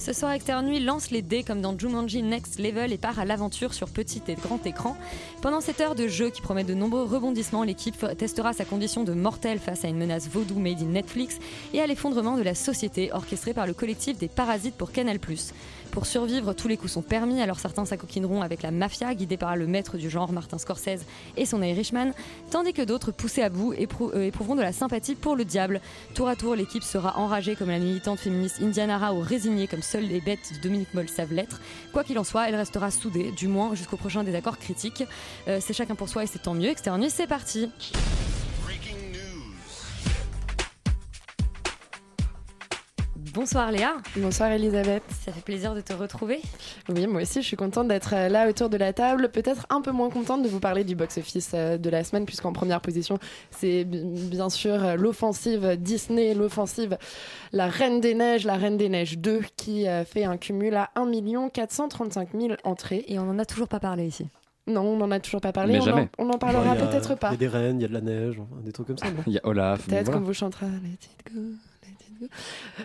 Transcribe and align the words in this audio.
Ce 0.00 0.14
soir, 0.14 0.32
Nuit 0.62 0.80
lance 0.80 1.10
les 1.10 1.20
dés 1.20 1.42
comme 1.42 1.60
dans 1.60 1.78
Jumanji 1.78 2.22
Next 2.22 2.58
Level 2.58 2.90
et 2.90 2.96
part 2.96 3.18
à 3.18 3.26
l'aventure 3.26 3.74
sur 3.74 3.90
petit 3.90 4.22
et 4.28 4.34
grand 4.34 4.64
écran. 4.66 4.96
Pendant 5.42 5.60
cette 5.60 5.78
heure 5.82 5.94
de 5.94 6.08
jeu 6.08 6.30
qui 6.30 6.40
promet 6.40 6.64
de 6.64 6.72
nombreux 6.72 7.04
rebondissements, 7.04 7.64
l'équipe 7.64 8.06
testera 8.16 8.54
sa 8.54 8.64
condition 8.64 9.04
de 9.04 9.12
mortel 9.12 9.58
face 9.58 9.84
à 9.84 9.88
une 9.88 9.98
menace 9.98 10.26
vaudou 10.26 10.58
made 10.58 10.80
in 10.80 10.86
Netflix 10.86 11.38
et 11.74 11.82
à 11.82 11.86
l'effondrement 11.86 12.38
de 12.38 12.42
la 12.42 12.54
société 12.54 13.12
orchestré 13.12 13.52
par 13.52 13.66
le 13.66 13.74
collectif 13.74 14.16
des 14.16 14.28
Parasites 14.28 14.74
pour 14.74 14.90
Canal+. 14.90 15.18
Pour 15.90 16.06
survivre, 16.06 16.52
tous 16.52 16.68
les 16.68 16.76
coups 16.76 16.92
sont 16.92 17.02
permis, 17.02 17.42
alors 17.42 17.58
certains 17.58 17.84
s'acoquineront 17.84 18.42
avec 18.42 18.62
la 18.62 18.70
mafia, 18.70 19.12
guidée 19.14 19.36
par 19.36 19.56
le 19.56 19.66
maître 19.66 19.96
du 19.96 20.08
genre 20.08 20.32
Martin 20.32 20.56
Scorsese 20.56 21.04
et 21.36 21.46
son 21.46 21.62
Irishman, 21.62 22.12
tandis 22.50 22.72
que 22.72 22.82
d'autres, 22.82 23.10
poussés 23.10 23.42
à 23.42 23.48
bout, 23.48 23.72
euh, 23.72 24.22
éprouveront 24.22 24.54
de 24.54 24.62
la 24.62 24.72
sympathie 24.72 25.16
pour 25.16 25.34
le 25.34 25.44
diable. 25.44 25.80
Tour 26.14 26.28
à 26.28 26.36
tour, 26.36 26.54
l'équipe 26.54 26.84
sera 26.84 27.18
enragée 27.18 27.56
comme 27.56 27.70
la 27.70 27.80
militante 27.80 28.20
féministe 28.20 28.58
Indiana 28.62 28.98
Ra 28.98 29.14
ou 29.14 29.20
résignée 29.20 29.66
comme 29.66 29.82
seules 29.82 30.06
les 30.06 30.20
bêtes 30.20 30.52
de 30.54 30.60
Dominique 30.60 30.94
Moll 30.94 31.08
savent 31.08 31.32
l'être. 31.32 31.60
Quoi 31.92 32.04
qu'il 32.04 32.18
en 32.20 32.24
soit, 32.24 32.48
elle 32.48 32.56
restera 32.56 32.92
soudée, 32.92 33.32
du 33.32 33.48
moins 33.48 33.74
jusqu'au 33.74 33.96
prochain 33.96 34.22
désaccord 34.22 34.58
critique. 34.58 35.02
Euh, 35.48 35.58
c'est 35.60 35.74
chacun 35.74 35.96
pour 35.96 36.08
soi 36.08 36.22
et 36.22 36.26
c'est 36.26 36.42
tant 36.42 36.54
mieux. 36.54 36.68
Extérieur 36.68 37.00
Nuit, 37.00 37.10
c'est 37.10 37.26
parti 37.26 37.68
Bonsoir 43.34 43.70
Léa, 43.70 43.92
Bonsoir 44.16 44.50
Elisabeth. 44.50 45.04
ça 45.24 45.30
fait 45.30 45.40
plaisir 45.42 45.74
de 45.74 45.80
te 45.80 45.92
retrouver. 45.92 46.40
Oui, 46.88 47.06
moi 47.06 47.22
aussi, 47.22 47.42
je 47.42 47.46
suis 47.46 47.56
contente 47.56 47.86
d'être 47.86 48.12
euh, 48.14 48.28
là 48.28 48.48
autour 48.48 48.68
de 48.70 48.76
la 48.76 48.92
table. 48.92 49.30
Peut-être 49.30 49.66
un 49.70 49.80
peu 49.82 49.92
moins 49.92 50.10
contente 50.10 50.42
de 50.42 50.48
vous 50.48 50.58
parler 50.58 50.82
du 50.82 50.96
box-office 50.96 51.52
euh, 51.54 51.78
de 51.78 51.90
la 51.90 52.02
semaine, 52.02 52.24
puisqu'en 52.26 52.52
première 52.52 52.80
position, 52.80 53.18
c'est 53.52 53.84
bi- 53.84 54.02
bien 54.04 54.48
sûr 54.50 54.72
euh, 54.84 54.96
l'offensive 54.96 55.76
Disney, 55.78 56.34
l'offensive 56.34 56.98
La 57.52 57.68
Reine 57.68 58.00
des 58.00 58.14
Neiges, 58.14 58.44
La 58.44 58.56
Reine 58.56 58.76
des 58.76 58.88
Neiges 58.88 59.18
2, 59.18 59.42
qui 59.56 59.86
fait 60.06 60.24
un 60.24 60.36
cumul 60.36 60.74
à 60.74 60.90
1 60.96 61.10
435 61.50 62.30
000 62.38 62.54
entrées. 62.64 63.04
Et 63.06 63.18
on 63.18 63.24
n'en 63.26 63.38
a 63.38 63.44
toujours 63.44 63.68
pas 63.68 63.80
parlé 63.80 64.06
ici. 64.06 64.26
Non, 64.66 64.82
on 64.82 64.96
n'en 64.96 65.10
a 65.10 65.20
toujours 65.20 65.40
pas 65.40 65.52
parlé. 65.52 65.74
Mais 65.74 65.80
on, 65.80 65.84
jamais. 65.84 66.08
En, 66.18 66.26
on 66.26 66.30
en 66.30 66.38
parlera 66.38 66.74
peut-être 66.74 67.10
Il 67.10 67.14
y 67.14 67.16
pas. 67.18 67.28
a 67.30 67.36
des 67.36 67.48
rennes, 67.48 67.78
il 67.78 67.82
y 67.82 67.84
a 67.84 67.88
de 67.88 67.94
la 67.94 68.00
neige, 68.00 68.40
des 68.64 68.72
trucs 68.72 68.88
comme 68.88 68.98
ça. 68.98 69.06
Il 69.26 69.32
y 69.32 69.38
a 69.38 69.46
Olaf. 69.46 69.86
Peut-être 69.86 70.06
voilà. 70.06 70.20
qu'on 70.20 70.26
vous 70.26 70.34
chantera 70.34 70.66
let 70.66 70.72
it 70.94 71.34
go. 71.34 71.40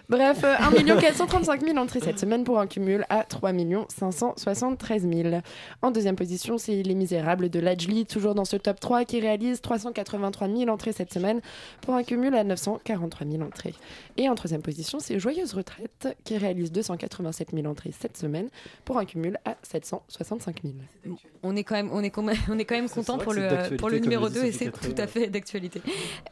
Bref, 0.09 0.43
euh, 0.43 0.55
1 0.59 0.99
435 0.99 1.65
000 1.65 1.77
entrées 1.77 1.99
cette 1.99 2.19
semaine 2.19 2.43
pour 2.43 2.59
un 2.59 2.67
cumul 2.67 3.05
à 3.09 3.23
3 3.23 3.51
573 3.89 5.07
000. 5.07 5.41
En 5.81 5.91
deuxième 5.91 6.15
position, 6.15 6.57
c'est 6.57 6.83
Les 6.83 6.95
Misérables 6.95 7.49
de 7.49 7.59
Lajli, 7.59 8.05
toujours 8.05 8.35
dans 8.35 8.45
ce 8.45 8.55
top 8.57 8.79
3, 8.79 9.05
qui 9.05 9.19
réalise 9.19 9.61
383 9.61 10.47
000 10.47 10.69
entrées 10.69 10.91
cette 10.91 11.13
semaine 11.13 11.41
pour 11.81 11.95
un 11.95 12.03
cumul 12.03 12.35
à 12.35 12.43
943 12.43 13.27
000 13.27 13.43
entrées. 13.43 13.73
Et 14.17 14.29
en 14.29 14.35
troisième 14.35 14.61
position, 14.61 14.99
c'est 14.99 15.19
Joyeuse 15.19 15.53
Retraite, 15.53 16.15
qui 16.23 16.37
réalise 16.37 16.71
287 16.71 17.49
000 17.53 17.67
entrées 17.67 17.93
cette 17.97 18.17
semaine 18.17 18.49
pour 18.83 18.97
un 18.97 19.05
cumul 19.05 19.37
à 19.45 19.55
765 19.63 20.61
000. 20.63 21.17
On 21.43 21.55
est 21.55 21.63
quand 21.63 21.75
même, 21.75 21.89
on 21.91 22.03
est 22.03 22.09
quand 22.09 22.23
même, 22.23 22.37
on 22.49 22.57
est 22.57 22.65
quand 22.65 22.75
même 22.75 22.89
content 22.95 23.17
pour 23.17 23.33
le, 23.33 23.75
pour 23.77 23.89
le 23.89 23.99
numéro 23.99 24.25
le 24.25 24.31
dit 24.31 24.39
2 24.39 24.45
et 24.45 24.51
c'est 24.51 24.71
tout 24.71 24.95
à 24.97 25.07
fait 25.07 25.27
d'actualité. 25.27 25.81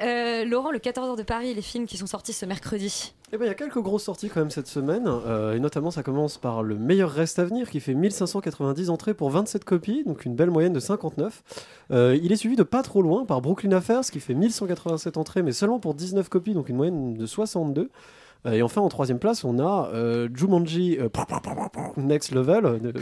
Euh, 0.02 0.46
Laurent, 0.46 0.72
le 0.72 0.80
14h 0.80 1.18
de 1.18 1.24
Paris, 1.24 1.53
les 1.53 1.62
films 1.62 1.86
qui 1.86 1.97
sont 1.97 2.08
sortis 2.08 2.34
ce 2.34 2.46
mercredi. 2.46 2.90
Eh 3.36 3.38
ben, 3.38 3.46
il 3.46 3.48
y 3.48 3.52
a 3.52 3.56
quelques 3.56 3.80
grosses 3.80 4.04
sorties 4.04 4.30
quand 4.30 4.42
même 4.42 4.52
cette 4.52 4.68
semaine, 4.68 5.08
euh, 5.08 5.56
et 5.56 5.59
notamment 5.59 5.90
ça 5.90 6.04
commence 6.04 6.38
par 6.38 6.62
Le 6.62 6.78
meilleur 6.78 7.09
reste 7.09 7.40
à 7.40 7.46
venir 7.46 7.68
qui 7.68 7.80
fait 7.80 7.96
1590 7.96 8.92
entrées 8.92 9.16
pour 9.16 9.31
27 9.31 9.64
copies, 9.64 10.04
donc 10.06 10.26
une 10.26 10.36
belle 10.36 10.52
moyenne 10.52 10.72
de 10.72 10.80
59. 10.80 11.42
Euh, 11.90 12.16
il 12.22 12.31
est 12.31 12.36
suivi 12.36 12.56
de 12.56 12.62
pas 12.62 12.84
trop 12.84 13.02
loin 13.02 13.26
par 13.26 13.42
Brooklyn 13.42 13.72
Affairs 13.72 14.02
qui 14.02 14.20
fait 14.20 14.36
1187 14.36 15.18
entrées 15.18 15.42
mais 15.42 15.52
seulement 15.52 15.80
pour 15.80 15.96
19 15.96 16.30
copies, 16.30 16.54
donc 16.54 16.70
une 16.70 16.76
moyenne 16.76 17.16
de 17.16 17.26
62. 17.26 17.90
Euh, 18.46 18.52
Et 18.52 18.62
enfin, 18.62 18.81
en 18.81 18.90
troisième 18.90 19.18
place, 19.18 19.44
on 19.44 19.58
a 19.58 19.90
Jumanji 20.31 21.00
Next 21.98 22.36
Level, 22.36 22.94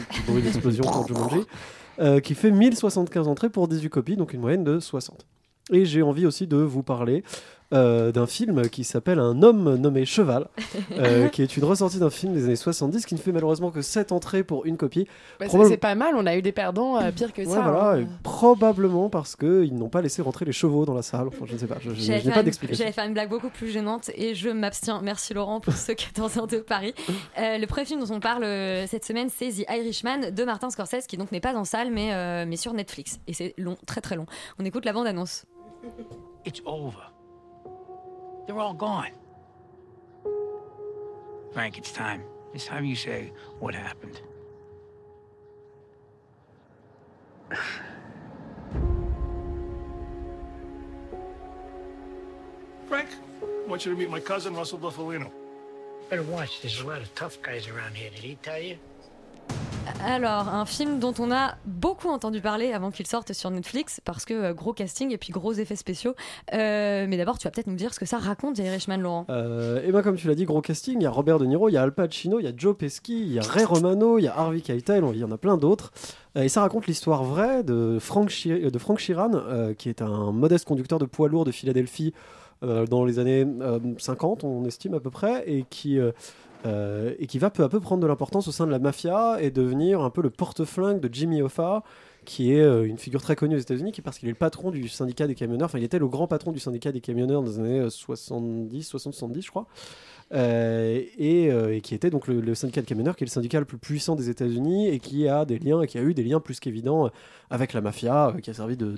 Jumanji, 1.07 1.45
qui 2.23 2.35
fait 2.35 2.51
1075 2.51 3.27
entrées 3.27 3.49
pour 3.49 3.67
18 3.67 3.89
copies, 3.89 4.15
donc 4.15 4.31
une 4.31 4.39
moyenne 4.39 4.63
de 4.63 4.79
60. 4.79 5.25
Et 5.73 5.83
j'ai 5.83 6.01
envie 6.01 6.25
aussi 6.25 6.47
de 6.47 6.57
vous 6.57 6.83
parler 6.83 7.23
euh, 7.73 8.11
d'un 8.11 8.27
film 8.27 8.67
qui 8.69 8.83
s'appelle 8.83 9.19
Un 9.19 9.41
homme 9.43 9.75
nommé 9.75 10.05
Cheval, 10.05 10.47
euh, 10.97 11.27
qui 11.29 11.41
est 11.41 11.57
une 11.57 11.63
ressortie 11.63 11.99
d'un 11.99 12.09
film 12.09 12.33
des 12.33 12.45
années 12.45 12.55
70 12.55 13.05
qui 13.05 13.15
ne 13.15 13.19
fait 13.19 13.31
malheureusement 13.31 13.71
que 13.71 13.81
7 13.81 14.11
entrées 14.11 14.43
pour 14.43 14.65
une 14.65 14.77
copie. 14.77 15.05
Bah, 15.39 15.45
c'est- 15.45 15.47
Probable- 15.47 15.69
C'est 15.69 15.77
pas 15.77 15.95
mal, 15.95 16.15
on 16.17 16.25
a 16.25 16.35
eu 16.35 16.41
des 16.41 16.51
perdants 16.51 16.97
euh, 16.99 17.11
pire 17.11 17.33
que 17.33 17.41
Ouais, 17.41 17.47
ça. 17.47 17.61
voilà, 17.61 18.01
hein. 18.01 18.07
probablement 18.23 19.09
parce 19.09 19.35
qu'ils 19.35 19.75
n'ont 19.75 19.89
pas 19.89 20.01
laissé 20.01 20.21
rentrer 20.21 20.45
les 20.45 20.51
chevaux 20.51 20.85
dans 20.85 20.93
la 20.93 21.01
salle. 21.01 21.27
Enfin, 21.27 21.45
je 21.45 21.53
ne 21.53 21.57
sais 21.57 21.67
pas, 21.67 21.77
je, 21.79 21.89
n'ai 21.89 22.33
pas 22.33 22.43
d'explication. 22.43 22.83
J'allais 22.83 22.91
faire 22.93 23.05
une 23.05 23.13
blague 23.13 23.29
beaucoup 23.29 23.49
plus 23.49 23.69
gênante 23.69 24.09
et 24.15 24.35
je 24.35 24.49
m'abstiens. 24.49 25.01
Merci 25.03 25.33
Laurent 25.33 25.59
pour 25.59 25.73
ce 25.73 25.91
14h 25.93 26.49
de 26.49 26.57
Paris. 26.57 26.93
Euh, 27.39 27.57
le 27.57 27.65
premier 27.67 27.85
film 27.85 28.03
dont 28.03 28.13
on 28.15 28.19
parle 28.19 28.43
cette 28.87 29.05
semaine, 29.05 29.29
c'est 29.29 29.49
The 29.49 29.65
Irishman 29.69 30.31
de 30.31 30.43
Martin 30.43 30.69
Scorsese, 30.69 31.07
qui 31.07 31.17
donc 31.17 31.31
n'est 31.31 31.39
pas 31.39 31.53
en 31.55 31.65
salle 31.65 31.91
mais, 31.91 32.13
euh, 32.13 32.45
mais 32.47 32.57
sur 32.57 32.73
Netflix. 32.73 33.19
Et 33.27 33.33
c'est 33.33 33.53
long, 33.57 33.77
très 33.85 34.01
très 34.01 34.15
long. 34.15 34.25
On 34.59 34.65
écoute 34.65 34.85
la 34.85 34.93
bande-annonce. 34.93 35.45
It's 36.45 36.61
over. 36.65 37.10
They're 38.45 38.59
all 38.59 38.73
gone. 38.73 39.11
Frank, 41.53 41.77
it's 41.77 41.91
time. 41.91 42.23
It's 42.53 42.65
time 42.65 42.85
you 42.85 42.95
say 42.95 43.33
what 43.59 43.75
happened. 43.75 44.21
Frank, 52.87 53.09
I 53.41 53.69
want 53.69 53.85
you 53.85 53.91
to 53.93 53.97
meet 53.97 54.09
my 54.09 54.19
cousin, 54.19 54.53
Russell 54.55 54.79
Buffalino. 54.79 55.31
Better 56.09 56.23
watch. 56.23 56.61
There's 56.61 56.81
a 56.81 56.87
lot 56.87 57.01
of 57.01 57.13
tough 57.15 57.41
guys 57.41 57.67
around 57.67 57.95
here. 57.95 58.09
Did 58.09 58.19
he 58.19 58.35
tell 58.35 58.59
you? 58.59 58.77
Alors, 60.05 60.49
un 60.49 60.65
film 60.65 60.99
dont 60.99 61.13
on 61.19 61.31
a 61.31 61.55
beaucoup 61.65 62.09
entendu 62.09 62.41
parler 62.41 62.73
avant 62.73 62.89
qu'il 62.91 63.05
sorte 63.05 63.33
sur 63.33 63.51
Netflix, 63.51 64.01
parce 64.03 64.25
que 64.25 64.33
euh, 64.33 64.53
gros 64.53 64.73
casting 64.73 65.11
et 65.11 65.17
puis 65.17 65.31
gros 65.31 65.53
effets 65.53 65.75
spéciaux. 65.75 66.15
Euh, 66.53 67.05
mais 67.07 67.17
d'abord, 67.17 67.37
tu 67.37 67.45
vas 67.47 67.51
peut-être 67.51 67.67
nous 67.67 67.75
dire 67.75 67.93
ce 67.93 67.99
que 67.99 68.05
ça 68.07 68.17
raconte, 68.17 68.55
The 68.55 68.59
Irishman, 68.59 68.97
Laurent. 68.97 69.25
Euh, 69.29 69.85
et 69.85 69.91
ben 69.91 70.01
comme 70.01 70.15
tu 70.15 70.27
l'as 70.27 70.35
dit, 70.35 70.45
gros 70.45 70.61
casting, 70.61 70.95
il 70.99 71.03
y 71.03 71.05
a 71.05 71.11
Robert 71.11 71.37
De 71.37 71.45
Niro, 71.45 71.69
il 71.69 71.73
y 71.73 71.77
a 71.77 71.83
Al 71.83 71.93
Pacino, 71.93 72.39
il 72.39 72.45
y 72.45 72.47
a 72.47 72.51
Joe 72.55 72.75
Pesci, 72.75 73.21
il 73.21 73.33
y 73.33 73.39
a 73.39 73.43
Ray 73.43 73.63
Romano, 73.63 74.17
il 74.17 74.23
y 74.23 74.27
a 74.27 74.35
Harvey 74.35 74.61
Keitel, 74.61 75.03
il 75.13 75.19
y 75.19 75.23
en 75.23 75.31
a 75.31 75.37
plein 75.37 75.57
d'autres. 75.57 75.91
Et 76.35 76.49
ça 76.49 76.61
raconte 76.61 76.87
l'histoire 76.87 77.23
vraie 77.23 77.63
de 77.63 77.97
Frank, 77.99 78.29
Chi- 78.29 78.71
de 78.71 78.77
Frank 78.79 78.99
euh, 79.09 79.73
qui 79.75 79.89
est 79.89 80.01
un 80.01 80.31
modeste 80.31 80.65
conducteur 80.65 80.97
de 80.97 81.05
poids 81.05 81.29
lourd 81.29 81.45
de 81.45 81.51
Philadelphie 81.51 82.13
dans 82.61 83.05
les 83.05 83.17
années 83.17 83.43
euh, 83.61 83.79
50, 83.97 84.43
on 84.43 84.65
estime 84.65 84.93
à 84.93 84.99
peu 84.99 85.09
près, 85.09 85.43
et 85.47 85.65
qui, 85.67 85.97
euh, 86.65 87.13
et 87.19 87.27
qui 87.27 87.39
va 87.39 87.49
peu 87.49 87.63
à 87.63 87.69
peu 87.69 87.79
prendre 87.79 88.01
de 88.01 88.07
l'importance 88.07 88.47
au 88.47 88.51
sein 88.51 88.65
de 88.65 88.71
la 88.71 88.79
mafia 88.79 89.41
et 89.41 89.51
devenir 89.51 90.01
un 90.01 90.09
peu 90.09 90.21
le 90.21 90.29
porte-flingue 90.29 90.99
de 90.99 91.09
Jimmy 91.11 91.41
Hoffa, 91.41 91.83
qui 92.25 92.53
est 92.53 92.61
euh, 92.61 92.85
une 92.85 92.97
figure 92.97 93.21
très 93.21 93.35
connue 93.35 93.55
aux 93.55 93.59
États-Unis, 93.59 93.91
qui 93.91 94.01
parce 94.01 94.19
qu'il 94.19 94.27
est 94.27 94.31
le 94.31 94.37
patron 94.37 94.69
du 94.69 94.87
syndicat 94.87 95.27
des 95.27 95.35
camionneurs, 95.35 95.65
enfin 95.65 95.79
il 95.79 95.83
était 95.83 95.99
le 95.99 96.07
grand 96.07 96.27
patron 96.27 96.51
du 96.51 96.59
syndicat 96.59 96.91
des 96.91 97.01
camionneurs 97.01 97.41
dans 97.41 97.49
les 97.49 97.59
années 97.59 97.89
70, 97.89 98.83
60, 98.83 99.13
70 99.13 99.41
je 99.41 99.49
crois. 99.49 99.65
Euh, 100.33 101.01
et, 101.17 101.51
euh, 101.51 101.75
et 101.75 101.81
qui 101.81 101.93
était 101.93 102.09
donc 102.09 102.27
le, 102.27 102.39
le 102.41 102.55
syndicat 102.55 102.81
de 102.81 102.85
camionneurs, 102.85 103.15
qui 103.15 103.23
est 103.23 103.27
le 103.27 103.31
syndicat 103.31 103.59
le 103.59 103.65
plus 103.65 103.77
puissant 103.77 104.15
des 104.15 104.29
États-Unis 104.29 104.87
et 104.87 104.99
qui 104.99 105.27
a 105.27 105.43
des 105.45 105.59
liens, 105.59 105.81
et 105.81 105.87
qui 105.87 105.97
a 105.97 106.01
eu 106.01 106.13
des 106.13 106.23
liens 106.23 106.39
plus 106.39 106.59
qu'évidents 106.59 107.07
euh, 107.07 107.09
avec 107.49 107.73
la 107.73 107.81
mafia, 107.81 108.33
qui 108.41 108.49
a 108.49 108.53
servi 108.53 108.77
de, 108.77 108.95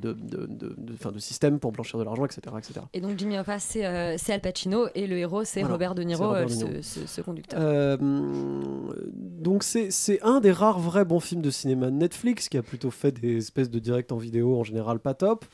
système 1.18 1.60
pour 1.60 1.72
blanchir 1.72 1.98
de 2.00 2.04
l'argent, 2.04 2.26
etc., 2.26 2.42
etc. 2.58 2.82
Et 2.94 3.02
donc 3.02 3.18
Jimmy 3.18 3.40
Hoffa, 3.40 3.58
c'est 3.60 3.86
euh, 3.86 4.16
Al 4.30 4.42
Pacino 4.42 4.88
et 4.94 5.08
le 5.08 5.18
héros, 5.18 5.44
c'est 5.44 5.62
Voilà, 5.62 5.74
Robert 5.74 5.96
De 5.96 6.04
Niro, 6.04 6.28
Robert 6.28 6.50
ce, 6.50 6.82
ce- 6.82 7.08
ce 7.08 7.22
conducteur. 7.22 7.98
Donc 8.00 9.64
c'est 9.64 9.92
c'est 9.92 10.22
un 10.22 10.40
des 10.40 10.52
rares 10.52 10.80
vrais 10.80 11.06
bons 11.06 11.20
films 11.20 11.42
de 11.42 11.50
cinéma 11.50 11.88
de 11.88 11.96
Netflix 11.96 12.48
qui 12.50 12.58
a 12.58 12.64
plutôt 12.64 12.92
fait 12.92 13.12
des 13.12 13.38
espèces 13.38 13.70
de 13.70 13.80
direct 13.80 14.12
en 14.12 14.18
vidéo 14.18 14.58
en 14.58 14.64
général 14.64 15.00
pas 15.00 15.14
top. 15.14 15.46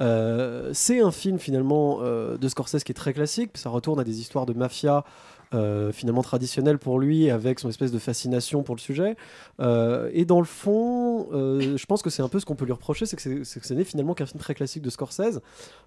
Euh, 0.00 0.70
c'est 0.72 1.00
un 1.00 1.10
film 1.10 1.38
finalement 1.38 1.98
euh, 2.00 2.38
de 2.38 2.48
Scorsese 2.48 2.84
qui 2.84 2.92
est 2.92 2.94
très 2.94 3.12
classique, 3.12 3.50
ça 3.54 3.70
retourne 3.70 4.00
à 4.00 4.04
des 4.04 4.20
histoires 4.20 4.46
de 4.46 4.54
mafia 4.54 5.04
euh, 5.52 5.90
finalement 5.90 6.22
traditionnelles 6.22 6.78
pour 6.78 7.00
lui 7.00 7.28
avec 7.28 7.58
son 7.58 7.68
espèce 7.68 7.90
de 7.90 7.98
fascination 7.98 8.62
pour 8.62 8.76
le 8.76 8.80
sujet. 8.80 9.16
Et 9.58 10.24
dans 10.24 10.38
le 10.38 10.46
fond, 10.46 11.28
je 11.32 11.86
pense 11.86 12.02
que 12.02 12.10
c'est 12.10 12.22
un 12.22 12.28
peu 12.28 12.38
ce 12.38 12.46
qu'on 12.46 12.54
peut 12.54 12.64
lui 12.64 12.72
reprocher, 12.72 13.04
c'est 13.04 13.16
que 13.16 13.44
ce 13.44 13.74
n'est 13.74 13.84
finalement 13.84 14.14
qu'un 14.14 14.26
film 14.26 14.38
très 14.38 14.54
classique 14.54 14.82
de 14.82 14.90
Scorsese. 14.90 15.40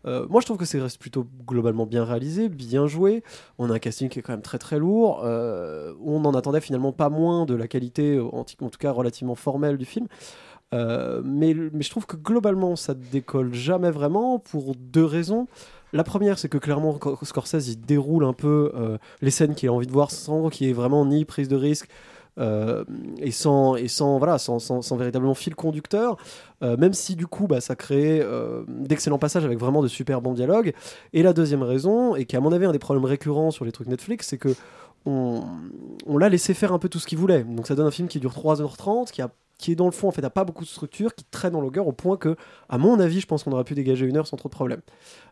Moi 0.03 0.41
je 0.41 0.45
trouve 0.45 0.57
que 0.57 0.65
c'est 0.65 0.81
reste 0.81 0.99
plutôt 0.99 1.25
globalement 1.47 1.85
bien 1.85 2.03
réalisé, 2.03 2.49
bien 2.49 2.87
joué. 2.87 3.23
On 3.57 3.69
a 3.71 3.75
un 3.75 3.79
casting 3.79 4.09
qui 4.09 4.19
est 4.19 4.21
quand 4.21 4.33
même 4.33 4.41
très 4.41 4.59
très 4.59 4.79
lourd. 4.79 5.23
On 5.23 6.25
en 6.25 6.33
attendait 6.33 6.61
finalement 6.61 6.91
pas 6.91 7.09
moins 7.09 7.45
de 7.45 7.55
la 7.55 7.67
qualité, 7.67 8.19
en, 8.19 8.39
en 8.39 8.43
tout 8.43 8.77
cas 8.79 8.91
relativement 8.91 9.35
formelle 9.35 9.77
du 9.77 9.85
film. 9.85 10.07
Euh, 10.73 11.21
mais, 11.23 11.53
je 11.55 11.89
trouve 11.89 12.07
que 12.07 12.17
globalement 12.17 12.75
ça 12.75 12.95
décolle 12.95 13.53
jamais 13.53 13.91
vraiment 13.91 14.39
pour 14.39 14.75
deux 14.75 15.05
raisons. 15.05 15.47
La 15.93 16.03
première, 16.03 16.39
c'est 16.39 16.49
que 16.49 16.57
clairement 16.57 16.93
Cor- 16.95 17.19
Scorsese 17.25 17.67
il 17.69 17.81
déroule 17.81 18.25
un 18.25 18.33
peu 18.33 18.71
euh, 18.75 18.97
les 19.21 19.31
scènes 19.31 19.55
qu'il 19.55 19.69
a 19.69 19.73
envie 19.73 19.87
de 19.87 19.91
voir 19.91 20.11
sans 20.11 20.49
qu'il 20.49 20.67
y 20.67 20.69
ait 20.71 20.73
vraiment 20.73 21.05
ni 21.05 21.25
prise 21.25 21.47
de 21.49 21.55
risque. 21.55 21.87
euh, 22.39 22.83
et 23.19 23.29
sans 23.31 23.75
et 23.75 23.87
sans 23.87 24.17
voilà 24.17 24.39
sans, 24.39 24.57
sans, 24.57 24.97
véritablement 24.97 25.35
fil 25.35 25.53
conducteur 25.55 26.17
même 26.61 26.93
si 26.93 27.15
du 27.15 27.27
coup 27.27 27.45
bah, 27.45 27.61
ça 27.61 27.75
crée 27.75 28.25
d'excellents 28.67 29.19
passages 29.19 29.45
avec 29.45 29.59
vraiment 29.59 29.83
de 29.83 29.87
super 29.87 30.21
bons 30.21 30.33
dialogues 30.33 30.73
et 31.13 31.21
la 31.21 31.33
deuxième 31.33 31.61
raison 31.61 32.15
et 32.15 32.25
qui 32.25 32.35
à 32.35 32.39
mon 32.39 32.51
avis 32.53 32.65
un 32.65 32.71
des 32.71 32.79
problèmes 32.79 33.05
récurrents 33.05 33.51
sur 33.51 33.65
les 33.65 33.71
trucs 33.71 33.87
Netflix 33.87 34.27
c'est 34.29 34.37
que 34.39 34.55
on, 35.05 35.43
on 36.05 36.17
l'a 36.17 36.29
laissé 36.29 36.53
faire 36.53 36.73
un 36.73 36.79
peu 36.79 36.89
tout 36.89 36.99
ce 36.99 37.07
qu'il 37.07 37.17
voulait. 37.17 37.43
Donc 37.43 37.67
ça 37.67 37.75
donne 37.75 37.87
un 37.87 37.91
film 37.91 38.07
qui 38.07 38.19
dure 38.19 38.33
3h30, 38.33 39.11
qui, 39.11 39.21
a, 39.21 39.29
qui 39.63 39.71
est 39.71 39.75
dans 39.75 39.85
le 39.85 39.91
fond, 39.91 40.09
en 40.09 40.11
fait, 40.11 40.21
n'a 40.21 40.29
pas 40.29 40.43
beaucoup 40.43 40.65
de 40.65 40.69
structure, 40.69 41.15
qui 41.15 41.23
traîne 41.23 41.55
en 41.55 41.61
longueur 41.61 41.87
au 41.87 41.93
point 41.93 42.17
que, 42.17 42.35
à 42.67 42.77
mon 42.77 42.99
avis, 42.99 43.21
je 43.21 43.27
pense 43.27 43.43
qu'on 43.43 43.53
aurait 43.53 43.63
pu 43.63 43.75
dégager 43.75 44.05
une 44.05 44.17
heure 44.17 44.27
sans 44.27 44.35
trop 44.35 44.49
de 44.49 44.53
problème. 44.53 44.81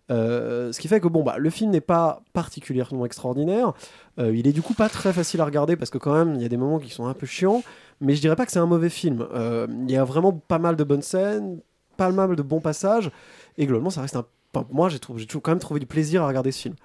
Euh, 0.10 0.72
ce 0.72 0.80
qui 0.80 0.88
fait 0.88 1.02
que 1.02 1.10
bon, 1.10 1.22
bah, 1.22 1.36
le 1.38 1.50
film 1.50 1.70
n'est 1.72 1.82
pas 1.82 2.24
particulièrement 2.32 3.06
extraordinaire. 3.06 3.74
Euh, 4.20 4.34
il 4.34 4.48
est 4.48 4.54
du 4.54 4.62
coup 4.62 4.74
pas 4.74 4.88
très 4.88 5.12
facile 5.12 5.42
à 5.42 5.46
regarder 5.46 5.76
parce 5.76 5.92
que 5.92 5.98
quand 5.98 6.14
même, 6.14 6.36
il 6.36 6.42
y 6.42 6.46
a 6.46 6.48
des 6.48 6.56
moments 6.56 6.80
qui 6.80 6.92
sont 6.92 7.08
un 7.08 7.14
peu 7.14 7.26
chiants. 7.26 7.62
Mais 8.00 8.16
je 8.16 8.22
dirais 8.22 8.38
pas 8.38 8.46
que 8.46 8.54
c'est 8.54 8.60
un 8.60 8.66
mauvais 8.66 8.90
film. 8.90 9.28
Euh, 9.34 9.68
il 9.70 9.92
y 9.92 9.98
a 9.98 10.06
vraiment 10.06 10.32
pas 10.32 10.60
mal 10.60 10.78
de 10.78 10.84
bonnes 10.86 11.02
scènes, 11.02 11.60
pas 11.98 12.10
mal 12.10 12.38
de 12.38 12.42
bons 12.42 12.62
passages. 12.62 13.12
Et 13.58 13.66
globalement, 13.66 13.90
ça 13.90 14.00
reste 14.00 14.16
un 14.16 14.26
Enfin, 14.54 14.68
moi, 14.70 14.90
j'ai 14.90 15.00
quand 15.00 15.52
même 15.52 15.60
trouvé 15.60 15.80
du 15.80 15.86
plaisir 15.86 16.24
à 16.24 16.28
regarder 16.28 16.52
ce 16.52 16.64
film. 16.64 16.76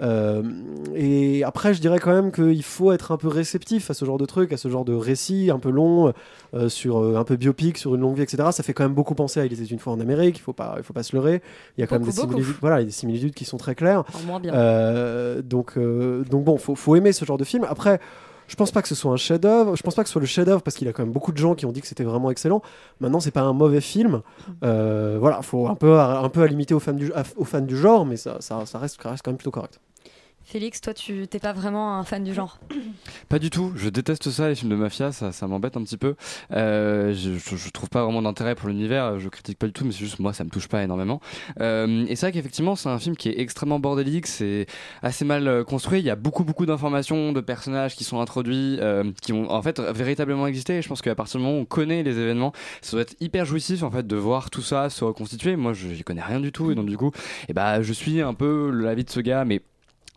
Euh, 0.00 0.44
et 0.94 1.42
après, 1.42 1.74
je 1.74 1.80
dirais 1.80 1.98
quand 1.98 2.12
même 2.12 2.30
qu'il 2.30 2.62
faut 2.62 2.92
être 2.92 3.10
un 3.10 3.16
peu 3.16 3.26
réceptif 3.26 3.90
à 3.90 3.94
ce 3.94 4.04
genre 4.04 4.18
de 4.18 4.26
truc, 4.26 4.52
à 4.52 4.56
ce 4.56 4.68
genre 4.68 4.84
de 4.84 4.94
récit 4.94 5.50
un 5.50 5.58
peu 5.58 5.70
long, 5.70 6.12
euh, 6.54 6.68
sur 6.68 7.02
euh, 7.02 7.16
un 7.16 7.24
peu 7.24 7.34
biopic, 7.34 7.78
sur 7.78 7.96
une 7.96 8.02
longue 8.02 8.14
vie, 8.14 8.22
etc. 8.22 8.50
Ça 8.52 8.62
fait 8.62 8.74
quand 8.74 8.84
même 8.84 8.94
beaucoup 8.94 9.16
penser 9.16 9.40
à 9.40 9.44
Il 9.44 9.52
était 9.52 9.64
une 9.64 9.80
fois 9.80 9.92
en 9.92 9.98
Amérique. 9.98 10.38
Il 10.38 10.42
faut 10.42 10.52
pas, 10.52 10.74
il 10.76 10.84
faut 10.84 10.92
pas 10.92 11.02
se 11.02 11.16
leurrer. 11.16 11.42
Il 11.76 11.80
y 11.80 11.84
a 11.84 11.88
quand 11.88 11.98
même 11.98 12.06
des 12.06 12.12
similitudes. 12.12 12.54
Voilà, 12.60 12.84
des 12.84 12.90
similitudes 12.92 13.34
qui 13.34 13.44
sont 13.44 13.56
très 13.56 13.74
claires. 13.74 14.04
Enfin, 14.06 14.24
moins 14.24 14.38
bien. 14.38 14.52
Donc, 15.42 15.76
donc 15.76 16.44
bon, 16.44 16.58
faut, 16.58 16.76
faut 16.76 16.94
aimer 16.94 17.12
ce 17.12 17.24
genre 17.24 17.38
de 17.38 17.44
film. 17.44 17.66
Après. 17.68 17.98
Je 18.48 18.56
pense 18.56 18.70
pas 18.70 18.82
que 18.82 18.88
ce 18.88 18.94
soit 18.94 19.12
un 19.12 19.16
chef-d'œuvre. 19.16 19.76
Je 19.76 19.82
pense 19.82 19.94
pas 19.94 20.02
que 20.02 20.08
ce 20.08 20.12
soit 20.12 20.20
le 20.20 20.26
chef-d'œuvre 20.26 20.62
parce 20.62 20.76
qu'il 20.76 20.86
y 20.86 20.90
a 20.90 20.92
quand 20.92 21.02
même 21.02 21.12
beaucoup 21.12 21.32
de 21.32 21.38
gens 21.38 21.54
qui 21.54 21.66
ont 21.66 21.72
dit 21.72 21.80
que 21.80 21.86
c'était 21.86 22.04
vraiment 22.04 22.30
excellent. 22.30 22.62
Maintenant, 23.00 23.20
c'est 23.20 23.30
pas 23.30 23.42
un 23.42 23.52
mauvais 23.52 23.80
film. 23.80 24.22
Euh, 24.64 25.16
voilà, 25.20 25.42
faut 25.42 25.68
un 25.68 25.74
peu, 25.74 25.98
un 25.98 26.28
peu 26.28 26.44
limiter 26.44 26.74
aux 26.74 26.80
fans 26.80 26.92
du, 26.92 27.76
genre, 27.76 28.06
mais 28.06 28.16
ça, 28.16 28.38
ça 28.40 28.78
reste 28.78 28.98
quand 29.00 29.26
même 29.26 29.36
plutôt 29.36 29.50
correct. 29.50 29.80
Félix, 30.48 30.80
toi, 30.80 30.94
tu 30.94 31.26
t'es 31.26 31.40
pas 31.40 31.52
vraiment 31.52 31.98
un 31.98 32.04
fan 32.04 32.22
du 32.22 32.32
genre. 32.32 32.60
Pas 33.28 33.40
du 33.40 33.50
tout, 33.50 33.72
je 33.74 33.88
déteste 33.88 34.30
ça, 34.30 34.48
les 34.48 34.54
films 34.54 34.70
de 34.70 34.76
mafia, 34.76 35.10
ça, 35.10 35.32
ça 35.32 35.48
m'embête 35.48 35.76
un 35.76 35.82
petit 35.82 35.96
peu. 35.96 36.14
Euh, 36.52 37.12
je, 37.12 37.32
je, 37.36 37.70
trouve 37.70 37.88
pas 37.88 38.04
vraiment 38.04 38.22
d'intérêt 38.22 38.54
pour 38.54 38.68
l'univers, 38.68 39.18
je 39.18 39.28
critique 39.28 39.58
pas 39.58 39.66
du 39.66 39.72
tout, 39.72 39.84
mais 39.84 39.90
c'est 39.90 39.98
juste 39.98 40.20
moi, 40.20 40.32
ça 40.32 40.44
me 40.44 40.50
touche 40.50 40.68
pas 40.68 40.84
énormément. 40.84 41.20
Euh, 41.60 42.06
et 42.08 42.14
c'est 42.14 42.26
vrai 42.26 42.32
qu'effectivement, 42.32 42.76
c'est 42.76 42.88
un 42.88 43.00
film 43.00 43.16
qui 43.16 43.28
est 43.28 43.40
extrêmement 43.40 43.80
bordélique, 43.80 44.28
c'est 44.28 44.66
assez 45.02 45.24
mal 45.24 45.48
euh, 45.48 45.64
construit, 45.64 45.98
il 45.98 46.06
y 46.06 46.10
a 46.10 46.14
beaucoup, 46.14 46.44
beaucoup 46.44 46.64
d'informations, 46.64 47.32
de 47.32 47.40
personnages 47.40 47.96
qui 47.96 48.04
sont 48.04 48.20
introduits, 48.20 48.78
qui 49.22 49.32
ont 49.32 49.50
en 49.50 49.62
fait 49.62 49.80
véritablement 49.80 50.46
existé, 50.46 50.76
et 50.76 50.82
je 50.82 50.88
pense 50.88 51.02
qu'à 51.02 51.16
partir 51.16 51.40
du 51.40 51.44
moment 51.44 51.58
où 51.58 51.62
on 51.62 51.64
connaît 51.64 52.04
les 52.04 52.20
événements, 52.20 52.52
ça 52.82 52.92
doit 52.92 53.02
être 53.02 53.16
hyper 53.18 53.46
jouissif 53.46 53.82
en 53.82 53.90
fait 53.90 54.06
de 54.06 54.16
voir 54.16 54.50
tout 54.50 54.62
ça 54.62 54.90
se 54.90 55.02
reconstituer. 55.02 55.56
Moi, 55.56 55.72
je 55.72 55.88
j'y 55.88 56.04
connais 56.04 56.22
rien 56.22 56.38
du 56.38 56.52
tout, 56.52 56.70
et 56.70 56.76
donc 56.76 56.86
du 56.86 56.96
coup, 56.96 57.10
et 57.48 57.52
bah, 57.52 57.82
je 57.82 57.92
suis 57.92 58.20
un 58.20 58.34
peu 58.34 58.70
l'avis 58.70 59.02
de 59.02 59.10
ce 59.10 59.18
gars, 59.18 59.44
mais 59.44 59.60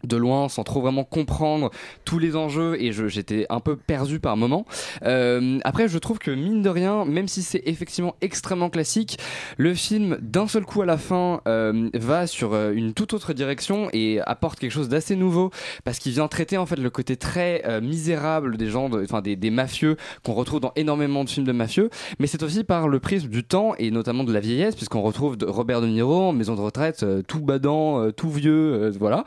de 0.04 0.18
loin 0.18 0.50
sans 0.50 0.64
trop 0.64 0.82
vraiment 0.82 1.04
comprendre 1.04 1.72
tous 2.06 2.20
les 2.20 2.36
enjeux 2.36 2.82
et 2.82 2.92
j'étais 2.92 3.46
un 3.50 3.60
peu 3.60 3.76
perdu 3.76 4.20
par 4.20 4.38
moment. 4.38 4.66
Euh, 5.04 5.60
après 5.64 5.88
je 5.88 5.98
trouve 5.98 6.20
que 6.20 6.32
mine 6.32 6.62
de 6.62 6.70
rien, 6.70 7.06
même 7.06 7.28
si 7.28 7.42
c'est 7.42 7.64
effectivement 7.66 8.16
extrêmement 8.22 8.70
classique, 8.70 9.18
le 9.58 9.74
film 9.74 10.18
d'un 10.22 10.48
seul 10.48 10.66
coup 10.66 10.82
à 10.82 10.86
la 10.86 10.98
fin 10.98 11.42
euh, 11.48 11.90
va 11.94 12.28
sur 12.28 12.54
euh, 12.54 12.72
une 12.74 12.94
toute 12.94 13.14
autre 13.14 13.34
direction 13.34 13.90
et 13.94 14.20
apporte 14.22 14.60
quelque 14.60 14.72
chose 14.72 14.90
d'assez 14.90 15.16
nouveau 15.16 15.52
parce 15.84 16.00
qu'il 16.00 16.12
vient 16.12 16.28
traiter 16.28 16.58
en 16.58 16.66
fait 16.66 16.78
le 16.78 16.90
côté 16.90 17.18
très 17.18 17.64
euh, 17.66 17.82
misérable 17.82 18.58
des 18.58 18.68
gens, 18.68 18.90
enfin 18.94 19.22
des, 19.22 19.36
des 19.36 19.50
mafieux 19.50 19.98
qu'on 20.24 20.34
retrouve 20.34 20.60
dans 20.60 20.72
énormément 20.76 21.24
de 21.24 21.30
films 21.30 21.46
de 21.46 21.52
mafieux, 21.52 21.90
mais 22.20 22.28
c'est 22.28 22.44
aussi 22.44 22.64
par 22.64 22.88
le 22.88 23.00
prisme 23.00 23.28
du 23.30 23.44
temps 23.44 23.74
et 23.78 23.92
notamment 23.92 24.24
de 24.24 24.34
la 24.34 24.40
vieillesse 24.40 24.76
puisqu'on 24.76 25.02
retrouve 25.02 25.38
Robert 25.46 25.82
De 25.82 25.88
Niro 25.88 26.22
en 26.22 26.34
maison 26.34 26.56
de 26.56 26.62
retraite, 26.62 27.04
euh, 27.04 27.22
tout 27.22 27.42
badant, 27.42 28.02
euh, 28.02 28.12
tout 28.12 28.30
vieux, 28.30 28.92
voilà, 29.00 29.24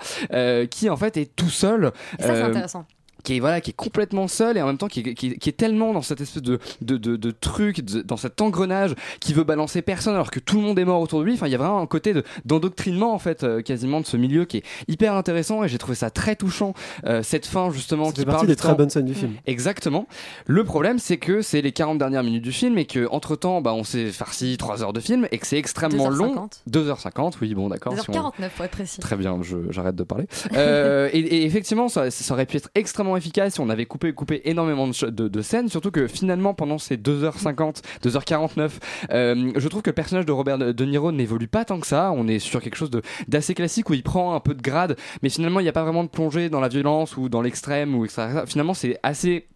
qui 0.66 0.90
en 0.90 0.96
fait 0.96 1.16
est 1.16 1.34
tout 1.36 1.50
seul. 1.50 1.92
Et 2.18 2.22
ça, 2.22 2.34
c'est 2.34 2.42
euh, 2.42 2.46
intéressant. 2.46 2.86
Qui 3.22 3.36
est 3.36 3.40
voilà 3.40 3.60
qui 3.60 3.70
est 3.70 3.74
complètement 3.76 4.28
seul 4.28 4.56
et 4.56 4.62
en 4.62 4.66
même 4.66 4.78
temps 4.78 4.88
qui 4.88 5.00
est, 5.00 5.14
qui 5.14 5.28
est- 5.28 5.36
qui 5.38 5.48
est 5.48 5.52
tellement 5.52 5.92
dans 5.92 6.02
cette 6.02 6.20
espèce 6.20 6.42
de 6.42 6.58
de, 6.80 6.96
de, 6.96 7.16
de 7.16 7.30
truc 7.30 7.80
de- 7.80 8.02
dans 8.02 8.16
cet 8.16 8.40
engrenage 8.40 8.94
qui 9.20 9.32
veut 9.32 9.44
balancer 9.44 9.82
personne 9.82 10.14
alors 10.14 10.30
que 10.30 10.40
tout 10.40 10.56
le 10.56 10.62
monde 10.62 10.78
est 10.78 10.84
mort 10.84 11.00
autour 11.00 11.20
de 11.20 11.24
lui 11.24 11.34
enfin 11.34 11.46
il 11.46 11.52
y 11.52 11.54
a 11.54 11.58
vraiment 11.58 11.80
un 11.80 11.86
côté 11.86 12.12
de- 12.14 12.24
d'endoctrinement 12.44 13.12
en 13.14 13.18
fait 13.18 13.44
euh, 13.44 13.62
quasiment 13.62 14.00
de 14.00 14.06
ce 14.06 14.16
milieu 14.16 14.44
qui 14.44 14.58
est 14.58 14.62
hyper 14.88 15.14
intéressant 15.14 15.62
et 15.64 15.68
j'ai 15.68 15.78
trouvé 15.78 15.94
ça 15.94 16.10
très 16.10 16.36
touchant 16.36 16.74
euh, 17.06 17.22
cette 17.22 17.46
fin 17.46 17.70
justement 17.70 18.10
qui 18.12 18.24
parle 18.32 18.46
des 18.46 18.56
très 18.56 18.74
bonnes 18.76 18.90
scènes 18.90 19.04
du 19.06 19.14
film. 19.14 19.32
Exactement. 19.46 20.06
Le 20.46 20.64
problème, 20.64 20.98
c'est 20.98 21.16
que 21.16 21.42
c'est 21.42 21.60
les 21.62 21.72
40 21.72 21.98
dernières 21.98 22.22
minutes 22.22 22.42
du 22.42 22.52
film 22.52 22.78
et 22.78 22.84
que 22.86 23.06
entre 23.10 23.36
temps, 23.36 23.60
bah, 23.60 23.72
on 23.74 23.84
s'est 23.84 24.06
farci 24.10 24.56
3 24.56 24.82
heures 24.82 24.92
de 24.92 25.00
film 25.00 25.26
et 25.30 25.38
que 25.38 25.46
c'est 25.46 25.56
extrêmement 25.58 26.08
long. 26.10 26.48
2h50, 26.70 27.34
oui, 27.40 27.54
bon, 27.54 27.68
d'accord. 27.68 27.92
si 27.98 28.10
on- 28.10 28.12
2h49 28.12 28.48
pour 28.56 28.64
être 28.64 28.70
précis. 28.70 29.00
Très 29.00 29.16
bien, 29.16 29.38
je- 29.42 29.70
j'arrête 29.70 29.94
de 29.96 30.02
parler. 30.02 30.26
Euh, 30.54 31.08
et, 31.12 31.18
et 31.18 31.44
effectivement, 31.44 31.88
ça, 31.88 32.10
ça 32.10 32.34
aurait 32.34 32.46
pu 32.46 32.56
être 32.56 32.70
extrêmement 32.74 33.11
efficace 33.16 33.58
on 33.58 33.68
avait 33.68 33.86
coupé, 33.86 34.12
coupé 34.12 34.42
énormément 34.44 34.88
de, 34.88 35.42
scènes, 35.42 35.68
surtout 35.68 35.90
que 35.90 36.06
finalement, 36.06 36.54
pendant 36.54 36.78
ces 36.78 36.96
2h50, 36.96 37.82
2h49, 38.02 38.70
euh, 39.10 39.52
je 39.56 39.68
trouve 39.68 39.82
que 39.82 39.90
le 39.90 39.94
personnage 39.94 40.26
de 40.26 40.32
Robert 40.32 40.58
De 40.58 40.84
Niro 40.84 41.12
n'évolue 41.12 41.48
pas 41.48 41.64
tant 41.64 41.80
que 41.80 41.86
ça. 41.86 42.12
On 42.12 42.28
est 42.28 42.38
sur 42.38 42.60
quelque 42.60 42.76
chose 42.76 42.90
d'assez 43.28 43.54
classique 43.54 43.90
où 43.90 43.94
il 43.94 44.02
prend 44.02 44.34
un 44.34 44.40
peu 44.40 44.54
de 44.54 44.62
grade, 44.62 44.96
mais 45.22 45.28
finalement, 45.28 45.60
il 45.60 45.64
n'y 45.64 45.68
a 45.68 45.72
pas 45.72 45.82
vraiment 45.82 46.04
de 46.04 46.08
plongée 46.08 46.48
dans 46.48 46.60
la 46.60 46.68
violence 46.68 47.16
ou 47.16 47.28
dans 47.28 47.42
l'extrême. 47.42 47.94
ou. 47.94 48.06
Finalement, 48.46 48.74
c'est 48.74 48.98
assez 49.02 49.46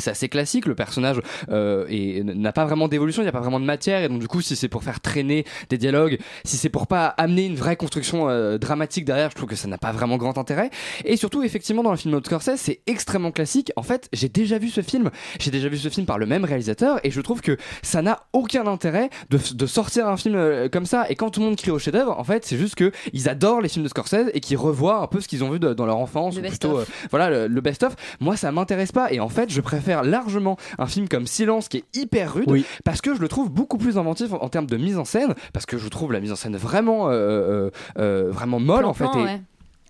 c'est 0.00 0.10
assez 0.10 0.28
classique, 0.28 0.66
le 0.66 0.74
personnage 0.74 1.20
euh, 1.50 1.86
n'a 2.24 2.52
pas 2.52 2.64
vraiment 2.64 2.88
d'évolution, 2.88 3.22
il 3.22 3.26
n'y 3.26 3.28
a 3.28 3.32
pas 3.32 3.40
vraiment 3.40 3.60
de 3.60 3.64
matière, 3.64 4.02
et 4.02 4.08
donc 4.08 4.18
du 4.18 4.26
coup, 4.28 4.40
si 4.40 4.56
c'est 4.56 4.68
pour 4.68 4.82
faire 4.82 5.00
traîner 5.00 5.44
des 5.70 5.78
dialogues, 5.78 6.18
si 6.44 6.56
c'est 6.56 6.68
pour 6.68 6.86
pas 6.88 7.06
amener 7.06 7.44
une 7.46 7.54
vraie 7.54 7.76
construction 7.76 8.28
euh, 8.28 8.58
dramatique 8.58 9.04
derrière, 9.04 9.30
je 9.30 9.36
trouve 9.36 9.48
que 9.48 9.54
ça 9.56 9.68
n'a 9.68 9.78
pas 9.78 9.92
vraiment 9.92 10.16
grand 10.16 10.36
intérêt. 10.36 10.70
Et 11.04 11.16
surtout, 11.16 11.42
effectivement, 11.44 11.82
dans 11.84 11.92
le 11.92 11.96
film 11.96 12.18
de 12.18 12.26
Scorsese, 12.26 12.56
c'est 12.56 12.80
extrêmement 12.86 13.30
classique. 13.30 13.70
En 13.76 13.82
fait, 13.82 14.08
j'ai 14.12 14.28
déjà 14.28 14.58
vu 14.58 14.68
ce 14.68 14.80
film, 14.80 15.10
j'ai 15.38 15.50
déjà 15.52 15.68
vu 15.68 15.78
ce 15.78 15.88
film 15.88 16.06
par 16.06 16.18
le 16.18 16.26
même 16.26 16.44
réalisateur, 16.44 16.98
et 17.04 17.10
je 17.12 17.20
trouve 17.20 17.40
que 17.40 17.56
ça 17.82 18.02
n'a 18.02 18.24
aucun 18.32 18.66
intérêt 18.66 19.10
de, 19.30 19.38
de 19.54 19.66
sortir 19.66 20.08
un 20.08 20.16
film 20.16 20.34
euh, 20.34 20.68
comme 20.68 20.86
ça. 20.86 21.06
Et 21.08 21.14
quand 21.14 21.30
tout 21.30 21.38
le 21.40 21.46
monde 21.46 21.56
crie 21.56 21.70
au 21.70 21.78
chef-d'œuvre, 21.78 22.18
en 22.18 22.24
fait, 22.24 22.44
c'est 22.44 22.58
juste 22.58 22.74
que 22.74 22.90
ils 23.12 23.28
adorent 23.28 23.60
les 23.60 23.68
films 23.68 23.84
de 23.84 23.88
Scorsese 23.88 24.30
et 24.34 24.40
qu'ils 24.40 24.56
revoient 24.56 24.98
un 25.02 25.06
peu 25.06 25.20
ce 25.20 25.28
qu'ils 25.28 25.44
ont 25.44 25.50
vu 25.50 25.60
de- 25.60 25.72
dans 25.72 25.86
leur 25.86 25.98
enfance, 25.98 26.34
Le 26.34 26.42
ou 26.42 26.48
plutôt 26.48 26.78
euh, 26.78 26.84
voilà 27.10 27.30
le, 27.30 27.46
le 27.46 27.60
best-of. 27.60 27.94
Moi, 28.18 28.36
ça 28.36 28.50
m'intéresse 28.50 28.90
pas, 28.90 29.12
et 29.12 29.20
en 29.20 29.28
fait, 29.28 29.50
je 29.52 29.60
préfère 29.60 29.83
largement 30.02 30.56
un 30.78 30.86
film 30.86 31.08
comme 31.08 31.26
Silence 31.26 31.68
qui 31.68 31.78
est 31.78 31.96
hyper 31.96 32.34
rude 32.34 32.50
Oui. 32.50 32.64
parce 32.84 33.00
que 33.00 33.14
je 33.14 33.20
le 33.20 33.28
trouve 33.28 33.50
beaucoup 33.50 33.78
plus 33.78 33.98
inventif 33.98 34.32
en, 34.32 34.36
en 34.42 34.48
termes 34.48 34.66
de 34.66 34.76
mise 34.76 34.98
en 34.98 35.04
scène, 35.04 35.34
parce 35.52 35.66
que 35.66 35.78
je 35.78 35.88
trouve 35.88 36.12
la 36.12 36.20
mise 36.20 36.32
en 36.32 36.36
scène 36.36 36.56
vraiment, 36.56 37.08
euh, 37.08 37.12
euh, 37.12 37.70
euh, 37.98 38.30
vraiment 38.30 38.60
molle 38.60 38.84
en 38.84 38.94
fait. 38.94 39.04
Et- 39.04 39.22
ouais. 39.22 39.40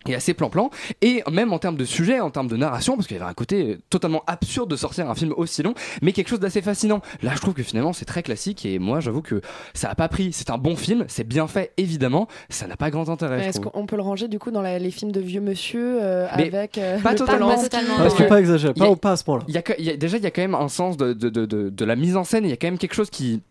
Et 0.09 0.15
assez 0.15 0.35
plan-plan, 0.35 0.71
et 1.03 1.23
même 1.31 1.53
en 1.53 1.59
termes 1.59 1.77
de 1.77 1.85
sujet, 1.85 2.21
en 2.21 2.31
termes 2.31 2.49
de 2.49 2.57
narration, 2.57 2.97
parce 2.97 3.07
qu'il 3.07 3.17
y 3.17 3.21
avait 3.21 3.31
un 3.31 3.35
côté 3.35 3.63
euh, 3.73 3.79
totalement 3.91 4.23
absurde 4.27 4.71
de 4.71 4.77
sortir 4.77 5.09
un 5.09 5.15
film 5.15 5.33
aussi 5.37 5.63
long, 5.63 5.75
mais 6.03 6.13
quelque 6.13 6.29
chose 6.29 6.41
d'assez 6.41 6.63
fascinant. 6.63 7.01
Là, 7.23 7.33
je 7.35 7.41
trouve 7.41 7.55
que 7.55 7.63
finalement, 7.63 7.93
c'est 7.93 8.05
très 8.05 8.23
classique, 8.23 8.65
et 8.67 8.79
moi, 8.79 9.01
j'avoue 9.01 9.23
que 9.23 9.41
ça 9.75 9.91
a 9.91 9.95
pas 9.95 10.09
pris. 10.09 10.33
C'est 10.33 10.51
un 10.51 10.59
bon 10.59 10.77
film, 10.77 11.05
c'est 11.09 11.27
bien 11.27 11.47
fait, 11.47 11.73
évidemment, 11.77 12.29
ça 12.49 12.67
n'a 12.67 12.77
pas 12.77 12.91
grand 12.91 13.09
intérêt. 13.09 13.47
Est-ce 13.47 13.61
qu'on 13.61 13.87
peut 13.87 13.97
le 13.97 14.03
ranger 14.03 14.29
du 14.29 14.39
coup 14.39 14.51
dans 14.51 14.63
la- 14.63 14.79
les 14.79 14.91
films 14.91 15.13
de 15.13 15.21
vieux 15.21 15.41
monsieur 15.41 15.99
euh, 16.03 16.27
Mais 16.37 16.55
avec 16.55 16.79
euh, 16.79 16.99
pas 17.01 17.13
le 17.13 17.19
totalement. 17.19 17.49
Pas 17.55 17.63
totalement. 17.63 17.97
Parce 17.97 18.15
que 18.15 18.23
pas 18.25 18.41
exagéré, 18.41 18.75
pas, 18.75 18.97
pas 18.97 19.13
à 19.13 19.17
ce 19.17 19.25
point-là. 19.25 19.45
Déjà, 19.97 20.17
il 20.17 20.23
y 20.23 20.27
a 20.27 20.31
quand 20.31 20.43
même 20.43 20.55
un 20.55 20.69
sens 20.69 20.97
de, 20.97 21.13
de, 21.13 21.29
de, 21.29 21.47
de, 21.47 21.71
de 21.71 21.85
la 21.85 21.97
mise 21.97 22.17
en 22.17 22.25
scène. 22.25 22.45
Il 22.45 22.51
y 22.51 22.53
a 22.53 22.57
quand 22.57 22.67
même 22.67 22.79
quelque 22.79 22.95
chose 22.95 23.11
qui. 23.11 23.43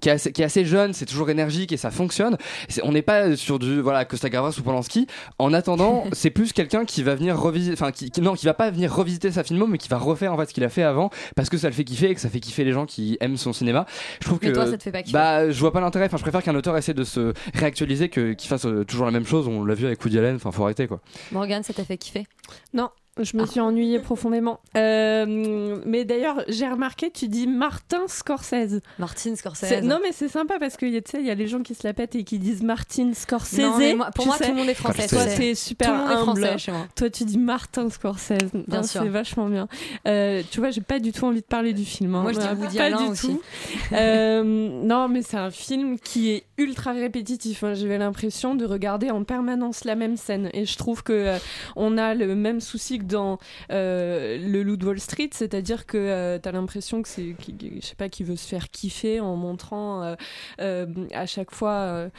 Qui 0.00 0.08
est, 0.08 0.12
assez, 0.12 0.32
qui 0.32 0.40
est 0.40 0.46
assez 0.46 0.64
jeune, 0.64 0.94
c'est 0.94 1.04
toujours 1.04 1.28
énergique 1.28 1.72
et 1.72 1.76
ça 1.76 1.90
fonctionne. 1.90 2.38
On 2.84 2.92
n'est 2.92 3.02
pas 3.02 3.36
sur 3.36 3.58
du 3.58 3.82
voilà 3.82 4.06
Costa 4.06 4.30
Gavras 4.30 4.56
ou 4.58 4.62
Polanski. 4.62 5.06
En 5.38 5.52
attendant, 5.52 6.04
c'est 6.12 6.30
plus 6.30 6.54
quelqu'un 6.54 6.86
qui 6.86 7.02
va 7.02 7.14
venir 7.14 7.38
revisiter, 7.38 7.74
enfin 7.74 7.92
qui, 7.92 8.10
qui- 8.10 8.22
non, 8.22 8.32
qui 8.32 8.46
va 8.46 8.54
pas 8.54 8.70
venir 8.70 8.94
revisiter 8.94 9.30
sa 9.30 9.44
filmo, 9.44 9.66
mais 9.66 9.76
qui 9.76 9.88
va 9.90 9.98
refaire 9.98 10.32
en 10.32 10.38
fait 10.38 10.46
ce 10.48 10.54
qu'il 10.54 10.64
a 10.64 10.70
fait 10.70 10.84
avant 10.84 11.10
parce 11.36 11.50
que 11.50 11.58
ça 11.58 11.66
le 11.68 11.74
fait 11.74 11.84
kiffer 11.84 12.08
et 12.08 12.14
que 12.14 12.20
ça 12.22 12.30
fait 12.30 12.40
kiffer 12.40 12.64
les 12.64 12.72
gens 12.72 12.86
qui 12.86 13.18
aiment 13.20 13.36
son 13.36 13.52
cinéma. 13.52 13.84
Je 14.22 14.26
trouve 14.26 14.38
Mais 14.40 14.48
que 14.48 14.54
toi, 14.54 14.66
ça 14.66 14.78
te 14.78 14.82
fait 14.82 14.92
pas 14.92 15.02
kiffer. 15.02 15.12
bah 15.12 15.50
je 15.50 15.60
vois 15.60 15.72
pas 15.72 15.80
l'intérêt. 15.82 16.06
Enfin, 16.06 16.16
je 16.16 16.22
préfère 16.22 16.42
qu'un 16.42 16.54
auteur 16.54 16.78
essaie 16.78 16.94
de 16.94 17.04
se 17.04 17.34
réactualiser 17.52 18.08
que 18.08 18.32
qu'il 18.32 18.48
fasse 18.48 18.64
euh, 18.64 18.84
toujours 18.84 19.04
la 19.04 19.12
même 19.12 19.26
chose. 19.26 19.48
On 19.48 19.64
l'a 19.64 19.74
vu 19.74 19.84
avec 19.84 20.02
Woody 20.02 20.18
Allen. 20.18 20.36
Enfin, 20.36 20.50
faut 20.50 20.62
arrêter 20.64 20.86
quoi. 20.86 21.00
Morgane, 21.30 21.62
ça 21.62 21.74
t'a 21.74 21.84
fait 21.84 21.98
kiffer? 21.98 22.26
Non, 22.72 22.88
je 23.18 23.36
me 23.36 23.44
suis 23.46 23.60
ennuyée 23.60 23.98
profondément. 23.98 24.60
Euh, 24.76 25.80
mais 25.84 26.04
d'ailleurs, 26.04 26.42
j'ai 26.48 26.68
remarqué, 26.68 27.10
tu 27.10 27.28
dis 27.28 27.46
Martin 27.46 28.06
Scorsese. 28.08 28.80
Martin 28.98 29.34
Scorsese. 29.36 29.66
C'est- 29.68 29.80
Non, 29.82 29.98
mais 30.02 30.12
c'est 30.12 30.28
sympa 30.28 30.58
parce 30.58 30.76
que 30.76 30.86
tu 30.86 31.02
sais, 31.10 31.18
il 31.20 31.26
y 31.26 31.30
a 31.30 31.34
les 31.34 31.46
gens 31.48 31.60
qui 31.60 31.74
se 31.74 31.86
la 31.86 31.92
pètent 31.92 32.14
et 32.14 32.24
qui 32.24 32.38
disent 32.38 32.62
Martin 32.62 33.12
Scorsese. 33.14 33.58
Non, 33.58 33.76
mais 33.78 33.94
moi- 33.94 34.10
pour 34.14 34.24
tu 34.24 34.28
moi, 34.28 34.38
sais. 34.38 34.44
tout 34.46 34.50
le 34.52 34.56
monde 34.58 34.68
est 34.68 34.74
français. 34.74 35.06
Toi, 35.08 35.24
t'es 35.26 35.54
super 35.54 35.92
humble. 35.92 36.22
français. 36.22 36.56
Toi, 36.96 37.10
tu 37.10 37.24
dis 37.24 37.38
Martin 37.38 37.90
Scorsese. 37.90 38.38
Bien 38.54 38.78
Non, 38.80 38.82
sûr. 38.82 39.02
C'est 39.02 39.08
vachement 39.08 39.48
bien. 39.48 39.68
Euh, 40.06 40.42
tu 40.50 40.60
vois, 40.60 40.70
j'ai 40.70 40.80
pas 40.80 40.98
du 40.98 41.12
tout 41.12 41.24
envie 41.26 41.40
de 41.40 41.46
parler 41.46 41.72
du 41.72 41.84
film. 41.84 42.14
hein. 42.14 42.22
Moi, 42.22 42.32
je 42.32 42.38
dis 42.38 42.46
Woody 42.46 42.76
pas 42.78 42.84
Allen 42.84 42.98
du 42.98 43.04
aussi. 43.10 43.26
tout. 43.28 43.42
Euh, 43.92 44.42
non, 44.44 45.08
mais 45.08 45.22
c'est 45.22 45.36
un 45.36 45.50
film 45.50 45.98
qui 45.98 46.30
est 46.30 46.44
ultra 46.58 46.92
répétitif. 46.92 47.64
hein. 47.64 47.74
J'avais 47.74 47.98
l'impression 47.98 48.54
de 48.54 48.64
regarder 48.64 49.10
en 49.10 49.24
permanence 49.24 49.84
la 49.84 49.94
même 49.96 50.16
scène. 50.16 50.48
Et 50.52 50.64
je 50.64 50.76
trouve 50.78 51.02
que 51.02 51.34
on 51.76 51.98
a 51.98 52.14
le 52.14 52.34
même 52.34 52.60
souci 52.60 52.99
dans 53.04 53.38
euh, 53.70 54.38
le 54.38 54.62
Loup 54.62 54.76
de 54.76 54.86
Wall 54.86 55.00
Street, 55.00 55.30
c'est-à-dire 55.32 55.86
que 55.86 55.98
euh, 55.98 56.38
t'as 56.38 56.52
l'impression 56.52 57.02
que 57.02 57.08
c'est, 57.08 57.34
je 57.38 57.86
sais 57.86 57.94
pas, 57.94 58.08
qui 58.08 58.24
veut 58.24 58.36
se 58.36 58.46
faire 58.46 58.70
kiffer 58.70 59.20
en 59.20 59.36
montrant 59.36 60.02
euh, 60.02 60.14
euh, 60.60 60.86
à 61.12 61.26
chaque 61.26 61.50
fois. 61.50 62.10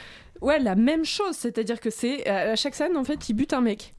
Ouais, 0.42 0.60
la 0.60 0.76
même 0.76 1.06
chose, 1.06 1.36
c'est-à-dire 1.36 1.80
que 1.80 1.90
c'est 1.90 2.28
à 2.28 2.56
chaque 2.56 2.76
scène 2.76 2.98
en 2.98 3.04
fait, 3.04 3.30
il 3.30 3.34
bute 3.34 3.54
un 3.54 3.62
mec. 3.62 3.94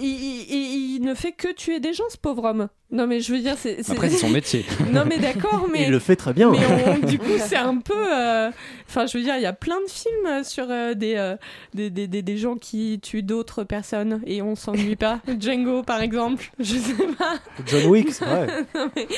Il, 0.00 0.04
il- 0.04 0.46
il- 0.50 0.94
il 0.96 1.02
ne 1.02 1.14
fait 1.14 1.32
que 1.32 1.52
tuer 1.52 1.80
des 1.80 1.92
gens, 1.92 2.04
ce 2.10 2.16
pauvre 2.16 2.44
homme. 2.44 2.68
Non, 2.90 3.06
mais 3.06 3.20
je 3.20 3.32
veux 3.32 3.38
dire, 3.40 3.56
c'est. 3.58 3.78
Après, 3.90 4.10
c'est 4.10 4.18
son 4.18 4.28
métier. 4.28 4.64
non, 4.92 5.04
mais 5.06 5.18
d'accord, 5.18 5.66
mais. 5.72 5.84
Il 5.84 5.90
le 5.90 5.98
fait 5.98 6.16
très 6.16 6.32
bien. 6.34 6.50
Mais 6.50 6.58
on- 7.02 7.06
du 7.06 7.18
coup, 7.18 7.30
c'est 7.38 7.56
un 7.56 7.76
peu. 7.84 7.94
euh, 8.12 8.50
Enfin, 8.88 9.06
je 9.06 9.16
veux 9.16 9.24
dire, 9.24 9.36
il 9.36 9.42
y 9.42 9.46
a 9.46 9.52
plein 9.54 9.80
de 9.80 9.88
films 9.90 10.44
sur 10.44 10.66
euh, 10.70 10.92
des, 10.94 11.14
euh, 11.16 11.36
des, 11.74 11.88
des, 11.90 12.06
des- 12.06 12.20
des 12.22 12.36
gens 12.36 12.56
qui 12.56 13.00
tuent 13.02 13.22
d'autres 13.22 13.64
personnes 13.64 14.20
et 14.26 14.42
on 14.42 14.54
s'ennuie 14.54 14.96
pas. 14.96 15.20
Django, 15.40 15.82
par 15.82 16.02
exemple. 16.02 16.50
Je 16.58 16.76
sais 16.76 17.06
pas. 17.18 17.34
John 17.66 17.86
Wick, 17.86 18.12
c'est 18.12 18.24
vrai. 18.26 18.46
Non, 18.74 18.88
mais 18.94 19.08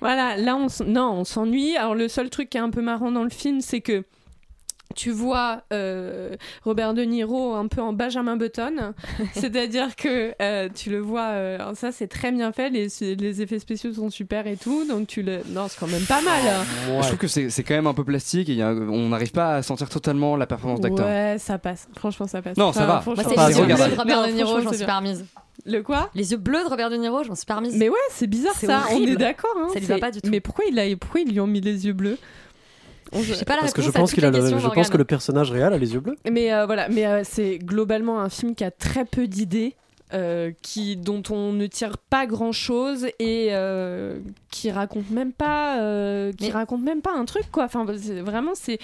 voilà, 0.00 0.36
là, 0.36 0.56
on, 0.56 0.66
s- 0.66 0.82
non, 0.86 1.10
on 1.12 1.24
s'ennuie. 1.24 1.76
Alors, 1.76 1.94
le 1.96 2.06
seul 2.08 2.30
truc 2.30 2.50
qui 2.50 2.56
est 2.58 2.60
un 2.60 2.70
peu 2.70 2.82
marrant 2.82 3.10
dans 3.10 3.24
le 3.24 3.30
film, 3.30 3.60
c'est 3.60 3.80
que 3.80 4.04
tu 4.94 5.10
vois 5.10 5.62
euh, 5.72 6.36
Robert 6.64 6.94
De 6.94 7.02
Niro 7.02 7.54
un 7.54 7.66
peu 7.66 7.80
en 7.80 7.92
Benjamin 7.92 8.36
Button, 8.36 8.92
c'est-à-dire 9.34 9.96
que 9.96 10.32
euh, 10.40 10.68
tu 10.74 10.90
le 10.90 10.98
vois, 10.98 11.28
euh, 11.28 11.74
ça 11.74 11.92
c'est 11.92 12.06
très 12.08 12.30
bien 12.32 12.52
fait, 12.52 12.70
les, 12.70 12.88
les 13.16 13.42
effets 13.42 13.58
spéciaux 13.58 13.92
sont 13.92 14.10
super 14.10 14.46
et 14.46 14.56
tout, 14.56 14.84
donc 14.88 15.06
tu 15.06 15.22
le... 15.22 15.40
Non, 15.48 15.66
c'est 15.68 15.78
quand 15.78 15.86
même 15.86 16.04
pas 16.04 16.20
mal. 16.22 16.40
hein. 16.46 17.00
Je 17.02 17.06
trouve 17.08 17.18
que 17.18 17.26
c'est 17.28 17.62
quand 17.62 17.74
même 17.74 17.86
un 17.86 17.94
peu 17.94 18.04
plastique 18.04 18.48
et 18.48 18.52
il 18.52 18.58
y 18.58 18.62
a- 18.62 18.70
on 18.72 19.08
n'arrive 19.10 19.32
pas 19.32 19.56
à 19.56 19.62
sentir 19.62 19.88
totalement 19.88 20.36
la 20.36 20.46
performance 20.46 20.80
d'acteur. 20.80 21.06
Ouais, 21.06 21.36
ça 21.38 21.58
passe. 21.58 21.88
Franchement, 21.96 22.26
ça 22.26 22.42
passe. 22.42 22.56
Non, 22.56 22.72
ça 22.72 22.86
va. 22.86 23.02
Moi, 23.04 23.14
c'est 23.28 23.34
Pas 23.34 23.48
les 23.48 23.56
yeux 23.58 23.64
bleus 23.64 23.74
de 23.76 23.96
Robert 23.96 24.20
Non, 24.22 24.26
De 24.28 24.32
Niro, 24.32 24.60
j'en 24.60 24.72
suis 24.72 24.84
remise. 24.84 25.24
Le 25.66 25.82
quoi? 25.82 26.10
Les 26.14 26.32
yeux 26.32 26.36
bleus 26.36 26.62
de 26.64 26.68
Robert 26.68 26.90
De 26.90 26.96
Niro, 26.96 27.22
j'en 27.24 27.34
suis 27.34 27.46
pas 27.46 27.56
remise. 27.56 27.74
Mais 27.76 27.88
ouais, 27.88 27.96
c'est 28.10 28.26
bizarre 28.26 28.54
ça. 28.54 28.84
On 28.92 29.00
est 29.02 29.16
d'accord. 29.16 29.54
hein, 29.58 29.68
Ça 29.72 29.78
lui 29.80 29.86
va 29.86 29.94
c'est- 29.94 30.00
pas 30.00 30.10
du 30.10 30.20
tout. 30.20 30.30
Mais 30.30 30.40
pourquoi, 30.40 30.64
il 30.70 30.78
a... 30.78 30.84
pourquoi 30.96 31.20
ils 31.20 31.30
lui 31.32 31.40
ont 31.40 31.46
mis 31.46 31.60
les 31.60 31.86
yeux 31.86 31.92
bleus? 31.92 32.18
Je 33.12 33.34
sais 33.34 33.44
pas 33.44 33.54
la 33.54 33.60
Parce 33.60 33.72
que 33.72 33.82
je 33.82 33.90
pense 33.90 34.12
qu'il 34.12 34.24
a 34.24 34.30
le, 34.30 34.58
je 34.58 34.68
pense 34.68 34.88
que 34.90 34.96
le 34.96 35.04
personnage 35.04 35.50
réel 35.50 35.72
a 35.72 35.78
les 35.78 35.92
yeux 35.94 36.00
bleus. 36.00 36.16
Mais 36.30 36.52
euh, 36.52 36.66
voilà, 36.66 36.88
mais 36.88 37.06
euh, 37.06 37.22
c'est 37.24 37.58
globalement 37.58 38.20
un 38.20 38.28
film 38.28 38.54
qui 38.54 38.64
a 38.64 38.70
très 38.70 39.04
peu 39.04 39.26
d'idées. 39.26 39.74
euh, 40.12 40.52
qui 40.62 40.96
dont 40.96 41.22
on 41.30 41.52
ne 41.52 41.66
tire 41.66 41.98
pas 41.98 42.26
grand 42.26 42.52
chose 42.52 43.06
et 43.18 43.48
euh, 43.50 44.18
qui 44.50 44.70
raconte 44.70 45.10
même 45.10 45.32
pas 45.32 45.80
euh, 45.80 46.30
qui 46.32 46.46
Mais- 46.46 46.52
raconte 46.52 46.82
même 46.82 47.00
pas 47.00 47.12
un 47.12 47.24
truc 47.24 47.50
quoi. 47.50 47.64
Enfin 47.64 47.84
vraiment 47.84 48.52
c'est 48.54 48.78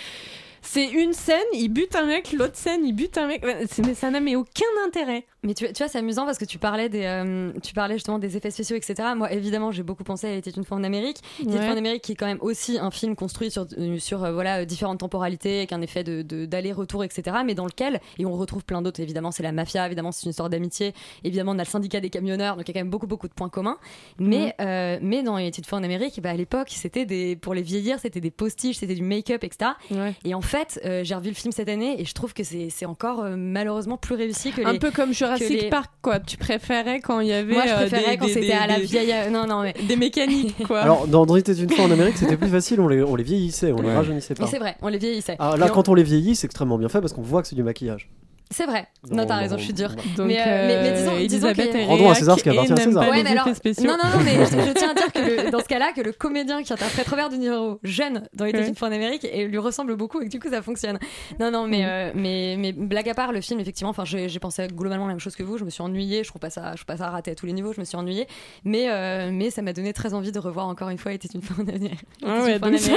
c'est 0.62 0.86
une 0.88 1.12
scène 1.12 1.38
il 1.52 1.68
bute 1.68 1.94
un 1.94 2.06
mec 2.06 2.32
l'autre 2.32 2.56
scène 2.56 2.84
il 2.84 2.94
bute 2.94 3.16
un 3.16 3.28
mec. 3.28 3.44
Mais 3.84 3.94
ça 3.94 4.10
n'a 4.10 4.18
mais 4.20 4.34
aucun 4.34 4.64
intérêt 4.86 5.24
Mais 5.42 5.54
tu, 5.54 5.66
tu 5.72 5.78
vois, 5.78 5.88
c'est 5.88 5.98
amusant 5.98 6.26
parce 6.26 6.36
que 6.38 6.44
tu 6.44 6.58
parlais, 6.58 6.88
des, 6.88 7.04
euh, 7.04 7.52
tu 7.62 7.72
parlais 7.72 7.94
justement 7.94 8.18
des 8.18 8.36
effets 8.36 8.50
spéciaux, 8.50 8.76
etc. 8.76 8.94
Moi, 9.16 9.32
évidemment, 9.32 9.70
j'ai 9.72 9.82
beaucoup 9.82 10.04
pensé 10.04 10.26
à 10.26 10.30
Elle 10.30 10.38
était 10.38 10.50
une 10.50 10.64
fois 10.64 10.76
en 10.76 10.84
Amérique. 10.84 11.16
Elle 11.38 11.46
était 11.48 11.56
une 11.56 11.62
fois 11.62 11.72
en 11.74 11.78
Amérique 11.78 12.02
qui 12.02 12.12
est 12.12 12.14
quand 12.16 12.26
même 12.26 12.38
aussi 12.42 12.78
un 12.78 12.90
film 12.90 13.16
construit 13.16 13.50
sur, 13.50 13.66
euh, 13.78 13.98
sur 13.98 14.22
euh, 14.24 14.32
voilà, 14.32 14.64
différentes 14.66 14.98
temporalités, 15.00 15.58
avec 15.58 15.72
un 15.72 15.80
effet 15.80 16.04
de, 16.04 16.22
de- 16.22 16.44
d'aller-retour, 16.44 17.04
etc. 17.04 17.38
Mais 17.46 17.54
dans 17.54 17.64
lequel, 17.64 18.00
et 18.18 18.26
on 18.26 18.32
retrouve 18.36 18.64
plein 18.64 18.82
d'autres, 18.82 19.00
évidemment, 19.00 19.30
c'est 19.30 19.42
la 19.42 19.52
mafia, 19.52 19.86
évidemment, 19.86 20.12
c'est 20.12 20.24
une 20.24 20.30
histoire 20.30 20.50
d'amitié. 20.50 20.92
Évidemment, 21.24 21.52
on 21.52 21.58
a 21.58 21.64
le 21.64 21.68
syndicat 21.68 22.00
des 22.00 22.10
camionneurs, 22.10 22.56
donc 22.56 22.68
il 22.68 22.72
y 22.72 22.72
a 22.72 22.74
quand 22.80 22.84
même 22.84 22.90
beaucoup, 22.90 23.06
beaucoup 23.06 23.28
de 23.28 23.32
points 23.34 23.48
communs. 23.48 23.78
Mais, 24.18 24.54
euh, 24.60 24.98
mais 25.00 25.22
dans 25.22 25.38
Elle 25.38 25.46
était 25.46 25.58
une 25.58 25.64
fois 25.64 25.78
en 25.78 25.82
Amérique, 25.84 26.20
bah, 26.20 26.30
à 26.30 26.34
l'époque, 26.36 26.68
c'était 26.70 27.06
des, 27.06 27.34
pour 27.36 27.54
les 27.54 27.62
vieillir, 27.62 27.98
c'était 27.98 28.20
des 28.20 28.30
postiches, 28.30 28.76
c'était 28.76 28.94
du 28.94 29.02
make-up, 29.02 29.42
etc. 29.42 29.70
Ouais. 29.90 30.14
Et 30.24 30.34
en 30.34 30.40
fait, 30.42 30.80
euh, 30.84 31.02
j'ai 31.02 31.14
revu 31.14 31.28
le 31.30 31.34
film 31.34 31.52
cette 31.52 31.68
année 31.70 32.00
et 32.00 32.04
je 32.04 32.12
trouve 32.14 32.34
que 32.34 32.42
c'est, 32.44 32.68
encore 32.84 33.24
malheureusement 33.36 33.96
plus 33.96 34.14
réussi 34.14 34.52
que 34.52 34.62
un 34.66 34.76
peu 34.78 34.90
comme 34.90 35.12
Jurassic 35.36 35.62
les- 35.62 35.68
Park 35.70 35.90
quoi 36.02 36.20
tu 36.20 36.36
préférais 36.36 37.00
quand 37.00 37.20
il 37.20 37.28
y 37.28 37.32
avait 37.32 37.52
Moi, 37.52 37.64
je 37.66 37.72
euh, 37.72 37.76
préférais 37.76 38.10
des- 38.12 38.16
quand 38.18 38.26
des- 38.26 38.32
c'était 38.34 38.46
des- 38.46 38.52
à 38.52 38.66
la 38.66 38.78
des- 38.78 38.84
vieille. 38.84 39.14
Non, 39.30 39.46
non, 39.46 39.62
mais. 39.62 39.74
des 39.88 39.96
mécaniques 39.96 40.66
quoi 40.66 40.80
Alors, 40.80 41.06
dans 41.06 41.26
Dans 41.26 41.36
était 41.36 41.52
une 41.52 41.70
fois 41.70 41.84
en 41.84 41.90
Amérique, 41.90 42.16
c'était 42.16 42.36
plus 42.36 42.48
facile, 42.48 42.80
on 42.80 42.88
les, 42.88 43.02
on 43.02 43.16
les 43.16 43.24
vieillissait, 43.24 43.72
on 43.72 43.80
les 43.82 43.92
rajeunissait 43.94 44.34
pas. 44.34 44.44
Mais 44.44 44.50
c'est 44.50 44.58
vrai, 44.58 44.76
on 44.82 44.88
les 44.88 44.98
vieillissait. 44.98 45.36
Ah, 45.38 45.56
là, 45.56 45.66
Et 45.66 45.70
on- 45.70 45.74
quand 45.74 45.88
on 45.88 45.94
les 45.94 46.02
vieillit, 46.02 46.34
c'est 46.36 46.46
extrêmement 46.46 46.78
bien 46.78 46.88
fait 46.88 47.00
parce 47.00 47.12
qu'on 47.12 47.22
voit 47.22 47.42
que 47.42 47.48
c'est 47.48 47.56
du 47.56 47.62
maquillage. 47.62 48.08
C'est 48.52 48.66
vrai. 48.66 48.88
Non, 49.08 49.18
Non, 49.18 49.26
t'as 49.26 49.36
raison, 49.36 49.56
je 49.58 49.62
suis 49.64 49.72
dure. 49.72 49.90
donc 50.16 50.26
mais, 50.26 50.40
euh, 50.40 50.66
mais, 50.66 50.82
mais 50.82 50.92
disons, 50.98 51.12
euh, 51.14 51.26
disons 51.26 51.48
Elisabeth 51.50 51.72
que- 51.72 51.78
est 51.78 51.84
Rendons 51.86 52.10
à 52.10 52.14
César 52.16 52.36
ce 52.36 52.42
qui 52.42 52.48
appartient 52.50 52.72
à 52.72 52.76
César. 52.76 53.08
Ouais, 53.08 53.22
mais 53.22 53.30
alors, 53.30 53.46
non, 53.46 53.52
non, 53.84 53.96
non, 53.96 54.24
mais 54.24 54.34
je, 54.44 54.68
je 54.68 54.72
tiens 54.72 54.90
à 54.90 54.94
dire 54.94 55.12
que 55.12 55.18
le- 55.44 55.50
dans 55.52 55.60
ce 55.60 55.64
cas-là, 55.68 55.92
que 55.94 56.00
le 56.00 56.12
comédien 56.12 56.62
qui 56.64 56.72
interprète 56.72 57.06
Robert 57.08 57.28
De 57.28 57.36
Niro, 57.36 57.78
jeune 57.84 58.28
dans 58.34 58.44
Les 58.46 58.66
une 58.68 58.74
fois 58.74 58.88
en 58.88 58.92
Amérique, 58.92 59.24
et 59.24 59.46
lui 59.46 59.58
ressemble 59.58 59.94
beaucoup 59.94 60.20
et 60.20 60.24
que 60.24 60.30
du 60.30 60.40
coup 60.40 60.48
ça 60.50 60.62
fonctionne. 60.62 60.98
Non, 61.38 61.52
non, 61.52 61.68
mais, 61.68 61.78
Mhm. 61.78 61.86
euh, 61.88 62.10
mais, 62.16 62.56
mais 62.58 62.72
blague 62.72 63.08
à 63.08 63.14
part, 63.14 63.30
le 63.30 63.40
film, 63.40 63.60
effectivement, 63.60 63.90
enfin, 63.90 64.04
j'ai 64.04 64.28
j'ai 64.28 64.40
pensé 64.40 64.66
globalement 64.66 65.06
la 65.06 65.12
même 65.12 65.20
chose 65.20 65.36
que 65.36 65.44
vous. 65.44 65.56
Je 65.56 65.64
me 65.64 65.70
suis 65.70 65.82
ennuyée. 65.82 66.24
Je 66.24 66.28
trouve 66.28 66.40
pas 66.40 66.50
ça, 66.50 66.72
je 66.72 66.78
trouve 66.78 66.86
pas 66.86 66.96
ça 66.96 67.08
raté 67.08 67.30
à 67.30 67.34
tous 67.36 67.46
les 67.46 67.52
niveaux. 67.52 67.72
Je 67.72 67.78
me 67.78 67.84
suis 67.84 67.96
ennuyée, 67.96 68.26
mais, 68.64 68.90
euh, 68.90 69.30
mais 69.32 69.50
ça 69.50 69.62
m'a 69.62 69.72
donné 69.72 69.92
très 69.92 70.12
envie 70.12 70.32
de 70.32 70.38
revoir 70.40 70.66
encore 70.66 70.88
une 70.88 70.98
fois. 70.98 71.12
Était 71.12 71.28
une 71.32 71.42
fois 71.42 71.56
en 71.64 71.68
Amérique. 71.68 72.00
Ah 72.26 72.42
ouais, 72.42 72.58
donc 72.58 72.76
ça, 72.78 72.90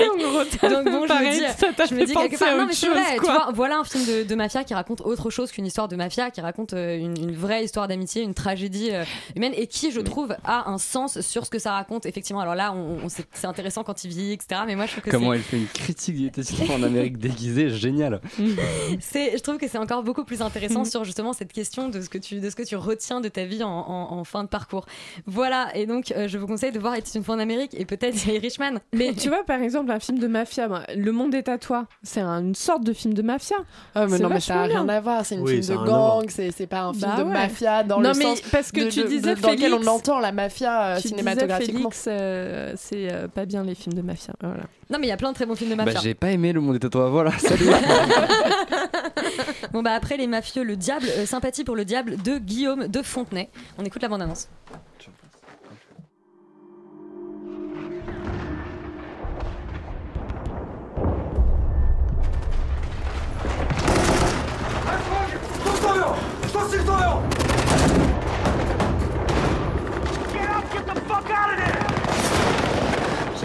Donc 0.69 0.85
bon, 0.85 1.03
je 1.03 1.07
pareil, 1.07 1.27
me 1.27 1.33
dis, 1.33 1.89
je 1.89 1.95
me 1.95 2.05
dis 2.05 2.13
quelque 2.15 2.39
part, 2.39 2.57
non 2.57 2.65
mais 2.65 2.73
c'est 2.73 2.87
chose, 2.87 2.95
vrai, 2.95 3.51
voilà 3.53 3.77
un 3.77 3.83
film 3.83 4.25
de 4.27 4.35
mafia 4.35 4.63
qui 4.63 4.73
raconte 4.73 5.01
autre 5.01 5.29
chose 5.29 5.42
qu'une 5.51 5.65
histoire 5.65 5.87
de 5.87 5.95
mafia, 5.95 6.31
qui 6.31 6.41
raconte 6.41 6.73
euh, 6.73 6.97
une, 6.97 7.17
une 7.17 7.35
vraie 7.35 7.63
histoire 7.63 7.87
d'amitié, 7.87 8.21
une 8.21 8.33
tragédie 8.33 8.89
euh, 8.91 9.03
humaine, 9.35 9.53
et 9.55 9.67
qui, 9.67 9.91
je 9.91 9.99
trouve, 10.01 10.35
a 10.43 10.69
un 10.69 10.77
sens 10.77 11.21
sur 11.21 11.45
ce 11.45 11.49
que 11.51 11.59
ça 11.59 11.73
raconte. 11.73 12.05
Effectivement, 12.05 12.41
alors 12.41 12.55
là, 12.55 12.73
on, 12.73 13.05
on- 13.05 13.09
c'est 13.09 13.47
intéressant 13.47 13.83
quand 13.83 14.03
il 14.03 14.09
vit, 14.11 14.31
etc. 14.33 14.61
Mais 14.65 14.75
moi, 14.75 14.85
je 14.85 14.91
trouve 14.93 15.03
que 15.03 15.09
Comment 15.11 15.33
elle 15.33 15.41
fait 15.41 15.57
une 15.57 15.67
critique 15.67 16.31
fois 16.65 16.75
en 16.75 16.83
Amérique 16.83 17.17
déguisée, 17.17 17.69
génial. 17.69 18.21
c'est, 18.99 19.37
je 19.37 19.41
trouve 19.41 19.57
que 19.57 19.67
c'est 19.67 19.77
encore 19.77 20.03
beaucoup 20.03 20.23
plus 20.23 20.41
intéressant 20.41 20.85
sur 20.85 21.03
justement 21.03 21.33
cette 21.33 21.51
question 21.53 21.89
de 21.89 22.01
ce 22.01 22.09
que 22.09 22.17
tu, 22.17 22.39
de 22.39 22.49
ce 22.49 22.55
que 22.55 22.63
tu 22.63 22.75
retiens 22.75 23.21
de 23.21 23.29
ta 23.29 23.45
vie 23.45 23.63
en, 23.63 23.69
en- 23.69 24.13
en 24.13 24.23
fin 24.23 24.43
de 24.43 24.49
parcours. 24.49 24.85
Voilà, 25.25 25.75
et 25.75 25.85
donc 25.85 26.11
euh, 26.11 26.27
je 26.27 26.37
vous 26.37 26.47
conseille 26.47 26.71
de 26.71 26.79
voir 26.79 26.95
Était 26.95 27.17
une 27.17 27.23
fois 27.23 27.35
en 27.35 27.39
Amérique 27.39 27.73
et 27.77 27.85
peut-être 27.85 28.25
Irishman. 28.27 28.79
Mais 28.93 29.13
tu 29.13 29.29
vois, 29.29 29.43
par 29.43 29.61
exemple, 29.61 29.91
un 29.91 29.99
film 29.99 30.19
de 30.19 30.27
mafia, 30.27 30.67
bah, 30.67 30.83
Le 30.95 31.11
Monde 31.11 31.33
est 31.35 31.49
à 31.49 31.57
toi, 31.57 31.85
c'est 32.03 32.21
un- 32.21 32.41
une 32.41 32.55
sorte 32.55 32.83
de 32.83 32.93
film 32.93 33.13
de 33.13 33.21
mafia. 33.21 33.55
Ah, 33.95 34.05
mais 34.07 34.19
non, 34.19 34.29
mais 34.29 34.39
ça 34.39 34.53
a 34.55 34.57
vachement 34.67 34.79
rien 34.81 34.89
à 34.89 34.99
voir. 35.01 35.25
C'est 35.33 35.39
une 35.39 35.45
Oui, 35.45 35.63
film 35.63 35.79
de 35.79 35.85
gang, 35.85 36.25
c'est 36.29 36.67
pas 36.67 36.81
un 36.81 36.93
film 36.93 37.05
Bah 37.09 37.17
de 37.17 37.23
ouais. 37.23 37.33
mafia 37.33 37.83
dans 37.83 37.99
non, 37.99 38.11
le 38.11 38.17
mais 38.17 38.23
sens 38.23 38.41
parce 38.51 38.71
que 38.71 38.81
de- 38.85 38.89
tu 38.89 39.03
de- 39.03 39.07
disais 39.07 39.35
de- 39.35 39.41
dans 39.41 39.51
lequel 39.51 39.73
on 39.73 39.85
entend 39.87 40.19
la 40.19 40.31
mafia 40.31 40.95
euh, 40.95 40.99
tu 40.99 41.09
cinématographiquement. 41.09 41.79
Félix, 41.89 42.05
euh, 42.07 42.73
c'est 42.77 43.11
euh, 43.11 43.27
pas 43.27 43.45
bien 43.45 43.63
les 43.63 43.75
films 43.75 43.95
de 43.95 44.01
mafia. 44.01 44.33
Voilà. 44.41 44.63
Non, 44.89 44.99
mais 44.99 45.07
il 45.07 45.09
y 45.09 45.13
a 45.13 45.17
plein 45.17 45.29
de 45.31 45.35
très 45.35 45.45
bons 45.45 45.55
films 45.55 45.71
de 45.71 45.75
Bah, 45.75 45.85
mafia. 45.85 45.99
j'ai 46.01 46.13
pas 46.13 46.29
aimé 46.31 46.53
le 46.53 46.61
monde 46.61 46.75
est 46.75 46.85
à 46.85 46.89
toi, 46.89 47.09
voilà, 47.09 47.31
salut. 47.39 47.65
Bon 49.71 49.81
bah 49.81 49.93
après 49.93 50.17
les 50.17 50.27
mafieux, 50.27 50.63
le 50.63 50.75
diable, 50.75 51.07
euh, 51.17 51.25
sympathie 51.25 51.63
pour 51.63 51.75
le 51.75 51.85
diable 51.85 52.21
de 52.21 52.37
Guillaume 52.37 52.87
de 52.87 53.01
Fontenay. 53.01 53.49
On 53.79 53.83
écoute 53.83 54.01
la 54.01 54.09
bande 54.09 54.21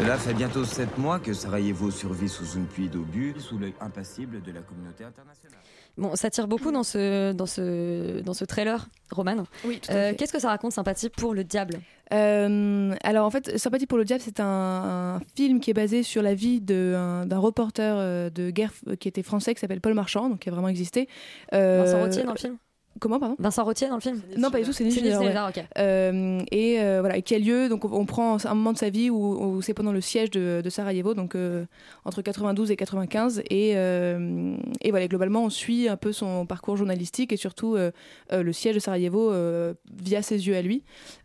Cela 0.08 0.16
fait 0.16 0.32
bientôt 0.32 0.64
sept 0.64 0.96
mois 0.96 1.18
que 1.18 1.32
Sarajevo 1.32 1.90
survit 1.90 2.28
sous 2.28 2.56
une 2.56 2.66
pluie 2.66 2.88
d'obus, 2.88 3.34
sous 3.40 3.58
l'œil 3.58 3.74
impassible 3.80 4.40
de 4.40 4.52
la 4.52 4.60
communauté 4.60 5.04
internationale. 5.04 5.58
Bon, 5.98 6.14
ça 6.14 6.30
tire 6.30 6.46
beaucoup 6.46 6.70
dans 6.70 6.84
ce, 6.84 7.32
dans 7.32 7.46
ce, 7.46 8.20
dans 8.20 8.32
ce 8.32 8.44
trailer, 8.44 8.88
Roman. 9.10 9.44
Oui, 9.64 9.80
euh, 9.90 10.14
Qu'est-ce 10.16 10.32
que 10.32 10.38
ça 10.38 10.48
raconte, 10.48 10.72
Sympathie 10.72 11.10
pour 11.10 11.34
le 11.34 11.42
diable? 11.42 11.80
Euh, 12.12 12.94
alors 13.02 13.26
en 13.26 13.30
fait, 13.30 13.58
Sympathie 13.58 13.86
pour 13.86 13.98
le 13.98 14.04
diable, 14.04 14.22
c'est 14.24 14.40
un, 14.40 15.20
film 15.36 15.58
qui 15.60 15.70
est 15.70 15.74
basé 15.74 16.04
sur 16.04 16.22
la 16.22 16.34
vie 16.34 16.60
d'un 16.60 17.38
reporter 17.38 17.96
euh, 17.98 18.30
de 18.30 18.50
guerre 18.50 18.72
qui 19.00 19.08
était 19.08 19.24
français, 19.24 19.52
qui 19.54 19.60
s'appelle 19.60 19.80
Paul 19.80 19.94
Marchand, 19.94 20.30
donc 20.30 20.38
qui 20.38 20.48
a 20.48 20.52
vraiment 20.52 20.68
existé. 20.68 21.08
Euh, 21.52 21.82
Vincent 21.84 22.00
Rottier 22.00 22.22
dans 22.22 22.32
le 22.32 22.38
film? 22.38 22.56
Comment, 23.00 23.18
pardon 23.18 23.36
Vincent 23.38 23.64
Rottier 23.64 23.88
dans 23.88 23.94
le 23.96 24.00
film 24.00 24.20
Non, 24.36 24.50
pas 24.50 24.58
du 24.58 24.64
tout, 24.64 24.72
c'est 24.72 24.84
Denis 24.84 24.96
Villeneuve, 24.96 25.48
ok. 25.48 25.64
Euh, 25.78 26.40
et 26.50 26.80
euh, 26.80 27.00
voilà, 27.00 27.16
et 27.16 27.22
qui 27.22 27.34
a 27.34 27.38
lieu, 27.38 27.68
donc 27.68 27.84
on, 27.84 27.92
on 27.92 28.06
prend 28.06 28.36
un 28.44 28.54
moment 28.54 28.72
de 28.72 28.78
sa 28.78 28.90
vie 28.90 29.10
où, 29.10 29.16
où 29.16 29.62
c'est 29.62 29.74
pendant 29.74 29.92
le 29.92 30.00
siège 30.00 30.30
de, 30.30 30.60
de 30.62 30.70
Sarajevo, 30.70 31.14
donc 31.14 31.34
euh, 31.34 31.64
entre 32.04 32.22
92 32.22 32.70
et 32.70 32.76
95, 32.76 33.42
et, 33.50 33.72
euh, 33.76 34.56
et 34.80 34.90
voilà, 34.90 35.08
globalement 35.08 35.44
on 35.44 35.50
suit 35.50 35.88
un 35.88 35.96
peu 35.96 36.12
son 36.12 36.46
parcours 36.46 36.76
journalistique 36.76 37.32
et 37.32 37.36
surtout 37.36 37.76
euh, 37.76 37.90
euh, 38.32 38.42
le 38.42 38.52
siège 38.52 38.74
de 38.74 38.80
Sarajevo 38.80 39.30
euh, 39.30 39.74
via 40.02 40.22
ses 40.22 40.46
yeux 40.46 40.56
à 40.56 40.62
lui. 40.62 40.82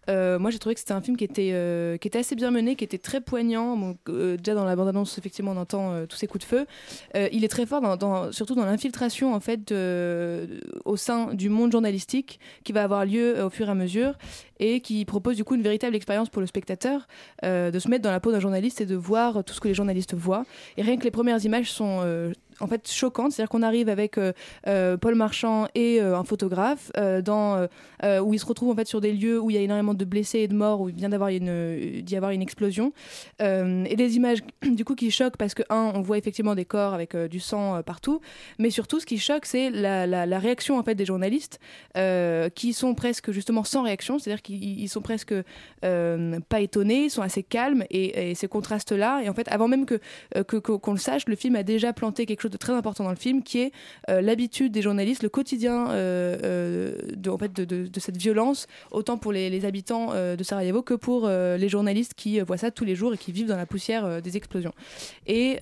Euh, 0.09 0.37
moi 0.39 0.51
j'ai 0.51 0.59
trouvé 0.59 0.75
que 0.75 0.79
c'était 0.79 0.93
un 0.93 1.01
film 1.01 1.17
qui 1.17 1.23
était, 1.23 1.51
euh, 1.53 1.97
qui 1.97 2.07
était 2.07 2.19
assez 2.19 2.35
bien 2.35 2.51
mené, 2.51 2.75
qui 2.75 2.83
était 2.83 2.97
très 2.97 3.21
poignant. 3.21 3.95
Euh, 4.09 4.37
déjà 4.37 4.53
dans 4.53 4.65
la 4.65 4.75
bande-annonce, 4.75 5.17
effectivement, 5.17 5.51
on 5.51 5.57
entend 5.57 6.05
tous 6.07 6.17
ces 6.17 6.27
coups 6.27 6.43
de 6.43 6.49
feu. 6.49 6.65
Il 7.31 7.43
est 7.43 7.49
très 7.49 7.65
fort, 7.65 7.81
surtout 8.31 8.55
dans 8.55 8.65
l'infiltration 8.65 9.33
en 9.33 9.39
fait 9.39 9.73
au 10.85 10.97
sein 10.97 11.33
du 11.33 11.49
monde 11.49 11.71
journalistique 11.71 12.39
qui 12.63 12.73
va 12.73 12.83
avoir 12.83 13.05
lieu 13.05 13.43
au 13.43 13.49
fur 13.49 13.67
et 13.67 13.71
à 13.71 13.75
mesure 13.75 14.15
et 14.63 14.79
qui 14.79 15.03
propose 15.05 15.35
du 15.35 15.43
coup 15.43 15.55
une 15.55 15.61
véritable 15.61 15.95
expérience 15.95 16.29
pour 16.29 16.39
le 16.41 16.47
spectateur 16.47 17.07
euh, 17.43 17.69
de 17.69 17.79
se 17.79 17.89
mettre 17.89 18.03
dans 18.03 18.11
la 18.11 18.19
peau 18.19 18.31
d'un 18.31 18.39
journaliste 18.39 18.79
et 18.81 18.85
de 18.85 18.95
voir 18.95 19.43
tout 19.43 19.53
ce 19.53 19.59
que 19.59 19.67
les 19.67 19.73
journalistes 19.73 20.13
voient. 20.13 20.45
Et 20.77 20.81
rien 20.81 20.97
que 20.97 21.03
les 21.03 21.11
premières 21.11 21.43
images 21.43 21.71
sont 21.71 21.99
euh, 22.03 22.31
en 22.59 22.67
fait 22.67 22.89
choquantes, 22.89 23.31
c'est-à-dire 23.31 23.49
qu'on 23.49 23.61
arrive 23.63 23.89
avec 23.89 24.17
euh, 24.17 24.31
euh, 24.67 24.95
Paul 24.97 25.15
Marchand 25.15 25.67
et 25.75 25.99
un 25.99 26.23
photographe 26.23 26.91
dans, 27.23 27.67
où 28.21 28.33
ils 28.33 28.39
se 28.39 28.45
retrouvent 28.45 28.71
en 28.71 28.75
fait 28.75 28.87
sur 28.87 29.01
des 29.01 29.11
lieux 29.13 29.39
où 29.39 29.49
il 29.49 29.55
y 29.55 29.57
a 29.57 29.61
énormément 29.61 29.93
de 29.93 30.05
blessés 30.05 30.39
et 30.39 30.47
de 30.47 30.53
morts, 30.53 30.81
où 30.81 30.89
il 30.89 30.95
vient 30.95 31.09
d'y 31.09 32.15
avoir 32.15 32.31
une 32.31 32.41
explosion. 32.41 32.93
Et 33.39 33.95
des 33.95 34.15
images 34.15 34.39
du 34.63 34.85
coup 34.85 34.95
qui 34.95 35.11
choquent 35.11 35.37
parce 35.37 35.53
que, 35.53 35.63
un, 35.69 35.91
on 35.95 36.01
voit 36.01 36.17
effectivement 36.17 36.55
des 36.55 36.65
corps 36.65 36.93
avec 36.93 37.15
du 37.15 37.39
sang 37.39 37.81
partout, 37.83 38.21
mais 38.59 38.69
surtout 38.69 38.99
ce 38.99 39.05
qui 39.05 39.17
choque, 39.17 39.45
c'est 39.45 39.69
la, 39.69 40.05
la- 40.07 40.39
réaction 40.39 40.77
en 40.77 40.83
fait 40.83 40.95
des 40.95 41.05
journalistes 41.05 41.59
qui 42.55 42.73
sont 42.73 42.95
presque 42.95 43.31
justement 43.31 43.63
sans 43.63 43.83
réaction, 43.83 44.19
c'est-à-dire 44.19 44.41
qu'ils 44.41 44.52
ils 44.53 44.87
sont 44.87 45.01
presque 45.01 45.33
euh, 45.83 46.39
pas 46.49 46.59
étonnés, 46.59 47.05
ils 47.05 47.09
sont 47.09 47.21
assez 47.21 47.43
calmes 47.43 47.83
et, 47.89 48.33
ces 48.35 48.47
contrastes-là. 48.47 49.21
Et 49.23 49.29
en 49.29 49.33
fait, 49.33 49.47
avant 49.49 49.67
même 49.67 49.85
que 49.85 49.99
euh, 50.35 50.43
que- 50.43 50.57
qu'on 50.57 50.91
le 50.91 50.97
sache, 50.97 51.27
le 51.27 51.35
film 51.35 51.55
a 51.55 51.63
déjà 51.63 51.93
planté 51.93 52.25
quelque 52.25 52.41
chose 52.41 52.51
de 52.51 52.57
très 52.57 52.73
important 52.73 53.03
dans 53.03 53.09
le 53.09 53.15
film, 53.15 53.43
qui 53.43 53.59
est 53.59 53.71
euh, 54.09 54.21
l'habitude 54.21 54.71
des 54.71 54.81
journalistes, 54.81 55.23
le 55.23 55.29
quotidien 55.29 55.85
de, 55.93 57.29
en 57.29 57.37
fait, 57.37 57.53
de, 57.53 57.99
cette 57.99 58.17
violence, 58.17 58.67
autant 58.91 59.17
pour 59.17 59.31
les, 59.31 59.65
habitants 59.65 60.13
de 60.13 60.43
Sarajevo 60.43 60.81
que 60.81 60.93
pour 60.93 61.27
les 61.27 61.69
journalistes 61.69 62.13
qui 62.15 62.39
voient 62.41 62.57
ça 62.57 62.71
tous 62.71 62.85
les 62.85 62.95
jours 62.95 63.13
et 63.13 63.17
qui 63.17 63.31
vivent 63.31 63.47
dans 63.47 63.57
la 63.57 63.65
poussière 63.65 64.21
des 64.21 64.35
explosions. 64.35 64.73
Et 65.27 65.59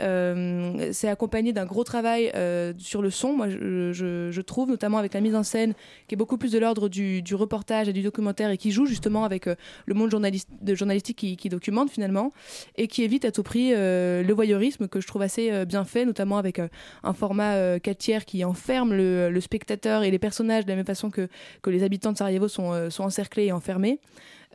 c'est 0.92 1.08
accompagné 1.08 1.54
d'un 1.54 1.66
gros 1.66 1.84
travail 1.84 2.32
sur 2.78 3.02
le 3.02 3.10
son, 3.10 3.34
moi 3.34 3.50
je 3.50 4.42
trouve, 4.42 4.70
notamment 4.70 4.98
avec 4.98 5.14
la 5.14 5.22
mise 5.22 5.36
en 5.36 5.44
scène 5.44 5.74
qui 6.08 6.16
est 6.16 6.18
beaucoup 6.18 6.38
plus 6.38 6.52
de 6.52 6.60
l'ordre 6.60 6.90
du, 6.90 7.22
du 7.22 7.36
reportage 7.36 7.90
et 7.90 7.94
du 7.94 8.02
documentaire 8.02 8.50
et 8.50 8.58
qui 8.58 8.72
joue 8.72 8.81
justement 8.86 9.24
avec 9.24 9.48
euh, 9.48 9.56
le 9.86 9.94
monde 9.94 10.10
de 10.10 10.76
journalistique 10.76 11.18
qui, 11.18 11.50
documente 11.50 11.90
finalement 11.90 12.32
et 12.78 12.88
qui 12.88 13.04
évite 13.04 13.26
à 13.26 13.32
tout 13.32 13.44
prix 13.44 13.72
euh, 13.74 14.24
le 14.24 14.34
voyeurisme 14.34 14.88
que 14.88 15.02
je 15.02 15.08
trouve 15.08 15.22
assez 15.22 15.52
euh, 15.52 15.66
bien 15.66 15.84
fait, 15.86 16.06
notamment 16.06 16.38
avec 16.38 16.60
un 16.60 17.14
format 17.14 17.54
euh, 17.56 17.80
4 17.80 17.98
tiers 17.98 18.26
qui 18.26 18.44
enferme 18.44 18.94
le, 18.94 19.40
spectateur 19.42 20.04
et 20.04 20.12
les 20.12 20.20
personnages 20.20 20.66
de 20.66 20.70
la 20.70 20.76
même 20.76 20.86
façon 20.86 21.10
que, 21.10 21.28
les 21.66 21.84
habitants 21.84 22.12
de 22.12 22.18
Sarajevo 22.18 22.48
sont, 22.48 22.90
sont 22.90 23.04
encerclés 23.04 23.46
et 23.46 23.52
enfermés. 23.52 24.00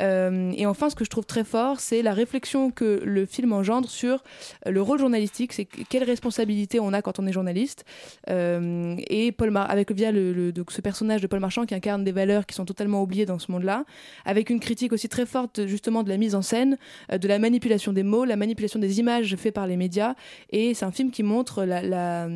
Euh, 0.00 0.52
et 0.56 0.66
enfin, 0.66 0.90
ce 0.90 0.94
que 0.94 1.04
je 1.04 1.10
trouve 1.10 1.26
très 1.26 1.44
fort, 1.44 1.80
c'est 1.80 2.02
la 2.02 2.12
réflexion 2.12 2.70
que 2.70 3.00
le 3.04 3.26
film 3.26 3.52
engendre 3.52 3.88
sur 3.88 4.22
le 4.66 4.82
rôle 4.82 4.98
journalistique, 4.98 5.52
c'est 5.52 5.64
que- 5.64 5.82
quelle 5.88 6.04
responsabilité 6.04 6.80
on 6.80 6.92
a 6.92 7.02
quand 7.02 7.18
on 7.18 7.26
est 7.26 7.32
journaliste. 7.32 7.84
Euh, 8.28 8.96
et 9.08 9.32
Paul 9.32 9.56
avec 9.56 9.92
via 9.92 10.12
le, 10.12 10.32
le- 10.32 10.52
donc 10.52 10.72
ce 10.72 10.80
personnage 10.80 11.22
de 11.22 11.26
Paul 11.26 11.40
Marchand 11.40 11.64
qui 11.64 11.74
incarne 11.74 12.04
des 12.04 12.12
valeurs 12.12 12.46
qui 12.46 12.54
sont 12.54 12.64
totalement 12.64 13.02
oubliées 13.02 13.26
dans 13.26 13.38
ce 13.38 13.50
monde-là, 13.52 13.84
avec 14.24 14.50
une 14.50 14.60
critique 14.60 14.92
aussi 14.92 15.08
très 15.08 15.24
forte 15.24 15.66
justement 15.66 16.02
de 16.02 16.08
la 16.08 16.16
mise 16.18 16.34
en 16.34 16.42
scène, 16.42 16.76
euh, 17.12 17.18
de 17.18 17.28
la 17.28 17.38
manipulation 17.38 17.92
des 17.92 18.02
mots, 18.02 18.24
la 18.24 18.36
manipulation 18.36 18.78
des 18.78 18.98
images 18.98 19.34
faites 19.36 19.54
par 19.54 19.66
les 19.66 19.76
médias. 19.76 20.14
Et 20.50 20.74
c'est 20.74 20.84
un 20.84 20.92
film 20.92 21.10
qui 21.10 21.22
montre 21.22 21.64
la, 21.64 22.28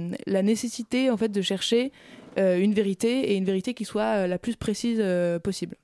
nécessité 0.42 1.10
en 1.10 1.16
fait 1.16 1.28
de 1.28 1.42
chercher 1.42 1.92
une 2.36 2.72
vérité 2.72 3.32
et 3.32 3.36
une 3.36 3.44
vérité 3.44 3.74
qui 3.74 3.84
soit 3.84 4.26
la 4.26 4.38
plus 4.38 4.56
précise 4.56 5.02
possible. 5.42 5.76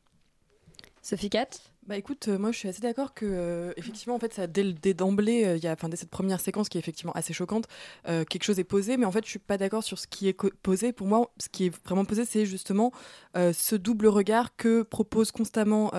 Sophie 1.09 1.31
Cat 1.31 1.47
Bah 1.87 1.97
écoute, 1.97 2.27
euh, 2.27 2.37
moi 2.37 2.51
je 2.51 2.59
suis 2.59 2.69
assez 2.69 2.81
d'accord 2.81 3.15
que 3.15 3.25
euh, 3.25 3.73
effectivement 3.77 4.17
en 4.17 4.19
fait 4.19 4.35
ça 4.35 4.49
dès, 4.49 4.65
le- 4.65 4.73
dès 4.73 4.93
d'emblée, 4.93 5.45
euh, 5.45 5.57
il 5.57 5.63
y 5.63 5.69
a 5.69 5.73
enfin 5.73 5.89
dès 5.89 5.97
cette 5.97 6.11
première 6.11 6.41
séquence 6.41 6.69
qui 6.69 6.79
est 6.79 6.81
effectivement 6.81 7.13
assez 7.13 7.33
choquante, 7.33 7.67
quelque 8.05 8.43
chose 8.43 8.59
est 8.59 8.65
posé, 8.65 8.97
mais 8.97 9.05
en 9.07 9.13
fait 9.13 9.25
je 9.25 9.31
suis 9.31 9.39
pas 9.39 9.57
d'accord 9.57 9.85
sur 9.85 10.01
ce 10.01 10.09
qui 10.09 10.27
est 10.27 10.37
posé. 10.65 10.93
Pour 10.93 11.07
moi, 11.07 11.31
ce 11.39 11.49
qui 11.49 11.67
est 11.67 11.85
vraiment 11.85 12.05
posé, 12.05 12.25
c'est 12.25 12.45
justement 12.45 12.91
ce 13.37 13.77
double 13.77 14.09
regard 14.09 14.57
que 14.57 14.83
propose 14.83 15.31
constamment 15.31 15.93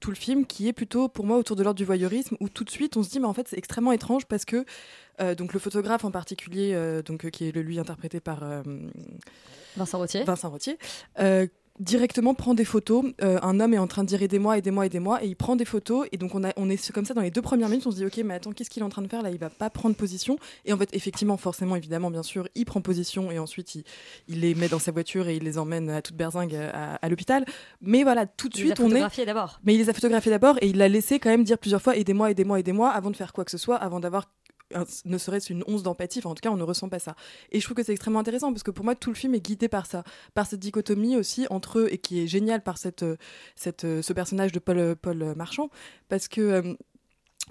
tout 0.00 0.10
le 0.10 0.16
film, 0.16 0.44
qui 0.44 0.68
est 0.68 0.74
plutôt 0.74 1.08
pour 1.08 1.24
moi 1.24 1.38
autour 1.38 1.56
de 1.56 1.62
l'ordre 1.62 1.78
du 1.78 1.86
voyeurisme, 1.86 2.36
où 2.40 2.50
tout 2.50 2.64
de 2.64 2.70
suite 2.70 2.98
on 2.98 3.02
se 3.02 3.08
dit 3.08 3.18
mais 3.18 3.26
en 3.26 3.32
fait 3.32 3.48
c'est 3.48 3.56
extrêmement 3.56 3.92
étrange 3.92 4.26
parce 4.26 4.44
que 4.44 4.66
donc 5.38 5.54
le 5.54 5.58
photographe 5.58 6.04
en 6.04 6.10
particulier, 6.10 7.00
donc 7.02 7.30
qui 7.30 7.48
est 7.48 7.52
le 7.52 7.62
lui 7.62 7.78
interprété 7.78 8.20
par 8.20 8.44
Vincent 9.74 9.98
Rottier. 9.98 10.22
Vincent 10.24 10.50
Rottier. 10.50 10.76
Directement 11.78 12.34
prend 12.34 12.54
des 12.54 12.64
photos. 12.64 13.04
Euh, 13.22 13.38
un 13.42 13.60
homme 13.60 13.74
est 13.74 13.78
en 13.78 13.86
train 13.86 14.02
de 14.02 14.08
dire 14.08 14.22
aidez-moi, 14.22 14.58
aidez-moi, 14.58 14.86
aidez-moi, 14.86 15.22
et 15.24 15.28
il 15.28 15.36
prend 15.36 15.56
des 15.56 15.64
photos. 15.64 16.06
Et 16.12 16.16
donc 16.18 16.34
on, 16.34 16.44
a, 16.44 16.52
on 16.56 16.70
est 16.70 16.90
comme 16.92 17.04
ça 17.04 17.14
dans 17.14 17.20
les 17.20 17.30
deux 17.30 17.42
premières 17.42 17.68
minutes, 17.68 17.86
on 17.86 17.90
se 17.90 17.96
dit 17.96 18.04
ok, 18.06 18.18
mais 18.24 18.34
attends, 18.34 18.52
qu'est-ce 18.52 18.70
qu'il 18.70 18.82
est 18.82 18.86
en 18.86 18.88
train 18.90 19.02
de 19.02 19.08
faire 19.08 19.22
là? 19.22 19.30
Il 19.30 19.38
va 19.38 19.50
pas 19.50 19.70
prendre 19.70 19.94
position. 19.96 20.38
Et 20.64 20.72
en 20.72 20.78
fait, 20.78 20.88
effectivement, 20.92 21.36
forcément, 21.36 21.76
évidemment, 21.76 22.10
bien 22.10 22.22
sûr, 22.22 22.48
il 22.54 22.64
prend 22.64 22.80
position 22.80 23.30
et 23.30 23.38
ensuite 23.38 23.74
il, 23.74 23.84
il 24.28 24.40
les 24.40 24.54
met 24.54 24.68
dans 24.68 24.78
sa 24.78 24.92
voiture 24.92 25.28
et 25.28 25.36
il 25.36 25.44
les 25.44 25.58
emmène 25.58 25.90
à 25.90 26.02
toute 26.02 26.16
berzingue 26.16 26.54
à, 26.54 26.94
à 26.94 27.08
l'hôpital. 27.08 27.44
Mais 27.80 28.02
voilà, 28.02 28.26
tout 28.26 28.48
de 28.48 28.56
Il 28.56 28.64
les 28.64 28.72
a 28.72 28.74
suite, 28.74 28.80
on 28.80 28.88
est. 28.88 28.90
photographiés 28.90 29.26
d'abord. 29.26 29.60
Mais 29.64 29.74
il 29.74 29.78
les 29.78 29.90
a 29.90 29.92
photographiés 29.92 30.30
d'abord 30.32 30.56
et 30.60 30.68
il 30.68 30.76
l'a 30.78 30.88
laissé 30.88 31.18
quand 31.18 31.30
même 31.30 31.44
dire 31.44 31.58
plusieurs 31.58 31.82
fois 31.82 31.96
aidez-moi, 31.96 32.30
aidez-moi, 32.30 32.60
aidez-moi 32.60 32.90
avant 32.90 33.10
de 33.10 33.16
faire 33.16 33.32
quoi 33.32 33.44
que 33.44 33.50
ce 33.50 33.58
soit, 33.58 33.76
avant 33.76 34.00
d'avoir 34.00 34.26
ne 35.04 35.18
serait-ce 35.18 35.52
une 35.52 35.64
once 35.66 35.82
d'empathie, 35.82 36.18
enfin 36.18 36.30
en 36.30 36.34
tout 36.34 36.40
cas 36.40 36.50
on 36.50 36.56
ne 36.56 36.62
ressent 36.62 36.88
pas 36.88 36.98
ça. 36.98 37.14
Et 37.52 37.60
je 37.60 37.64
trouve 37.64 37.76
que 37.76 37.82
c'est 37.82 37.92
extrêmement 37.92 38.18
intéressant 38.18 38.52
parce 38.52 38.62
que 38.62 38.70
pour 38.70 38.84
moi 38.84 38.94
tout 38.94 39.10
le 39.10 39.16
film 39.16 39.34
est 39.34 39.40
guidé 39.40 39.68
par 39.68 39.86
ça, 39.86 40.02
par 40.34 40.46
cette 40.46 40.60
dichotomie 40.60 41.16
aussi 41.16 41.46
entre 41.50 41.80
eux 41.80 41.88
et 41.90 41.98
qui 41.98 42.20
est 42.20 42.26
géniale 42.26 42.62
par 42.62 42.78
cette, 42.78 43.02
euh, 43.02 43.16
cette, 43.54 43.84
euh, 43.84 44.02
ce 44.02 44.12
personnage 44.12 44.52
de 44.52 44.58
Paul, 44.58 44.96
Paul 44.96 45.34
Marchand 45.36 45.70
parce 46.08 46.28
que 46.28 46.40
euh, 46.40 46.74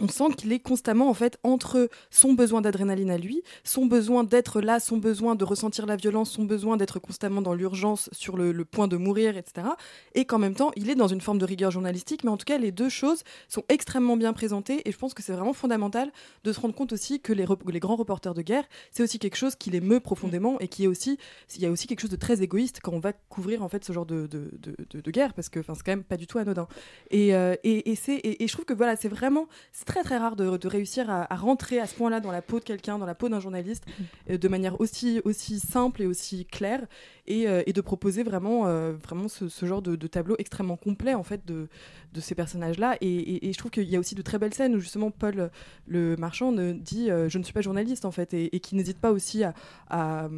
on 0.01 0.10
sent 0.10 0.36
qu'il 0.38 0.51
est 0.51 0.60
constamment 0.60 1.10
en 1.10 1.13
fait 1.13 1.38
entre 1.43 1.89
son 2.10 2.34
besoin 2.34 2.62
d'adrénaline 2.62 3.10
à 3.10 3.17
lui, 3.17 3.43
son 3.63 3.86
besoin 3.86 4.25
d'être 4.25 4.60
là, 4.60 4.81
son 4.81 4.97
besoin 4.97 5.36
de 5.36 5.45
ressentir 5.45 5.86
la 5.86 5.95
violence, 5.95 6.31
son 6.31 6.43
besoin 6.43 6.75
d'être 6.75 6.99
constamment 6.99 7.41
dans 7.41 7.53
l'urgence, 7.53 8.10
sur 8.12 8.36
le, 8.36 8.65
point 8.65 8.88
de 8.88 8.97
mourir, 8.97 9.38
etc. 9.38 9.67
Et 10.13 10.25
qu'en 10.25 10.39
même 10.39 10.55
temps, 10.55 10.71
il 10.75 10.89
est 10.89 10.95
dans 10.95 11.08
une 11.08 11.21
forme 11.21 11.38
de 11.38 11.45
rigueur 11.45 11.71
journalistique, 11.71 12.23
mais 12.23 12.29
en 12.29 12.38
tout 12.38 12.45
cas, 12.45 12.58
les 12.58 12.71
deux 12.71 12.89
choses 12.89 13.23
sont 13.47 13.63
extrêmement 13.69 14.17
bien 14.17 14.34
présentées. 14.34 14.81
Et 14.86 14.91
je 14.91 14.97
pense 14.97 15.13
que 15.13 15.23
c'est 15.23 15.34
vraiment 15.34 15.53
fondamental 15.53 16.12
de 16.43 16.51
se 16.51 16.60
rendre 16.60 16.75
compte 16.75 16.91
aussi 16.91 17.21
que 17.21 17.31
les, 17.31 17.45
grands 17.79 17.95
reporters 17.95 18.34
de 18.34 18.41
guerre, 18.41 18.65
c'est 18.91 19.03
aussi 19.03 19.19
quelque 19.19 19.38
chose 19.38 19.55
qui 19.55 19.69
les 19.69 19.81
meut 19.81 19.99
profondément 19.99 20.60
et 20.60 20.67
qui 20.67 20.86
est 20.86 20.88
aussi, 20.88 21.17
il 21.55 21.62
y 21.62 21.65
a 21.65 21.71
aussi 21.71 21.88
quelque 21.88 22.01
chose 22.01 22.10
de 22.10 22.15
très 22.15 22.41
égoïste 22.41 22.79
quand 22.84 22.91
on 22.91 22.99
va 22.99 23.13
couvrir 23.13 23.63
en 23.63 23.69
fait 23.69 23.86
ce 23.86 23.93
genre 23.93 24.05
de, 24.05 24.27
de, 24.27 24.51
de- 24.89 25.12
guerre, 25.12 25.34
parce 25.34 25.49
que 25.49 25.62
c'est 25.62 25.84
quand 25.84 25.91
même 25.91 26.03
pas 26.03 26.17
du 26.17 26.27
tout 26.27 26.39
anodin. 26.39 26.67
Et, 27.12 27.36
euh, 27.36 27.55
et, 27.63 27.91
et 27.91 28.47
je 28.47 28.51
trouve 28.51 28.65
que 28.65 28.73
voilà, 28.73 28.95
c'est 28.95 29.08
vraiment, 29.08 29.47
c'est 29.85 29.93
très 29.93 30.03
très 30.03 30.17
rare 30.17 30.35
de, 30.35 30.57
de 30.57 30.67
réussir 30.67 31.09
à, 31.09 31.31
à 31.31 31.35
rentrer 31.35 31.79
à 31.79 31.87
ce 31.87 31.95
point-là 31.95 32.19
dans 32.19 32.31
la 32.31 32.41
peau 32.41 32.59
de 32.59 32.63
quelqu'un, 32.63 32.97
dans 32.97 33.05
la 33.05 33.15
peau 33.15 33.29
d'un 33.29 33.39
journaliste, 33.39 33.85
euh, 34.29 34.37
de 34.37 34.47
manière 34.47 34.79
aussi, 34.81 35.21
aussi 35.25 35.59
simple 35.59 36.01
et 36.01 36.05
aussi 36.07 36.45
claire, 36.45 36.85
et, 37.27 37.47
euh, 37.47 37.63
et 37.65 37.73
de 37.73 37.81
proposer 37.81 38.23
vraiment, 38.23 38.67
euh, 38.67 38.93
vraiment 38.93 39.27
ce, 39.27 39.47
ce 39.47 39.65
genre 39.65 39.81
de, 39.81 39.95
de 39.95 40.07
tableau 40.07 40.35
extrêmement 40.37 40.77
complet 40.77 41.13
en 41.13 41.23
fait 41.23 41.45
de, 41.45 41.67
de 42.15 42.21
ces 42.21 42.34
personnages-là. 42.34 42.97
Et, 43.01 43.51
je 43.51 43.58
trouve 43.58 43.71
qu'il 43.71 43.89
y 43.89 43.95
a 43.95 43.99
aussi 43.99 44.15
de 44.15 44.21
très 44.21 44.39
belles 44.39 44.54
scènes 44.54 44.75
où 44.75 44.80
justement 44.80 45.12
Paul, 45.12 45.51
le 45.88 46.15
marchand, 46.15 46.51
dit 46.51 47.12
euh, 47.12 47.30
je 47.30 47.38
ne 47.38 47.43
suis 47.43 47.54
pas 47.54 47.62
journaliste 47.62 48.06
en 48.06 48.12
fait, 48.12 48.34
et, 48.34 48.60
qui 48.60 48.75
n'hésite 48.75 48.97
pas 48.97 49.12
aussi 49.12 49.43
à, 49.89 50.30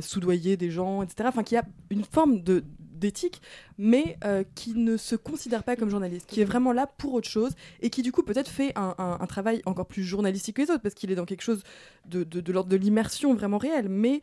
soudoyer 0.00 0.56
des 0.56 0.70
gens, 0.70 1.02
etc. 1.02 1.24
Enfin, 1.28 1.42
qui 1.42 1.56
a 1.56 1.64
une 1.90 2.04
forme 2.04 2.42
d'éthique, 2.42 3.42
mais 3.78 4.16
euh, 4.24 4.44
qui 4.54 4.74
ne 4.74 4.96
se 4.96 5.16
considère 5.16 5.64
pas 5.64 5.76
comme 5.76 5.90
journaliste, 5.90 6.26
qui 6.26 6.40
est 6.40 6.44
vraiment 6.44 6.72
là 6.72 6.86
pour 6.86 7.14
autre 7.14 7.28
chose, 7.28 7.52
et 7.80 7.90
qui 7.90 8.02
du 8.02 8.12
coup 8.12 8.22
peut-être 8.22 8.50
fait 8.50 8.72
un, 8.76 9.26
travail 9.28 9.60
encore 9.66 9.86
plus 9.86 10.04
journalistique 10.04 10.56
que 10.56 10.62
les 10.62 10.70
autres, 10.70 10.82
parce 10.82 10.94
qu'il 10.94 11.10
est 11.10 11.16
dans 11.16 11.24
quelque 11.24 11.42
chose 11.42 11.62
de, 12.06 12.24
de, 12.24 12.40
de 12.40 12.52
l'ordre 12.52 12.70
de 12.70 12.76
l'immersion 12.76 13.34
vraiment 13.34 13.58
réelle, 13.58 13.88
mais 13.88 14.20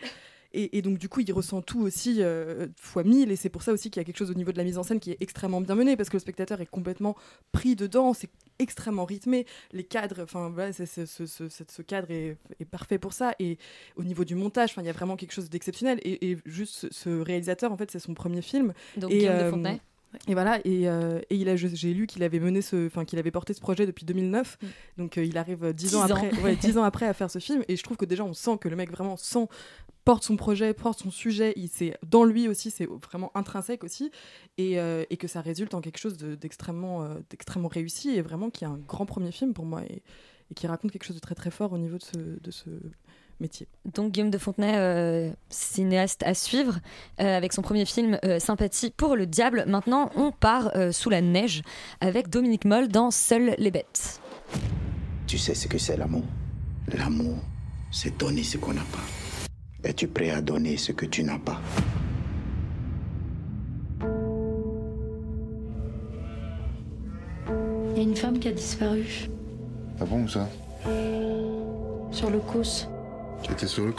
Et, 0.54 0.78
et 0.78 0.82
donc, 0.82 0.98
du 0.98 1.10
coup, 1.10 1.20
il 1.22 1.32
ressent 1.34 1.62
tout 1.62 1.82
aussi 1.82 2.18
euh, 2.22 2.68
fois 2.78 3.04
mille. 3.04 3.32
Et 3.32 3.36
c'est 3.36 3.50
pour 3.50 3.64
ça 3.64 3.72
aussi 3.74 3.90
qu'il 3.90 4.00
y 4.00 4.04
a 4.04 4.06
quelque 4.06 4.18
chose 4.18 4.32
au 4.32 4.36
niveau 4.36 4.52
de 4.52 4.58
la 4.58 4.64
mise 4.64 4.78
en 4.78 4.84
scène 4.84 5.00
qui 5.00 5.12
est 5.12 5.18
extrêmement 5.20 5.62
bien 5.62 5.76
mené, 5.76 5.98
parce 5.98 6.10
que 6.10 6.16
le 6.18 6.22
spectateur 6.22 6.62
est 6.62 6.66
complètement 6.68 7.16
pris 7.52 7.76
dedans. 7.76 8.14
C'est 8.14 8.30
extrêmement 8.60 9.06
rythmé. 9.06 9.46
Les 9.72 9.84
cadres, 9.84 10.22
enfin, 10.24 10.50
voilà, 10.50 10.72
c'est- 10.74 10.86
c'est- 10.86 11.06
ce, 11.08 11.82
cadre 11.82 12.12
est, 12.12 12.38
est 12.60 12.66
parfait 12.66 13.00
pour 13.00 13.14
ça. 13.14 13.34
Et 13.40 13.58
au 13.96 14.04
niveau 14.04 14.24
du 14.26 14.36
montage, 14.36 14.76
il 14.78 14.86
y 14.86 14.90
a 14.90 14.94
vraiment 14.94 15.16
quelque 15.16 15.34
chose 15.34 15.50
d'exceptionnel. 15.50 16.00
Et, 16.04 16.32
et 16.32 16.38
juste 16.46 16.76
ce, 16.76 16.88
ce 16.92 17.10
réalisateur, 17.10 17.72
en 17.72 17.78
fait, 17.78 17.90
c'est 17.92 18.00
son 18.00 18.14
premier 18.14 18.42
film. 18.42 18.74
Donc, 18.98 19.12
et, 19.12 19.20
Guillaume 19.20 19.38
de 19.38 19.42
euh, 19.44 19.52
Et 20.28 20.34
voilà, 20.34 20.60
et, 20.66 20.88
euh, 20.88 21.20
et 21.30 21.36
il 21.36 21.50
a, 21.50 21.56
j'ai 21.56 21.94
lu 21.94 22.06
qu'il 22.08 22.24
avait 22.24 22.40
mené 22.40 22.62
ce, 22.62 22.88
enfin 22.88 23.04
qu'il 23.06 23.18
avait 23.20 23.32
porté 23.32 23.54
ce 23.54 23.60
projet 23.62 23.86
depuis 23.86 24.06
2009, 24.06 24.58
Mm. 24.62 24.68
donc 24.98 25.18
euh, 25.18 25.26
il 25.26 25.38
arrive 25.38 25.64
euh, 25.64 25.74
dix 25.74 25.96
ans 25.96 26.02
après, 26.02 26.32
ouais, 26.42 26.56
dix 26.56 26.78
ans 26.78 26.84
après 26.84 27.08
à 27.08 27.14
faire 27.14 27.32
ce 27.32 27.40
film, 27.40 27.64
et 27.68 27.76
je 27.76 27.84
trouve 27.84 27.98
que 27.98 28.06
déjà 28.06 28.24
on 28.24 28.34
sent 28.34 28.58
que 28.60 28.70
le 28.70 28.76
mec 28.76 28.92
vraiment 28.92 29.18
sent, 29.18 29.48
porte 30.06 30.24
son 30.24 30.36
projet, 30.36 30.74
porte 30.74 31.00
son 31.00 31.12
sujet, 31.12 31.54
il 31.56 31.68
c'est 31.70 31.98
dans 32.06 32.26
lui 32.26 32.48
aussi, 32.48 32.72
c'est 32.72 32.86
vraiment 32.86 33.32
intrinsèque 33.36 33.84
aussi, 33.84 34.12
et, 34.58 34.80
euh, 34.80 35.04
et 35.10 35.18
que 35.18 35.28
ça 35.28 35.42
résulte 35.42 35.74
en 35.74 35.82
quelque 35.82 35.98
chose 35.98 36.18
de- 36.18 36.36
d'extrêmement, 36.36 37.08
d'extrêmement 37.30 37.70
réussi. 37.70 38.10
Et 38.12 38.22
vraiment 38.22 38.50
qui 38.50 38.66
est 38.66 38.68
un 38.68 38.80
grand 38.88 39.06
premier 39.06 39.32
film 39.32 39.54
pour 39.54 39.66
moi 39.66 39.82
et, 39.84 40.04
et 40.52 40.54
qui 40.56 40.68
raconte 40.68 40.92
quelque 40.92 41.06
chose 41.06 41.16
de 41.16 41.22
très 41.22 41.36
très 41.36 41.52
fort 41.52 41.72
au 41.72 41.78
niveau 41.78 41.98
de 41.98 42.04
ce, 42.04 42.18
de 42.18 42.52
ce 42.52 42.70
métier. 43.44 43.68
Donc 43.86 44.12
Guillaume 44.14 44.32
de 44.32 44.38
Fontenay, 44.40 44.74
euh, 44.76 45.32
cinéaste 45.50 46.24
à 46.24 46.34
suivre, 46.34 46.80
euh, 47.20 47.38
avec 47.38 47.54
son 47.54 47.62
premier 47.62 47.86
film 47.86 48.18
euh, 48.26 48.40
Sympathie 48.40 48.90
pour 48.90 49.16
le 49.16 49.28
diable. 49.28 49.66
Maintenant, 49.68 50.10
on 50.16 50.32
part 50.32 50.72
euh, 50.76 50.92
sous 50.92 51.10
la 51.12 51.22
neige 51.22 51.62
avec 52.02 52.30
Dominique 52.30 52.66
Moll 52.66 52.88
dans 52.88 53.12
Seules 53.12 53.54
les 53.60 53.70
bêtes. 53.70 54.20
Tu 55.28 55.38
sais 55.38 55.54
ce 55.54 55.68
que 55.68 55.78
c'est 55.78 55.98
l'amour? 55.98 56.24
L'amour, 56.98 57.38
c'est 57.92 58.18
donner 58.18 58.44
ce 58.44 58.58
qu'on 58.58 58.74
n'a 58.74 58.82
pas. 58.92 59.88
Es-tu 59.88 60.08
prêt 60.08 60.32
à 60.32 60.42
donner 60.42 60.78
ce 60.78 60.94
que 60.94 61.06
tu 61.06 61.24
n'as 61.24 61.40
pas? 61.40 61.60
Il 67.92 67.98
y 67.98 68.00
a 68.00 68.04
une 68.04 68.16
femme 68.16 68.40
qui 68.40 68.48
a 68.48 68.52
disparu 68.52 69.06
Ah 70.00 70.06
bon, 70.06 70.28
ça? 70.28 70.50
Sur 72.12 72.30
le 72.30 72.40
cos. 72.40 72.88
Sur 73.66 73.86
le. 73.86 73.94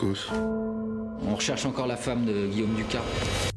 On 1.27 1.35
recherche 1.35 1.65
encore 1.65 1.87
la 1.87 1.97
femme 1.97 2.27
de 2.27 2.47
Guillaume 2.47 2.75
Ducas. 2.75 3.54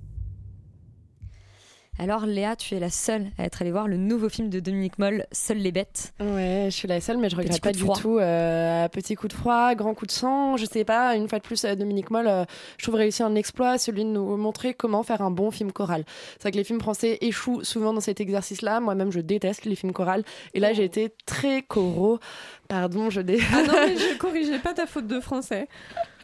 Alors 1.99 2.27
Léa, 2.27 2.55
tu 2.55 2.75
es 2.75 2.79
la 2.79 2.91
seule 2.91 3.25
à 3.39 3.45
être 3.45 3.61
allée 3.63 3.71
voir 3.71 3.87
le 3.87 3.97
nouveau 3.97 4.29
film 4.29 4.49
de 4.49 4.59
Dominique 4.59 4.99
Moll, 4.99 5.25
Seules 5.31 5.57
les 5.57 5.71
bêtes. 5.71 6.13
Ouais, 6.19 6.67
je 6.69 6.75
suis 6.75 6.87
la 6.87 7.01
seule, 7.01 7.17
mais 7.17 7.27
je 7.27 7.35
regrette 7.35 7.59
pas 7.59 7.71
du 7.71 7.79
froid. 7.79 7.95
tout. 7.95 8.19
euh, 8.19 8.87
petit 8.87 9.15
coup 9.15 9.27
de 9.27 9.33
froid, 9.33 9.73
grand 9.73 9.95
coup 9.95 10.05
de 10.05 10.11
sang, 10.11 10.57
je 10.57 10.65
sais 10.65 10.83
pas. 10.85 11.15
Une 11.15 11.27
fois 11.27 11.39
de 11.39 11.43
plus, 11.43 11.65
euh, 11.65 11.73
Dominique 11.73 12.11
Moll, 12.11 12.27
euh, 12.27 12.45
je 12.77 12.83
trouve 12.83 12.95
réussi 12.95 13.23
un 13.23 13.33
exploit, 13.33 13.79
celui 13.79 14.03
de 14.05 14.09
nous 14.09 14.37
montrer 14.37 14.75
comment 14.75 15.01
faire 15.01 15.23
un 15.23 15.31
bon 15.31 15.49
film 15.49 15.71
choral. 15.71 16.03
C'est 16.33 16.43
vrai 16.43 16.51
que 16.51 16.57
les 16.57 16.63
films 16.63 16.79
français 16.81 17.17
échouent 17.21 17.63
souvent 17.63 17.93
dans 17.93 18.01
cet 18.01 18.21
exercice-là. 18.21 18.79
Moi-même, 18.79 19.11
je 19.11 19.19
déteste 19.19 19.65
les 19.65 19.75
films 19.75 19.93
chorales. 19.93 20.23
Et 20.53 20.59
là, 20.59 20.73
j'ai 20.73 20.83
été 20.83 21.11
très 21.25 21.63
choro. 21.67 22.19
Pardon, 22.67 23.09
je 23.09 23.21
dé... 23.21 23.39
Ah 23.51 23.63
non, 23.63 23.73
mais 23.87 23.97
je 23.97 24.17
corrigeais 24.19 24.59
pas 24.59 24.73
ta 24.75 24.85
faute 24.85 25.07
de 25.07 25.19
français. 25.19 25.67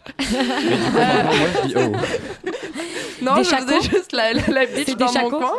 Non, 3.22 3.36
Des 3.36 3.44
je 3.44 3.50
faisais 3.56 3.82
juste 3.82 4.12
la, 4.12 4.34
la, 4.34 4.42
la 4.48 4.66
bitch 4.66 4.86
C'est 4.88 4.98
dans 4.98 5.12
mon 5.14 5.30
coin. 5.30 5.52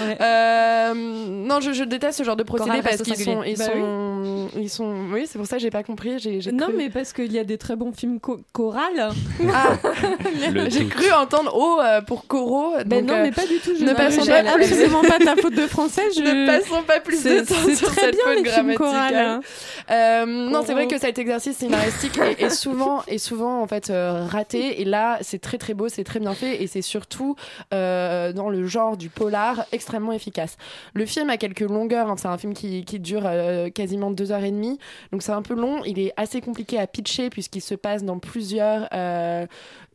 Ouais. 0.00 0.16
Euh, 0.20 0.94
non, 0.94 1.60
je, 1.60 1.72
je 1.72 1.84
déteste 1.84 2.18
ce 2.18 2.24
genre 2.24 2.36
de 2.36 2.42
procédé 2.42 2.80
parce 2.82 3.02
qu'ils 3.02 3.16
sont, 3.16 3.42
ils 3.42 3.56
Bah 3.58 3.64
sont, 3.66 4.48
ils 4.56 4.70
sont. 4.70 4.94
Oui, 5.12 5.26
c'est 5.30 5.38
pour 5.38 5.46
ça 5.46 5.56
que 5.56 5.62
j'ai 5.62 5.70
pas 5.70 5.82
compris. 5.82 6.10
Non, 6.52 6.68
cru- 6.68 6.74
mais 6.76 6.88
parce 6.90 7.12
qu'il 7.12 7.32
y 7.32 7.38
a 7.38 7.44
des 7.44 7.58
très 7.58 7.76
bons 7.76 7.92
films 7.92 8.20
co- 8.20 8.40
chorales. 8.52 9.10
Ah, 9.52 9.72
j'ai 10.68 10.86
cru 10.86 11.10
entendre 11.12 11.54
O 11.56 11.80
euh, 11.80 12.00
pour 12.00 12.26
Coro. 12.26 12.74
Ben 12.86 13.04
non, 13.04 13.14
euh, 13.14 13.22
mais 13.24 13.32
pas 13.32 13.46
du 13.46 13.58
tout. 13.58 13.72
Je 13.78 13.84
ne 13.84 13.92
passons 13.94 14.24
pas 14.24 14.38
absolument 14.52 15.02
pas 15.02 15.18
ta 15.18 15.36
faute 15.36 15.54
de 15.54 15.66
français. 15.66 16.02
Je... 16.16 16.20
Ne 16.22 16.46
passons 16.46 16.82
pas 16.82 17.00
plus 17.00 17.22
de 17.22 17.28
C'est- 17.28 17.44
temps 17.46 17.54
c'est 17.66 17.74
sur 17.74 17.88
très 17.88 18.00
cette 18.06 18.14
bien, 18.16 18.24
faute 18.24 18.44
les 18.44 18.50
films 18.50 18.74
grammaticale. 18.74 19.40
chorales. 19.88 20.28
Non, 20.50 20.62
c'est 20.64 20.72
vrai 20.72 20.86
que 20.86 20.98
cet 20.98 21.18
exercice 21.18 21.56
scénaristique 21.58 22.18
est, 22.38 22.50
souvent, 22.50 23.02
est 23.08 23.18
souvent 23.18 23.60
en 23.62 23.66
fait 23.66 23.92
raté. 24.30 24.80
Et 24.80 24.84
là, 24.84 25.18
c'est 25.22 25.40
très 25.40 25.58
très 25.58 25.74
beau, 25.74 25.88
c'est 25.88 26.04
très 26.04 26.20
bien 26.20 26.34
fait, 26.34 26.59
et 26.60 26.66
c'est 26.66 26.82
surtout 26.82 27.36
euh, 27.72 28.32
dans 28.32 28.48
le 28.48 28.66
genre 28.66 28.96
du 28.96 29.08
polar 29.08 29.64
extrêmement 29.72 30.12
efficace. 30.12 30.56
Le 30.94 31.06
film 31.06 31.30
a 31.30 31.36
quelques 31.36 31.60
longueurs. 31.60 32.08
hein. 32.08 32.16
c'est 32.16 32.28
un 32.28 32.38
film 32.38 32.54
qui, 32.54 32.84
qui 32.84 33.00
dure 33.00 33.22
euh, 33.24 33.70
quasiment 33.70 34.10
deux 34.10 34.32
heures 34.32 34.44
et 34.44 34.50
demie, 34.50 34.78
donc 35.12 35.22
c'est 35.22 35.32
un 35.32 35.42
peu 35.42 35.54
long. 35.54 35.82
Il 35.84 35.98
est 35.98 36.12
assez 36.16 36.40
compliqué 36.40 36.78
à 36.78 36.86
pitcher 36.86 37.30
puisqu'il 37.30 37.60
se 37.60 37.74
passe 37.74 38.04
dans 38.04 38.18
plusieurs 38.18 38.88
euh, 38.92 39.46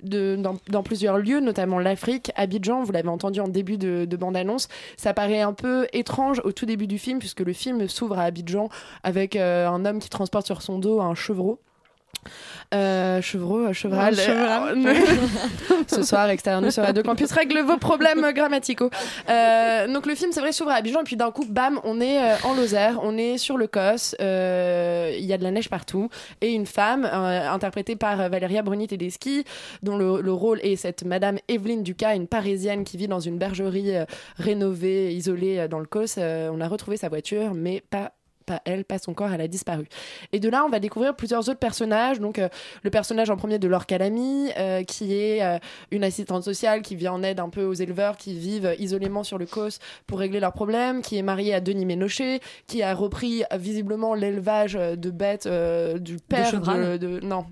de, 0.04 0.38
dans, 0.70 0.84
plusieurs 0.84 1.18
lieux, 1.18 1.40
notamment 1.40 1.80
l'Afrique, 1.80 2.32
Abidjan, 2.36 2.84
vous 2.84 2.92
l'avez 2.92 3.10
entendu 3.10 3.40
en 3.40 3.48
début 3.48 3.78
de, 3.78 4.06
de 4.06 4.18
bande-annonce. 4.18 4.68
Ça 4.98 5.14
paraît 5.14 5.42
un 5.42 5.54
peu 5.54 5.88
étrange 5.94 6.42
au 6.44 6.52
tout 6.52 6.66
début 6.66 6.88
du 6.88 6.98
film, 6.98 7.20
puisque 7.20 7.40
le 7.40 7.54
film 7.54 7.88
s'ouvre 7.88 8.20
à 8.20 8.24
Abidjan 8.24 8.70
avec 9.04 9.36
un 9.36 9.86
homme 9.86 10.00
qui 10.00 10.10
transporte 10.10 10.46
sur 10.46 10.62
son 10.62 10.80
dos 10.80 11.00
un 11.00 11.16
chevreau. 11.16 11.60
Euh, 12.74 13.22
chevreau, 13.22 13.68
euh, 13.68 13.74
cheval. 13.74 14.16
euh, 14.18 14.76
Ce 15.88 16.04
soir, 16.04 16.30
extérieur 16.30 16.62
nous 16.62 16.72
sur 16.72 16.84
Radio 16.84 17.04
Campus 17.04 17.32
règle 17.32 17.60
vos 17.60 17.78
problèmes 17.78 18.32
grammaticaux. 18.34 18.90
Euh, 19.30 19.88
donc 19.88 20.06
le 20.06 20.16
film, 20.16 20.32
c'est 20.32 20.40
vrai, 20.42 20.52
s'ouvre 20.52 20.72
à 20.72 20.76
Abidjan 20.76 21.02
et 21.02 21.04
puis 21.04 21.16
d'un 21.16 21.32
coup, 21.32 21.46
bam, 21.48 21.80
on 21.84 22.02
est 22.02 22.18
euh, 22.20 22.36
en 22.44 22.56
Lozère, 22.56 23.00
on 23.04 23.18
est 23.18 23.38
sur 23.38 23.58
le 23.58 23.68
Cos, 23.68 24.16
il 24.20 25.26
y 25.26 25.34
a 25.34 25.38
de 25.38 25.44
la 25.44 25.52
neige 25.52 25.70
partout 25.70 26.10
et 26.42 26.52
une 26.54 26.66
femme 26.66 27.06
interprétée 27.06 27.96
par 27.96 28.30
Valéria 28.30 28.62
Bruni 28.64 28.88
Tedeschi, 28.88 29.46
dont 29.84 29.98
le, 29.98 30.22
le 30.22 30.34
rôle 30.34 30.60
est 30.64 30.76
cette 30.76 31.06
Madame 31.06 31.38
Evelyne 31.48 31.84
Ducas, 31.84 32.16
une 32.16 32.28
Parisienne 32.28 32.84
qui 32.84 32.98
vit 32.98 33.08
dans 33.08 33.20
une 33.20 33.38
bergerie 33.38 33.94
rénovée, 34.38 35.14
isolée 35.14 35.68
dans 35.70 35.80
le 35.80 35.86
Cos. 35.86 36.18
On 36.18 36.60
a 36.62 36.68
retrouvé 36.68 36.98
sa 36.98 37.10
voiture, 37.10 37.54
mais 37.54 37.84
pas 37.90 38.12
pas 38.46 38.62
elle, 38.66 38.86
pas 38.86 39.00
son 39.00 39.14
corps, 39.14 39.32
elle 39.34 39.42
a 39.42 39.48
disparu. 39.48 39.86
Et 40.32 40.40
de 40.40 40.50
là, 40.50 40.64
on 40.66 40.70
va 40.70 40.80
découvrir 40.80 41.16
plusieurs 41.16 41.48
autres 41.50 41.60
personnages. 41.60 42.20
Donc, 42.20 42.40
euh, 42.40 42.50
le 42.84 42.90
personnage 42.90 43.30
en 43.30 43.38
premier 43.38 43.60
de 43.60 43.68
Laure 43.68 43.86
Calamy, 43.86 44.50
euh, 44.58 44.84
qui 44.84 45.14
est 45.16 45.44
euh, 45.44 45.58
une 45.92 46.04
assistante 46.04 46.44
sociale 46.44 46.82
qui 46.82 46.96
vient 46.96 47.14
en 47.14 47.24
aide 47.24 47.40
un 47.40 47.50
peu 47.50 47.64
aux 47.64 47.74
éleveurs 47.74 48.18
qui 48.18 48.38
vivent 48.38 48.76
isolément 48.80 49.24
sur 49.24 49.38
le 49.38 49.46
COS 49.46 49.80
pour 50.08 50.20
régler 50.20 50.40
leurs 50.40 50.54
problèmes, 50.54 51.02
qui 51.02 51.18
est 51.18 51.22
mariée 51.24 51.54
à 51.54 51.62
Denis 51.62 51.86
Ménochet, 51.86 52.40
qui 52.68 52.84
a 52.84 52.94
repris 52.94 53.44
visiblement 53.58 54.14
l'élevage 54.14 54.74
de 54.74 55.10
bêtes 55.10 55.48
du 55.48 56.18
père 56.18 56.50
chevrals. 56.52 57.00
de, 57.00 57.20
de- 57.20 57.26
non 57.26 57.46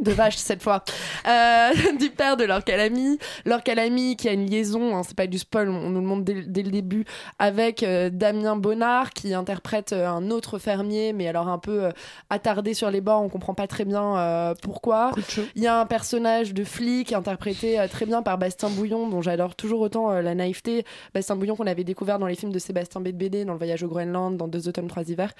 de 0.00 0.12
vaches 0.12 0.36
cette 0.36 0.62
fois. 0.62 0.82
Euh, 1.28 1.70
du 1.98 2.10
père 2.10 2.36
de 2.36 2.44
Laure 2.44 2.64
Calamy 2.64 3.18
Laure 3.44 3.62
Calamy 3.62 4.16
qui 4.16 4.28
a 4.28 4.32
une 4.32 4.46
liaison 4.46 4.96
hein, 4.96 5.02
c'est 5.02 5.16
pas 5.16 5.26
du 5.26 5.38
spoil 5.38 5.68
on 5.68 5.90
nous 5.90 6.00
le 6.00 6.06
montre 6.06 6.24
dès, 6.24 6.42
dès 6.42 6.62
le 6.62 6.70
début 6.70 7.04
avec 7.38 7.82
euh, 7.82 8.10
Damien 8.10 8.56
Bonnard 8.56 9.10
qui 9.10 9.34
interprète 9.34 9.92
euh, 9.92 10.08
un 10.08 10.30
autre 10.30 10.58
fermier 10.58 11.12
mais 11.12 11.28
alors 11.28 11.48
un 11.48 11.58
peu 11.58 11.88
attardé 12.30 12.74
sur 12.74 12.90
les 12.90 13.00
bords 13.00 13.22
on 13.22 13.28
comprend 13.28 13.54
pas 13.54 13.66
très 13.66 13.84
bien 13.84 14.54
pourquoi. 14.62 15.12
Il 15.54 15.62
y 15.62 15.66
a 15.66 15.78
un 15.80 15.86
personnage 15.86 16.54
de 16.54 16.64
flic 16.64 17.12
interprété 17.12 17.84
très 17.90 18.06
bien 18.06 18.22
par 18.22 18.38
Bastien 18.38 18.70
Bouillon 18.70 19.08
dont 19.08 19.22
j'adore 19.22 19.54
toujours 19.54 19.80
autant 19.80 20.10
la 20.12 20.34
naïveté. 20.34 20.84
Bastien 21.14 21.36
Bouillon 21.36 21.56
qu'on 21.56 21.66
avait 21.66 21.84
découvert 21.84 22.18
dans 22.18 22.26
les 22.26 22.34
films 22.34 22.52
de 22.52 22.58
Sébastien 22.58 23.00
Bédbédé 23.00 23.44
dans 23.44 23.52
le 23.52 23.58
voyage 23.58 23.82
au 23.82 23.88
Groenland 23.88 24.36
dans 24.36 24.48
deux 24.48 24.68
automnes 24.68 24.88
trois 24.88 25.08
hivers. 25.08 25.32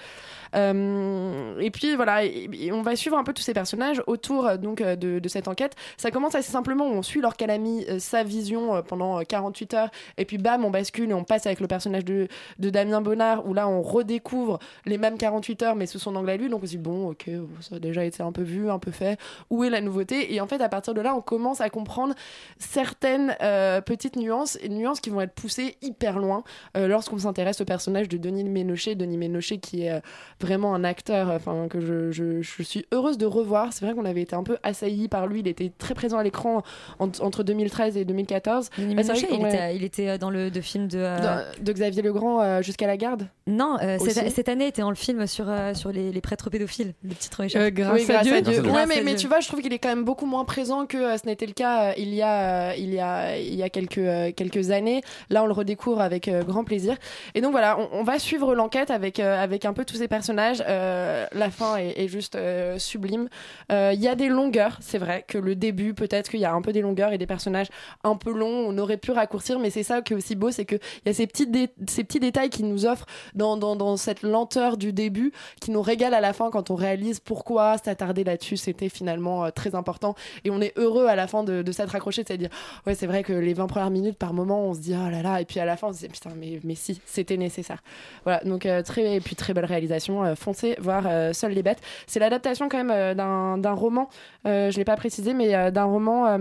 Et 0.55 1.71
puis 1.73 1.97
voilà, 1.97 2.25
et- 2.25 2.49
et 2.53 2.73
on 2.73 2.83
va 2.83 2.97
suivre 2.97 3.17
un 3.17 3.25
peu 3.25 3.33
tous 3.33 3.43
ces 3.43 3.55
personnages 3.55 4.03
autour 4.07 4.50
euh, 4.51 4.57
donc 4.57 4.81
euh, 4.81 4.97
de, 4.97 5.29
cette 5.29 5.49
enquête. 5.49 5.77
Ça 5.97 6.11
commence 6.11 6.35
assez 6.35 6.51
simplement, 6.51 6.87
on 6.87 7.03
suit 7.03 7.21
leur 7.21 7.37
calami, 7.37 7.85
euh, 7.89 7.99
sa 7.99 8.25
vision 8.25 8.83
pendant 8.83 9.21
euh, 9.21 9.23
48 9.23 9.75
heures, 9.75 9.91
et 10.19 10.25
puis 10.25 10.39
bam, 10.39 10.65
on 10.65 10.71
bascule 10.71 11.11
et 11.11 11.15
on 11.15 11.25
passe 11.25 11.47
avec 11.47 11.61
le 11.61 11.67
personnage 11.67 12.05
de, 12.05 12.27
de 12.59 12.71
Damien 12.71 13.01
Bonnard, 13.01 13.47
où 13.47 13.55
là 13.55 13.69
on 13.69 13.83
redécouvre 13.83 14.59
les 14.87 14.99
mêmes 14.99 15.19
48 15.19 15.63
heures, 15.63 15.77
mais 15.77 15.87
sous 15.87 15.99
son 15.99 16.17
angle 16.17 16.31
à 16.31 16.37
lui. 16.37 16.49
Donc 16.49 16.63
on 16.63 16.67
se 16.67 16.73
dit, 16.73 16.79
bon, 16.79 17.11
ok, 17.11 17.31
ça 17.61 17.77
a 17.77 17.79
déjà 17.79 18.05
été 18.05 18.23
un 18.23 18.33
peu 18.33 18.43
vu, 18.43 18.71
un 18.71 18.79
peu 18.79 18.91
fait. 18.91 19.19
Où 19.51 19.65
est 19.65 19.71
la 19.71 19.81
nouveauté? 19.81 20.35
Et 20.35 20.41
en 20.41 20.47
fait, 20.47 20.61
à 20.61 20.69
partir 20.69 20.95
de 20.95 21.01
là, 21.01 21.15
on 21.15 21.21
commence 21.21 21.61
à 21.61 21.71
comprendre 21.71 22.15
certaines 22.59 23.37
petites 23.85 24.17
nuances, 24.17 24.59
nuances 24.69 25.01
qui 25.01 25.11
vont 25.11 25.21
être 25.21 25.35
poussées 25.35 25.77
hyper 25.83 26.19
loin 26.19 26.43
lorsqu'on 26.75 27.19
s'intéresse 27.19 27.61
au 27.61 27.65
personnage 27.65 28.09
de 28.09 28.17
Denis 28.17 28.45
Ménochet. 28.45 28.95
Denis 28.95 29.19
Ménochet 29.19 29.59
qui 29.59 29.83
est 29.83 30.03
vraiment 30.41 30.75
un 30.75 30.85
acteur 30.85 31.31
enfin 31.31 31.69
que 31.69 31.81
je, 31.81 32.11
je, 32.11 32.43
je 32.43 32.63
suis 32.63 32.87
heureuse 32.93 33.19
de 33.19 33.27
revoir 33.27 33.73
c'est 33.73 33.85
vrai 33.85 33.95
qu'on 33.95 34.05
avait 34.05 34.23
été 34.23 34.35
un 34.41 34.45
peu 34.45 34.59
assailli 34.63 35.09
par 35.09 35.27
lui 35.27 35.41
il 35.41 35.49
était 35.49 35.71
très 35.79 35.95
présent 35.95 36.19
à 36.19 36.23
l'écran 36.23 36.63
en- 36.99 37.09
entre 37.21 37.43
2013 37.43 37.97
et 37.97 38.05
2014 38.05 38.71
Denis 38.79 38.95
Bah, 38.95 39.03
Ménochet, 39.03 39.27
que- 39.27 39.35
il, 39.35 39.41
ouais. 39.43 39.49
était, 39.49 39.77
il 39.77 39.85
était 39.85 40.09
euh, 40.09 40.19
dans 40.19 40.31
le 40.31 40.51
de 40.51 40.61
film 40.61 40.89
de. 40.89 40.99
euh, 40.99 41.45
de, 41.59 41.65
de 41.65 41.73
Xavier 41.73 42.03
Legrand 42.03 42.41
euh, 42.41 42.63
jusqu'à 42.63 42.87
la 42.87 42.97
garde 42.97 43.29
Non, 43.47 43.77
euh, 43.83 43.99
cette, 44.01 44.31
cette 44.31 44.49
année 44.49 44.67
était 44.67 44.83
dans 44.83 44.91
le 44.91 44.97
film 44.97 45.27
sur, 45.27 45.47
euh, 45.49 45.75
sur 45.75 45.93
les, 45.93 46.11
les 46.13 46.21
prêtres 46.21 46.51
pédophiles. 46.51 46.95
Le 47.05 47.15
titre 47.15 47.43
m'échappe. 47.43 47.63
Oui, 47.63 47.73
grâce 47.73 48.11
à 48.11 48.23
Dieu. 48.23 48.61
Ouais, 48.71 48.87
mais, 48.87 49.15
tu 49.15 49.27
vois, 49.29 49.41
je 49.41 49.49
trouve 49.49 49.61
qu'il 49.61 49.73
est 49.73 49.79
quand 49.79 49.89
même 49.89 50.05
beaucoup 50.05 50.27
moins 50.27 50.45
présent 50.45 50.87
que 50.87 50.97
euh, 50.97 51.17
ce 51.19 51.27
n'était 51.27 51.47
le 51.47 51.53
cas 51.53 51.91
euh, 51.91 51.93
il 51.99 52.15
y 52.15 52.23
a, 52.23 52.71
euh, 52.71 52.75
il 52.79 52.93
y 52.95 53.01
a, 53.01 53.37
il 53.39 53.55
y 53.55 53.63
a 53.63 53.69
quelques, 53.69 53.99
euh, 53.99 54.33
quelques 54.35 54.71
années. 54.71 55.03
Là, 55.29 55.43
on 55.43 55.47
le 55.47 55.53
redécouvre 55.53 56.01
avec 56.01 56.29
euh, 56.29 56.43
grand 56.43 56.65
plaisir. 56.65 56.97
Et 57.35 57.41
donc 57.43 57.51
voilà, 57.53 57.79
on, 57.79 57.89
on 57.93 58.03
va 58.03 58.19
suivre 58.19 58.55
l'enquête 58.55 58.91
avec, 58.91 59.21
euh, 59.21 59.43
avec 59.43 59.65
un 59.65 59.73
peu 59.73 59.85
tous 59.85 59.97
ces 59.97 60.09
personnages. 60.09 60.63
Euh, 60.69 61.27
la 61.33 61.51
fin 61.51 61.77
est, 61.77 61.95
est 62.05 62.09
juste 62.09 62.37
euh, 62.37 62.79
sublime. 62.79 63.29
Euh, 63.73 63.91
Il 63.95 64.01
y 64.01 64.09
a 64.09 64.15
des 64.15 64.29
longueurs, 64.31 64.79
c'est 64.81 64.99
vrai 64.99 65.25
que 65.27 65.39
le 65.39 65.55
début, 65.55 65.95
peut-être 65.95 66.31
qu'il 66.31 66.41
y 66.41 66.45
a 66.45 66.53
un 66.53 66.63
peu 66.63 66.73
des 66.73 66.81
longueurs 66.81 67.13
et 67.13 67.19
des 67.19 67.27
personnages 67.27 67.69
un 68.05 68.17
peu 68.17 68.33
longs, 68.33 68.67
on 68.69 68.79
aurait 68.79 68.97
pu 68.97 69.11
raccourcir, 69.11 69.59
mais 69.59 69.71
c'est 69.71 69.83
ça 69.83 70.03
qui 70.03 70.13
est 70.13 70.17
aussi 70.17 70.37
beau, 70.37 70.51
c'est 70.51 70.65
qu'il 70.65 70.81
y 71.07 71.09
a 71.09 71.13
ces 71.13 71.27
petits, 71.27 71.49
ces 71.89 72.05
petits 72.05 72.21
détails 72.21 72.51
qui 72.51 72.63
nous 72.63 72.87
offrent 72.87 73.07
dans, 73.35 73.57
dans, 73.57 73.97
cette 73.97 74.23
lenteur 74.23 74.77
du 74.77 74.93
début, 74.93 75.33
qui 75.61 75.71
nous 75.71 75.83
régale 75.83 76.15
à 76.15 76.21
la 76.21 76.33
fin 76.33 76.51
quand 76.51 76.71
on 76.71 76.75
réalise 76.75 77.21
pourquoi 77.21 77.77
s'attarder 77.79 78.25
là-dessus, 78.25 78.57
c'était 78.57 78.89
finalement 78.89 79.45
euh, 79.45 79.51
très 79.51 79.75
important. 79.75 80.15
Et 80.45 80.51
on 80.51 80.61
est 80.61 80.73
heureux 80.77 81.07
à 81.07 81.17
la 81.17 81.27
fin 81.27 81.45
de, 81.45 81.63
de 81.63 81.73
s'être 81.73 81.95
accroché, 81.95 82.25
c'est-à-dire, 82.27 82.51
ouais, 82.87 82.95
c'est 82.95 83.07
vrai 83.07 83.23
que 83.23 83.33
les 83.33 83.55
20 83.55 83.67
premières 83.67 83.91
minutes, 83.91 84.17
par 84.17 84.33
moment, 84.33 84.65
on 84.65 84.75
se 84.75 84.81
dit, 84.81 84.95
oh 84.95 85.11
là 85.11 85.23
là, 85.23 85.41
et 85.41 85.45
puis 85.45 85.61
à 85.61 85.65
la 85.65 85.77
fin, 85.77 85.89
on 85.89 85.93
se 85.93 85.99
dit, 85.99 86.09
putain, 86.09 86.31
mais, 86.37 86.61
mais 86.65 86.75
si, 86.75 87.01
c'était 87.05 87.37
nécessaire. 87.37 87.83
Voilà, 88.25 88.41
donc 88.45 88.67
euh, 88.67 88.83
très, 88.83 89.17
et 89.17 89.21
puis 89.21 89.37
très 89.37 89.55
belle 89.55 89.65
réalisation, 89.65 90.25
euh, 90.25 90.35
foncez 90.35 90.77
voir 90.81 91.05
euh, 91.07 91.33
Seules 91.33 91.53
les 91.53 91.63
bêtes. 91.63 91.81
C'est 92.07 92.21
l'adaptation 92.21 92.69
quand 92.69 92.83
même 92.83 93.15
d'un 93.15 93.73
roman, 93.73 94.09
euh, 94.47 94.71
je 94.71 94.77
l'ai 94.77 94.85
pas 94.85 94.97
précisé, 94.97 95.35
mais 95.35 95.55
euh, 95.55 95.71
d'un 95.71 95.85
roman. 95.85 96.39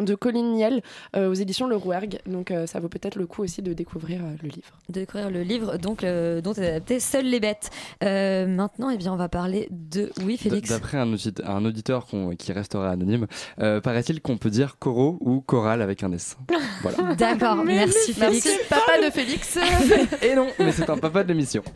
De 0.00 0.14
Colin 0.14 0.52
Niel 0.54 0.82
euh, 1.16 1.28
aux 1.30 1.34
éditions 1.34 1.66
Le 1.66 1.76
Rouergue. 1.76 2.18
Donc 2.26 2.50
euh, 2.50 2.66
ça 2.66 2.80
vaut 2.80 2.88
peut-être 2.88 3.16
le 3.16 3.26
coup 3.26 3.42
aussi 3.42 3.62
de 3.62 3.72
découvrir 3.72 4.20
euh, 4.22 4.34
le 4.42 4.48
livre. 4.48 4.68
de 4.88 4.94
découvrir 5.00 5.30
le 5.30 5.42
livre 5.42 5.76
donc 5.78 6.04
euh, 6.04 6.40
dont 6.40 6.52
est 6.54 6.66
adapté 6.68 7.00
Seules 7.00 7.26
les 7.26 7.40
bêtes. 7.40 7.70
Euh, 8.04 8.46
maintenant, 8.46 8.90
eh 8.90 8.96
bien, 8.96 9.12
on 9.12 9.16
va 9.16 9.28
parler 9.28 9.68
de 9.70 10.10
oui, 10.24 10.36
Félix. 10.36 10.70
D'après 10.70 10.98
un, 10.98 11.12
audit- 11.12 11.42
un 11.44 11.64
auditeur 11.64 12.06
qui 12.38 12.52
restera 12.52 12.90
anonyme, 12.90 13.26
euh, 13.60 13.80
paraît-il 13.80 14.20
qu'on 14.20 14.36
peut 14.38 14.50
dire 14.50 14.76
coro 14.78 15.18
ou 15.20 15.40
choral 15.40 15.82
avec 15.82 16.02
un 16.02 16.12
S. 16.12 16.36
Voilà. 16.82 17.14
D'accord, 17.16 17.56
merci 17.64 18.12
Félix. 18.12 18.46
Merci, 18.46 18.60
papa 18.68 19.04
de 19.04 19.10
Félix. 19.10 19.58
Et 20.22 20.34
non, 20.36 20.46
mais 20.58 20.70
c'est 20.72 20.88
un 20.88 20.96
papa 20.98 21.22
de 21.24 21.28
l'émission. 21.28 21.62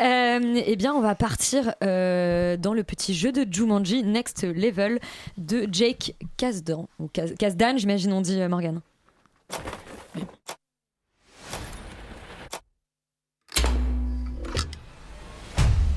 Euh, 0.00 0.60
eh 0.66 0.76
bien, 0.76 0.92
on 0.94 1.00
va 1.00 1.14
partir 1.14 1.72
euh, 1.82 2.56
dans 2.58 2.74
le 2.74 2.84
petit 2.84 3.14
jeu 3.14 3.32
de 3.32 3.46
Jumanji 3.50 4.02
Next 4.02 4.44
Level 4.44 4.98
de 5.38 5.66
Jake 5.72 6.14
Kasdan. 6.36 6.88
Ou 6.98 7.08
Kasdan, 7.08 7.78
j'imagine, 7.78 8.12
on 8.12 8.20
dit 8.20 8.40
euh, 8.40 8.48
Morgane. 8.48 8.80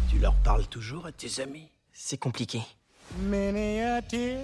Tu 0.10 0.20
leur 0.20 0.36
parles 0.44 0.68
toujours 0.68 1.06
à 1.06 1.12
tes 1.12 1.42
amis? 1.42 1.70
C'est 1.94 2.18
compliqué. 2.18 2.62
Many 3.18 3.82
a 3.82 4.02
tear 4.02 4.40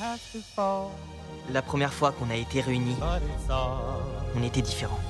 has 0.00 0.18
to 0.32 0.40
fall 0.54 0.90
La 1.52 1.60
première 1.60 1.92
fois 1.92 2.12
qu'on 2.12 2.30
a 2.30 2.36
été 2.36 2.60
réunis, 2.60 2.96
on 4.34 4.42
était 4.42 4.62
différents. 4.62 5.00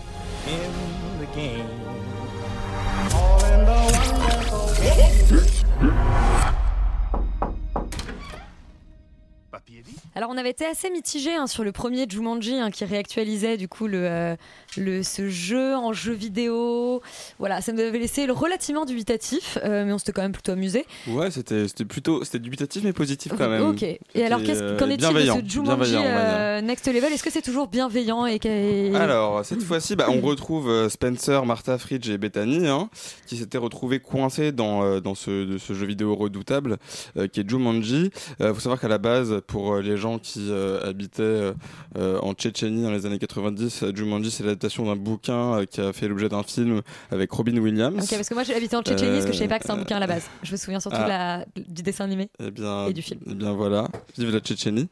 In 9.86 10.03
Alors, 10.16 10.30
on 10.32 10.36
avait 10.36 10.50
été 10.50 10.64
assez 10.64 10.90
mitigé 10.90 11.34
hein, 11.34 11.46
sur 11.46 11.64
le 11.64 11.72
premier 11.72 12.06
Jumanji 12.08 12.54
hein, 12.54 12.70
qui 12.70 12.84
réactualisait 12.84 13.56
du 13.56 13.66
coup 13.68 13.86
le, 13.88 13.98
euh, 14.06 14.36
le, 14.76 15.02
ce 15.02 15.28
jeu 15.28 15.74
en 15.74 15.92
jeu 15.92 16.12
vidéo. 16.12 17.02
Voilà, 17.40 17.60
ça 17.60 17.72
nous 17.72 17.80
avait 17.80 17.98
laissé 17.98 18.26
le 18.26 18.32
relativement 18.32 18.84
dubitatif, 18.84 19.58
euh, 19.64 19.84
mais 19.84 19.92
on 19.92 19.98
s'était 19.98 20.12
quand 20.12 20.22
même 20.22 20.32
plutôt 20.32 20.52
amusé. 20.52 20.86
Ouais, 21.08 21.30
c'était 21.32 21.66
plutôt 21.84 22.22
c'était 22.22 22.38
dubitatif 22.38 22.84
mais 22.84 22.92
positif 22.92 23.32
quand 23.36 23.48
même. 23.48 23.62
Ok. 23.66 23.82
Et 23.82 23.98
alors, 24.24 24.40
qu'est-ce- 24.42 24.62
euh, 24.62 24.78
qu'en 24.78 24.88
est-il 24.88 24.98
de 25.12 25.20
ce 25.20 25.48
Jumanji 25.52 25.96
euh, 25.96 26.60
Next 26.60 26.86
Level? 26.86 27.12
Est-ce 27.12 27.24
que 27.24 27.30
c'est 27.30 27.42
toujours 27.42 27.66
bienveillant 27.66 28.26
et 28.26 28.38
Alors, 28.94 29.44
cette 29.44 29.62
fois-ci, 29.62 29.96
bah, 29.96 30.06
on 30.10 30.20
retrouve 30.20 30.88
Spencer, 30.88 31.44
Martha, 31.44 31.76
Fridge 31.78 32.08
et 32.08 32.18
Bethany, 32.18 32.68
hein, 32.68 32.88
qui 33.26 33.36
s'étaient 33.36 33.58
retrouvés 33.58 33.98
coincés 33.98 34.52
dans, 34.52 35.00
dans 35.00 35.14
ce, 35.16 35.44
de 35.44 35.58
ce 35.58 35.72
jeu 35.74 35.86
vidéo 35.86 36.14
redoutable 36.14 36.76
qui 37.32 37.40
est 37.40 37.48
Jumanji. 37.50 38.10
Il 38.38 38.46
faut 38.54 38.60
savoir 38.60 38.80
qu'à 38.80 38.88
la 38.88 38.98
base, 38.98 39.40
pour 39.48 39.76
les 39.78 39.96
gens 39.96 40.03
qui 40.18 40.48
euh, 40.50 40.80
habitaient 40.88 41.22
euh, 41.22 41.52
euh, 41.98 42.18
en 42.20 42.32
Tchétchénie 42.34 42.82
dans 42.82 42.90
les 42.90 43.06
années 43.06 43.18
90, 43.18 43.82
euh, 43.82 43.92
Jumanji, 43.94 44.30
c'est 44.30 44.42
l'adaptation 44.44 44.84
d'un 44.86 44.96
bouquin 44.96 45.64
qui 45.70 45.80
a 45.80 45.92
fait 45.92 46.08
l'objet 46.08 46.28
d'un 46.28 46.42
film 46.42 46.80
avec 47.10 47.30
Robin 47.32 47.56
Williams. 47.58 48.02
Ok, 48.02 48.10
parce 48.10 48.28
que 48.28 48.34
moi 48.34 48.42
habité 48.54 48.76
en 48.76 48.82
Tchétchénie, 48.82 49.12
parce 49.12 49.26
que 49.26 49.32
je 49.32 49.38
savais 49.38 49.48
pas 49.48 49.58
que 49.58 49.66
c'est 49.66 49.72
un 49.72 49.76
bouquin 49.78 49.96
à 49.96 50.00
la 50.00 50.06
base. 50.06 50.24
Je 50.42 50.52
me 50.52 50.56
souviens 50.56 50.80
surtout 50.80 50.98
ah. 51.00 51.08
la- 51.08 51.44
du 51.68 51.82
dessin 51.82 52.04
animé. 52.04 52.28
Eh 52.42 52.50
bien, 52.50 52.86
Et 52.86 52.92
du 52.92 53.02
film. 53.02 53.20
Eh 53.28 53.34
bien 53.34 53.52
voilà, 53.52 53.88
vive 54.18 54.32
la 54.32 54.40
Tchétchénie. 54.40 54.88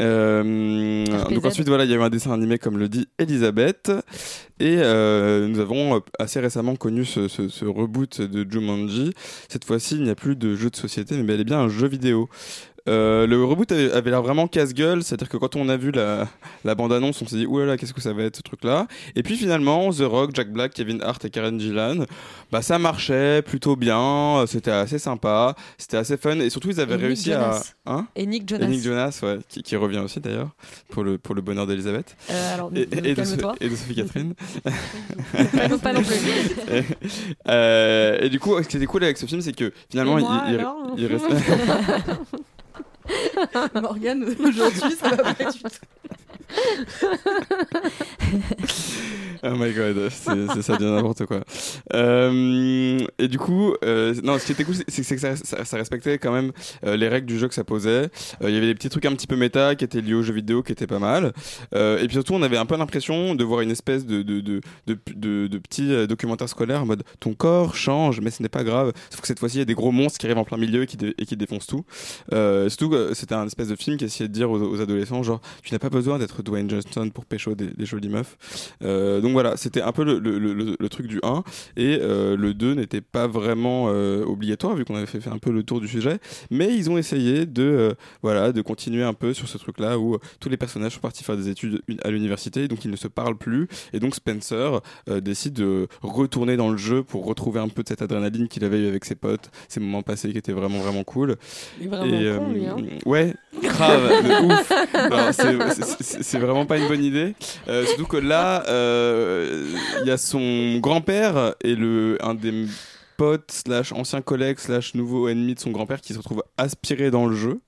Euh, 0.00 1.04
donc 1.28 1.44
ensuite 1.44 1.68
voilà 1.68 1.84
il 1.84 1.90
y 1.90 1.94
a 1.94 1.96
eu 1.96 2.00
un 2.02 2.08
dessin 2.08 2.32
animé 2.32 2.58
comme 2.58 2.78
le 2.78 2.88
dit 2.88 3.06
Elisabeth 3.18 3.90
et 4.58 4.76
euh, 4.78 5.46
nous 5.46 5.58
avons 5.58 6.00
assez 6.18 6.40
récemment 6.40 6.74
connu 6.76 7.04
ce, 7.04 7.28
ce- 7.28 7.48
ce 7.48 7.64
reboot 7.66 8.22
de 8.22 8.50
Jumanji 8.50 9.12
cette 9.48 9.64
fois-ci 9.66 9.96
il 9.96 10.04
n'y 10.04 10.10
a 10.10 10.14
plus 10.14 10.36
de 10.36 10.54
jeu 10.56 10.70
de 10.70 10.76
société 10.76 11.16
mais 11.16 11.24
bel 11.24 11.40
et 11.40 11.44
bien 11.44 11.58
un 11.58 11.68
jeu 11.68 11.86
vidéo 11.86 12.30
Euh, 12.88 13.26
le 13.26 13.44
reboot 13.44 13.70
avait, 13.72 13.92
avait 13.92 14.10
l'air 14.10 14.22
vraiment 14.22 14.46
casse-gueule, 14.48 15.02
c'est-à-dire 15.02 15.28
que 15.28 15.36
quand 15.36 15.54
on 15.56 15.68
a 15.68 15.76
vu 15.76 15.90
la, 15.90 16.28
la 16.64 16.74
bande-annonce, 16.74 17.20
on 17.22 17.26
s'est 17.26 17.36
dit 17.36 17.46
oulala, 17.46 17.76
qu'est-ce 17.76 17.92
que 17.92 18.00
ça 18.00 18.12
va 18.12 18.22
être 18.24 18.36
ce 18.36 18.42
truc-là 18.42 18.86
Et 19.16 19.22
puis 19.22 19.36
finalement, 19.36 19.90
The 19.92 20.00
Rock, 20.02 20.30
Jack 20.34 20.50
Black, 20.52 20.72
Kevin 20.72 21.02
Hart 21.02 21.24
et 21.24 21.30
Karen 21.30 21.60
Gillan, 21.60 22.04
bah 22.50 22.62
ça 22.62 22.78
marchait 22.78 23.42
plutôt 23.42 23.76
bien, 23.76 24.44
c'était 24.46 24.70
assez 24.70 24.98
sympa, 24.98 25.54
c'était 25.78 25.98
assez 25.98 26.16
fun 26.16 26.38
et 26.40 26.50
surtout 26.50 26.70
ils 26.70 26.80
avaient 26.80 26.94
Et 26.94 26.98
réussi 27.06 27.32
à. 27.32 27.60
Hein 27.86 28.06
Et 28.16 28.26
Nick 28.26 28.48
Jonas. 28.48 28.64
Et 28.66 28.68
Nick 28.68 28.82
Jonas, 28.82 29.20
ouais, 29.22 29.38
qui, 29.48 29.62
qui 29.62 29.76
revient 29.76 29.98
aussi 29.98 30.20
d'ailleurs, 30.20 30.48
pour 30.90 31.04
le, 31.04 31.18
pour 31.18 31.34
le 31.34 31.42
bonheur 31.42 31.66
d'Elisabeth. 31.66 32.16
Euh, 32.30 32.54
alors, 32.54 32.70
et, 32.74 32.82
et 32.82 32.86
de, 32.86 33.14
calme-toi. 33.14 33.54
et 33.60 33.68
de 33.68 33.76
Sophie 33.76 33.94
Catherine. 33.94 34.34
Pas 35.54 35.68
non- 35.68 35.78
pas 35.78 35.92
non 35.92 36.02
plus. 36.02 36.16
et, 36.74 36.82
euh, 37.48 38.18
et 38.20 38.28
du 38.30 38.40
coup, 38.40 38.60
ce 38.62 38.68
qui 38.68 38.76
était 38.76 38.86
cool 38.86 39.04
avec 39.04 39.18
ce 39.18 39.26
film, 39.26 39.40
c'est 39.40 39.54
que 39.54 39.72
finalement, 39.90 40.18
moi, 40.18 40.44
il, 40.48 40.66
il 40.98 41.06
reste. 41.06 41.26
Morgane, 43.74 44.24
aujourd'hui, 44.24 44.96
ça 45.00 45.08
va 45.10 45.34
pas 45.34 45.50
du 45.52 45.58
tout. 45.58 45.68
Oh 49.42 49.54
my 49.56 49.72
god, 49.72 50.10
c'est 50.10 50.60
ça 50.62 50.76
devient 50.76 50.90
n'importe 50.92 51.24
quoi. 51.24 51.40
Euh, 51.94 52.98
et 53.18 53.28
du 53.28 53.38
coup, 53.38 53.74
euh, 53.84 54.14
non, 54.22 54.38
ce 54.38 54.44
qui 54.44 54.52
était 54.52 54.64
cool, 54.64 54.74
c'est 54.86 55.16
que 55.16 55.34
ça, 55.64 55.76
respectait 55.76 56.18
quand 56.18 56.32
même 56.32 56.52
euh, 56.84 56.96
les 56.96 57.08
règles 57.08 57.26
du 57.26 57.38
jeu 57.38 57.48
que 57.48 57.54
ça 57.54 57.64
posait. 57.64 58.10
Il 58.42 58.50
y 58.50 58.56
avait 58.56 58.66
des 58.66 58.74
petits 58.74 58.90
trucs 58.90 59.06
un 59.06 59.14
petit 59.14 59.26
peu 59.26 59.36
méta 59.36 59.74
qui 59.76 59.84
étaient 59.84 60.02
liés 60.02 60.12
aux 60.12 60.22
jeux 60.22 60.34
vidéo 60.34 60.62
qui 60.62 60.72
étaient 60.72 60.86
pas 60.86 60.98
mal. 60.98 61.32
Et 61.74 62.04
puis 62.06 62.12
surtout, 62.12 62.34
on 62.34 62.42
avait 62.42 62.58
un 62.58 62.66
peu 62.66 62.76
l'impression 62.76 63.34
de 63.34 63.44
voir 63.44 63.62
une 63.62 63.70
espèce 63.70 64.04
de, 64.04 64.22
de, 64.22 64.40
de, 64.40 64.60
de, 64.86 65.46
de, 65.46 65.58
petit 65.58 66.06
documentaire 66.06 66.48
scolaire 66.48 66.82
en 66.82 66.86
mode 66.86 67.02
ton 67.18 67.32
corps 67.32 67.74
change, 67.74 68.20
mais 68.20 68.30
ce 68.30 68.42
n'est 68.42 68.48
pas 68.48 68.64
grave. 68.64 68.92
Sauf 69.10 69.20
que 69.22 69.26
cette 69.26 69.38
fois-ci, 69.38 69.56
il 69.56 69.60
y 69.60 69.62
a 69.62 69.66
des 69.66 69.74
gros 69.74 69.92
monstres 69.92 70.18
qui 70.18 70.26
arrivent 70.26 70.38
en 70.38 70.44
plein 70.44 70.58
milieu 70.58 70.82
et 70.82 70.86
qui, 70.86 70.96
dé- 70.96 71.14
et 71.16 71.24
qui 71.24 71.36
défoncent 71.36 71.66
tout. 71.66 71.84
Surtout, 72.30 72.94
c'était 73.14 73.34
un 73.34 73.46
espèce 73.46 73.68
de 73.68 73.76
film 73.76 73.96
qui 73.96 74.04
essayait 74.04 74.28
de 74.28 74.34
dire 74.34 74.50
aux 74.50 74.80
adolescents 74.80 75.22
genre, 75.22 75.40
tu 75.62 75.72
n'as 75.74 75.78
pas 75.78 75.90
besoin 75.90 76.18
d'être 76.18 76.39
Dwayne 76.42 76.68
Johnson 76.68 77.10
pour 77.12 77.24
pécho 77.24 77.54
des, 77.54 77.68
des 77.68 77.86
jolies 77.86 78.08
meufs. 78.08 78.36
Euh, 78.82 79.20
donc 79.20 79.32
voilà, 79.32 79.56
c'était 79.56 79.82
un 79.82 79.92
peu 79.92 80.04
le, 80.04 80.18
le, 80.18 80.38
le, 80.38 80.76
le 80.78 80.88
truc 80.88 81.06
du 81.06 81.20
1 81.22 81.42
et 81.76 81.98
euh, 82.00 82.36
le 82.36 82.54
2 82.54 82.74
n'était 82.74 83.00
pas 83.00 83.26
vraiment 83.26 83.86
euh, 83.88 84.24
obligatoire 84.24 84.74
vu 84.74 84.84
qu'on 84.84 84.96
avait 84.96 85.06
fait, 85.06 85.20
fait 85.20 85.30
un 85.30 85.38
peu 85.38 85.50
le 85.50 85.62
tour 85.62 85.80
du 85.80 85.88
sujet, 85.88 86.18
mais 86.50 86.74
ils 86.74 86.90
ont 86.90 86.98
essayé 86.98 87.46
de 87.46 87.94
voilà 88.22 88.52
de 88.52 88.62
continuer 88.62 89.02
un 89.02 89.14
peu 89.14 89.34
sur 89.34 89.48
ce 89.48 89.58
truc 89.58 89.78
là 89.78 89.98
où 89.98 90.18
tous 90.40 90.48
les 90.48 90.56
personnages 90.56 90.94
sont 90.94 91.00
partis 91.00 91.24
faire 91.24 91.36
des 91.36 91.48
études 91.48 91.82
à 92.02 92.10
l'université 92.10 92.68
donc 92.68 92.84
ils 92.84 92.90
ne 92.90 92.96
se 92.96 93.08
parlent 93.08 93.36
plus 93.36 93.68
et 93.92 94.00
donc 94.00 94.14
Spencer 94.14 94.80
décide 95.22 95.54
de 95.54 95.88
retourner 96.02 96.56
dans 96.56 96.70
le 96.70 96.76
jeu 96.76 97.02
pour 97.02 97.24
retrouver 97.26 97.60
un 97.60 97.68
peu 97.68 97.82
de 97.82 97.88
cette 97.88 98.02
adrénaline 98.02 98.48
qu'il 98.48 98.64
avait 98.64 98.80
eu 98.80 98.88
avec 98.88 99.04
ses 99.04 99.14
potes, 99.14 99.50
ces 99.68 99.80
moments 99.80 100.02
passés 100.02 100.30
qui 100.32 100.38
étaient 100.38 100.52
vraiment 100.52 100.78
vraiment 100.80 101.04
cool. 101.04 101.36
Il 101.80 101.86
est 101.86 101.88
vraiment 101.88 102.04
Et, 102.04 102.38
con, 102.38 102.52
lui, 102.52 102.66
hein. 102.66 102.76
Ouais, 103.06 103.34
grave, 103.62 104.08
de 104.24 104.46
ouf. 104.46 104.72
C'est- 106.30 106.38
vraiment 106.38 106.66
pas 106.66 106.78
une 106.78 106.88
bonne 106.88 107.02
idée. 107.04 107.34
Euh, 107.68 107.84
surtout 107.86 108.06
que 108.06 108.16
là, 108.16 108.64
euh, 108.68 109.66
il 110.02 110.06
y 110.08 110.10
a 110.10 110.16
son 110.16 110.78
grand-père 110.78 111.54
et 111.62 111.74
le 111.74 112.18
un 112.20 112.34
des 112.34 112.66
potes 113.16 113.50
slash 113.50 113.92
anciens 113.92 114.22
collègues 114.22 114.58
slash 114.58 114.94
nouveaux 114.94 115.28
ennemis 115.28 115.54
de 115.54 115.60
son 115.60 115.70
grand-père 115.70 116.00
qui 116.00 116.12
se 116.14 116.18
retrouvent 116.18 116.44
aspirés 116.56 117.10
dans 117.10 117.26
le 117.26 117.36
jeu. 117.36 117.60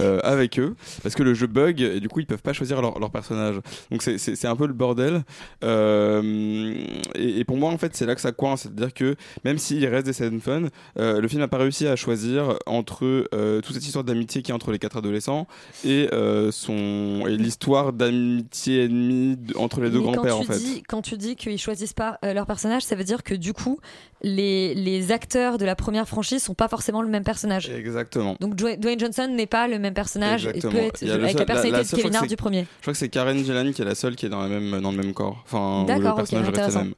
Euh, 0.00 0.20
avec 0.22 0.58
eux 0.58 0.74
parce 1.02 1.14
que 1.14 1.22
le 1.22 1.34
jeu 1.34 1.46
bug 1.46 1.80
et 1.80 2.00
du 2.00 2.08
coup 2.08 2.20
ils 2.20 2.26
peuvent 2.26 2.42
pas 2.42 2.52
choisir 2.52 2.80
leur, 2.82 2.98
leur 2.98 3.10
personnage. 3.10 3.56
Donc 3.90 4.02
c'est- 4.02 4.44
un 4.46 4.56
peu 4.56 4.66
le 4.66 4.72
bordel. 4.74 5.24
Euh, 5.64 6.74
et, 7.14 7.40
et 7.40 7.44
pour 7.44 7.56
moi 7.56 7.70
en 7.70 7.78
fait 7.78 7.94
c'est 7.96 8.06
là 8.06 8.14
que 8.14 8.20
ça 8.20 8.32
coince. 8.32 8.62
C'est 8.62 8.68
à 8.68 8.72
dire 8.72 8.94
que 8.94 9.16
même 9.44 9.58
s'il 9.58 9.84
reste 9.86 10.06
des 10.06 10.12
scènes 10.12 10.40
fun 10.40 10.64
euh, 10.98 11.20
le 11.20 11.28
film 11.28 11.40
n'a 11.40 11.48
pas 11.48 11.58
réussi 11.58 11.86
à 11.86 11.96
choisir 11.96 12.58
entre 12.66 13.28
toute 13.60 13.74
cette 13.74 13.84
histoire 13.86 14.04
d'amitié 14.04 14.42
qui 14.42 14.50
est 14.50 14.54
entre 14.54 14.72
les 14.72 14.78
quatre 14.78 14.96
adolescents 14.96 15.46
et 15.84 16.08
son 16.50 17.24
et 17.26 17.36
l'histoire 17.36 17.92
d'amitié 17.92 18.84
ennemie 18.84 19.36
entre 19.56 19.80
les 19.80 19.90
deux 19.90 20.00
grands-pères 20.00 20.38
en 20.38 20.42
fait. 20.42 20.58
dis- 20.58 20.82
quand 20.86 21.02
tu 21.02 21.16
dis 21.16 21.36
qu'ils 21.36 21.58
choisissent 21.58 21.92
pas 21.92 22.18
leur 22.22 22.46
personnage, 22.46 22.82
ça 22.82 22.94
veut 22.96 23.04
dire 23.04 23.22
que 23.22 23.34
du 23.34 23.52
coup, 23.52 23.78
les, 24.22 24.74
les 24.74 25.12
acteurs 25.12 25.58
de 25.58 25.64
la 25.64 25.76
première 25.76 26.08
franchise 26.08 26.42
sont 26.42 26.54
pas 26.54 26.68
forcément 26.68 27.02
le 27.02 27.08
même 27.08 27.24
personnage. 27.24 27.68
exactement 27.70 28.36
Donc 28.40 28.54
Dwayne 28.56 28.98
Johnson 28.98 29.28
n'est 29.30 29.46
pas 29.46 29.68
le 29.68 29.78
même 29.78 29.94
personnage 29.94 30.46
et 30.46 30.56
Exactement. 30.56 30.72
peut 30.72 30.86
être 30.86 31.02
avec 31.02 31.30
seul- 31.32 31.38
la 31.40 31.44
personnalité 31.46 31.76
la 31.76 31.96
de 31.96 32.02
Kevin 32.02 32.16
Hart 32.16 32.28
du 32.28 32.36
premier. 32.36 32.66
Je 32.78 32.82
crois 32.82 32.92
que 32.92 32.98
c'est 32.98 33.08
Karen 33.08 33.36
Gillan 33.44 33.72
qui 33.72 33.82
est 33.82 33.84
la 33.84 33.94
seule 33.94 34.16
qui 34.16 34.26
est 34.26 34.30
dans, 34.30 34.40
la 34.40 34.48
même, 34.48 34.80
dans 34.80 34.90
le 34.90 34.96
même 34.96 35.12
corps. 35.12 35.42
Enfin, 35.44 35.84
où 35.84 36.00
le 36.00 36.14
personnage 36.14 36.48
reste 36.48 36.74
le 36.76 36.82
même. 36.82 36.94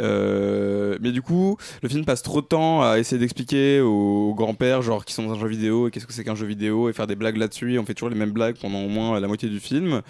Euh, 0.00 0.98
mais 1.00 1.12
du 1.12 1.22
coup, 1.22 1.56
le 1.82 1.88
film 1.88 2.04
passe 2.04 2.22
trop 2.22 2.40
de 2.40 2.46
temps 2.46 2.82
à 2.82 2.98
essayer 2.98 3.18
d'expliquer 3.18 3.80
aux, 3.80 4.30
aux 4.30 4.34
grands-pères, 4.34 4.82
genre, 4.82 5.04
qui 5.04 5.14
sont 5.14 5.22
dans 5.28 5.34
un 5.34 5.38
jeu 5.38 5.46
vidéo 5.46 5.86
et 5.86 5.90
qu'est-ce 5.92 6.06
que 6.06 6.12
c'est 6.12 6.24
qu'un 6.24 6.34
jeu 6.34 6.46
vidéo 6.46 6.88
et 6.88 6.92
faire 6.92 7.06
des 7.06 7.14
blagues 7.14 7.36
là-dessus. 7.36 7.74
Et 7.74 7.78
on 7.78 7.84
fait 7.84 7.94
toujours 7.94 8.10
les 8.10 8.16
mêmes 8.16 8.32
blagues 8.32 8.56
pendant 8.60 8.80
au 8.82 8.88
moins 8.88 9.18
la 9.20 9.28
moitié 9.28 9.48
du 9.48 9.60
film. 9.60 10.02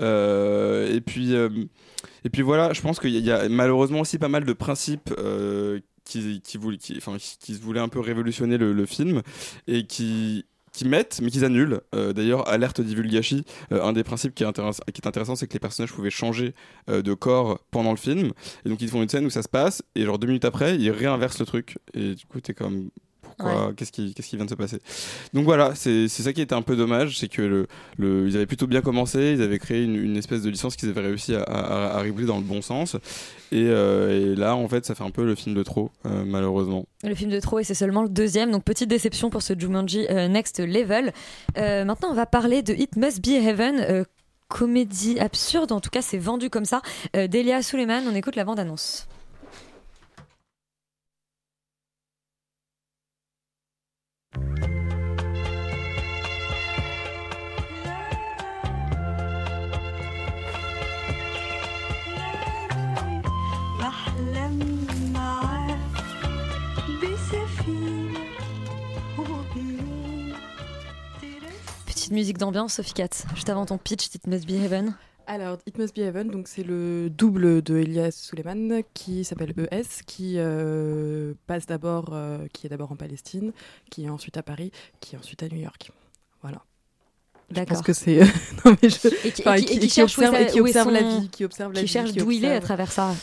Euh, 0.00 0.94
et 0.94 1.00
puis, 1.00 1.34
euh, 1.34 1.48
et 2.24 2.30
puis 2.30 2.42
voilà, 2.42 2.72
je 2.72 2.80
pense 2.80 3.00
qu'il 3.00 3.10
y, 3.10 3.30
a- 3.30 3.48
malheureusement 3.48 4.00
aussi 4.00 4.18
pas 4.18 4.28
mal 4.28 4.44
de 4.44 4.52
principes. 4.52 5.12
euh, 5.18 5.80
qui, 6.04 6.42
qui, 6.42 6.58
voulaient- 6.58 6.76
qui, 6.76 6.98
qui, 7.00 7.38
qui 7.38 7.78
un 7.78 7.88
peu 7.88 7.98
révolutionner 7.98 8.58
le, 8.58 8.84
film 8.84 9.22
et 9.66 9.86
qui, 9.86 10.44
qui 10.72 10.86
mettent 10.86 11.20
mais 11.22 11.30
qu'ils 11.30 11.46
annulent. 11.46 11.80
Euh, 11.94 12.12
D'ailleurs, 12.12 12.46
alerte 12.46 12.82
divulgachi, 12.82 13.44
euh, 13.72 13.82
un 13.82 13.94
des 13.94 14.04
principes 14.04 14.34
qui 14.34 14.42
est, 14.44 14.46
intéress- 14.46 14.80
qui 14.92 15.00
est 15.00 15.06
intéressant, 15.06 15.34
c'est 15.34 15.46
que 15.46 15.54
les 15.54 15.60
personnages 15.60 15.94
pouvaient 15.94 16.10
changer 16.10 16.54
de 17.02 17.14
corps 17.14 17.58
pendant 17.70 17.90
le 17.90 17.96
film. 17.96 18.32
Et 18.66 18.68
donc 18.68 18.82
ils 18.82 18.88
font 18.90 19.02
une 19.02 19.08
scène 19.08 19.24
où 19.24 19.30
ça 19.30 19.42
se 19.42 19.48
passe 19.48 19.82
et 19.94 20.04
genre 20.04 20.18
deux 20.18 20.26
minutes 20.26 20.44
après, 20.44 20.76
ils 20.76 20.90
réinversent 20.90 21.38
le 21.40 21.46
truc. 21.46 21.78
Et 21.94 22.14
du 22.14 22.26
coup, 22.26 22.38
t'es 22.40 22.52
comme 22.52 22.90
pourquoi 23.36 23.72
Qu'est-ce 23.76 23.92
qui, 23.92 24.14
qu'est-ce 24.14 24.28
qui 24.28 24.36
vient 24.36 24.44
de 24.44 24.50
se 24.50 24.54
passer 24.54 24.78
Donc 25.32 25.44
voilà, 25.44 25.74
c'est 25.74 26.08
ça 26.08 26.32
qui 26.32 26.40
était 26.40 26.54
un 26.54 26.62
peu 26.62 26.76
dommage, 26.76 27.18
c'est 27.18 27.28
que 27.28 27.42
le, 27.42 27.66
le, 27.98 28.28
ils 28.28 28.36
avaient 28.36 28.46
plutôt 28.46 28.66
bien 28.66 28.80
commencé, 28.80 29.32
ils 29.36 29.42
avaient 29.42 29.58
créé 29.58 29.82
une, 29.82 29.96
une 29.96 30.16
espèce 30.16 30.42
de 30.42 30.50
licence 30.50 30.76
qu'ils 30.76 30.88
avaient 30.88 31.00
réussi 31.00 31.34
à, 31.34 31.42
à, 31.42 32.02
dans 32.26 32.36
le 32.38 32.42
bon 32.42 32.62
sens. 32.62 32.96
Et, 33.52 33.66
euh, 33.66 34.32
et 34.32 34.36
là, 34.36 34.56
en 34.56 34.68
fait, 34.68 34.84
ça 34.84 34.94
fait 34.94 35.04
un 35.04 35.10
peu 35.10 35.24
le 35.24 35.34
film 35.34 35.54
de 35.54 35.62
trop, 35.62 35.90
euh, 36.06 36.24
malheureusement. 36.26 36.86
Le 37.02 37.14
film 37.14 37.30
de 37.30 37.40
trop 37.40 37.58
et 37.58 37.64
c'est 37.64 37.74
seulement 37.74 38.02
le 38.02 38.08
deuxième, 38.08 38.50
donc 38.50 38.64
petite 38.64 38.88
déception 38.88 39.30
pour 39.30 39.42
ce 39.42 39.58
Jumanji 39.58 40.06
euh, 40.10 40.28
Next 40.28 40.60
Level. 40.60 41.12
Maintenant, 41.56 42.08
on 42.10 42.14
va 42.14 42.26
parler 42.26 42.62
de 42.62 42.74
It 42.74 42.96
Must 42.96 43.22
Be 43.22 43.30
Heaven. 43.30 44.04
comédie 44.48 45.18
absurde, 45.18 45.72
en 45.72 45.80
tout 45.80 45.90
cas 45.90 46.02
c'est 46.02 46.18
vendu 46.18 46.50
comme 46.50 46.64
ça. 46.64 46.82
Delia 47.14 47.62
Suleiman, 47.62 48.02
on 48.08 48.14
écoute 48.14 48.36
la 48.36 48.44
bande-annonce. 48.44 49.08
Petite 72.04 72.12
musique 72.16 72.36
d'ambiance, 72.36 72.74
Sophie 72.74 72.92
Katz, 72.92 73.24
juste 73.34 73.48
avant 73.48 73.64
ton 73.64 73.78
pitch 73.78 74.10
d'It 74.10 74.26
Must 74.26 74.46
Be 74.46 74.62
Heaven. 74.62 74.94
Alors, 75.26 75.56
It 75.66 75.78
Must 75.78 75.96
Be 75.96 76.00
Heaven, 76.00 76.28
donc 76.28 76.48
c'est 76.48 76.62
le 76.62 77.08
double 77.08 77.62
de 77.62 77.78
Elias 77.78 78.10
Suleiman 78.10 78.82
qui 78.92 79.24
s'appelle 79.24 79.54
ES, 79.72 80.02
qui 80.06 80.34
euh, 80.36 81.32
passe 81.46 81.64
d'abord, 81.64 82.10
euh, 82.12 82.46
qui 82.52 82.66
est 82.66 82.68
d'abord 82.68 82.92
en 82.92 82.96
Palestine, 82.96 83.52
qui 83.90 84.04
est 84.04 84.10
ensuite 84.10 84.36
à 84.36 84.42
Paris, 84.42 84.70
qui 85.00 85.14
est 85.14 85.18
ensuite 85.18 85.42
à 85.42 85.48
New 85.48 85.56
York. 85.56 85.92
Voilà. 86.42 86.62
Je 87.48 87.54
D'accord. 87.54 87.78
pense 87.78 87.86
que 87.86 87.94
c'est. 87.94 88.18
non, 88.66 88.76
mais 88.82 88.90
je- 88.90 89.26
Et 89.26 89.32
qui, 89.32 89.40
enfin, 89.40 89.54
et 89.54 89.64
qui- 89.64 89.72
et 89.72 90.02
observe, 90.02 90.34
et 90.34 90.46
qui 90.48 90.60
la 90.90 91.02
vie, 91.20 91.28
qui 91.30 91.44
observe 91.46 91.72
la 91.72 91.80
qui 91.80 91.86
vie, 91.86 91.90
cherche 91.90 92.12
d'où 92.12 92.30
il 92.32 92.44
est 92.44 92.54
à 92.54 92.60
travers 92.60 92.92
ça. 92.92 93.14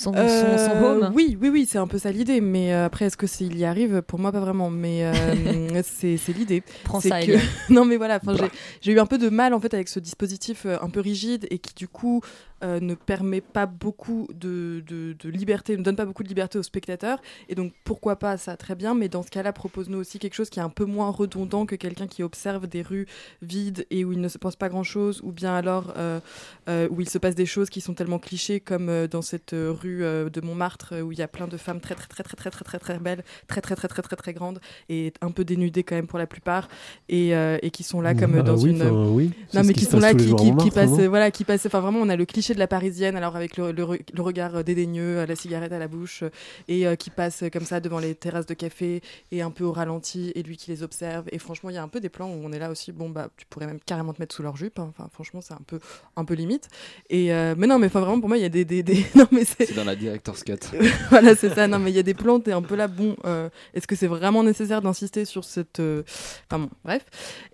Son, 0.00 0.12
son- 0.12 0.18
Euh, 0.18 0.58
son 0.58 0.84
home. 0.84 1.12
Oui, 1.14 1.36
oui, 1.40 1.48
oui, 1.48 1.66
c'est 1.68 1.78
un 1.78 1.88
peu 1.88 1.98
ça 1.98 2.12
l'idée. 2.12 2.40
Mais 2.40 2.72
euh, 2.72 2.84
après, 2.86 3.06
est-ce 3.06 3.16
que 3.16 3.26
c'est 3.26 3.44
il 3.44 3.58
y 3.58 3.64
arrive 3.64 4.00
Pour 4.02 4.18
moi, 4.20 4.30
pas 4.32 4.38
vraiment. 4.40 4.70
Mais 4.70 5.04
euh, 5.04 5.82
c'est 5.84 6.16
l'idée. 6.28 6.62
Prends 6.84 7.00
ça, 7.00 7.20
que- 7.20 7.32
non, 7.72 7.84
mais 7.84 7.96
voilà. 7.96 8.20
Bah. 8.20 8.32
j'ai- 8.80 8.92
eu 8.92 9.00
un 9.00 9.06
peu 9.06 9.18
de 9.18 9.28
mal 9.28 9.52
en 9.54 9.60
fait 9.60 9.74
avec 9.74 9.88
ce 9.88 9.98
dispositif 10.00 10.66
un 10.66 10.88
peu 10.88 11.00
rigide 11.00 11.46
et 11.50 11.58
qui 11.58 11.74
du 11.74 11.88
coup 11.88 12.20
euh, 12.62 12.80
ne 12.80 12.94
permet 12.94 13.40
pas 13.40 13.66
beaucoup 13.66 14.28
de, 14.34 14.82
de, 14.86 15.16
de 15.18 15.28
liberté, 15.28 15.76
ne 15.76 15.82
donne 15.82 15.96
pas 15.96 16.04
beaucoup 16.04 16.22
de 16.22 16.28
liberté 16.28 16.58
aux 16.58 16.62
spectateurs. 16.62 17.20
Et 17.48 17.54
donc 17.54 17.72
pourquoi 17.84 18.16
pas 18.16 18.36
ça 18.36 18.56
très 18.56 18.74
bien. 18.74 18.94
Mais 18.94 19.08
dans 19.08 19.22
ce 19.22 19.30
cas-là, 19.30 19.52
propose-nous 19.52 19.98
aussi 19.98 20.18
quelque 20.18 20.34
chose 20.34 20.50
qui 20.50 20.58
est 20.58 20.62
un 20.62 20.68
peu 20.68 20.84
moins 20.84 21.10
redondant 21.10 21.66
que 21.66 21.76
quelqu'un 21.76 22.06
qui 22.06 22.22
observe 22.22 22.66
des 22.66 22.82
rues 22.82 23.06
vides 23.42 23.86
et 23.90 24.04
où 24.04 24.12
il 24.12 24.20
ne 24.20 24.28
se 24.28 24.38
pense 24.38 24.56
pas 24.56 24.68
grand-chose, 24.68 25.20
ou 25.22 25.32
bien 25.32 25.54
alors 25.54 25.94
euh, 25.96 26.20
euh, 26.68 26.88
où 26.90 27.00
il 27.00 27.08
se 27.08 27.18
passe 27.18 27.34
des 27.34 27.46
choses 27.46 27.70
qui 27.70 27.80
sont 27.80 27.94
tellement 27.94 28.18
clichés 28.18 28.60
comme 28.60 28.88
euh, 28.88 29.08
dans 29.08 29.22
cette 29.22 29.52
euh, 29.52 29.72
rue 29.72 30.04
euh, 30.04 30.28
de 30.28 30.40
Montmartre 30.40 30.94
où 31.02 31.12
il 31.12 31.18
y 31.18 31.22
a 31.22 31.28
plein 31.28 31.46
de 31.48 31.56
femmes 31.56 31.80
très 31.80 31.94
très 31.94 32.06
très 32.06 32.22
très 32.22 32.36
très 32.36 32.50
très 32.50 32.64
très 32.64 32.78
très 32.78 32.98
belles, 32.98 33.24
très 33.46 33.60
très 33.60 33.74
très 33.74 33.88
très 33.88 34.02
très 34.02 34.16
très 34.16 34.32
grandes 34.32 34.60
et 34.88 35.12
un 35.20 35.30
peu 35.30 35.44
dénudées 35.44 35.82
quand 35.82 35.94
même 35.94 36.06
pour 36.06 36.18
la 36.18 36.26
plupart 36.26 36.68
et, 37.08 37.32
qui 37.72 37.82
sont 37.82 38.00
là 38.00 38.14
comme 38.14 38.32
Bah 38.32 38.42
dans 38.42 38.56
une 38.56 38.82
oui, 38.82 39.30
non 39.54 39.62
mais 39.64 39.72
qui 39.72 39.84
sont 39.84 40.00
passe 40.00 40.14
là 40.14 40.14
qui, 40.14 40.70
passent 40.70 41.00
voilà 41.00 41.30
qui 41.30 41.44
passent 41.44 41.66
enfin 41.66 41.80
vraiment 41.80 42.00
on 42.00 42.08
a 42.08 42.16
le 42.16 42.24
cliché 42.24 42.47
de 42.54 42.58
la 42.58 42.66
parisienne 42.66 43.16
alors 43.16 43.36
avec 43.36 43.56
le, 43.56 43.72
le 43.72 43.82
re- 43.84 44.00
le 44.14 44.22
regard 44.22 44.56
euh, 44.56 44.62
dédaigneux 44.62 45.18
euh, 45.18 45.26
la 45.26 45.36
cigarette 45.36 45.72
à 45.72 45.78
la 45.78 45.88
bouche 45.88 46.22
euh, 46.22 46.30
et 46.68 46.86
euh, 46.86 46.94
qui 46.96 47.10
passe 47.10 47.44
comme 47.52 47.64
ça 47.64 47.80
devant 47.80 47.98
les 47.98 48.14
terrasses 48.14 48.46
de 48.46 48.54
café 48.54 49.00
et 49.32 49.42
un 49.42 49.50
peu 49.50 49.64
au 49.64 49.72
ralenti 49.72 50.32
et 50.34 50.42
lui 50.42 50.56
qui 50.56 50.70
les 50.70 50.82
observe 50.82 51.24
et 51.32 51.38
franchement 51.38 51.70
il 51.70 51.74
y 51.74 51.78
a 51.78 51.82
un 51.82 51.88
peu 51.88 52.00
des 52.00 52.08
plans 52.08 52.28
où 52.28 52.40
on 52.44 52.52
est 52.52 52.58
là 52.58 52.70
aussi 52.70 52.92
bon 52.92 53.10
bah 53.10 53.28
tu 53.36 53.46
pourrais 53.46 53.66
même 53.66 53.80
carrément 53.84 54.12
te 54.12 54.20
mettre 54.22 54.34
sous 54.34 54.42
leur 54.42 54.56
jupe 54.56 54.78
hein. 54.78 54.92
enfin 54.96 55.08
franchement 55.12 55.40
c'est 55.40 55.54
un 55.54 55.60
peu 55.66 55.78
un 56.16 56.24
peu 56.24 56.34
limite 56.34 56.68
et 57.10 57.32
euh, 57.32 57.54
mais 57.56 57.66
non 57.66 57.78
mais 57.78 57.86
enfin 57.86 58.00
vraiment 58.00 58.20
pour 58.20 58.28
moi 58.28 58.38
il 58.38 58.42
y 58.42 58.46
a 58.46 58.48
des, 58.48 58.64
des, 58.64 58.82
des- 58.82 59.06
non 59.14 59.26
mais 59.30 59.44
c'est 59.44 59.66
C'est 59.66 59.74
dans 59.74 59.84
la 59.84 59.96
director's 59.96 60.42
cut. 60.44 60.58
voilà, 61.10 61.34
c'est 61.34 61.54
ça. 61.54 61.66
Non, 61.66 61.78
mais 61.78 61.90
il 61.90 61.96
y 61.96 61.98
a 61.98 62.02
des 62.02 62.14
plans, 62.14 62.40
t'es 62.40 62.52
un 62.52 62.62
peu 62.62 62.74
là, 62.76 62.88
bon, 62.88 63.16
euh, 63.24 63.48
est-ce 63.74 63.86
que 63.86 63.96
c'est 63.96 64.06
vraiment 64.06 64.42
nécessaire 64.42 64.80
d'insister 64.82 65.24
sur 65.24 65.44
cette. 65.44 65.80
Enfin 65.80 66.58
bon, 66.60 66.70
bref. 66.84 67.04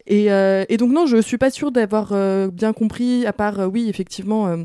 Et, 0.07 0.27
et 0.27 0.77
donc, 0.77 0.93
non, 0.93 1.07
je 1.07 1.17
suis 1.21 1.39
pas 1.39 1.51
sûre 1.51 1.73
d'avoir 1.73 2.13
bien 2.51 2.73
compris, 2.73 3.27
à 3.27 3.33
part, 3.33 3.59
oui, 3.73 3.89
effectivement. 3.89 4.57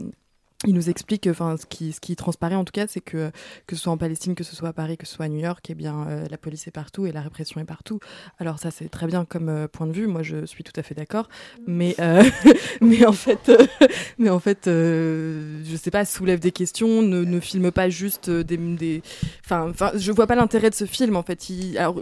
Il 0.67 0.73
nous 0.73 0.89
explique, 0.89 1.25
enfin, 1.27 1.55
ce 1.55 1.65
qui, 1.65 1.93
ce 1.93 2.01
qui 2.01 2.17
transparaît 2.17 2.55
en 2.55 2.65
tout 2.65 2.73
cas, 2.73 2.85
c'est 2.85 2.99
que 2.99 3.31
que 3.65 3.77
ce 3.77 3.81
soit 3.83 3.93
en 3.93 3.97
Palestine, 3.97 4.35
que 4.35 4.43
ce 4.43 4.57
soit 4.57 4.69
à 4.69 4.73
Paris, 4.73 4.97
que 4.97 5.05
ce 5.07 5.13
soit 5.13 5.25
à 5.25 5.29
New 5.29 5.39
York, 5.39 5.65
eh 5.69 5.73
bien, 5.75 6.05
euh, 6.09 6.25
la 6.29 6.37
police 6.37 6.67
est 6.67 6.71
partout 6.71 7.05
et 7.05 7.13
la 7.13 7.21
répression 7.21 7.61
est 7.61 7.65
partout. 7.65 7.99
Alors 8.39 8.59
ça, 8.59 8.69
c'est 8.69 8.89
très 8.89 9.07
bien 9.07 9.23
comme 9.23 9.47
euh, 9.47 9.67
point 9.69 9.87
de 9.87 9.93
vue. 9.93 10.05
Moi, 10.07 10.21
je 10.21 10.45
suis 10.45 10.65
tout 10.65 10.73
à 10.75 10.83
fait 10.83 10.95
d'accord. 10.95 11.29
Mais 11.65 11.95
euh, 12.01 12.23
mais 12.81 13.05
en 13.05 13.13
fait, 13.13 13.47
euh, 13.47 13.65
mais 14.17 14.29
en 14.29 14.39
fait, 14.39 14.67
euh, 14.67 15.61
je 15.63 15.77
sais 15.77 15.91
pas, 15.91 16.03
soulève 16.03 16.39
des 16.39 16.51
questions, 16.51 17.01
ne, 17.03 17.23
ne 17.23 17.39
filme 17.39 17.71
pas 17.71 17.87
juste 17.89 18.29
des, 18.29 18.57
des, 18.57 19.01
enfin, 19.45 19.71
je 19.95 20.11
vois 20.11 20.27
pas 20.27 20.35
l'intérêt 20.35 20.69
de 20.69 20.75
ce 20.75 20.85
film. 20.85 21.15
En 21.15 21.23
fait, 21.23 21.49
Il- 21.49 21.77
alors 21.77 21.97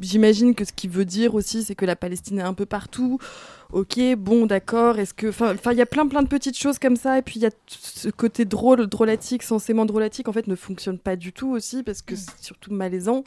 j'imagine 0.00 0.54
que 0.54 0.64
ce 0.64 0.72
qu'il 0.72 0.90
veut 0.90 1.04
dire 1.04 1.34
aussi, 1.34 1.64
c'est 1.64 1.74
que 1.74 1.84
la 1.84 1.96
Palestine 1.96 2.38
est 2.38 2.42
un 2.42 2.54
peu 2.54 2.66
partout. 2.66 3.18
Ok, 3.72 3.98
bon, 4.16 4.46
d'accord. 4.46 4.98
Est-ce 4.98 5.12
que, 5.14 5.28
enfin, 5.28 5.54
il 5.72 5.78
y 5.78 5.82
a 5.82 5.86
plein, 5.86 6.06
plein 6.06 6.22
de 6.22 6.28
petites 6.28 6.56
choses 6.56 6.78
comme 6.78 6.96
ça, 6.96 7.18
et 7.18 7.22
puis 7.22 7.36
il 7.36 7.42
y 7.42 7.46
a 7.46 7.50
ce 7.66 8.08
côté 8.08 8.44
drôle, 8.44 8.86
drôlatique, 8.86 9.42
censément 9.42 9.84
drôlatique, 9.86 10.28
en 10.28 10.32
fait, 10.32 10.46
ne 10.46 10.54
fonctionne 10.54 10.98
pas 10.98 11.16
du 11.16 11.32
tout 11.32 11.50
aussi 11.50 11.82
parce 11.82 12.02
que 12.02 12.14
c'est 12.16 12.40
surtout 12.40 12.72
malaisant. 12.72 13.24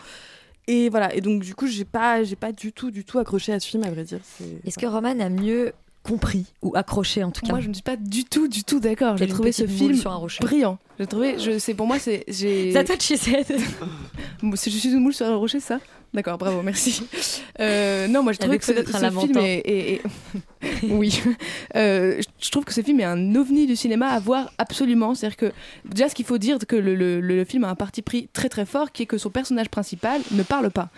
Et 0.67 0.89
voilà. 0.89 1.13
Et 1.15 1.21
donc, 1.21 1.41
du 1.41 1.55
coup, 1.55 1.67
j'ai 1.67 1.85
pas, 1.85 2.23
j'ai 2.23 2.35
pas 2.35 2.51
du 2.51 2.71
tout, 2.71 2.91
du 2.91 3.03
tout 3.03 3.19
accroché 3.19 3.51
à 3.51 3.59
ce 3.59 3.67
film, 3.67 3.83
à 3.83 3.91
vrai 3.91 4.03
dire. 4.03 4.19
Est-ce 4.65 4.77
que 4.77 4.85
Roman 4.85 5.19
a 5.19 5.29
mieux 5.29 5.73
compris 6.09 6.45
ou 6.61 6.75
accroché 6.75 7.23
en 7.23 7.31
tout 7.31 7.41
cas 7.41 7.51
Moi, 7.51 7.61
je 7.61 7.69
ne 7.69 7.73
suis 7.73 7.83
pas 7.83 7.95
du 7.95 8.23
tout, 8.25 8.47
du 8.47 8.63
tout 8.63 8.79
d'accord. 8.79 9.17
J'ai 9.17 9.27
trouvé 9.27 9.51
ce 9.51 9.65
film 9.67 9.95
sur 9.95 10.11
un 10.11 10.15
rocher. 10.15 10.43
brillant. 10.43 10.77
J'ai 10.99 11.07
trouvé, 11.07 11.37
je, 11.39 11.59
c'est 11.59 11.73
pour 11.73 11.87
moi, 11.87 11.97
c'est, 11.99 12.23
said. 12.31 13.45
Bon, 14.41 14.55
si 14.55 14.71
je 14.71 14.77
suis 14.77 14.89
une 14.91 14.99
moule 14.99 15.13
sur 15.13 15.25
un 15.25 15.35
rocher, 15.35 15.59
ça 15.59 15.79
D'accord, 16.11 16.39
bravo, 16.39 16.63
merci. 16.63 17.03
Euh, 17.59 18.07
non, 18.07 18.23
moi 18.23 18.33
je 18.33 18.39
trouve 18.39 18.57
que 18.57 18.65
ce, 18.65 18.73
ce 18.73 19.11
film 19.19 19.37
est, 19.37 19.59
est- 19.59 19.91
est- 19.93 20.01
oui, 20.89 21.21
Euh, 21.75 22.19
je- 22.19 22.45
je 22.45 22.49
trouve 22.49 22.65
que 22.65 22.73
ce 22.73 22.81
film 22.81 22.99
est 22.99 23.03
un 23.03 23.35
ovni 23.35 23.67
du 23.67 23.75
cinéma 23.75 24.07
à 24.07 24.19
voir 24.19 24.51
absolument. 24.57 25.13
C'est-à-dire 25.13 25.37
que 25.37 25.51
déjà, 25.85 26.09
ce 26.09 26.15
qu'il 26.15 26.25
faut 26.25 26.39
dire, 26.39 26.57
que 26.67 26.75
le, 26.75 26.95
le- 26.95 27.21
le 27.21 27.45
film 27.45 27.63
a 27.63 27.69
un 27.69 27.75
parti 27.75 28.01
pris 28.01 28.27
très 28.33 28.49
très 28.49 28.65
fort, 28.65 28.91
qui 28.91 29.03
est 29.03 29.05
que 29.05 29.19
son 29.19 29.29
personnage 29.29 29.69
principal 29.69 30.19
ne 30.31 30.41
parle 30.41 30.71
pas. 30.71 30.89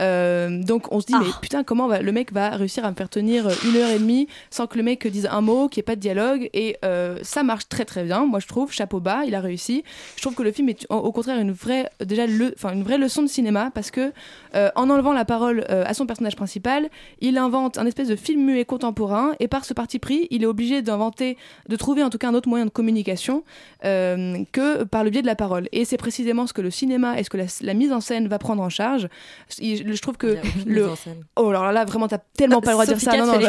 Euh, 0.00 0.62
donc 0.62 0.92
on 0.92 1.00
se 1.00 1.06
dit 1.06 1.14
mais 1.18 1.26
putain 1.40 1.62
comment 1.62 1.86
va, 1.86 2.00
le 2.02 2.10
mec 2.12 2.32
va 2.32 2.50
réussir 2.50 2.84
à 2.84 2.90
me 2.90 2.96
faire 2.96 3.08
tenir 3.08 3.46
euh, 3.46 3.52
une 3.64 3.76
heure 3.76 3.90
et 3.90 3.98
demie 3.98 4.26
sans 4.50 4.66
que 4.66 4.76
le 4.76 4.82
mec 4.82 5.06
dise 5.06 5.26
un 5.30 5.40
mot, 5.40 5.68
qu'il 5.68 5.80
n'y 5.80 5.84
ait 5.84 5.90
pas 5.92 5.94
de 5.96 6.00
dialogue 6.00 6.50
et 6.52 6.76
euh, 6.84 7.18
ça 7.22 7.42
marche 7.42 7.68
très 7.68 7.84
très 7.84 8.02
bien. 8.04 8.26
Moi 8.26 8.40
je 8.40 8.46
trouve 8.48 8.72
chapeau 8.72 8.98
bas, 9.00 9.22
il 9.24 9.34
a 9.34 9.40
réussi. 9.40 9.84
Je 10.16 10.22
trouve 10.22 10.34
que 10.34 10.42
le 10.42 10.50
film 10.52 10.68
est 10.68 10.86
au, 10.90 11.12
contraire 11.12 11.38
une 11.38 11.52
vraie 11.52 11.88
déjà 12.04 12.26
le, 12.26 12.54
une 12.72 12.82
vraie 12.82 12.98
leçon 12.98 13.22
de 13.22 13.28
cinéma 13.28 13.70
parce 13.72 13.90
que 13.90 14.12
euh, 14.54 14.70
en 14.74 14.90
enlevant 14.90 15.12
la 15.12 15.24
parole 15.24 15.64
à 15.68 15.94
son 15.94 16.06
personnage 16.06 16.36
principal, 16.36 16.88
il 17.20 17.38
invente 17.38 17.78
un 17.78 17.86
espèce 17.86 18.08
de 18.08 18.16
film 18.16 18.44
muet 18.44 18.64
contemporain 18.64 19.32
et 19.40 19.48
par 19.48 19.64
ce 19.64 19.74
parti 19.74 19.98
pris, 19.98 20.26
il 20.30 20.42
est 20.42 20.46
obligé 20.46 20.82
d'inventer, 20.82 21.36
de 21.68 21.76
trouver 21.76 22.02
en 22.02 22.10
tout 22.10 22.18
cas 22.18 22.28
un 22.28 22.34
autre 22.34 22.48
moyen 22.48 22.64
de 22.64 22.70
communication 22.70 23.44
que 23.82 24.84
par 24.84 25.04
le 25.04 25.10
biais 25.10 25.22
de 25.22 25.26
la 25.26 25.36
parole. 25.36 25.68
Et 25.72 25.84
c'est 25.84 25.96
précisément 25.96 26.46
ce 26.46 26.52
que 26.52 26.62
le 26.62 26.70
cinéma 26.70 27.18
et 27.18 27.24
ce 27.24 27.30
que 27.30 27.36
la, 27.36 27.44
la 27.62 27.74
mise 27.74 27.92
en 27.92 28.00
scène 28.00 28.28
va 28.28 28.38
prendre 28.38 28.62
en 28.62 28.68
charge. 28.68 29.08
Il- 29.58 29.83
je 29.92 30.00
trouve 30.00 30.16
que 30.16 30.26
Il 30.26 30.34
y 30.34 30.36
a 30.36 30.40
aucune 30.40 30.72
le 30.72 30.88
oh 31.36 31.48
alors 31.48 31.72
là 31.72 31.84
vraiment 31.84 32.08
t'as 32.08 32.18
tellement 32.36 32.60
pas 32.60 32.70
le 32.70 32.74
droit 32.74 32.86
de 32.86 32.92
dire 32.92 33.00
ça. 33.00 33.16
Non, 33.16 33.26
non, 33.26 33.40
je 33.40 33.46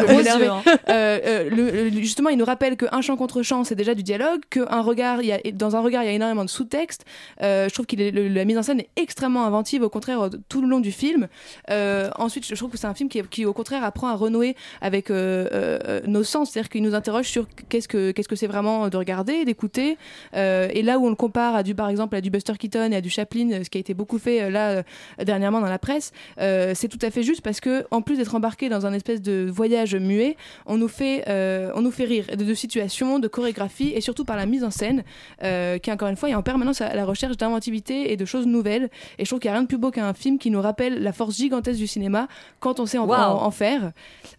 hein. 0.47 0.61
Euh, 0.89 1.49
euh, 1.49 1.89
justement, 1.91 2.29
il 2.29 2.37
nous 2.37 2.45
rappelle 2.45 2.77
qu'un 2.77 3.01
chant 3.01 3.15
contre 3.17 3.41
chant, 3.41 3.63
c'est 3.63 3.75
déjà 3.75 3.95
du 3.95 4.03
dialogue, 4.03 4.41
qu'un 4.49 4.81
regard, 4.81 5.21
il 5.21 5.27
y 5.27 5.31
a, 5.31 5.39
dans 5.53 5.75
un 5.75 5.81
regard, 5.81 6.03
il 6.03 6.07
y 6.07 6.09
a 6.09 6.13
énormément 6.13 6.45
de 6.45 6.49
sous-texte. 6.49 7.05
Euh, 7.41 7.67
je 7.69 7.73
trouve 7.73 7.85
que 7.85 7.95
la 7.95 8.45
mise 8.45 8.57
en 8.57 8.63
scène 8.63 8.81
est 8.81 8.89
extrêmement 8.95 9.45
inventive, 9.45 9.83
au 9.83 9.89
contraire, 9.89 10.29
tout 10.49 10.61
le 10.61 10.67
long 10.67 10.79
du 10.79 10.91
film. 10.91 11.27
Euh, 11.69 12.09
ensuite, 12.17 12.45
je 12.45 12.55
trouve 12.55 12.71
que 12.71 12.77
c'est 12.77 12.87
un 12.87 12.93
film 12.93 13.09
qui, 13.09 13.21
qui, 13.23 13.45
au 13.45 13.53
contraire, 13.53 13.83
apprend 13.83 14.07
à 14.07 14.15
renouer 14.15 14.55
avec, 14.81 15.09
euh, 15.09 15.47
euh, 15.51 15.79
euh, 15.87 16.01
nos 16.05 16.23
sens, 16.23 16.51
c'est-à-dire 16.51 16.69
qu'il 16.69 16.83
nous 16.83 16.95
interroge 16.95 17.27
sur 17.27 17.47
qu'est-ce 17.69 17.87
que 17.87 18.11
qu'est-ce 18.11 18.27
que 18.27 18.35
c'est 18.35 18.47
vraiment 18.47 18.89
de 18.89 18.97
regarder, 18.97 19.45
d'écouter. 19.45 19.97
Euh, 20.35 20.67
et 20.71 20.81
là 20.81 20.99
où 20.99 21.05
on 21.05 21.09
le 21.09 21.15
compare 21.15 21.55
à 21.55 21.63
du 21.63 21.75
par 21.75 21.89
exemple 21.89 22.15
à 22.15 22.21
du 22.21 22.29
Buster 22.29 22.53
Keaton 22.57 22.91
et 22.91 22.95
à 22.95 23.01
du 23.01 23.09
Chaplin, 23.09 23.63
ce 23.63 23.69
qui 23.69 23.77
a 23.77 23.81
été 23.81 23.93
beaucoup 23.93 24.19
fait 24.19 24.49
là 24.49 24.83
dernièrement 25.23 25.61
dans 25.61 25.67
la 25.67 25.79
presse, 25.79 26.11
euh, 26.39 26.73
c'est 26.75 26.87
tout 26.87 26.99
à 27.01 27.11
fait 27.11 27.23
juste 27.23 27.41
parce 27.41 27.59
que 27.59 27.85
en 27.91 28.01
plus 28.01 28.17
d'être 28.17 28.35
embarqué 28.35 28.69
dans 28.69 28.85
un 28.85 28.93
espèce 28.93 29.21
de 29.21 29.47
voyage 29.51 29.95
muet, 29.95 30.35
on 30.65 30.77
nous 30.77 30.87
fait 30.87 31.23
euh, 31.27 31.71
on 31.75 31.81
nous 31.81 31.91
fait 31.91 32.05
rire 32.05 32.25
de, 32.37 32.43
de 32.43 32.53
situations, 32.53 33.19
de 33.19 33.27
chorégraphie 33.27 33.91
et 33.95 34.01
surtout 34.01 34.25
par 34.25 34.35
la 34.37 34.45
mise 34.45 34.63
en 34.63 34.71
scène 34.71 35.03
euh, 35.43 35.77
qui 35.77 35.91
encore 35.91 36.07
une 36.09 36.15
fois 36.17 36.29
est 36.29 36.35
en 36.35 36.43
permanence 36.43 36.81
à 36.81 36.93
la 36.95 37.05
recherche 37.05 37.37
d'inventivité 37.37 38.11
et 38.11 38.17
de 38.17 38.25
choses 38.25 38.45
nouvelles. 38.47 38.89
Et 39.19 39.25
je 39.25 39.29
trouve 39.29 39.39
qu'il 39.39 39.49
n'y 39.49 39.53
a 39.53 39.57
rien 39.57 39.63
de 39.63 39.67
plus 39.67 39.77
beau 39.77 39.91
qu'un 39.91 40.13
film 40.13 40.37
qui 40.37 40.51
nous 40.51 40.61
rappelle 40.61 41.01
la 41.01 41.13
force 41.13 41.35
gigantesque 41.37 41.79
du 41.79 41.87
cinéma 41.87 42.27
quand 42.59 42.79
on 42.79 42.85
sait 42.85 42.97
en, 42.97 43.05
Wow. 43.05 43.13
en- 43.15 43.43
en 43.43 43.51
faire. 43.51 43.91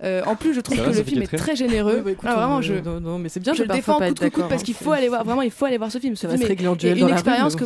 Euh, 0.03 0.23
en 0.27 0.37
plus, 0.37 0.55
je 0.55 0.61
trouve 0.61 0.79
que 0.79 0.91
le 0.91 1.03
film 1.05 1.23
est 1.23 1.37
très 1.37 1.57
généreux. 1.57 1.97
Oui, 1.99 2.03
bah, 2.05 2.11
écoute, 2.13 2.29
Ah, 2.31 2.35
vraiment, 2.37 2.61
je, 2.63 2.75
non, 2.75 3.01
non, 3.01 3.19
mais 3.19 3.29
c'est 3.29 3.41
bien, 3.41 3.53
je 3.53 3.59
je 3.59 3.63
le 3.63 3.69
défends 3.75 3.99
coûte 3.99 4.19
que 4.19 4.29
coûte 4.29 4.45
parce 4.49 4.63
hein, 4.63 4.65
qu'il 4.65 4.75
faut 4.75 4.93
aller 4.93 5.09
voir. 5.09 5.25
Vraiment, 5.25 5.43
il 5.43 5.51
faut 5.51 5.65
aller 5.67 5.79
voir 5.79 5.91
ce 5.93 5.99
film. 5.99 6.17
Ce 6.17 6.23
Ça 6.23 6.29
va 6.29 6.37
film 6.37 6.51
est- 6.51 6.83
une 7.01 7.09
expérience 7.11 7.57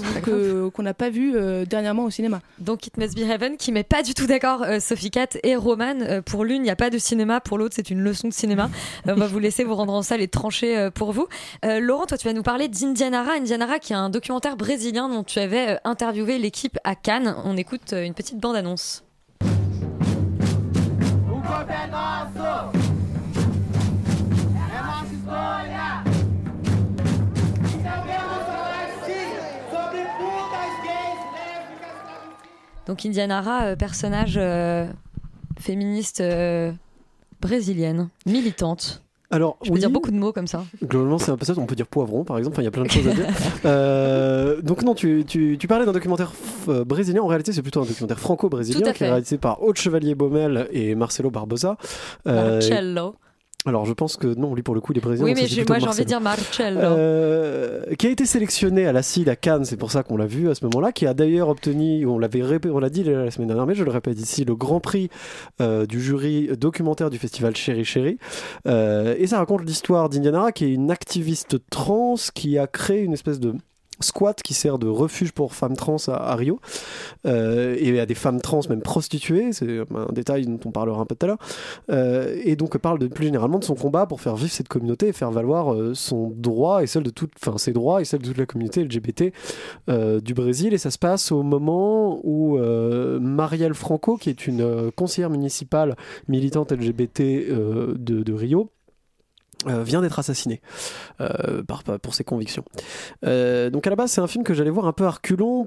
qu'on 0.75 0.83
n'a 0.83 0.95
pas 0.95 1.11
vue 1.11 1.35
dernièrement 1.67 2.05
au 2.05 2.11
cinéma. 2.11 2.41
Donc 2.59 2.87
It 2.87 2.97
Must 2.97 3.15
Be 3.17 3.23
Heaven 3.23 3.57
qui 3.57 3.73
met 3.73 3.83
pas 3.85 4.03
du 4.03 4.10
tout 4.15 4.27
d'accord 4.27 4.63
euh, 4.63 4.81
Sophie 4.81 5.11
Cat 5.11 5.29
et 5.43 5.57
Roman. 5.57 6.01
Euh, 6.01 6.23
pour 6.23 6.45
l'une, 6.45 6.63
il 6.63 6.65
n'y 6.65 6.71
a 6.71 6.77
pas 6.77 6.91
de 6.91 6.99
cinéma, 6.99 7.41
pour 7.41 7.59
l'autre, 7.59 7.75
c'est 7.77 7.91
une 7.91 8.01
leçon 8.01 8.29
de 8.29 8.33
cinéma. 8.33 8.71
Euh, 9.09 9.15
on 9.17 9.19
va 9.21 9.27
vous 9.27 9.39
laisser 9.39 9.65
vous 9.65 9.75
rendre 9.75 9.95
en 9.95 10.03
salle 10.03 10.21
et 10.21 10.29
trancher 10.29 10.77
euh, 10.77 10.91
pour 10.91 11.13
vous. 11.13 11.27
Euh, 11.65 11.81
Laurent, 11.81 12.07
toi, 12.07 12.19
tu 12.19 12.27
vas 12.27 12.35
nous 12.35 12.43
parler 12.43 12.69
d'Indianara. 12.69 13.33
Indianara 13.33 13.79
qui 13.79 13.93
est 13.93 13.97
un 13.97 14.11
documentaire 14.11 14.57
brésilien 14.57 15.09
dont 15.09 15.23
tu 15.25 15.39
avais 15.39 15.71
euh, 15.71 15.77
interviewé 15.85 16.39
l'équipe 16.39 16.79
à 16.85 16.95
Cannes. 16.95 17.35
On 17.45 17.57
écoute 17.57 17.93
euh, 17.93 18.05
une 18.05 18.15
petite 18.15 18.39
bande-annonce. 18.39 19.05
História! 25.13 26.03
Sabemos 27.83 28.43
falar 28.47 28.89
sim 29.07 29.31
sobre 29.71 30.03
putas 30.19 30.75
gays, 30.85 31.00
Donc 32.91 33.07
Indianara, 33.07 33.67
euh, 33.67 33.77
personnage 33.77 34.35
euh, 34.37 34.85
féministe 35.61 36.21
euh, 36.21 36.73
brésilienne, 37.41 38.09
militante. 38.27 39.05
Alors, 39.31 39.59
Je 39.63 39.69
peux 39.69 39.75
oui. 39.75 39.79
dire 39.79 39.91
beaucoup 39.91 40.11
de 40.11 40.17
mots 40.17 40.33
comme 40.33 40.49
ça. 40.49 40.65
Globalement, 40.83 41.19
c'est 41.19 41.31
un 41.31 41.37
peu 41.37 41.45
ça. 41.45 41.55
On 41.57 41.67
peut 41.67 41.77
dire 41.77 41.87
poivron, 41.87 42.25
par 42.25 42.37
exemple. 42.37 42.55
Enfin, 42.55 42.63
il 42.63 42.65
y 42.65 42.69
a 42.69 42.73
plein 42.73 42.83
de 42.83 42.91
choses 42.91 43.07
à 43.07 43.13
dire. 43.15 43.27
Euh, 43.65 44.61
donc, 44.61 44.83
non, 44.83 44.97
tu, 44.97 45.25
tu, 45.25 45.57
tu 45.57 45.69
parlais 45.69 45.87
d'un 45.87 45.93
documentaire 45.93 46.33
brésilien. 46.67 47.23
En 47.23 47.29
réalité, 47.29 47.53
c'est 47.53 47.63
plutôt 47.63 47.81
un 47.81 47.87
documentaire 47.87 48.19
franco-brésilien 48.19 48.93
qui 48.93 49.05
est 49.05 49.09
réalisé 49.09 49.39
par 49.39 49.63
Haute 49.63 49.79
Chevalier 49.79 50.17
Baumel 50.17 50.67
et 50.73 50.97
Marcelo 50.97 51.31
Barbosa. 51.31 51.77
Euh, 52.27 52.55
Marcello. 52.55 53.15
Alors, 53.67 53.85
je 53.85 53.93
pense 53.93 54.17
que 54.17 54.27
non, 54.27 54.55
lui, 54.55 54.63
pour 54.63 54.75
le 54.75 54.81
coup, 54.81 54.93
les 54.93 55.01
Brésiliens. 55.01 55.27
Oui, 55.27 55.35
donc 55.35 55.49
ça 55.49 55.57
mais 55.57 55.65
moi 55.69 55.79
j'ai 55.79 55.89
envie 55.89 56.01
de 56.01 56.05
dire 56.05 56.21
Marcello. 56.21 56.81
Euh, 56.81 57.95
qui 57.97 58.07
a 58.07 58.11
été 58.11 58.25
sélectionné 58.25 58.87
à 58.87 58.93
la 58.93 59.03
CID 59.03 59.29
à 59.29 59.37
Cannes, 59.37 59.65
c'est 59.65 59.77
pour 59.77 59.91
ça 59.91 60.03
qu'on 60.03 60.17
l'a 60.17 60.27
vu 60.27 60.49
à 60.49 60.55
ce 60.55 60.65
moment-là, 60.65 60.93
qui 60.93 61.07
a 61.07 61.15
d'ailleurs 61.15 61.49
obtenu, 61.49 62.07
on 62.07 62.19
l'avait 62.19 62.43
on 62.71 62.79
l'a 62.79 62.89
dit 62.89 63.05
la 63.05 63.31
semaine 63.31 63.49
dernière, 63.49 63.67
mais 63.67 63.75
je 63.75 63.85
le 63.85 63.91
répète 63.91 64.19
ici, 64.19 64.45
le 64.45 64.55
grand 64.55 64.81
prix 64.81 65.11
euh, 65.61 65.87
du 65.87 66.01
jury 66.01 66.49
documentaire 66.57 67.11
du 67.11 67.19
festival 67.19 67.55
Chéri 67.55 67.85
Chéri. 67.85 68.19
Euh, 68.67 69.15
et 69.19 69.27
ça 69.27 69.39
raconte 69.39 69.65
l'histoire 69.65 70.09
d'Indianara, 70.09 70.53
qui 70.53 70.65
est 70.65 70.73
une 70.73 70.91
activiste 70.91 71.59
trans 71.71 72.15
qui 72.35 72.59
a 72.59 72.67
créé 72.67 73.03
une 73.03 73.13
espèce 73.13 73.41
de 73.41 73.55
squat 74.01 74.43
qui 74.43 74.55
sert 74.55 74.79
de 74.79 74.89
refuge 74.89 75.33
pour 75.33 75.55
femmes 75.55 75.77
trans 75.77 75.97
à, 76.09 76.35
Rio 76.35 76.61
euh, 77.27 77.77
et 77.79 77.99
à 78.01 78.07
des 78.07 78.15
femmes 78.15 78.41
trans 78.41 78.61
même 78.69 78.83
prostituées 78.83 79.53
c'est 79.53 79.81
un 79.95 80.13
détail 80.13 80.47
dont 80.47 80.61
on 80.65 80.71
parlera 80.71 81.01
un 81.01 81.07
peu 81.07 81.15
tout 81.15 81.27
à 81.27 81.29
l'heure 81.29 81.39
euh, 81.91 82.41
et 82.45 82.57
donc 82.57 82.77
parle 82.79 82.99
de, 82.99 83.07
plus 83.07 83.27
généralement 83.27 83.59
de 83.59 83.65
son 83.65 83.75
combat 83.75 84.07
pour 84.07 84.21
faire 84.21 84.37
vivre 84.37 84.53
cette 84.53 84.69
communauté 84.69 85.09
et 85.09 85.13
faire 85.13 85.31
valoir 85.31 85.75
euh, 85.75 85.95
son 85.95 86.33
droit 86.35 86.83
et 86.83 86.87
celle 86.87 87.03
de 87.03 87.11
toute 87.11 87.33
ses 87.57 87.73
droits 87.73 88.01
et 88.01 88.05
celle 88.05 88.21
de 88.21 88.27
toute 88.27 88.39
la 88.39 88.47
communauté 88.47 88.85
LGBT 88.85 89.33
du 90.23 90.35
Brésil. 90.35 90.73
Et 90.73 90.79
ça 90.79 90.91
se 90.91 90.99
passe 90.99 91.33
au 91.33 91.43
moment 91.43 92.21
où 92.23 92.59
Marielle 93.21 93.75
Franco 93.75 94.17
qui 94.17 94.31
est 94.31 94.47
une 94.47 94.91
conseillère 94.93 95.31
municipale 95.31 95.97
militante 96.29 96.73
LGBT 96.73 97.21
de 97.21 98.33
Rio 98.33 98.71
euh, 99.67 99.83
vient 99.83 100.01
d'être 100.01 100.19
assassiné 100.19 100.63
euh, 101.21 101.63
pour 102.03 102.15
ses 102.15 102.25
convictions. 102.25 102.65
Euh, 103.27 103.69
donc 103.69 103.87
à 103.87 103.91
la 103.91 103.97
base 103.97 104.13
c'est 104.13 104.23
un 104.23 104.27
film 104.27 104.43
que 104.43 104.55
j'allais 104.55 104.71
voir 104.71 104.87
un 104.87 104.93
peu 104.93 105.07
à 105.07 105.11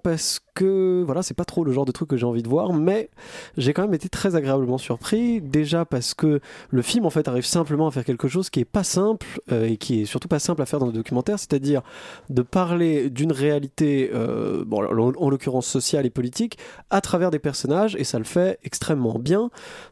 parce 0.04 0.40
que 0.56 1.04
voilà 1.06 1.22
c'est 1.22 1.36
pas 1.36 1.46
trop 1.46 1.64
le 1.64 1.72
genre 1.72 1.86
de 1.86 1.92
truc 1.92 2.10
que 2.10 2.18
j'ai 2.18 2.26
envie 2.26 2.42
de 2.42 2.50
voir 2.50 2.74
mais 2.74 3.12
j'ai 3.56 3.72
quand 3.72 3.84
même 3.84 3.94
été 3.94 4.10
très 4.10 4.36
agréablement 4.36 4.80
surpris 4.80 5.42
déjà 5.42 5.86
parce 5.86 6.16
que 6.16 6.40
le 6.70 6.82
film 6.82 7.06
en 7.06 7.12
fait 7.12 7.28
arrive 7.28 7.46
simplement 7.46 7.88
à 7.88 7.92
faire 7.92 8.04
quelque 8.04 8.28
chose 8.28 8.50
qui 8.50 8.60
est 8.60 8.66
pas 8.66 8.84
simple 8.84 9.28
et 9.52 9.78
qui 9.78 10.02
est 10.02 10.06
surtout 10.06 10.28
pas 10.28 10.40
simple 10.40 10.62
à 10.62 10.66
faire 10.66 10.80
dans 10.80 10.88
le 10.88 10.92
documentaire 10.92 11.38
c'est-à-dire 11.38 11.82
de 12.30 12.42
parler 12.42 13.10
d'une 13.10 13.32
réalité 13.32 14.12
en, 14.14 15.14
en 15.18 15.30
l'occurrence 15.30 15.68
sociale 15.68 16.06
et 16.06 16.10
politique 16.10 16.58
à 16.90 17.00
travers 17.00 17.30
des 17.30 17.40
personnages 17.40 17.96
et 17.96 18.04
ça 18.04 18.18
le 18.18 18.26
fait 18.26 18.60
extrêmement 18.64 19.20
bien 19.20 19.50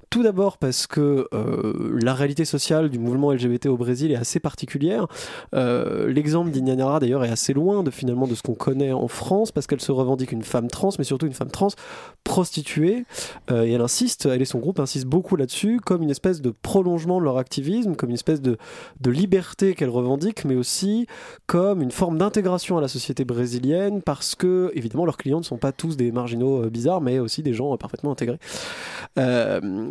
tout 0.10 0.24
d'abord 0.24 0.58
parce 0.58 0.88
que 0.88 1.28
la 2.02 2.14
réalité 2.14 2.46
sociale 2.46 2.90
du 2.90 3.00
mouvement 3.00 3.32
LGBT 3.32 3.68
au 3.68 3.78
Brésil 3.78 3.91
est 3.92 4.16
assez 4.16 4.40
particulière. 4.40 5.08
Euh, 5.56 6.08
L'exemple 6.08 6.52
d'Inyanara 6.52 7.00
d'ailleurs 7.00 7.24
est 7.24 7.30
assez 7.30 7.54
loin 7.54 7.84
de 7.84 7.92
finalement 7.92 8.28
de 8.28 8.36
ce 8.36 8.42
qu'on 8.42 8.54
connaît 8.54 8.92
en 8.92 9.08
France 9.08 9.52
parce 9.52 9.68
qu'elle 9.68 9.82
se 9.82 9.92
revendique 9.92 10.32
une 10.32 10.44
femme 10.44 10.68
trans, 10.68 10.90
mais 10.98 11.04
surtout 11.04 11.26
une 11.26 11.34
femme 11.34 11.52
trans 11.52 11.70
prostituée. 12.24 13.06
Euh, 13.50 13.64
et 13.64 13.72
elle 13.72 13.82
insiste, 13.82 14.26
elle 14.26 14.42
et 14.42 14.46
son 14.46 14.60
groupe 14.60 14.80
insistent 14.80 15.08
beaucoup 15.08 15.36
là-dessus 15.36 15.80
comme 15.84 16.04
une 16.04 16.10
espèce 16.10 16.42
de 16.42 16.52
prolongement 16.52 17.20
de 17.20 17.26
leur 17.26 17.38
activisme, 17.38 17.96
comme 17.96 18.10
une 18.10 18.16
espèce 18.16 18.42
de, 18.42 18.58
liberté 19.06 19.76
qu'elle 19.76 19.90
revendique, 19.90 20.46
mais 20.46 20.56
aussi 20.56 21.06
comme 21.46 21.82
une 21.82 21.92
forme 21.92 22.18
d'intégration 22.18 22.78
à 22.78 22.82
la 22.82 22.88
société 22.88 23.26
brésilienne 23.26 24.02
parce 24.02 24.36
que 24.36 24.72
évidemment 24.74 25.06
leurs 25.06 25.18
clients 25.18 25.40
ne 25.40 25.44
sont 25.44 25.58
pas 25.58 25.74
tous 25.74 25.98
des 25.98 26.12
marginaux 26.12 26.64
euh, 26.64 26.70
bizarres, 26.70 27.02
mais 27.02 27.20
aussi 27.20 27.44
des 27.44 27.54
gens 27.54 27.74
euh, 27.74 27.78
parfaitement 27.78 28.12
intégrés. 28.12 28.40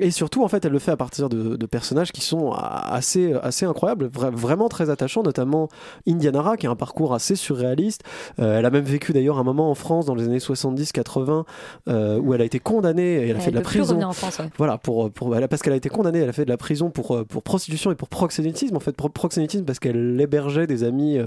Et 0.00 0.10
surtout, 0.10 0.42
en 0.42 0.48
fait, 0.48 0.64
elle 0.64 0.72
le 0.72 0.78
fait 0.78 0.90
à 0.90 0.96
partir 0.96 1.28
de, 1.28 1.56
de 1.56 1.66
personnages 1.66 2.12
qui 2.12 2.22
sont 2.22 2.52
assez, 2.52 3.34
assez 3.42 3.66
incroyables, 3.66 3.79
vra- 3.86 4.30
vraiment 4.34 4.68
très 4.68 4.90
attachants, 4.90 5.22
notamment 5.22 5.68
Indianara, 6.08 6.56
qui 6.56 6.66
a 6.66 6.70
un 6.70 6.76
parcours 6.76 7.14
assez 7.14 7.36
surréaliste. 7.36 8.02
Euh, 8.38 8.58
elle 8.58 8.64
a 8.66 8.70
même 8.70 8.84
vécu 8.84 9.12
d'ailleurs 9.12 9.38
un 9.38 9.44
moment 9.44 9.70
en 9.70 9.74
France 9.74 10.06
dans 10.06 10.14
les 10.14 10.24
années 10.24 10.38
70-80 10.38 11.44
euh, 11.88 12.18
où 12.18 12.34
elle 12.34 12.40
a 12.40 12.44
été 12.44 12.58
condamnée 12.58 13.02
et 13.14 13.28
elle 13.28 13.36
a 13.36 13.38
Elle 13.38 13.40
fait 13.40 13.50
de 13.50 13.56
la 13.56 13.62
prison. 13.62 14.00
en 14.02 14.12
France, 14.12 14.38
ouais. 14.38 14.50
Voilà, 14.58 14.78
pour, 14.78 15.06
a- 15.06 15.48
parce 15.48 15.62
qu'elle 15.62 15.72
a 15.72 15.76
été 15.76 15.88
condamnée, 15.88 16.20
elle 16.20 16.28
a 16.28 16.32
fait 16.32 16.44
de 16.44 16.50
la 16.50 16.56
prison 16.56 16.90
pour, 16.90 17.16
euh, 17.16 17.24
pour 17.24 17.42
prostitution 17.42 17.90
et 17.90 17.94
pour 17.94 18.08
proxénétisme. 18.08 18.76
En 18.76 18.80
fait, 18.80 18.92
pro- 18.92 19.08
proxénétisme 19.08 19.64
parce 19.64 19.78
qu'elle 19.78 20.20
hébergeait 20.20 20.66
des 20.66 20.84
amis 20.84 21.18
euh, 21.18 21.26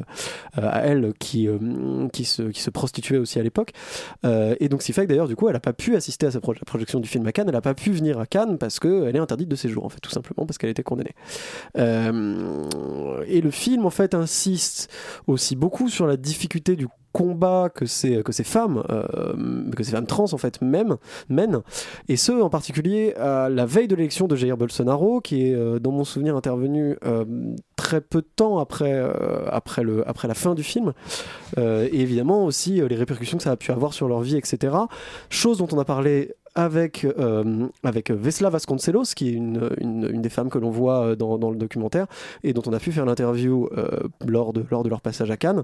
euh, 0.58 0.70
à 0.72 0.80
elle 0.82 1.14
qui, 1.20 1.48
euh, 1.48 2.08
qui, 2.14 2.26
se, 2.26 2.44
qui 2.44 2.62
se 2.62 2.70
prostituaient 2.70 3.18
aussi 3.18 3.40
à 3.40 3.44
l'époque. 3.44 3.72
Euh, 4.26 4.56
et 4.60 4.70
donc, 4.70 4.82
ce 4.82 4.88
qui 4.88 4.94
fait 4.94 5.04
que 5.04 5.10
d'ailleurs, 5.10 5.28
du 5.28 5.36
coup, 5.36 5.48
elle 5.48 5.54
n'a 5.54 5.60
pas 5.60 5.74
pu 5.74 5.96
assister 5.96 6.26
à 6.28 6.32
sa 6.32 6.40
pro- 6.40 6.54
projection 6.66 7.00
du 7.00 7.08
film 7.08 7.26
à 7.28 7.32
Cannes. 7.32 7.48
Elle 7.48 7.54
n'a 7.56 7.62
pas 7.62 7.74
pu 7.74 7.92
venir 7.92 8.20
à 8.20 8.26
Cannes 8.26 8.58
parce 8.58 8.80
qu'elle 8.80 9.16
est 9.16 9.20
interdite 9.20 9.50
de 9.50 9.56
séjour, 9.56 9.86
en 9.86 9.90
fait, 9.90 10.00
tout 10.00 10.12
simplement 10.12 10.46
parce 10.46 10.58
qu'elle 10.58 10.70
a 10.70 10.72
été 10.72 10.84
condamnée. 10.84 11.14
Euh, 11.78 12.43
et 13.28 13.42
le 13.42 13.52
film, 13.52 13.86
en 13.86 13.90
fait, 13.90 14.14
insiste 14.14 14.92
aussi 15.28 15.56
beaucoup 15.56 15.90
sur 15.90 16.08
la 16.08 16.18
difficulté 16.18 16.76
du 16.76 16.88
combat 17.14 17.70
que 17.74 17.86
ces, 17.86 18.24
femmes, 18.44 18.84
euh, 18.90 19.72
que 19.72 19.84
ces 19.84 19.92
femmes 19.92 20.08
trans 20.08 20.34
en 20.34 20.38
fait 20.38 20.62
mènent, 20.62 20.98
et 22.10 22.18
ce 22.18 22.32
en 22.32 22.50
particulier 22.50 23.14
à 23.14 23.50
la 23.50 23.66
veille 23.66 23.88
de 23.88 23.96
l'élection 23.96 24.28
de 24.28 24.36
Jair 24.36 24.58
Bolsonaro, 24.58 25.22
qui 25.22 25.48
est 25.48 25.54
euh, 25.54 25.80
dans 25.80 25.92
mon 25.92 26.04
souvenir 26.04 26.36
intervenu 26.36 26.98
euh, 27.06 27.24
très 27.76 28.02
peu 28.02 28.22
de 28.22 28.28
temps 28.36 28.58
après, 28.58 29.00
après, 29.48 29.84
la 30.28 30.34
fin 30.34 30.56
du 30.56 30.64
film, 30.64 30.94
et 31.58 32.02
évidemment 32.02 32.46
aussi 32.46 32.82
les 32.88 32.96
répercussions 32.96 33.38
que 33.38 33.44
ça 33.44 33.52
a 33.52 33.58
pu 33.58 33.72
avoir 33.72 33.94
sur 33.94 34.08
leur 34.08 34.22
vie, 34.22 34.38
etc. 34.38 34.76
Chose 35.30 35.60
dont 35.60 35.68
on 35.72 35.80
a 35.80 35.86
parlé 35.86 36.34
avec, 36.56 37.06
euh, 37.06 37.68
avec 37.84 38.12
Vesla 38.12 38.50
Vasconcelos, 38.50 39.14
qui 39.16 39.30
est 39.30 39.34
une, 39.34 39.70
une, 39.80 40.22
des 40.22 40.30
femmes 40.30 40.50
que 40.50 40.60
l'on 40.60 40.70
voit 40.70 41.08
euh, 41.08 41.16
dans, 41.16 41.38
dans 41.38 41.50
le 41.50 41.58
documentaire, 41.58 42.08
et 42.44 42.54
dont 42.54 42.64
on 42.66 42.74
a 42.74 42.80
pu 42.80 42.92
faire 42.92 43.06
l'interview 43.06 43.70
euh, 43.78 44.08
lors, 44.26 44.54
de, 44.54 44.64
lors 44.70 44.84
de 44.84 44.90
leur 44.90 45.02
passage 45.02 45.32
à 45.32 45.38
Cannes. 45.38 45.64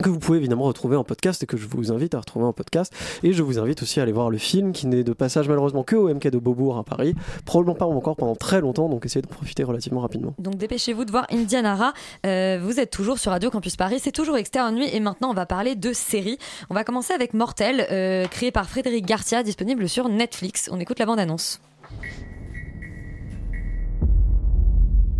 Que 0.00 0.10
vous 0.10 0.20
pouvez 0.20 0.38
évidemment 0.38 0.62
retrouver 0.62 0.94
en 0.94 1.02
podcast 1.02 1.42
et 1.42 1.46
que 1.46 1.56
je 1.56 1.66
vous 1.66 1.90
invite 1.90 2.14
à 2.14 2.20
retrouver 2.20 2.44
en 2.44 2.52
podcast. 2.52 2.92
Et 3.24 3.32
je 3.32 3.42
vous 3.42 3.58
invite 3.58 3.82
aussi 3.82 3.98
à 3.98 4.04
aller 4.04 4.12
voir 4.12 4.30
le 4.30 4.38
film 4.38 4.70
qui 4.70 4.86
n'est 4.86 5.02
de 5.02 5.12
passage 5.12 5.48
malheureusement 5.48 5.82
que 5.82 5.96
au 5.96 6.08
MK 6.14 6.28
de 6.28 6.38
Beaubourg 6.38 6.78
à 6.78 6.84
Paris, 6.84 7.16
probablement 7.44 7.74
pas 7.74 7.84
encore 7.84 8.14
pendant 8.14 8.36
très 8.36 8.60
longtemps, 8.60 8.88
donc 8.88 9.04
essayez 9.06 9.22
de 9.22 9.26
profiter 9.26 9.64
relativement 9.64 10.00
rapidement. 10.00 10.34
Donc 10.38 10.56
dépêchez-vous 10.56 11.04
de 11.04 11.10
voir 11.10 11.26
Indianara. 11.32 11.94
Euh, 12.24 12.60
vous 12.62 12.78
êtes 12.78 12.92
toujours 12.92 13.18
sur 13.18 13.32
Radio 13.32 13.50
Campus 13.50 13.74
Paris, 13.74 13.98
c'est 14.00 14.12
toujours 14.12 14.36
Extérieur 14.36 14.70
Nuit 14.70 14.88
et 14.92 15.00
maintenant 15.00 15.30
on 15.30 15.34
va 15.34 15.46
parler 15.46 15.74
de 15.74 15.92
séries. 15.92 16.38
On 16.70 16.74
va 16.74 16.84
commencer 16.84 17.12
avec 17.12 17.34
Mortel, 17.34 17.84
euh, 17.90 18.26
créé 18.28 18.52
par 18.52 18.68
Frédéric 18.68 19.04
Garcia, 19.04 19.42
disponible 19.42 19.88
sur 19.88 20.08
Netflix. 20.08 20.68
On 20.70 20.78
écoute 20.78 21.00
la 21.00 21.06
bande-annonce. 21.06 21.60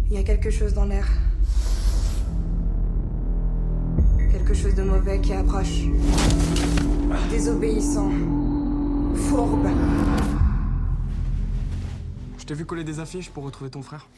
Il 0.09 0.17
y 0.17 0.19
a 0.19 0.23
quelque 0.23 0.51
chose 0.51 0.73
dans 0.73 0.85
l'air. 0.85 1.09
Quelque 4.49 4.63
chose 4.63 4.75
de 4.75 4.83
mauvais 4.83 5.21
qui 5.21 5.35
approche. 5.35 5.83
Désobéissant. 7.29 8.11
Fourbe. 9.15 9.69
Je 12.39 12.47
t'ai 12.47 12.55
vu 12.55 12.65
coller 12.65 12.83
des 12.83 12.99
affiches 12.99 13.29
pour 13.29 13.45
retrouver 13.45 13.71
ton 13.71 13.83
frère. 13.83 14.09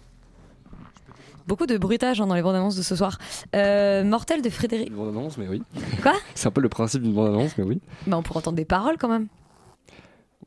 Beaucoup 1.49 1.67
de 1.67 1.77
bruitage 1.79 2.21
hein, 2.21 2.29
dans 2.29 2.37
les 2.37 2.43
bandes 2.43 2.55
annonces 2.55 2.77
de 2.77 2.83
ce 2.83 2.95
soir. 2.95 3.19
Euh, 3.57 4.05
Mortel 4.05 4.41
de 4.41 4.51
Frédéric. 4.51 4.91
Une 4.91 4.95
bande-annonce, 4.95 5.37
mais 5.37 5.49
oui. 5.49 5.65
Quoi? 6.01 6.15
C'est 6.37 6.47
un 6.47 6.53
peu 6.53 6.61
le 6.61 6.69
principe 6.69 7.03
d'une 7.03 7.15
bande-annonce, 7.15 7.59
mais 7.59 7.65
oui. 7.65 7.81
Bah, 8.07 8.17
on 8.17 8.23
pourrait 8.23 8.39
entendre 8.39 8.57
des 8.57 8.65
paroles 8.65 8.99
quand 9.01 9.09
même. 9.09 9.27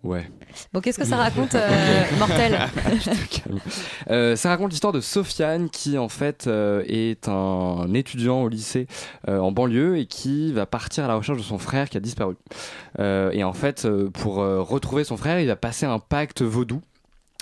Ouais. 0.04 0.30
Bon, 0.74 0.82
qu'est-ce 0.82 1.00
que 1.00 1.06
ça 1.06 1.16
raconte, 1.16 1.56
euh, 1.56 2.04
Mortel. 2.20 2.60
Euh, 4.10 4.36
ça 4.36 4.50
raconte 4.50 4.72
l'histoire 4.72 4.92
de 4.92 5.00
Sofiane 5.00 5.70
qui 5.70 5.98
en 5.98 6.10
fait 6.10 6.46
euh, 6.48 6.84
est 6.88 7.30
un 7.30 7.94
étudiant 7.94 8.42
au 8.42 8.50
lycée 8.50 8.88
en 9.28 9.52
banlieue 9.52 9.98
et 9.98 10.06
qui 10.06 10.52
va 10.52 10.66
partir 10.66 11.06
à 11.06 11.08
la 11.08 11.16
recherche 11.16 11.38
de 11.38 11.44
son 11.44 11.58
frère 11.58 11.90
qui 11.90 11.98
a 11.98 12.02
disparu. 12.02 12.36
Et 13.00 13.44
en 13.44 13.54
fait, 13.54 13.88
pour 14.14 14.36
retrouver 14.36 15.04
son 15.04 15.18
frère, 15.18 15.40
il 15.40 15.48
va 15.48 15.56
passer 15.56 15.86
un 15.86 16.00
pacte 16.00 16.42
vaudou. 16.42 16.82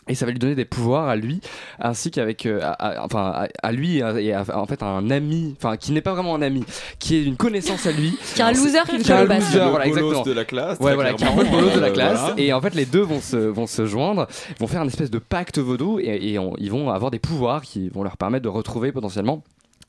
Et 0.07 0.15
ça 0.15 0.25
va 0.25 0.31
lui 0.31 0.39
donner 0.39 0.55
des 0.55 0.65
pouvoirs 0.65 1.07
à 1.07 1.15
lui, 1.15 1.41
ainsi 1.79 2.09
qu'avec, 2.09 2.45
euh, 2.47 2.59
à- 2.63 2.71
à- 2.71 3.05
enfin, 3.05 3.31
à, 3.35 3.47
à 3.61 3.71
lui 3.71 3.99
et 3.99 4.35
en 4.35 4.65
fait 4.65 4.81
à 4.81 4.87
un 4.87 5.09
ami, 5.11 5.55
enfin 5.57 5.77
qui 5.77 5.91
n'est 5.91 6.01
pas 6.01 6.13
vraiment 6.13 6.33
un 6.35 6.41
ami, 6.41 6.63
qui 6.99 7.15
est 7.17 7.23
une 7.23 7.37
connaissance 7.37 7.85
à 7.85 7.91
lui, 7.91 8.17
Qui 8.33 8.41
est 8.41 8.43
un 8.43 8.51
loser 8.51 8.79
qui 8.89 8.95
est 8.95 9.11
un 9.11 9.25
loser, 9.25 9.59
voilà, 9.69 9.85
Le 9.85 9.91
bolos 9.91 10.07
exactement. 10.07 10.23
de 10.23 10.31
la 10.31 10.45
classe, 10.45 10.79
Ouais, 10.79 10.95
voilà, 10.95 11.13
qui 11.13 11.23
est 11.23 11.27
un 11.27 11.35
peu 11.35 11.43
bolos 11.45 11.69
de 11.75 11.79
la 11.79 11.87
Euh, 11.87 11.91
classe. 11.93 12.19
voilà. 12.19 12.35
Et 12.41 12.51
en 12.51 12.59
fait, 12.61 12.73
les 12.73 12.85
deux 12.85 13.01
vont 13.01 13.21
se, 13.21 13.37
vont 13.37 13.67
se 13.67 13.85
joindre, 13.85 14.27
vont 14.59 14.67
faire 14.67 14.81
une 14.81 14.87
espèce 14.89 15.11
de 15.11 15.19
pacte 15.19 15.59
vaudou 15.59 15.99
et, 15.99 16.31
et 16.31 16.39
on- 16.39 16.55
ils 16.57 16.71
vont 16.71 16.89
avoir 16.89 17.11
des 17.11 17.19
pouvoirs 17.19 17.61
qui 17.61 17.89
vont 17.89 18.01
leur 18.03 18.17
permettre 18.17 18.43
de 18.43 18.49
retrouver 18.49 18.91
potentiellement 18.91 19.43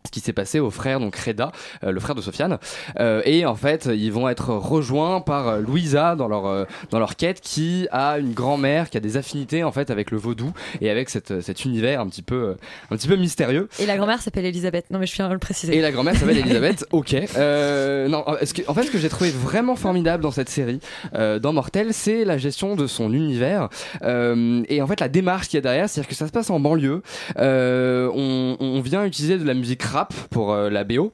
ce 0.05 0.11
qui 0.11 0.20
s'est 0.20 0.32
passé 0.32 0.59
au 0.61 0.70
frère 0.70 0.98
donc 1.00 1.14
Reda, 1.16 1.53
euh, 1.84 1.92
le 1.92 2.00
frère 2.00 2.14
de 2.14 2.20
Sofiane, 2.22 2.59
Euh, 2.98 3.22
et 3.24 3.46
en 3.46 3.55
fait 3.55 3.88
ils 3.92 4.12
vont 4.12 4.28
être 4.28 4.50
rejoints 4.50 5.20
par 5.20 5.48
euh, 5.48 5.61
Louisa 5.61 6.16
dans 6.16 6.28
leur 6.28 6.66
dans 6.90 6.98
leur 6.98 7.16
quête 7.16 7.40
qui 7.40 7.86
a 7.92 8.18
une 8.18 8.32
grand-mère 8.32 8.90
qui 8.90 8.96
a 8.96 9.00
des 9.00 9.16
affinités 9.16 9.62
en 9.64 9.72
fait 9.72 9.90
avec 9.90 10.11
le 10.11 10.18
vaudou 10.18 10.53
et 10.80 10.90
avec 10.90 11.09
cette, 11.09 11.40
cet 11.40 11.64
univers 11.64 12.00
un 12.00 12.09
petit 12.09 12.22
peu 12.22 12.57
un 12.90 12.96
petit 12.96 13.09
peu 13.09 13.16
mystérieux. 13.16 13.68
Et 13.78 13.86
la 13.86 13.96
grand-mère 13.96 14.20
s'appelle 14.20 14.44
Elisabeth. 14.44 14.86
Non, 14.90 14.98
mais 14.98 15.07
je 15.07 15.14
viens 15.14 15.28
de 15.28 15.32
le 15.34 15.38
préciser. 15.38 15.76
Et 15.76 15.80
la 15.80 15.92
grand-mère 15.92 16.16
s'appelle 16.16 16.38
Elisabeth. 16.44 16.84
ok. 16.90 17.12
Non, 17.12 18.24
ce 18.42 18.53
que- 18.55 18.62
en 18.68 18.74
fait, 18.74 18.82
ce 18.84 18.90
que 18.90 18.98
j'ai 18.98 19.09
trouvé 19.09 19.30
vraiment 19.30 19.76
formidable 19.76 20.22
dans 20.22 20.30
cette 20.30 20.48
série, 20.48 20.80
dans 21.14 21.53
Mortel, 21.53 21.88
c'est 21.94 22.24
la 22.24 22.38
gestion 22.38 22.74
de 22.76 22.86
son 22.86 23.12
univers 23.12 23.68
et 24.03 24.82
en 24.82 24.86
fait 24.86 25.00
la 25.00 25.09
démarche 25.09 25.48
qu'il 25.48 25.57
y 25.57 25.59
a 25.59 25.62
derrière, 25.62 25.88
c'est-à-dire 25.88 26.09
que 26.09 26.14
ça 26.16 26.26
se 26.26 26.32
passe 26.32 26.50
en 26.50 26.59
banlieue. 26.61 27.03
On, 27.36 28.57
on 28.61 28.80
vient 28.80 29.05
utiliser 29.05 29.38
de 29.38 29.44
la 29.44 29.55
musique 29.55 29.82
pour 30.30 30.53
euh, 30.53 30.70
la 30.70 30.84
BO. 30.84 31.12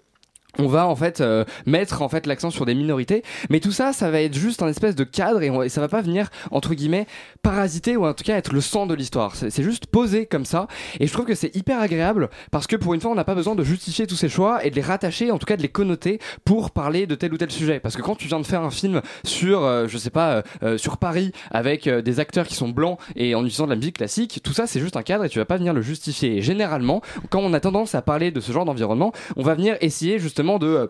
On 0.61 0.66
va 0.66 0.88
en 0.88 0.96
fait 0.96 1.20
euh, 1.20 1.44
mettre 1.66 2.02
en 2.02 2.09
fait 2.09 2.26
l'accent 2.26 2.50
sur 2.50 2.66
des 2.66 2.74
minorités, 2.74 3.22
mais 3.48 3.61
tout 3.61 3.70
ça, 3.70 3.92
ça 3.92 4.11
va 4.11 4.20
être 4.20 4.34
juste 4.34 4.61
un 4.61 4.66
espèce 4.66 4.96
de 4.96 5.04
cadre 5.04 5.40
et, 5.40 5.68
ça 5.68 5.80
va 5.80 5.86
pas 5.86 6.02
venir 6.02 6.30
entre 6.50 6.74
guillemets 6.74 7.06
parasiter 7.42 7.96
ou 7.96 8.04
en 8.04 8.12
tout 8.12 8.24
cas 8.24 8.36
être 8.36 8.52
le 8.52 8.61
sang 8.61 8.86
de 8.86 8.94
l'histoire. 8.94 9.36
C'est 9.36 9.62
juste 9.62 9.86
posé 9.86 10.26
comme 10.26 10.44
ça 10.44 10.66
et 10.98 11.06
je 11.06 11.12
trouve 11.12 11.26
que 11.26 11.36
c'est 11.36 11.54
hyper 11.54 11.80
agréable 11.80 12.28
parce 12.50 12.66
que 12.66 12.74
pour 12.74 12.92
une 12.94 13.00
fois, 13.00 13.12
on 13.12 13.14
n'a 13.14 13.22
pas 13.22 13.36
besoin 13.36 13.54
de 13.54 13.62
justifier 13.62 14.09
tous 14.09 14.16
ces 14.16 14.28
choix 14.28 14.64
et 14.64 14.70
de 14.70 14.74
les 14.74 14.82
rattacher, 14.82 15.30
en 15.30 15.38
tout 15.38 15.46
cas 15.46 15.56
de 15.56 15.62
les 15.62 15.68
connoter 15.68 16.18
pour 16.44 16.72
parler 16.72 17.06
de 17.06 17.14
tel 17.14 17.32
ou 17.32 17.36
tel 17.36 17.52
sujet. 17.52 17.78
Parce 17.78 17.96
que 17.96 18.02
quand 18.02 18.16
tu 18.16 18.26
viens 18.26 18.40
de 18.40 18.46
faire 18.46 18.62
un 18.62 18.72
film 18.72 19.00
sur, 19.22 19.62
euh, 19.62 19.86
je 19.86 19.96
sais 19.96 20.11
pas, 20.11 20.42
euh, 20.64 20.76
sur 20.76 20.96
Paris 20.96 21.30
avec 21.52 21.88
des 21.88 22.18
acteurs 22.18 22.48
qui 22.48 22.56
sont 22.56 22.70
blancs 22.70 22.98
et 23.14 23.36
en 23.36 23.42
utilisant 23.42 23.66
de 23.66 23.70
la 23.70 23.76
musique 23.76 23.98
classique, 23.98 24.40
tout 24.42 24.52
ça 24.52 24.66
c'est 24.66 24.80
juste 24.80 24.96
un 24.96 25.02
cadre 25.02 25.24
et 25.24 25.28
tu 25.28 25.38
vas 25.38 25.44
pas 25.44 25.56
venir 25.56 25.72
le 25.72 25.82
justifier. 25.82 26.38
Et 26.38 26.42
généralement, 26.42 27.00
quand 27.30 27.38
on 27.38 27.52
a 27.52 27.61
tendance 27.61 27.94
à 27.94 28.02
parler 28.02 28.32
de 28.32 28.40
ce 28.40 28.50
genre 28.50 28.64
d'environnement, 28.64 29.12
on 29.36 29.44
va 29.44 29.54
venir 29.54 29.76
essayer 29.80 30.18
justement 30.18 30.47
de 30.57 30.66
euh, 30.66 30.86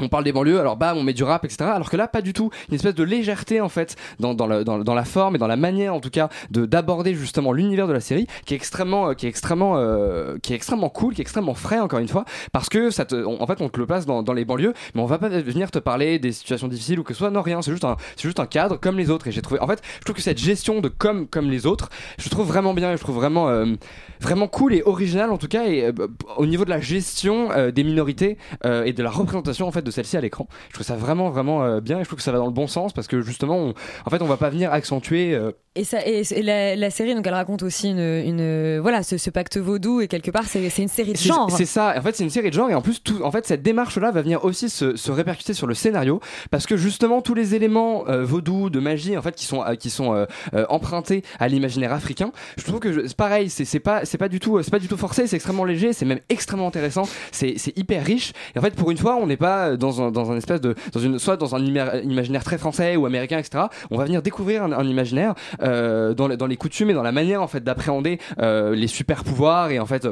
on 0.00 0.08
parle 0.08 0.24
des 0.24 0.32
banlieues, 0.32 0.60
alors 0.60 0.76
bam, 0.76 0.96
on 0.96 1.02
met 1.02 1.12
du 1.12 1.24
rap, 1.24 1.44
etc. 1.44 1.70
Alors 1.74 1.90
que 1.90 1.96
là, 1.96 2.08
pas 2.08 2.22
du 2.22 2.32
tout. 2.32 2.50
Une 2.68 2.74
espèce 2.74 2.94
de 2.94 3.04
légèreté, 3.04 3.60
en 3.60 3.68
fait, 3.68 3.96
dans, 4.18 4.34
la 4.36 5.04
forme 5.04 5.36
et 5.36 5.38
dans 5.38 5.46
la 5.46 5.56
manière, 5.56 5.94
en 5.94 6.00
tout 6.00 6.10
cas, 6.10 6.28
de 6.50 6.66
d'aborder 6.66 7.14
justement 7.14 7.52
l'univers 7.52 7.88
de 7.88 7.92
la 7.92 8.00
série, 8.00 8.26
qui 8.44 8.54
est 8.54 8.56
extrêmement, 8.56 9.10
euh, 9.10 9.14
qui 9.14 9.26
est 9.26 9.28
extrêmement, 9.28 9.76
euh, 9.76 10.38
qui 10.42 10.52
est 10.52 10.56
extrêmement 10.56 10.88
cool, 10.88 11.14
qui 11.14 11.20
est 11.20 11.22
extrêmement 11.22 11.54
frais, 11.54 11.80
encore 11.80 11.98
une 11.98 12.08
fois, 12.08 12.24
parce 12.52 12.68
que 12.68 12.90
ça 12.90 13.04
te, 13.04 13.24
en 13.24 13.46
fait, 13.46 13.60
on 13.60 13.68
te 13.68 13.78
le 13.78 13.86
place 13.86 14.06
dans, 14.06 14.32
les 14.32 14.44
banlieues, 14.44 14.74
mais 14.94 15.00
on 15.00 15.06
va 15.06 15.18
pas 15.18 15.28
venir 15.28 15.70
te 15.70 15.78
parler 15.78 16.18
des 16.18 16.32
situations 16.32 16.68
difficiles 16.68 17.00
ou 17.00 17.02
que 17.02 17.14
ce 17.14 17.18
soit, 17.18 17.30
non, 17.30 17.42
rien. 17.42 17.62
C'est 17.62 17.70
juste 17.70 17.84
un, 17.84 17.96
c'est 18.16 18.24
juste 18.24 18.40
un 18.40 18.46
cadre 18.46 18.76
comme 18.76 18.96
les 18.98 19.10
autres. 19.10 19.26
Et 19.26 19.32
j'ai 19.32 19.42
trouvé, 19.42 19.60
en 19.60 19.66
fait, 19.66 19.82
je 19.98 20.04
trouve 20.04 20.16
que 20.16 20.22
cette 20.22 20.38
gestion 20.38 20.80
de 20.80 20.88
comme, 20.88 21.26
comme 21.26 21.50
les 21.50 21.66
autres, 21.66 21.88
je 22.18 22.28
trouve 22.28 22.46
vraiment 22.46 22.74
bien, 22.74 22.94
je 22.94 23.00
trouve 23.00 23.16
vraiment, 23.16 23.48
euh, 23.48 23.66
vraiment 24.20 24.48
cool 24.48 24.74
et 24.74 24.82
original, 24.84 25.30
en 25.30 25.38
tout 25.38 25.48
cas, 25.48 25.66
et 25.66 25.92
au 26.36 26.46
niveau 26.46 26.64
de 26.64 26.70
la 26.70 26.80
gestion 26.80 27.48
des 27.70 27.84
minorités 27.84 28.36
et 28.64 28.92
de 28.92 29.02
la 29.02 29.10
représentation, 29.10 29.66
en 29.66 29.72
fait, 29.72 29.87
de 29.88 29.92
celle-ci 29.92 30.16
à 30.16 30.20
l'écran. 30.20 30.46
Je 30.68 30.74
trouve 30.74 30.86
ça 30.86 30.96
vraiment, 30.96 31.30
vraiment 31.30 31.64
euh, 31.64 31.80
bien 31.80 31.98
et 31.98 32.02
je 32.02 32.08
trouve 32.08 32.18
que 32.18 32.22
ça 32.22 32.32
va 32.32 32.38
dans 32.38 32.46
le 32.46 32.52
bon 32.52 32.66
sens 32.66 32.92
parce 32.92 33.06
que 33.06 33.20
justement, 33.22 33.56
on- 33.58 33.74
en 34.06 34.10
fait, 34.10 34.22
on 34.22 34.26
va 34.26 34.36
pas 34.36 34.50
venir 34.50 34.72
accentuer. 34.72 35.34
euh, 35.34 35.52
Et, 35.74 35.84
ça, 35.84 35.98
et, 36.06 36.22
et 36.30 36.42
la, 36.42 36.76
la 36.76 36.90
série, 36.90 37.14
donc, 37.14 37.26
elle 37.26 37.34
raconte 37.34 37.62
aussi 37.62 37.90
une, 37.90 37.98
une- 38.00 38.78
voilà, 38.80 39.02
ce, 39.02 39.16
ce 39.18 39.30
pacte 39.30 39.56
vaudou 39.58 40.00
et 40.00 40.08
quelque 40.08 40.30
part, 40.30 40.44
c'est 40.46 40.60
une 40.78 40.88
série 40.88 41.12
de 41.12 41.18
genre. 41.18 41.50
C'est 41.50 41.64
ça. 41.66 41.94
En 41.96 42.02
fait, 42.02 42.14
c'est 42.16 42.24
une 42.24 42.30
série 42.30 42.48
de 42.50 42.54
genre 42.54 42.70
et 42.70 42.74
en 42.74 42.82
plus, 42.82 43.02
tout, 43.02 43.22
en 43.22 43.30
fait, 43.30 43.46
cette 43.46 43.62
démarche-là 43.62 44.10
va 44.10 44.22
venir 44.22 44.44
aussi 44.44 44.68
se, 44.68 44.96
se 44.96 45.10
répercuter 45.12 45.54
sur 45.54 45.66
le 45.66 45.74
scénario 45.74 46.20
parce 46.50 46.66
que 46.66 46.76
justement, 46.76 47.22
tous 47.22 47.34
les 47.34 47.54
éléments 47.54 48.04
euh, 48.08 48.24
vaudou, 48.24 48.70
de 48.70 48.80
magie, 48.80 49.16
en 49.16 49.22
fait, 49.22 49.34
qui 49.34 49.44
sont, 49.46 49.62
euh, 49.62 49.74
qui 49.74 49.90
sont 49.90 50.14
euh, 50.14 50.26
empruntés 50.68 51.22
à 51.38 51.48
l'imaginaire 51.48 51.92
africain, 51.92 52.32
je 52.56 52.64
trouve 52.64 52.80
que 52.80 53.06
c'est 53.06 53.16
pareil. 53.16 53.48
C'est 53.50 53.80
pas, 53.80 54.04
c'est 54.04 54.18
pas 54.18 54.28
du 54.28 54.40
tout, 54.40 54.60
c'est 54.62 54.70
pas 54.70 54.78
du 54.78 54.88
tout 54.88 54.96
forcé. 54.96 55.26
C'est 55.26 55.36
extrêmement 55.36 55.64
léger. 55.64 55.92
C'est 55.92 56.04
même 56.04 56.20
extrêmement 56.28 56.66
intéressant. 56.68 57.02
C'est 57.32 57.56
hyper 57.76 58.04
riche. 58.04 58.32
Et 58.54 58.58
en 58.58 58.62
fait, 58.62 58.74
pour 58.74 58.90
une 58.90 58.96
fois, 58.98 59.16
on 59.16 59.26
n'est 59.26 59.36
pas 59.36 59.76
dans 59.78 60.02
un, 60.02 60.10
dans 60.10 60.30
un 60.30 60.36
espèce 60.36 60.60
de, 60.60 60.74
dans 60.92 61.00
une, 61.00 61.18
soit 61.18 61.36
dans 61.36 61.54
un 61.54 61.60
ima- 61.60 62.02
imaginaire 62.02 62.44
très 62.44 62.58
français 62.58 62.96
ou 62.96 63.06
américain, 63.06 63.38
etc. 63.38 63.64
On 63.90 63.96
va 63.96 64.04
venir 64.04 64.22
découvrir 64.22 64.64
un, 64.64 64.84
imaginaire 64.84 65.34
euh, 65.62 66.14
dans, 66.14 66.28
dans 66.28 66.46
les 66.46 66.56
coutumes 66.56 66.90
et 66.90 66.94
dans 66.94 67.02
la 67.02 67.12
manière 67.12 67.42
en 67.42 67.48
fait 67.48 67.62
d'appréhender 67.62 68.18
euh, 68.40 68.74
les 68.74 68.86
super 68.88 69.24
pouvoirs 69.24 69.70
et 69.70 69.78
en 69.78 69.86
fait 69.86 70.06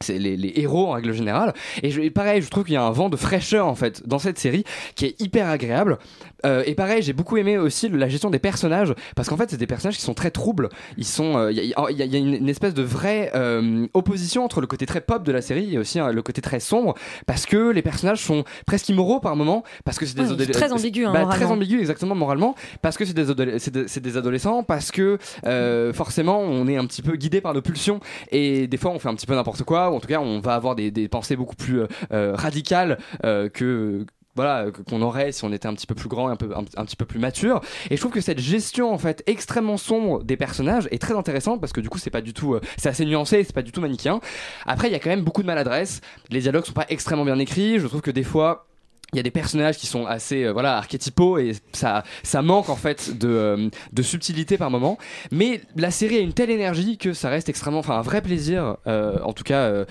c'est 0.00 0.18
les, 0.18 0.52
héros 0.56 0.88
en 0.88 0.92
règle 0.92 1.12
générale 1.12 1.52
et 1.82 2.10
pareil 2.10 2.42
je 2.42 2.50
trouve 2.50 2.64
qu'il 2.64 2.74
y 2.74 2.76
a 2.76 2.82
un 2.82 2.90
vent 2.90 3.08
de 3.08 3.16
fraîcheur 3.16 3.68
en 3.68 3.74
fait 3.76 4.06
dans 4.06 4.18
cette 4.18 4.38
série 4.38 4.64
qui 4.96 5.06
est 5.06 5.20
hyper 5.20 5.48
agréable 5.48 5.98
Euh, 6.44 6.62
et 6.66 6.74
pareil 6.74 7.02
j'ai 7.02 7.12
beaucoup 7.12 7.36
aimé 7.36 7.56
aussi 7.58 7.88
la 7.88 8.08
gestion 8.08 8.30
des 8.30 8.38
personnages 8.38 8.94
parce 9.16 9.28
qu'en 9.28 9.36
fait 9.36 9.50
c'est 9.50 9.56
des 9.56 9.66
personnages 9.66 9.96
qui 9.96 10.02
sont 10.02 10.14
très 10.14 10.30
troubles. 10.30 10.68
Ils 10.96 11.04
sont 11.06 11.36
euh, 11.36 11.52
il 11.52 11.58
y, 11.58 11.74
a, 11.74 11.90
il 11.90 11.96
y 11.96 12.02
a- 12.02 12.06
y 12.06 12.16
a 12.16 12.18
une, 12.18 12.34
une 12.34 12.48
espèce 12.48 12.74
de 12.74 12.82
vraie 12.82 13.30
euh, 13.34 13.86
opposition 13.94 14.44
entre 14.44 14.60
le 14.60 14.66
côté 14.66 14.86
très 14.86 15.00
pop 15.00 15.22
de 15.24 15.32
la 15.32 15.40
série 15.42 15.74
et 15.74 15.78
aussi 15.78 15.98
hein, 15.98 16.10
le 16.12 16.22
côté 16.22 16.40
très 16.42 16.60
sombre 16.60 16.94
parce 17.26 17.46
que 17.46 17.70
les 17.70 17.82
personnages 17.82 18.20
sont 18.20 18.44
presque 18.66 18.88
immoraux 18.88 19.20
par 19.20 19.36
moment 19.36 19.62
parce 19.84 19.98
que 19.98 20.06
c'est 20.06 20.14
des 20.16 20.22
Ouais, 20.22 20.28
adole- 20.32 20.50
très 20.50 20.72
ambigu, 20.72 21.04
hein, 21.06 21.12
bah, 21.12 21.26
très 21.26 21.44
ambigu 21.46 21.78
exactement 21.80 22.14
moralement 22.14 22.54
parce 22.82 22.96
que 22.96 23.04
c'est 23.04 23.14
des, 23.14 23.58
c'est 23.58 23.70
des, 23.72 24.00
des 24.00 24.16
adolescents 24.16 24.62
parce 24.62 24.90
que 24.90 25.18
euh, 25.46 25.92
forcément 25.92 26.40
on 26.40 26.66
est 26.68 26.76
un 26.76 26.86
petit 26.86 27.02
peu 27.02 27.16
guidé 27.16 27.40
par 27.40 27.54
nos 27.54 27.62
pulsions 27.62 28.00
et 28.30 28.66
des 28.66 28.76
fois 28.76 28.90
on 28.90 28.98
fait 28.98 29.08
un 29.08 29.14
petit 29.14 29.26
peu 29.26 29.34
n'importe 29.34 29.62
quoi 29.64 29.90
ou 29.90 29.94
en 29.96 30.00
tout 30.00 30.08
cas 30.08 30.20
on 30.20 30.40
va 30.40 30.54
avoir 30.54 30.74
des, 30.74 30.90
des 30.90 31.08
pensées 31.08 31.36
beaucoup 31.36 31.56
plus 31.56 31.80
euh, 31.80 31.86
euh, 32.12 32.32
radicales 32.34 32.98
euh, 33.24 33.48
que 33.48 34.04
voilà 34.34 34.70
qu'on 34.88 35.02
aurait 35.02 35.32
si 35.32 35.44
on 35.44 35.52
était 35.52 35.66
un 35.66 35.74
petit 35.74 35.86
peu 35.86 35.94
plus 35.94 36.08
grand 36.08 36.28
un 36.28 36.36
peu 36.36 36.50
un, 36.54 36.84
petit 36.84 36.96
peu 36.96 37.04
plus 37.04 37.18
mature. 37.18 37.60
Et 37.90 37.96
je 37.96 38.00
trouve 38.00 38.12
que 38.12 38.20
cette 38.20 38.38
gestion 38.38 38.92
en 38.92 38.98
fait 38.98 39.22
extrêmement 39.26 39.76
sombre 39.76 40.24
des 40.24 40.36
personnages 40.36 40.88
est 40.90 41.00
très 41.00 41.14
intéressante 41.14 41.60
parce 41.60 41.72
que 41.72 41.80
du 41.80 41.88
coup 41.88 41.98
c'est 41.98 42.10
pas 42.10 42.22
du 42.22 42.32
tout 42.32 42.54
euh, 42.54 42.60
c'est 42.76 42.88
assez 42.88 43.04
nuancé 43.04 43.44
c'est 43.44 43.54
pas 43.54 43.62
du 43.62 43.72
tout 43.72 43.80
manichéen. 43.80 44.20
Après 44.66 44.88
il 44.88 44.92
y 44.92 44.94
a 44.94 44.98
quand 44.98 45.10
même 45.10 45.22
beaucoup 45.22 45.42
de 45.42 45.46
maladresse 45.46 46.00
les 46.30 46.40
dialogues 46.40 46.64
sont 46.64 46.72
pas 46.72 46.86
extrêmement 46.88 47.24
bien 47.24 47.38
écrits. 47.38 47.78
Je 47.78 47.86
trouve 47.86 48.00
que 48.00 48.10
des 48.10 48.24
fois 48.24 48.66
il 49.12 49.18
y 49.18 49.20
a 49.20 49.22
des 49.22 49.30
personnages 49.30 49.76
qui 49.76 49.86
sont 49.86 50.06
assez 50.06 50.44
euh, 50.44 50.52
voilà 50.52 50.78
archétypaux 50.78 51.36
et 51.36 51.52
ça 51.72 52.02
ça 52.22 52.40
manque 52.40 52.70
en 52.70 52.76
fait 52.76 53.18
de, 53.18 53.28
euh, 53.28 53.68
de 53.92 54.02
subtilité 54.02 54.56
par 54.56 54.70
moment. 54.70 54.96
Mais 55.30 55.60
la 55.76 55.90
série 55.90 56.16
a 56.16 56.20
une 56.20 56.32
telle 56.32 56.50
énergie 56.50 56.96
que 56.96 57.12
ça 57.12 57.28
reste 57.28 57.50
extrêmement 57.50 57.80
enfin 57.80 57.98
un 57.98 58.02
vrai 58.02 58.22
plaisir 58.22 58.76
en 58.86 59.32
tout 59.34 59.44
cas 59.44 59.84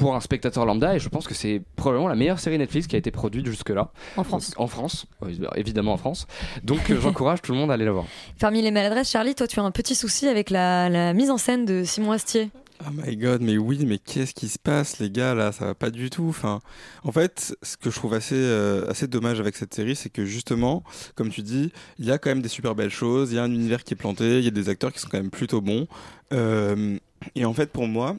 pour 0.00 0.16
un 0.16 0.20
spectateur 0.20 0.64
lambda 0.64 0.96
et 0.96 0.98
je 0.98 1.08
pense 1.10 1.28
que 1.28 1.34
c'est 1.34 1.62
probablement 1.76 2.08
la 2.08 2.14
meilleure 2.14 2.40
série 2.40 2.56
Netflix 2.56 2.86
qui 2.86 2.96
a 2.96 2.98
été 2.98 3.10
produite 3.10 3.44
jusque 3.44 3.68
là 3.68 3.92
En 4.16 4.24
France. 4.24 4.54
en 4.56 4.66
France 4.66 5.04
oui, 5.20 5.38
évidemment 5.56 5.92
en 5.92 5.98
France 5.98 6.26
donc 6.64 6.90
euh, 6.90 6.98
j'encourage 6.98 7.42
tout 7.42 7.52
le 7.52 7.58
monde 7.58 7.70
à 7.70 7.74
aller 7.74 7.84
la 7.84 7.92
voir 7.92 8.06
Parmi 8.40 8.62
les 8.62 8.70
maladresses, 8.70 9.10
Charlie, 9.10 9.34
toi, 9.34 9.46
tu 9.46 9.60
as 9.60 9.62
un 9.62 9.70
petit 9.70 9.94
souci 9.94 10.26
avec 10.26 10.48
la, 10.48 10.88
la 10.88 11.12
mise 11.12 11.30
en 11.30 11.36
scène 11.36 11.66
de 11.66 11.84
Simon 11.84 12.12
Astier. 12.12 12.50
Oh 12.82 12.90
my 12.94 13.14
god, 13.14 13.42
mais 13.42 13.58
oui, 13.58 13.84
mais 13.84 13.98
qu'est-ce 13.98 14.32
qui 14.32 14.48
se 14.48 14.58
passe, 14.58 15.00
les 15.00 15.10
gars, 15.10 15.34
là? 15.34 15.52
Ça 15.52 15.66
va 15.66 15.74
pas 15.74 15.90
du 15.90 16.08
tout. 16.08 16.26
Enfin, 16.30 16.60
en 17.04 17.12
fait, 17.12 17.54
ce 17.62 17.76
que 17.76 17.90
je 17.90 17.94
trouve 17.96 18.14
assez, 18.14 18.34
euh, 18.34 18.88
assez 18.88 19.06
dommage 19.06 19.38
avec 19.38 19.54
cette 19.56 19.74
série, 19.74 19.94
c'est 19.94 20.08
que 20.08 20.24
justement, 20.24 20.82
comme 21.14 21.28
tu 21.28 21.42
dis, 21.42 21.72
il 21.98 22.06
y 22.06 22.10
a 22.10 22.16
quand 22.16 22.30
même 22.30 22.40
des 22.40 22.48
super 22.48 22.74
belles 22.74 22.88
choses, 22.90 23.32
il 23.32 23.36
y 23.36 23.38
a 23.38 23.42
un 23.42 23.52
univers 23.52 23.84
qui 23.84 23.92
est 23.92 23.98
planté, 23.98 24.38
il 24.38 24.44
y 24.44 24.48
a 24.48 24.52
des 24.52 24.70
acteurs 24.70 24.94
qui 24.94 24.98
sont 24.98 25.08
quand 25.10 25.18
même 25.18 25.30
plutôt 25.30 25.60
bons. 25.60 25.86
Euh, 26.32 26.96
et 27.34 27.44
en 27.44 27.52
fait, 27.52 27.70
pour 27.70 27.86
moi, 27.86 28.16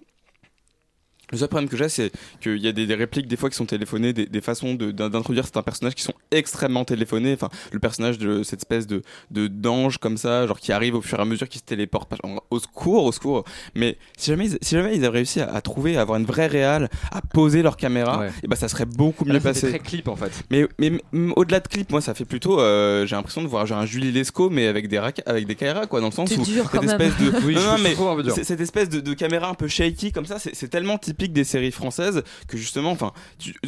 le 1.31 1.37
seul 1.37 1.47
problème 1.47 1.69
que 1.69 1.77
j'ai, 1.77 1.89
c'est 1.89 2.11
qu'il 2.41 2.57
y 2.57 2.67
a 2.67 2.71
des, 2.71 2.85
des 2.85 2.95
répliques 2.95 3.27
des 3.27 3.35
fois 3.37 3.49
qui 3.49 3.55
sont 3.55 3.65
téléphonées, 3.65 4.13
des, 4.13 4.25
des 4.25 4.41
façons 4.41 4.73
de- 4.75 4.91
d'introduire 4.91 5.43
certains 5.45 5.63
personnages 5.63 5.95
qui 5.95 6.03
sont 6.03 6.13
extrêmement 6.31 6.85
téléphonées. 6.85 7.33
Enfin, 7.33 7.49
le 7.71 7.79
personnage 7.79 8.17
de 8.17 8.43
cette 8.43 8.59
espèce 8.59 8.87
de 8.87 9.01
de 9.31 9.47
d'ange 9.47 9.97
comme 9.97 10.17
ça, 10.17 10.47
genre 10.47 10.59
qui 10.59 10.71
arrive 10.71 10.95
au 10.95 11.01
fur 11.01 11.19
et 11.19 11.21
à 11.21 11.25
mesure, 11.25 11.47
qui 11.49 11.57
se 11.59 11.63
téléporte. 11.63 12.11
Au 12.49 12.59
secours, 12.59 13.05
au 13.05 13.11
secours. 13.11 13.43
Mais 13.75 13.97
si 14.17 14.29
jamais, 14.31 14.47
ils- 14.47 14.57
si 14.61 14.75
jamais 14.75 14.95
ils 14.95 15.05
avaient 15.05 15.17
réussi 15.19 15.39
à, 15.41 15.53
à 15.53 15.61
trouver, 15.61 15.97
à 15.97 16.01
avoir 16.01 16.17
une 16.19 16.25
vraie 16.25 16.47
réale, 16.47 16.89
à 17.11 17.21
poser 17.21 17.61
leur 17.61 17.77
caméra, 17.77 18.19
Ouais. 18.19 18.31
et 18.43 18.47
ben 18.47 18.55
ça 18.55 18.67
serait 18.67 18.85
beaucoup 18.85 19.25
mieux 19.25 19.33
Là, 19.33 19.39
c'était 19.39 19.49
passé. 19.53 19.69
très 19.69 19.79
clip 19.79 20.07
en 20.07 20.15
fait 20.15 20.31
Mais, 20.49 20.67
mais, 20.79 20.91
mais 21.11 21.33
au-delà 21.35 21.59
de 21.59 21.67
clip, 21.67 21.89
moi, 21.91 22.01
ça 22.01 22.13
fait 22.13 22.25
plutôt. 22.25 22.59
euh, 22.59 23.05
j'ai 23.05 23.15
l'impression 23.15 23.41
de 23.41 23.47
voir 23.47 23.65
genre 23.65 23.79
un 23.79 23.85
Julie 23.85 24.11
Lescaut, 24.11 24.49
mais 24.49 24.67
avec 24.67 24.87
des 24.87 24.97
avec 25.25 25.45
des 25.47 25.55
caméras, 25.55 25.87
quoi, 25.87 25.99
dans 26.01 26.07
le 26.07 26.11
sens 26.13 26.29
où 26.35 26.41
dur 26.43 26.69
quand 26.69 26.81
cette 26.81 26.97
même. 26.99 27.01
espèce 27.01 27.17
de. 27.25 27.45
Oui, 27.45 27.55
non, 27.55 27.61
non, 27.61 27.77
mais 27.79 27.95
c'est- 28.33 28.43
cette 28.43 28.61
espèce 28.61 28.89
de, 28.89 28.99
de 28.99 29.13
caméra 29.13 29.49
un 29.49 29.53
peu 29.53 29.67
shaky 29.67 30.11
comme 30.11 30.25
ça, 30.25 30.37
c'est 30.39 30.55
c'est 30.55 30.67
tellement 30.67 30.97
typique 30.97 31.20
typique 31.21 31.33
des 31.33 31.43
séries 31.43 31.71
françaises 31.71 32.23
que 32.47 32.57
justement, 32.57 32.91
enfin, 32.91 33.11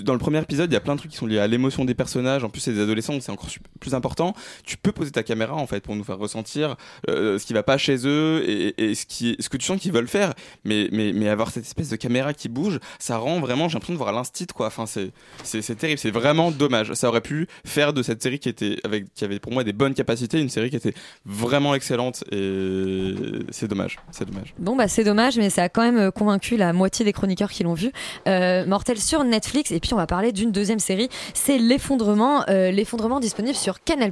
dans 0.01 0.13
le 0.13 0.19
premier 0.19 0.39
épisode, 0.39 0.71
il 0.71 0.73
y 0.73 0.77
a 0.77 0.79
plein 0.79 0.95
de 0.95 0.99
trucs 0.99 1.11
qui 1.11 1.17
sont 1.17 1.27
liés 1.27 1.37
à 1.37 1.45
l'émotion 1.45 1.85
des 1.85 1.93
personnages. 1.93 2.43
En 2.43 2.49
plus, 2.49 2.61
c'est 2.61 2.73
des 2.73 2.81
adolescents, 2.81 3.19
c'est 3.21 3.31
encore 3.31 3.49
plus 3.79 3.93
important. 3.93 4.33
Tu 4.65 4.75
peux 4.75 4.91
poser 4.91 5.11
ta 5.11 5.21
caméra 5.21 5.53
en 5.53 5.67
fait 5.67 5.81
pour 5.81 5.95
nous 5.95 6.03
faire 6.03 6.17
ressentir 6.17 6.75
euh, 7.09 7.37
ce 7.37 7.45
qui 7.45 7.53
va 7.53 7.61
pas 7.61 7.77
chez 7.77 8.07
eux 8.07 8.43
et, 8.47 8.95
ce 8.95 9.05
qui, 9.05 9.35
ce 9.39 9.49
que 9.49 9.57
tu 9.57 9.65
sens 9.65 9.79
qu'ils 9.79 9.91
veulent 9.91 10.07
faire. 10.07 10.33
Mais, 10.65 10.89
mais, 10.91 11.13
mais 11.13 11.29
avoir 11.29 11.51
cette 11.51 11.65
espèce 11.65 11.89
de 11.89 11.95
caméra 11.95 12.33
qui 12.33 12.49
bouge, 12.49 12.79
ça 12.97 13.17
rend 13.17 13.39
vraiment, 13.39 13.69
j'ai 13.69 13.73
l'impression 13.73 13.93
de 13.93 13.99
voir 13.99 14.13
l'instit 14.13 14.47
quoi. 14.47 14.67
Enfin, 14.67 14.87
c'est, 14.87 15.11
c'est, 15.43 15.61
c'est 15.61 15.75
terrible, 15.75 15.99
c'est 15.99 16.11
vraiment 16.11 16.49
dommage. 16.49 16.93
Ça 16.93 17.09
aurait 17.09 17.21
pu 17.21 17.47
faire 17.65 17.93
de 17.93 18.01
cette 18.01 18.23
série 18.23 18.39
qui 18.39 18.49
était 18.49 18.77
avec, 18.83 19.13
qui 19.13 19.25
avait 19.25 19.39
pour 19.39 19.51
moi 19.51 19.63
des 19.63 19.73
bonnes 19.73 19.93
capacités, 19.93 20.41
une 20.41 20.49
série 20.49 20.71
qui 20.71 20.77
était 20.77 20.93
vraiment 21.25 21.75
excellente 21.75 22.23
et 22.31 23.13
c'est 23.51 23.67
dommage, 23.67 23.99
c'est 24.11 24.25
dommage. 24.25 24.55
Bon 24.57 24.75
bah 24.75 24.87
c'est 24.87 25.03
dommage 25.03 25.37
mais 25.37 25.49
ça 25.49 25.63
a 25.63 25.69
quand 25.69 25.83
même 25.83 25.97
euh, 25.97 26.11
convaincu 26.11 26.57
la 26.57 26.73
moitié 26.73 27.03
des 27.05 27.13
chroniqueurs 27.13 27.42
qui 27.49 27.63
l'ont 27.63 27.73
vu. 27.73 27.91
Euh, 28.27 28.65
Mortel 28.65 28.99
sur 28.99 29.23
Netflix 29.23 29.71
et 29.71 29.79
puis 29.79 29.93
on 29.93 29.97
va 29.97 30.07
parler 30.07 30.31
d'une 30.31 30.51
deuxième 30.51 30.79
série, 30.79 31.09
c'est 31.33 31.57
l'effondrement, 31.57 32.43
euh, 32.49 32.71
l'effondrement 32.71 33.19
disponible 33.19 33.55
sur 33.55 33.83
Canal+. 33.83 34.11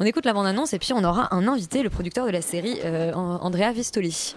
On 0.00 0.04
écoute 0.04 0.24
la 0.24 0.32
bande-annonce 0.32 0.72
et 0.74 0.78
puis 0.78 0.92
on 0.94 1.04
aura 1.04 1.34
un 1.34 1.46
invité, 1.48 1.82
le 1.82 1.90
producteur 1.90 2.26
de 2.26 2.30
la 2.30 2.42
série, 2.42 2.78
euh, 2.84 3.12
An- 3.14 3.38
Andrea 3.42 3.72
Vistoli. 3.72 4.34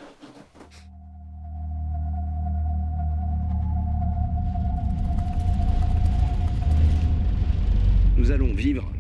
Nous 8.18 8.32
allons 8.32 8.54
vivre 8.54 8.92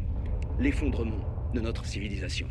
l'effondrement 0.60 1.20
de 1.54 1.60
notre 1.60 1.86
civilisation. 1.86 2.48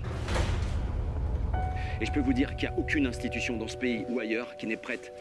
Et 2.01 2.07
je 2.07 2.13
peux 2.13 2.21
vous 2.21 2.33
dire 2.33 2.57
qu'il 2.57 2.69
n'y 2.69 2.75
a 2.75 2.79
aucune 2.79 3.07
institution 3.07 3.57
dans 3.57 3.69
ce 3.69 3.77
pays 3.77 4.05
ou 4.11 4.19
ailleurs 4.21 4.57
qui 4.57 4.67
n'est 4.67 4.77
prête 4.77 5.13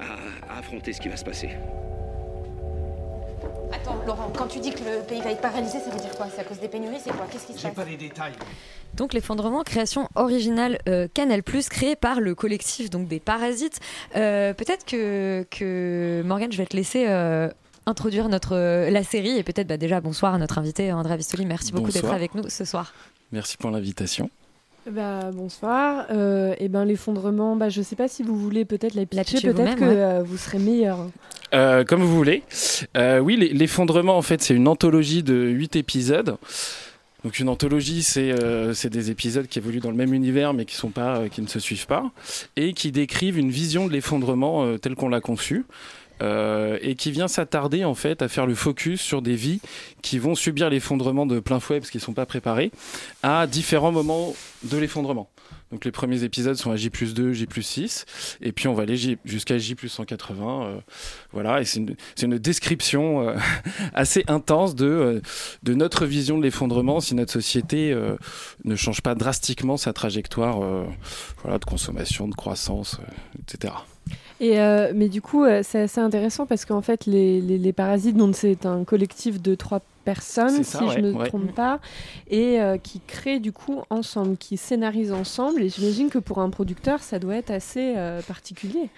à, 0.00 0.54
à 0.54 0.58
affronter 0.58 0.92
ce 0.92 1.00
qui 1.00 1.08
va 1.08 1.16
se 1.16 1.24
passer. 1.24 1.50
Attends, 3.72 3.96
Laurent, 4.06 4.32
quand 4.36 4.46
tu 4.46 4.60
dis 4.60 4.70
que 4.70 4.78
le 4.78 5.06
pays 5.06 5.20
va 5.20 5.30
être 5.30 5.40
paralysé, 5.42 5.78
ça 5.78 5.90
veut 5.90 6.00
dire 6.00 6.10
quoi? 6.16 6.26
C'est 6.34 6.40
à 6.40 6.44
cause 6.44 6.58
des 6.58 6.68
pénuries 6.68 6.98
C'est 7.02 7.10
quoi? 7.10 7.26
Qu'est-ce 7.30 7.46
qui 7.46 7.52
se 7.52 7.58
J'ai 7.58 7.68
passe? 7.68 7.74
pas 7.76 7.84
les 7.84 7.96
détails. 7.96 8.32
Donc 8.94 9.12
l'effondrement, 9.12 9.62
création 9.62 10.08
originale 10.14 10.78
euh, 10.88 11.06
Canal+, 11.12 11.42
créée 11.42 11.94
par 11.94 12.20
le 12.20 12.34
collectif 12.34 12.88
donc 12.90 13.06
des 13.08 13.20
Parasites. 13.20 13.78
Euh, 14.16 14.54
Peut-être 14.54 14.86
que, 14.86 15.46
que 15.50 16.22
Morgane, 16.24 16.50
je 16.50 16.56
vais 16.56 16.66
te 16.66 16.74
laisser 16.76 17.04
euh, 17.08 17.50
introduire 17.86 18.28
notre 18.30 18.56
la 18.90 19.02
série 19.04 19.36
et 19.36 19.42
peut-être 19.42 19.66
bah, 19.68 19.76
déjà 19.76 20.00
bonsoir 20.00 20.34
à 20.34 20.38
notre 20.38 20.56
invité 20.58 20.90
Andrea 20.92 21.16
Vistoli. 21.16 21.44
Merci 21.44 21.72
beaucoup 21.72 21.90
d'être 21.90 22.12
avec 22.12 22.34
nous 22.34 22.48
ce 22.48 22.64
soir. 22.64 22.94
Merci 23.30 23.58
pour 23.58 23.70
l'invitation. 23.70 24.30
Bah, 24.92 25.30
bonsoir. 25.32 26.06
Euh, 26.10 26.54
et 26.58 26.68
ben 26.68 26.84
l'effondrement, 26.84 27.56
bah, 27.56 27.68
je 27.68 27.82
sais 27.82 27.96
pas 27.96 28.08
si 28.08 28.22
vous 28.22 28.36
voulez 28.36 28.64
peut-être 28.64 28.94
la 28.94 29.06
pitcher, 29.06 29.40
peut-être 29.40 29.76
que 29.76 29.80
ouais. 29.84 29.96
euh, 29.96 30.22
vous 30.24 30.36
serez 30.36 30.58
meilleur. 30.58 31.08
Euh, 31.54 31.84
comme 31.84 32.00
vous 32.02 32.14
voulez. 32.16 32.42
Euh, 32.96 33.18
oui, 33.18 33.36
l'e- 33.36 33.52
l'effondrement, 33.52 34.16
en 34.16 34.22
fait, 34.22 34.40
c'est 34.42 34.54
une 34.54 34.68
anthologie 34.68 35.22
de 35.22 35.34
8 35.34 35.76
épisodes. 35.76 36.36
Donc 37.24 37.40
une 37.40 37.48
anthologie, 37.48 38.02
c'est 38.04 38.30
euh, 38.30 38.72
c'est 38.74 38.90
des 38.90 39.10
épisodes 39.10 39.46
qui 39.48 39.58
évoluent 39.58 39.80
dans 39.80 39.90
le 39.90 39.96
même 39.96 40.14
univers, 40.14 40.54
mais 40.54 40.64
qui, 40.64 40.76
sont 40.76 40.90
pas, 40.90 41.16
euh, 41.18 41.28
qui 41.28 41.42
ne 41.42 41.48
se 41.48 41.58
suivent 41.58 41.86
pas, 41.88 42.10
et 42.56 42.72
qui 42.72 42.92
décrivent 42.92 43.38
une 43.38 43.50
vision 43.50 43.88
de 43.88 43.92
l'effondrement 43.92 44.64
euh, 44.64 44.78
tel 44.78 44.94
qu'on 44.94 45.08
l'a 45.08 45.20
conçu. 45.20 45.64
Euh, 46.22 46.78
et 46.82 46.94
qui 46.94 47.10
vient 47.10 47.28
s'attarder 47.28 47.84
en 47.84 47.94
fait 47.94 48.22
à 48.22 48.28
faire 48.28 48.46
le 48.46 48.54
focus 48.54 49.00
sur 49.00 49.22
des 49.22 49.34
vies 49.34 49.60
qui 50.02 50.18
vont 50.18 50.34
subir 50.34 50.70
l'effondrement 50.70 51.26
de 51.26 51.40
plein 51.40 51.60
fouet 51.60 51.80
parce 51.80 51.90
qu'ils 51.90 52.00
sont 52.00 52.14
pas 52.14 52.26
préparés 52.26 52.70
à 53.22 53.46
différents 53.46 53.92
moments 53.92 54.34
de 54.64 54.76
l'effondrement. 54.76 55.30
Donc 55.70 55.84
les 55.84 55.92
premiers 55.92 56.24
épisodes 56.24 56.56
sont 56.56 56.70
à 56.70 56.76
J 56.76 56.88
plus 56.88 57.12
2, 57.12 57.32
J 57.34 57.46
plus 57.46 57.62
6, 57.62 58.06
et 58.40 58.52
puis 58.52 58.68
on 58.68 58.74
va 58.74 58.84
aller 58.84 59.18
jusqu'à 59.24 59.58
J 59.58 59.74
plus 59.74 59.88
180. 59.90 60.62
euh, 60.64 60.80
voilà, 61.32 61.60
et 61.60 61.64
c'est 61.66 61.80
une, 61.80 61.94
une 62.22 62.38
description 62.38 63.28
euh, 63.28 63.36
assez 63.94 64.24
intense 64.28 64.74
de, 64.74 64.86
euh, 64.86 65.20
de 65.62 65.74
notre 65.74 66.06
vision 66.06 66.38
de 66.38 66.42
l'effondrement 66.42 67.00
si 67.00 67.14
notre 67.14 67.32
société 67.32 67.92
euh, 67.92 68.16
ne 68.64 68.76
change 68.76 69.02
pas 69.02 69.14
drastiquement 69.14 69.76
sa 69.76 69.92
trajectoire 69.92 70.62
euh, 70.62 70.84
voilà, 71.42 71.58
de 71.58 71.64
consommation, 71.66 72.28
de 72.28 72.34
croissance, 72.34 72.98
euh, 73.00 73.42
etc. 73.42 73.74
Et 74.40 74.60
euh, 74.60 74.92
mais 74.94 75.08
du 75.08 75.20
coup, 75.20 75.44
euh, 75.44 75.62
c'est 75.64 75.80
assez 75.82 76.00
intéressant 76.00 76.46
parce 76.46 76.64
qu'en 76.64 76.80
fait, 76.82 77.06
les, 77.06 77.40
les, 77.40 77.58
les 77.58 77.72
parasites, 77.72 78.16
donc 78.16 78.36
c'est 78.36 78.66
un 78.66 78.84
collectif 78.84 79.42
de 79.42 79.54
trois 79.56 79.80
personnes, 80.08 80.64
si 80.64 80.78
je 80.94 81.00
ne 81.00 81.12
me 81.12 81.18
ouais. 81.18 81.28
trompe 81.28 81.54
pas, 81.54 81.80
et 82.30 82.62
euh, 82.62 82.78
qui 82.78 83.02
créent 83.06 83.40
du 83.40 83.52
coup 83.52 83.82
ensemble, 83.90 84.38
qui 84.38 84.56
scénarisent 84.56 85.12
ensemble. 85.12 85.62
Et 85.62 85.68
j'imagine 85.68 86.08
que 86.08 86.18
pour 86.18 86.38
un 86.38 86.48
producteur, 86.48 87.02
ça 87.02 87.18
doit 87.18 87.36
être 87.36 87.50
assez 87.50 87.92
euh, 87.94 88.22
particulier. 88.22 88.88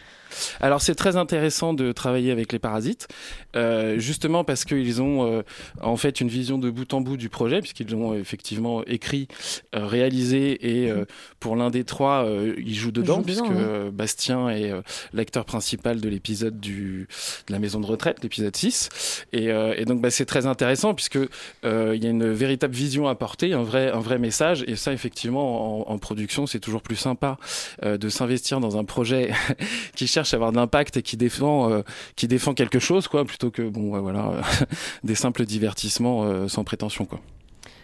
Alors 0.61 0.81
c'est 0.81 0.95
très 0.95 1.17
intéressant 1.17 1.75
de 1.75 1.91
travailler 1.91 2.31
avec 2.31 2.53
les 2.53 2.61
parasites, 2.61 3.09
euh, 3.57 3.99
justement 3.99 4.45
parce 4.45 4.65
qu'ils 4.65 5.03
ont 5.03 5.43
en 5.83 5.97
fait 5.97 6.21
une 6.21 6.29
vision 6.29 6.57
de 6.57 6.71
bout 6.71 6.95
en 6.95 7.01
bout 7.01 7.17
du 7.17 7.29
projet, 7.29 7.59
puisqu'ils 7.59 7.91
l'ont 7.91 8.15
effectivement 8.15 8.85
écrit, 8.85 9.27
réalisé, 9.73 10.85
et 10.85 10.93
pour 11.41 11.57
l'un 11.57 11.71
des 11.71 11.83
trois, 11.83 12.25
ils 12.57 12.77
jouent 12.77 12.93
dedans, 12.93 13.17
jouent 13.17 13.23
puisque 13.23 13.49
dedans, 13.49 13.87
ouais. 13.87 13.91
Bastien 13.91 14.49
est 14.51 14.73
l'acteur 15.13 15.45
principal 15.45 16.01
de 16.01 16.09
l'épisode 16.09 16.61
de 16.61 17.09
la 17.49 17.59
maison 17.59 17.81
de 17.81 17.87
retraite, 17.87 18.23
l'épisode 18.23 18.55
6. 18.55 19.27
Et, 19.33 19.51
euh, 19.51 19.75
et 19.77 19.85
donc 19.85 20.01
bah, 20.01 20.11
c'est 20.11 20.27
très 20.27 20.47
intéressant, 20.47 20.95
puisque 21.01 21.31
euh, 21.65 21.97
il 21.97 22.05
y 22.05 22.07
a 22.07 22.11
une 22.11 22.31
véritable 22.31 22.75
vision 22.75 23.09
à 23.09 23.15
porter, 23.15 23.55
un 23.55 23.63
vrai, 23.63 23.91
un 23.91 24.01
vrai 24.01 24.19
message, 24.19 24.65
et 24.67 24.77
ça 24.77 24.93
effectivement 24.93 25.91
en, 25.91 25.99
production, 25.99 26.47
c'est 26.47 26.61
toujours 26.61 26.83
plus 26.83 26.97
sympa 26.97 27.39
euh, 27.85 27.97
de 27.97 28.11
s'investir 28.11 28.61
dans 28.61 28.77
un 28.77 28.85
projet 28.85 29.33
qui 29.97 30.07
cherche 30.07 30.35
à 30.35 30.37
avoir 30.37 30.53
de 30.53 30.57
l'impact 30.57 30.99
et 30.99 31.03
qui 31.03 31.17
défend, 31.17 31.71
euh, 31.71 31.81
qui 32.17 32.29
défend 32.29 32.53
quelque 32.53 32.79
chose, 32.79 33.09
quoi, 33.09 33.25
plutôt 33.25 33.51
que 33.51 33.63
bon, 33.63 33.99
voilà, 33.99 34.43
des 35.05 35.15
simples 35.15 35.47
divertissements 35.47 36.49
sans 36.49 36.65
prétention, 36.65 37.07
quoi. 37.07 37.21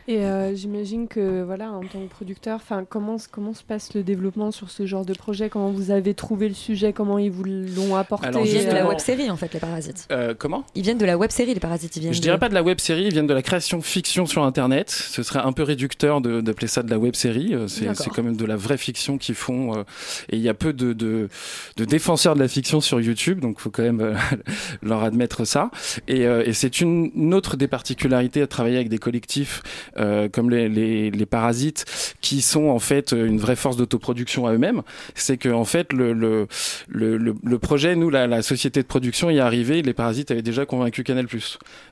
Et 0.09 0.19
euh, 0.21 0.55
j'imagine 0.55 1.09
que 1.09 1.43
voilà, 1.43 1.71
en 1.73 1.81
tant 1.81 2.01
que 2.01 2.09
producteur, 2.09 2.57
enfin 2.57 2.85
comment 2.89 3.17
comment 3.33 3.55
se 3.55 3.65
passe 3.65 3.93
le 3.95 4.03
développement 4.03 4.53
sur 4.53 4.71
ce 4.71 4.87
genre 4.87 5.05
de 5.05 5.15
projet? 5.15 5.49
Comment 5.51 5.71
vous 5.71 5.91
avez 5.91 6.15
trouvé 6.15 6.49
le 6.49 6.55
sujet? 6.55 6.93
Comment 6.93 7.19
ils 7.19 7.31
vous 7.31 7.43
l'ont 7.45 7.97
apporté? 7.97 8.27
Alors, 8.29 8.45
Ils 8.47 8.53
viennent 8.53 8.69
de 8.69 8.75
la 8.75 8.87
web 8.89 8.99
série 8.99 9.31
en 9.31 9.37
fait, 9.37 9.53
les 9.53 9.61
Parasites. 9.61 10.07
Euh, 10.13 10.35
comment? 10.39 10.65
Ils 10.77 10.83
viennent 10.83 10.99
de 10.99 11.05
la 11.07 11.19
web 11.19 11.31
série, 11.31 11.55
les 11.55 11.61
Parasites. 11.61 11.97
Ils 11.97 12.01
viennent 12.01 12.13
Je 12.15 12.19
de- 12.19 12.23
dirais 12.23 12.39
pas 12.39 12.49
de 12.49 12.55
la 12.55 12.63
web 12.63 12.79
série, 12.79 13.05
ils 13.05 13.13
viennent 13.13 13.27
de 13.27 13.35
la 13.35 13.43
création 13.43 13.81
fiction 13.83 14.27
sur 14.27 14.45
internet. 14.45 14.91
Ce 14.91 15.23
serait 15.23 15.41
un 15.41 15.53
peu 15.53 15.63
réducteur 15.65 16.21
de- 16.21 16.41
d'appeler 16.41 16.69
ça 16.69 16.83
de 16.85 16.91
la 16.91 16.99
web 16.99 17.15
série. 17.17 17.55
Euh, 17.55 17.67
C'est 17.69 17.87
quand 18.11 18.23
même 18.23 18.37
de 18.37 18.45
la 18.45 18.57
vraie 18.57 18.79
fiction 18.79 19.19
qu'ils 19.19 19.35
font. 19.35 19.77
euh, 19.77 19.83
et 20.31 20.37
il 20.37 20.43
y 20.43 20.49
a 20.49 20.55
peu 20.55 20.73
de, 20.73 20.93
de, 20.93 21.29
de 21.77 21.85
défenseurs 21.85 22.35
de 22.35 22.41
la 22.41 22.49
fiction 22.49 22.81
sur 22.81 23.01
YouTube, 23.01 23.41
donc 23.41 23.59
faut 23.59 23.71
quand 23.71 23.83
même 23.83 24.01
euh, 24.01 24.15
leur 24.83 25.03
admettre 25.03 25.45
ça. 25.45 25.71
Et, 26.07 26.27
euh, 26.27 26.43
et 26.47 26.53
c'est 26.53 26.81
une, 26.81 27.11
une 27.15 27.35
autre 27.35 27.57
des 27.57 27.67
particularités 27.69 28.43
à 28.43 28.47
travailler 28.47 28.77
avec 28.77 28.89
des 28.89 28.99
collectifs 28.99 29.63
euh, 29.99 30.29
comme 30.29 30.51
les, 30.51 30.69
les, 30.69 31.11
les 31.11 31.27
Parasites, 31.27 31.85
qui 32.21 32.43
sont 32.43 32.69
en 32.69 32.79
fait 32.79 33.13
une 33.13 33.39
vraie 33.39 33.57
force 33.57 33.77
d'autoproduction 33.77 34.47
à 34.47 34.53
eux-mêmes. 34.53 34.83
C'est 35.15 35.37
que 35.37 35.49
en 35.49 35.65
fait 35.65 35.93
le, 35.93 36.13
le, 36.13 36.47
le, 36.89 37.17
le- 37.17 37.59
projet, 37.59 37.97
nous, 37.97 38.11
la, 38.11 38.27
la 38.27 38.43
société 38.43 38.83
de 38.83 38.87
production 38.87 39.31
y 39.31 39.37
est 39.39 39.41
arrivée, 39.41 39.83
les 39.83 39.95
Parasites 39.95 40.31
avaient 40.31 40.43
déjà 40.43 40.67
convaincu 40.67 41.03
Canal+. 41.05 41.27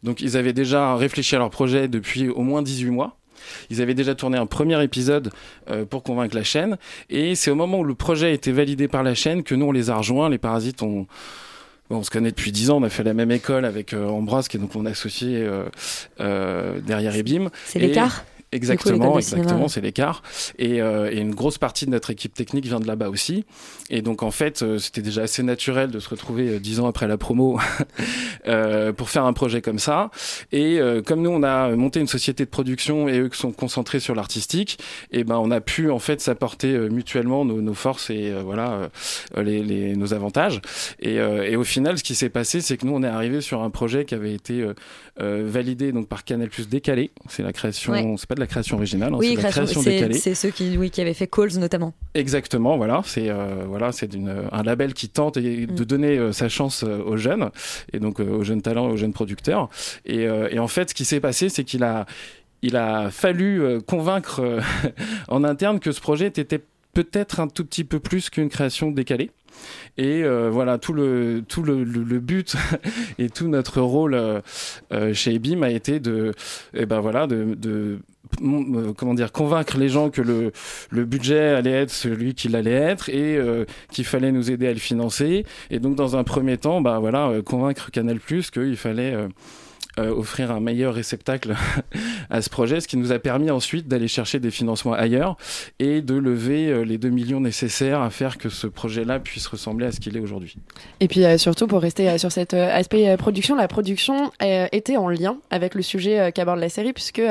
Donc 0.03 0.21
ils 0.21 0.37
avaient 0.37 0.53
déjà 0.53 0.95
réfléchi 0.97 1.35
à 1.35 1.39
leur 1.39 1.51
projet 1.51 1.89
depuis 1.89 2.29
au 2.29 2.43
moins 2.43 2.63
18 2.63 2.91
mois. 2.91 3.17
Ils 3.71 3.83
avaient 3.83 3.95
déjà 3.95 4.15
tourné 4.15 4.39
un 4.39 4.47
premier 4.47 4.83
épisode 4.83 5.31
euh, 5.71 5.85
pour 5.85 6.03
convaincre 6.03 6.35
la 6.35 6.45
chaîne. 6.45 6.79
Et 7.11 7.35
c'est 7.35 7.51
au 7.51 7.55
moment 7.55 7.81
où 7.81 7.85
le 7.85 7.95
projet 7.95 8.27
a 8.29 8.31
été 8.31 8.53
validé 8.53 8.89
par 8.89 9.03
la 9.03 9.15
chaîne 9.15 9.43
que 9.43 9.55
nous, 9.55 9.67
on 9.67 9.73
les 9.73 9.91
a 9.91 9.97
rejoints. 9.97 10.29
Les 10.31 10.39
Parasites 10.39 10.83
ont... 10.83 11.07
Bon, 11.91 11.99
on 11.99 12.03
se 12.03 12.11
connaît 12.11 12.31
depuis 12.31 12.51
10 12.51 12.71
ans, 12.71 12.79
on 12.79 12.83
a 12.83 12.89
fait 12.89 13.03
la 13.03 13.13
même 13.13 13.31
école 13.31 13.67
avec 13.67 13.93
euh, 13.93 14.09
Ambroise, 14.09 14.49
qui 14.49 14.57
est 14.57 14.61
donc 14.61 14.75
mon 14.75 14.87
associé 14.87 15.43
euh, 15.43 15.65
euh, 16.21 16.81
derrière 16.81 17.15
Ebim. 17.15 17.51
C'est 17.67 17.79
l'écart? 17.79 18.25
Exactement, 18.55 19.19
exactement, 19.19 19.69
c'est 19.69 19.81
l'écart. 19.81 20.23
Et, 20.59 20.81
euh, 20.81 21.11
et 21.11 21.19
une 21.21 21.35
grosse 21.35 21.59
partie 21.59 21.87
de 21.87 21.91
notre 21.91 22.11
équipe 22.11 22.35
technique 22.35 22.65
vient 22.67 22.81
de 22.81 22.87
là-bas 22.87 23.09
aussi. 23.09 23.45
Et 23.91 24.01
donc 24.03 24.23
en 24.23 24.31
fait, 24.31 24.63
euh, 24.63 24.79
c'était 24.79 25.03
déjà 25.03 25.23
assez 25.23 25.43
naturel 25.43 25.91
de 25.91 25.99
se 25.99 26.09
retrouver 26.09 26.49
euh, 26.49 26.59
dix 26.61 26.81
ans 26.81 26.87
après 26.87 27.09
la 27.09 27.19
promo 27.19 27.59
pour 28.97 29.11
faire 29.11 29.25
un 29.25 29.33
projet 29.33 29.61
comme 29.61 29.79
ça. 29.79 30.11
Et 30.53 30.79
comme 31.07 31.23
nous, 31.23 31.31
on 31.31 31.43
a 31.43 31.71
monté 31.77 32.01
une 32.01 32.07
société 32.07 32.45
de 32.45 32.51
production 32.51 33.09
et 33.09 33.19
eux 33.19 33.29
qui 33.29 33.39
sont 33.39 33.53
concentrés 33.53 34.01
sur 34.01 34.15
l'artistique, 34.15 34.79
et 35.11 35.25
ben 35.25 35.37
on 35.39 35.51
a 35.51 35.61
pu 35.61 35.91
en 35.91 35.99
fait 35.99 36.21
s'apporter 36.21 36.77
mutuellement 36.91 37.45
nos, 37.45 37.61
nos 37.61 37.75
forces 37.75 38.11
et 38.11 38.33
voilà 38.45 38.91
les, 39.37 39.63
les- 39.63 39.97
nos 39.97 40.15
avantages. 40.15 40.61
Et, 41.01 41.15
et 41.17 41.57
au 41.57 41.65
final, 41.65 41.99
ce 41.99 42.05
qui 42.05 42.15
s'est 42.15 42.29
passé, 42.29 42.61
c'est 42.61 42.77
que 42.77 42.87
nous, 42.87 42.95
on 42.95 43.03
est 43.03 43.07
arrivé 43.09 43.41
sur 43.41 43.63
un 43.63 43.71
projet 43.71 44.05
qui 44.05 44.15
avait 44.15 44.35
été 44.35 44.65
validé 45.19 45.93
donc 45.93 46.09
par 46.09 46.25
Canal 46.25 46.49
Plus 46.49 46.69
décalé. 46.69 47.11
C'est 47.29 47.43
la 47.43 47.53
création, 47.53 47.93
Ouais. 47.93 48.15
c'est 48.19 48.29
pas 48.29 48.35
de 48.35 48.41
la 48.41 48.44
création 48.47 48.77
originale, 48.77 49.13
hein, 49.15 49.19
Oui, 49.19 49.35
c'est 49.37 49.43
la 49.43 49.51
création- 49.51 49.83
décalée. 49.83 50.15
c'est 50.15 50.35
ceux 50.35 50.51
qui, 50.51 50.77
oui, 50.79 50.91
qui 50.91 51.01
avaient 51.01 51.15
fait 51.15 51.27
Calls 51.27 51.59
notamment. 51.59 51.95
Exactement, 52.15 52.77
voilà, 52.77 53.03
c'est 53.05 53.29
euh, 53.31 53.65
voilà, 53.67 53.93
c'est 53.93 54.07
d'une- 54.09 54.35
un 54.53 54.63
label 54.63 54.95
qui 54.95 55.09
tente 55.09 55.37
et- 55.37 55.67
de 55.67 55.85
donner 55.85 56.19
euh, 56.19 56.33
sa 56.33 56.49
chance 56.49 56.85
euh, 56.85 56.99
aux 57.05 57.17
jeunes 57.17 57.51
et 57.93 57.99
donc 57.99 58.21
euh, 58.21 58.25
aux 58.29 58.45
jeunes 58.45 58.63
talents, 58.63 58.89
et 58.89 58.93
aux 58.93 58.97
jeunes 58.97 59.13
producteurs. 59.13 59.69
Et, 60.07 60.27
euh, 60.27 60.49
et 60.51 60.59
en 60.59 60.69
fait, 60.69 60.91
ce 60.91 60.95
qui 60.95 61.05
s'est 61.05 61.21
passé, 61.21 61.49
c'est 61.49 61.65
qu'il 61.65 61.83
a 61.85 62.07
il 62.63 62.77
a 62.77 63.11
fallu 63.11 63.63
euh, 63.63 63.81
convaincre 63.81 64.41
euh, 64.41 64.61
en 65.29 65.45
interne 65.45 65.81
que 65.81 65.93
ce 65.93 66.01
projet 66.01 66.27
était 66.29 66.61
peut-être 66.95 67.41
un 67.41 67.49
tout 67.49 67.65
petit 67.65 67.85
peu 67.85 67.99
plus 68.01 68.31
qu'une 68.31 68.49
création 68.49 68.91
décalée. 68.91 69.31
Et 69.99 70.23
euh, 70.25 70.49
voilà, 70.51 70.79
tout 70.79 70.93
le 70.93 71.45
tout 71.47 71.63
le, 71.63 71.85
le- 71.85 72.03
le 72.03 72.19
but 72.21 72.55
et 73.19 73.29
tout 73.31 73.49
notre 73.49 73.81
rôle 73.81 74.15
euh, 74.15 74.41
euh, 74.93 75.13
chez 75.15 75.35
Ebim 75.35 75.63
a 75.63 75.71
été 75.71 76.01
de, 76.01 76.33
eh 76.73 76.87
ben 76.87 77.01
voilà, 77.01 77.27
de, 77.27 77.57
euh, 77.67 77.99
comment 78.97 79.15
dire, 79.15 79.33
convaincre 79.33 79.79
les 79.79 79.89
gens 79.89 80.11
que 80.11 80.23
le 80.23 81.05
budget 81.05 81.49
allait 81.51 81.83
être 81.83 81.91
celui 81.91 82.35
qu'il 82.35 82.57
allait 82.57 82.73
être 82.73 83.09
et 83.09 83.37
euh, 83.37 83.65
qu'il 83.91 84.05
fallait 84.05 84.33
nous 84.33 84.51
aider 84.51 84.67
à 84.67 84.73
le 84.73 84.79
financer. 84.79 85.45
Et 85.71 85.79
donc 85.79 85.95
dans 85.95 86.17
un 86.17 86.25
premier 86.25 86.59
temps, 86.59 86.81
bah 86.81 86.99
voilà, 86.99 87.29
euh, 87.29 87.43
convaincre 87.43 87.91
Canal 87.91 88.19
Plus 88.19 88.51
qu'il 88.51 88.77
fallait 88.77 89.15
euh, 89.15 89.29
euh, 89.99 90.11
offrir 90.11 90.51
un 90.51 90.61
meilleur 90.61 90.95
réceptacle 90.95 91.55
à 92.31 92.43
ce 92.43 92.51
projet, 92.51 92.81
ce 92.81 92.89
qui 92.89 92.97
nous 92.97 93.13
a 93.13 93.19
permis 93.19 93.51
ensuite 93.51 93.89
d'aller 93.89 94.09
chercher 94.09 94.41
des 94.41 94.51
financements 94.51 94.93
ailleurs 94.93 95.37
et 95.79 96.03
de 96.03 96.15
lever 96.15 96.69
euh, 96.69 96.85
les 96.85 96.99
2 96.99 97.11
millions 97.11 97.41
nécessaires 97.41 98.01
à 98.01 98.11
faire 98.11 98.39
que 98.39 98.49
ce 98.49 98.67
projet-là 98.67 99.21
puisse 99.21 99.47
ressembler 99.47 99.87
à 99.87 99.93
ce 99.93 100.01
qu'il 100.01 100.17
est 100.17 100.21
aujourd'hui. 100.21 100.57
Et 101.01 101.09
puis 101.09 101.25
euh, 101.25 101.39
surtout 101.39 101.67
pour 101.67 101.81
rester 101.81 102.19
sur 102.19 102.33
cet 102.33 102.55
aspect 102.55 103.17
production, 103.17 103.57
la 103.57 103.69
production 103.69 104.33
était 104.41 104.97
en 104.97 105.09
lien 105.09 105.37
avec 105.51 105.75
le 105.75 105.83
sujet 105.83 106.33
qu'aborde 106.33 106.61
la 106.61 106.69
série 106.69 106.93
puisque 106.93 107.23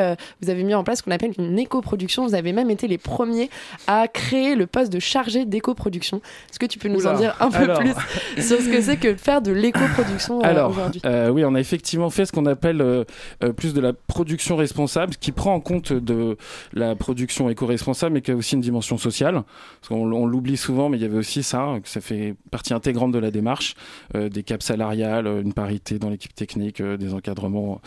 vous 0.42 0.50
avez 0.50 0.64
mis 0.64 0.74
en 0.74 0.84
place 0.84 1.00
ce 1.00 1.04
qu'on 1.04 1.12
appelle 1.12 1.34
une 1.38 1.60
éco-production. 1.60 2.26
Vous 2.26 2.36
avez 2.36 2.54
même 2.54 2.70
été 2.70 2.88
les 2.88 2.98
premiers 2.98 3.50
à 3.88 4.08
créer 4.08 4.56
le 4.56 4.68
poste 4.68 4.92
de 4.92 5.00
chargé 5.00 5.46
d'éco-production. 5.46 6.22
Est-ce 6.50 6.60
que 6.60 6.66
tu 6.66 6.80
peux 6.80 6.90
nous 6.90 7.08
en 7.08 7.16
dire 7.16 7.36
un 7.40 7.50
peu 7.50 7.64
Alors. 7.64 7.80
plus 7.80 7.94
sur 8.42 8.60
ce 8.60 8.70
que 8.70 8.82
c'est 8.82 8.98
que 8.98 9.16
faire 9.16 9.42
de 9.42 9.52
l'éco-production 9.52 10.40
euh, 10.40 10.48
Alors, 10.48 10.72
aujourd'hui? 10.72 11.02
euh, 11.06 11.30
oui, 11.30 11.44
on 11.46 11.56
a 11.56 11.60
effectivement 11.60 12.10
fait 12.10 12.26
ce 12.26 12.32
qu'on 12.32 12.46
appelle 12.54 12.82
euh, 12.82 13.04
euh, 13.44 13.52
plus 13.52 13.74
de 13.74 13.82
la 13.82 13.94
production 13.94 14.56
responsable, 14.56 15.16
qui 15.16 15.32
prend 15.32 15.54
en 15.54 15.60
compte 15.60 15.92
de 15.92 16.38
la 16.72 16.96
production 16.96 17.50
éco-responsable, 17.50 18.14
mais 18.14 18.22
qui 18.22 18.32
a 18.32 18.36
aussi 18.36 18.56
une 18.56 18.62
dimension 18.62 18.98
sociale. 18.98 19.44
Parce 19.82 19.90
qu'on 19.90 20.12
on 20.12 20.26
l'oublie 20.26 20.58
souvent, 20.58 20.90
mais 20.90 20.98
il 20.98 21.04
y 21.04 21.06
avait 21.06 21.18
aussi 21.18 21.44
ça, 21.44 21.80
que 21.84 21.90
ça 21.90 22.02
fait 22.02 22.36
partie 22.52 22.74
intégrante 22.74 23.12
de 23.12 23.20
la 23.20 23.32
démarche, 23.32 23.76
euh, 24.16 24.30
des 24.30 24.44
caps 24.44 24.66
salariales, 24.66 25.28
une 25.28 25.54
parité 25.54 26.00
dans 26.00 26.10
l'équipe 26.10 26.34
technique, 26.34 26.82
des 26.82 27.14
encadrements 27.14 27.82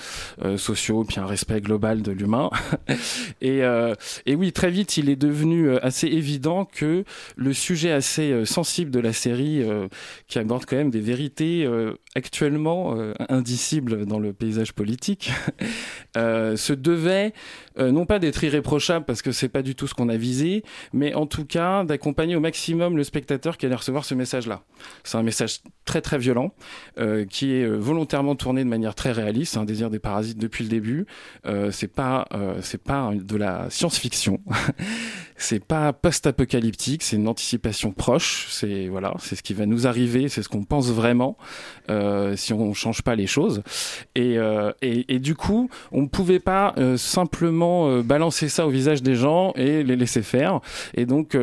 sociaux, 0.57 1.05
puis 1.05 1.21
un 1.21 1.27
respect 1.27 1.61
global 1.61 2.03
de 2.03 2.13
l'humain. 2.13 2.51
et, 3.41 3.63
et 4.27 4.35
oui, 4.35 4.53
très 4.53 4.71
vite, 4.71 4.97
il 4.97 5.09
est 5.09 5.17
devenu 5.17 5.77
assez 5.79 6.07
évident 6.07 6.65
que 6.65 7.05
le 7.37 7.53
sujet 7.53 7.93
assez 7.93 8.45
sensible 8.45 8.91
de 8.91 9.01
la 9.01 9.13
série, 9.13 9.65
qui 10.29 10.39
aborde 10.39 10.65
quand 10.67 10.77
même 10.77 10.91
des 10.91 11.01
vérités 11.01 11.69
actuellement 12.15 12.97
indicibles 13.29 14.07
dans 14.07 14.19
le 14.19 14.33
paysage 14.33 14.56
politique, 14.75 15.31
euh, 16.17 16.57
se 16.57 16.73
devait 16.73 17.33
euh, 17.79 17.91
non 17.91 18.07
pas 18.07 18.19
d'être 18.19 18.43
irréprochable 18.43 19.05
parce 19.05 19.23
que 19.23 19.33
c'est 19.33 19.49
pas 19.49 19.63
du 19.63 19.75
tout 19.75 19.87
ce 19.87 19.95
qu'on 19.95 20.09
a 20.09 20.17
visé, 20.17 20.63
mais 20.93 21.15
en 21.15 21.27
tout 21.27 21.45
cas 21.45 21.85
d'accompagner 21.85 22.37
au 22.37 22.41
maximum 22.41 22.97
le 22.97 23.05
spectateur 23.05 23.57
qui 23.59 23.67
allait 23.67 23.75
recevoir 23.75 24.05
ce 24.05 24.15
message-là. 24.15 24.63
C'est 25.05 25.19
un 25.19 25.23
message 25.23 25.61
très 25.85 26.03
très 26.03 26.19
violent 26.19 26.53
euh, 26.99 27.25
qui 27.25 27.53
est 27.53 27.65
euh, 27.65 27.77
volontairement 27.77 28.35
tourné 28.35 28.63
de 28.65 28.69
manière 28.69 28.95
très 28.95 29.13
réaliste. 29.13 29.55
C'est 29.55 29.59
un 29.59 29.65
désir 29.65 29.89
des 29.89 29.99
parasites 29.99 30.39
depuis 30.39 30.65
le 30.65 30.71
début. 30.71 31.07
Euh, 31.47 31.71
c'est 31.71 31.89
pas 31.89 32.27
euh, 32.35 32.59
c'est 32.61 32.83
pas 32.83 33.13
de 33.15 33.37
la 33.37 33.71
science-fiction. 33.71 34.41
c'est 35.37 35.65
pas 35.65 35.93
post-apocalyptique. 35.93 37.03
C'est 37.03 37.17
une 37.17 37.29
anticipation 37.29 37.93
proche. 37.93 38.49
C'est 38.51 38.89
voilà, 38.89 39.15
c'est 39.21 39.37
ce 39.37 39.43
qui 39.43 39.55
va 39.55 39.65
nous 39.65 39.87
arriver. 39.87 40.29
C'est 40.29 40.43
ce 40.43 40.49
qu'on 40.49 40.65
pense 40.65 40.91
vraiment 40.91 41.39
si 42.37 42.53
on 42.53 42.75
change 42.75 43.03
pas 43.03 43.15
les 43.15 43.27
choses. 43.27 43.63
Et, 44.15 44.37
euh, 44.47 44.73
et, 44.83 45.19
du 45.19 45.35
coup, 45.35 45.69
on 45.93 46.03
ne 46.03 46.07
pouvait 46.07 46.41
pas 46.41 46.75
euh, 46.79 46.97
simplement 46.97 47.89
euh, 47.89 48.03
balancer 48.03 48.49
ça 48.49 48.67
au 48.67 48.71
visage 48.71 49.03
des 49.03 49.15
gens 49.15 49.53
et 49.57 49.83
les 49.83 49.97
laisser 49.97 50.23
faire. 50.23 50.61
Et 50.95 51.07
donc, 51.07 51.37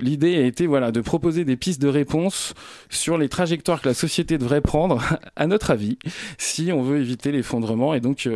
l'idée 0.00 0.36
a 0.36 0.46
été 0.46 0.66
voilà 0.66 0.90
de 0.92 1.00
proposer 1.00 1.44
des 1.44 1.56
pistes 1.56 1.80
de 1.80 1.88
réponse 1.88 2.54
sur 2.90 3.18
les 3.18 3.28
trajectoires 3.28 3.80
que 3.80 3.88
la 3.88 3.94
société 3.94 4.38
devrait 4.38 4.60
prendre, 4.60 5.02
à 5.36 5.46
notre 5.46 5.70
avis, 5.70 5.98
si 6.38 6.72
on 6.72 6.82
veut 6.82 7.00
éviter 7.00 7.32
l'effondrement. 7.32 7.94
Et 7.94 8.00
donc, 8.00 8.28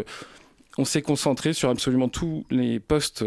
on 0.79 0.85
s'est 0.85 1.03
concentré 1.03 1.53
sur 1.53 1.71
absolument 1.71 2.09
tous 2.09 2.45
les 2.51 2.81
postes. 2.81 3.25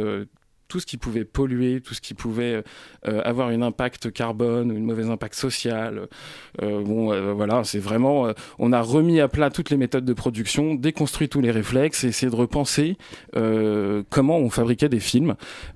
Euh, 0.70 0.80
tout 0.80 0.80
ce 0.80 0.86
qui 0.86 0.98
pouvait 0.98 1.26
polluer, 1.26 1.82
tout 1.82 1.94
ce 1.94 2.02
qui 2.02 2.14
pouvait 2.14 2.64
euh, 3.08 3.22
avoir 3.24 3.50
un 3.50 3.62
impact 3.62 4.12
carbone 4.12 4.72
ou 4.72 4.76
une 4.76 4.86
mauvaise 4.86 5.10
impact 5.10 5.36
social. 5.36 6.08
Euh, 6.62 6.84
bon, 6.84 7.12
euh, 7.12 7.34
voilà, 7.34 7.64
c'est 7.64 7.80
vraiment. 7.80 8.28
euh, 8.28 8.34
on 8.60 8.72
a 8.72 8.82
remis 8.82 9.20
à 9.20 9.28
plat 9.28 9.50
toutes 9.50 9.70
les 9.70 9.78
méthodes 9.78 10.06
de 10.06 10.14
production, 10.14 10.76
déconstruit 10.76 11.30
tous 11.30 11.42
les 11.42 11.52
réflexes, 11.52 12.04
et 12.04 12.08
essayé 12.08 12.30
de 12.30 12.36
repenser 12.36 12.98
euh, 13.36 14.04
comment 14.10 14.38
on 14.38 14.50
fabriquait 14.50 14.90
des 14.90 15.00
films 15.00 15.36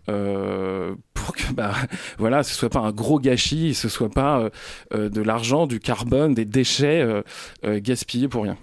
euh, 0.09 0.95
pour 1.13 1.35
que, 1.35 1.51
bah, 1.53 1.73
voilà, 2.17 2.43
ce 2.43 2.53
soit 2.53 2.69
pas 2.69 2.79
un 2.79 2.91
gros 2.91 3.19
gâchis, 3.19 3.73
ce 3.73 3.89
soit 3.89 4.09
pas 4.09 4.39
euh, 4.39 4.49
euh, 4.93 5.09
de 5.09 5.21
l'argent, 5.21 5.67
du 5.67 5.79
carbone, 5.79 6.33
des 6.33 6.45
déchets 6.45 7.01
euh, 7.01 7.21
euh, 7.65 7.79
gaspillés 7.81 8.27
pour 8.27 8.43
rien. 8.43 8.57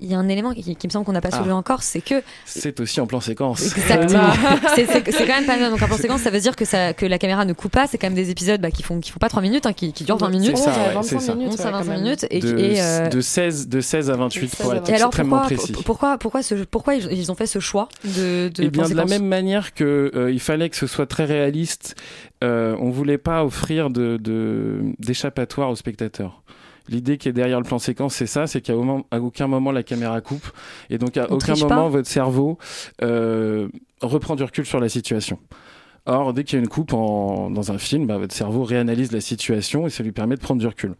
Il 0.00 0.10
y 0.10 0.14
a 0.14 0.18
un 0.18 0.28
élément 0.28 0.52
qui, 0.54 0.76
qui 0.76 0.86
me 0.86 0.90
semble 0.92 1.04
qu'on 1.04 1.12
n'a 1.12 1.20
pas 1.20 1.30
soulevé 1.30 1.50
Ah. 1.52 1.56
encore, 1.56 1.82
c'est 1.82 2.00
que 2.00 2.22
C'est 2.46 2.80
aussi 2.80 3.00
en 3.00 3.06
plan 3.06 3.20
séquence. 3.20 3.76
Exactement. 3.76 4.30
c'est 4.74 4.86
quand 4.86 5.26
même 5.26 5.46
pas 5.46 5.58
mal. 5.58 5.70
Donc 5.70 5.82
en 5.82 5.86
conséquence, 5.88 6.22
ça 6.22 6.30
veut 6.30 6.40
dire 6.40 6.56
que, 6.56 6.64
ça, 6.64 6.92
que 6.94 7.06
la 7.06 7.18
caméra 7.18 7.44
ne 7.44 7.52
coupe 7.52 7.72
pas. 7.72 7.86
C'est 7.86 7.98
quand 7.98 8.06
même 8.06 8.14
des 8.14 8.30
épisodes 8.30 8.60
bah, 8.60 8.70
qui 8.70 8.82
font 8.82 8.98
qui 9.00 9.10
font 9.10 9.18
pas 9.18 9.28
3 9.28 9.42
minutes, 9.42 9.66
hein, 9.66 9.72
qui, 9.72 9.92
qui 9.92 10.04
durent 10.04 10.16
20 10.18 10.30
minutes. 10.30 10.56
Ça, 10.56 10.70
ouais, 10.70 11.02
c'est 11.02 11.20
ça. 11.20 11.34
11 11.36 11.60
à 11.60 11.70
25 11.70 11.94
minutes. 11.94 12.26
Et, 12.30 12.40
de, 12.40 12.58
et, 12.58 12.80
euh, 12.80 13.08
de 13.08 13.20
16, 13.20 13.68
de 13.68 13.80
16 13.80 14.10
à 14.10 14.16
28 14.16 14.56
pour 14.56 14.74
être 14.74 14.88
et 14.90 14.94
alors 14.94 15.08
extrêmement 15.08 15.38
pourquoi, 15.40 15.56
précis. 15.56 15.72
pour- 15.72 15.84
pourquoi, 15.84 16.18
pourquoi, 16.18 16.42
ce, 16.42 16.54
pourquoi 16.54 16.94
ils, 16.94 17.30
ont 17.30 17.34
fait 17.34 17.46
ce 17.46 17.58
choix 17.60 17.88
de, 18.04 18.48
de 18.48 18.62
Eh 18.64 18.70
bien, 18.70 18.82
plan 18.84 18.88
de 18.88 18.94
la 18.94 19.02
séquence 19.02 19.10
même 19.10 19.28
manière 19.28 19.74
que 19.74 20.10
euh, 20.14 20.30
il 20.32 20.40
fallait 20.40 20.68
que 20.70 20.76
ce 20.76 20.86
soit 20.86 21.06
très 21.06 21.24
réaliste, 21.24 21.94
euh, 22.42 22.74
on 22.80 22.90
voulait 22.90 23.18
pas 23.18 23.44
offrir 23.44 23.90
de 23.90 24.16
de- 24.16 24.80
d'échappatoire 24.98 25.70
aux 25.70 25.76
spectateurs. 25.76 26.42
L'idée 26.90 27.16
qui 27.18 27.28
est 27.28 27.32
derrière 27.32 27.58
le 27.58 27.64
plan 27.64 27.78
séquence, 27.78 28.14
c'est 28.16 28.26
ça, 28.26 28.46
c'est 28.46 28.60
qu'à 28.60 28.74
aucun 28.76 29.46
moment 29.46 29.70
la 29.72 29.82
caméra 29.82 30.20
coupe, 30.20 30.46
et 30.90 30.98
donc 30.98 31.16
à 31.16 31.26
On 31.30 31.36
aucun 31.36 31.54
moment 31.54 31.68
pas. 31.68 31.88
votre 31.88 32.08
cerveau 32.08 32.58
euh, 33.02 33.68
reprend 34.02 34.36
du 34.36 34.42
recul 34.42 34.66
sur 34.66 34.80
la 34.80 34.88
situation. 34.88 35.38
Or, 36.06 36.32
dès 36.32 36.44
qu'il 36.44 36.56
y 36.58 36.60
a 36.60 36.62
une 36.62 36.68
coupe 36.68 36.94
en- 36.94 37.50
dans 37.50 37.70
un 37.72 37.78
film, 37.78 38.06
bah, 38.06 38.16
votre 38.16 38.34
cerveau 38.34 38.64
réanalyse 38.64 39.12
la 39.12 39.20
situation 39.20 39.86
et 39.86 39.90
ça 39.90 40.02
lui 40.02 40.12
permet 40.12 40.34
de 40.34 40.40
prendre 40.40 40.58
du 40.60 40.66
recul. 40.66 40.94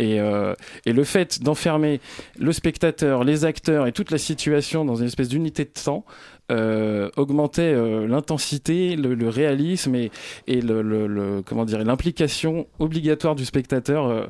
Et, 0.00 0.18
euh, 0.20 0.54
et 0.84 0.92
le 0.92 1.04
fait 1.04 1.40
d'enfermer 1.40 2.00
le 2.38 2.52
spectateur, 2.52 3.22
les 3.22 3.44
acteurs 3.44 3.86
et 3.86 3.92
toute 3.92 4.10
la 4.10 4.18
situation 4.18 4.84
dans 4.84 4.96
une 4.96 5.06
espèce 5.06 5.28
d'unité 5.28 5.64
de 5.64 5.70
temps 5.82 6.04
euh, 6.50 7.10
augmentait 7.16 7.72
euh, 7.72 8.06
l'intensité, 8.06 8.96
le, 8.96 9.28
réalisme 9.28 9.94
et, 9.94 10.10
le, 10.48 11.42
comment 11.46 11.64
dire 11.64 11.82
l'implication 11.84 12.66
obligatoire 12.78 13.34
du 13.34 13.44
spectateur 13.44 14.06
euh, 14.06 14.26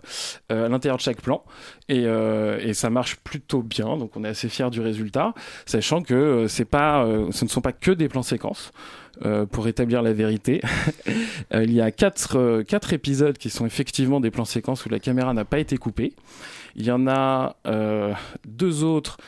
euh, 0.52 0.66
à 0.66 0.68
l'intérieur 0.68 0.98
de 0.98 1.02
chaque 1.02 1.20
plan. 1.20 1.42
Et, 1.88 2.04
ça 2.74 2.88
marche 2.88 3.16
plutôt 3.16 3.62
bien, 3.62 3.96
donc 3.96 4.16
on 4.16 4.24
est 4.24 4.28
assez 4.28 4.48
fiers 4.48 4.70
du 4.70 4.80
résultat, 4.80 5.34
sachant 5.66 6.02
que 6.02 6.46
c'est 6.48 6.64
pas, 6.64 7.04
ce 7.30 7.44
ne 7.44 7.48
sont 7.50 7.60
pas 7.60 7.72
que 7.72 7.90
des 7.90 8.08
plans 8.08 8.22
séquences. 8.22 8.72
pour 9.50 9.66
établir 9.66 10.00
la 10.00 10.12
vérité, 10.12 10.62
il 11.52 11.72
y 11.72 11.80
a 11.80 11.90
quatre, 11.90 12.62
quatre 12.62 12.92
épisodes 12.92 13.36
qui 13.36 13.50
sont 13.50 13.66
effectivement 13.66 14.20
des 14.20 14.30
plans 14.30 14.44
séquences 14.44 14.86
où 14.86 14.88
la 14.88 15.00
caméra 15.00 15.34
n'a 15.34 15.44
pas 15.44 15.58
été 15.58 15.76
coupée. 15.76 16.12
Il 16.76 16.84
y 16.84 16.90
en 16.90 17.06
a 17.08 17.56
deux 18.46 18.84
autres 18.84 19.18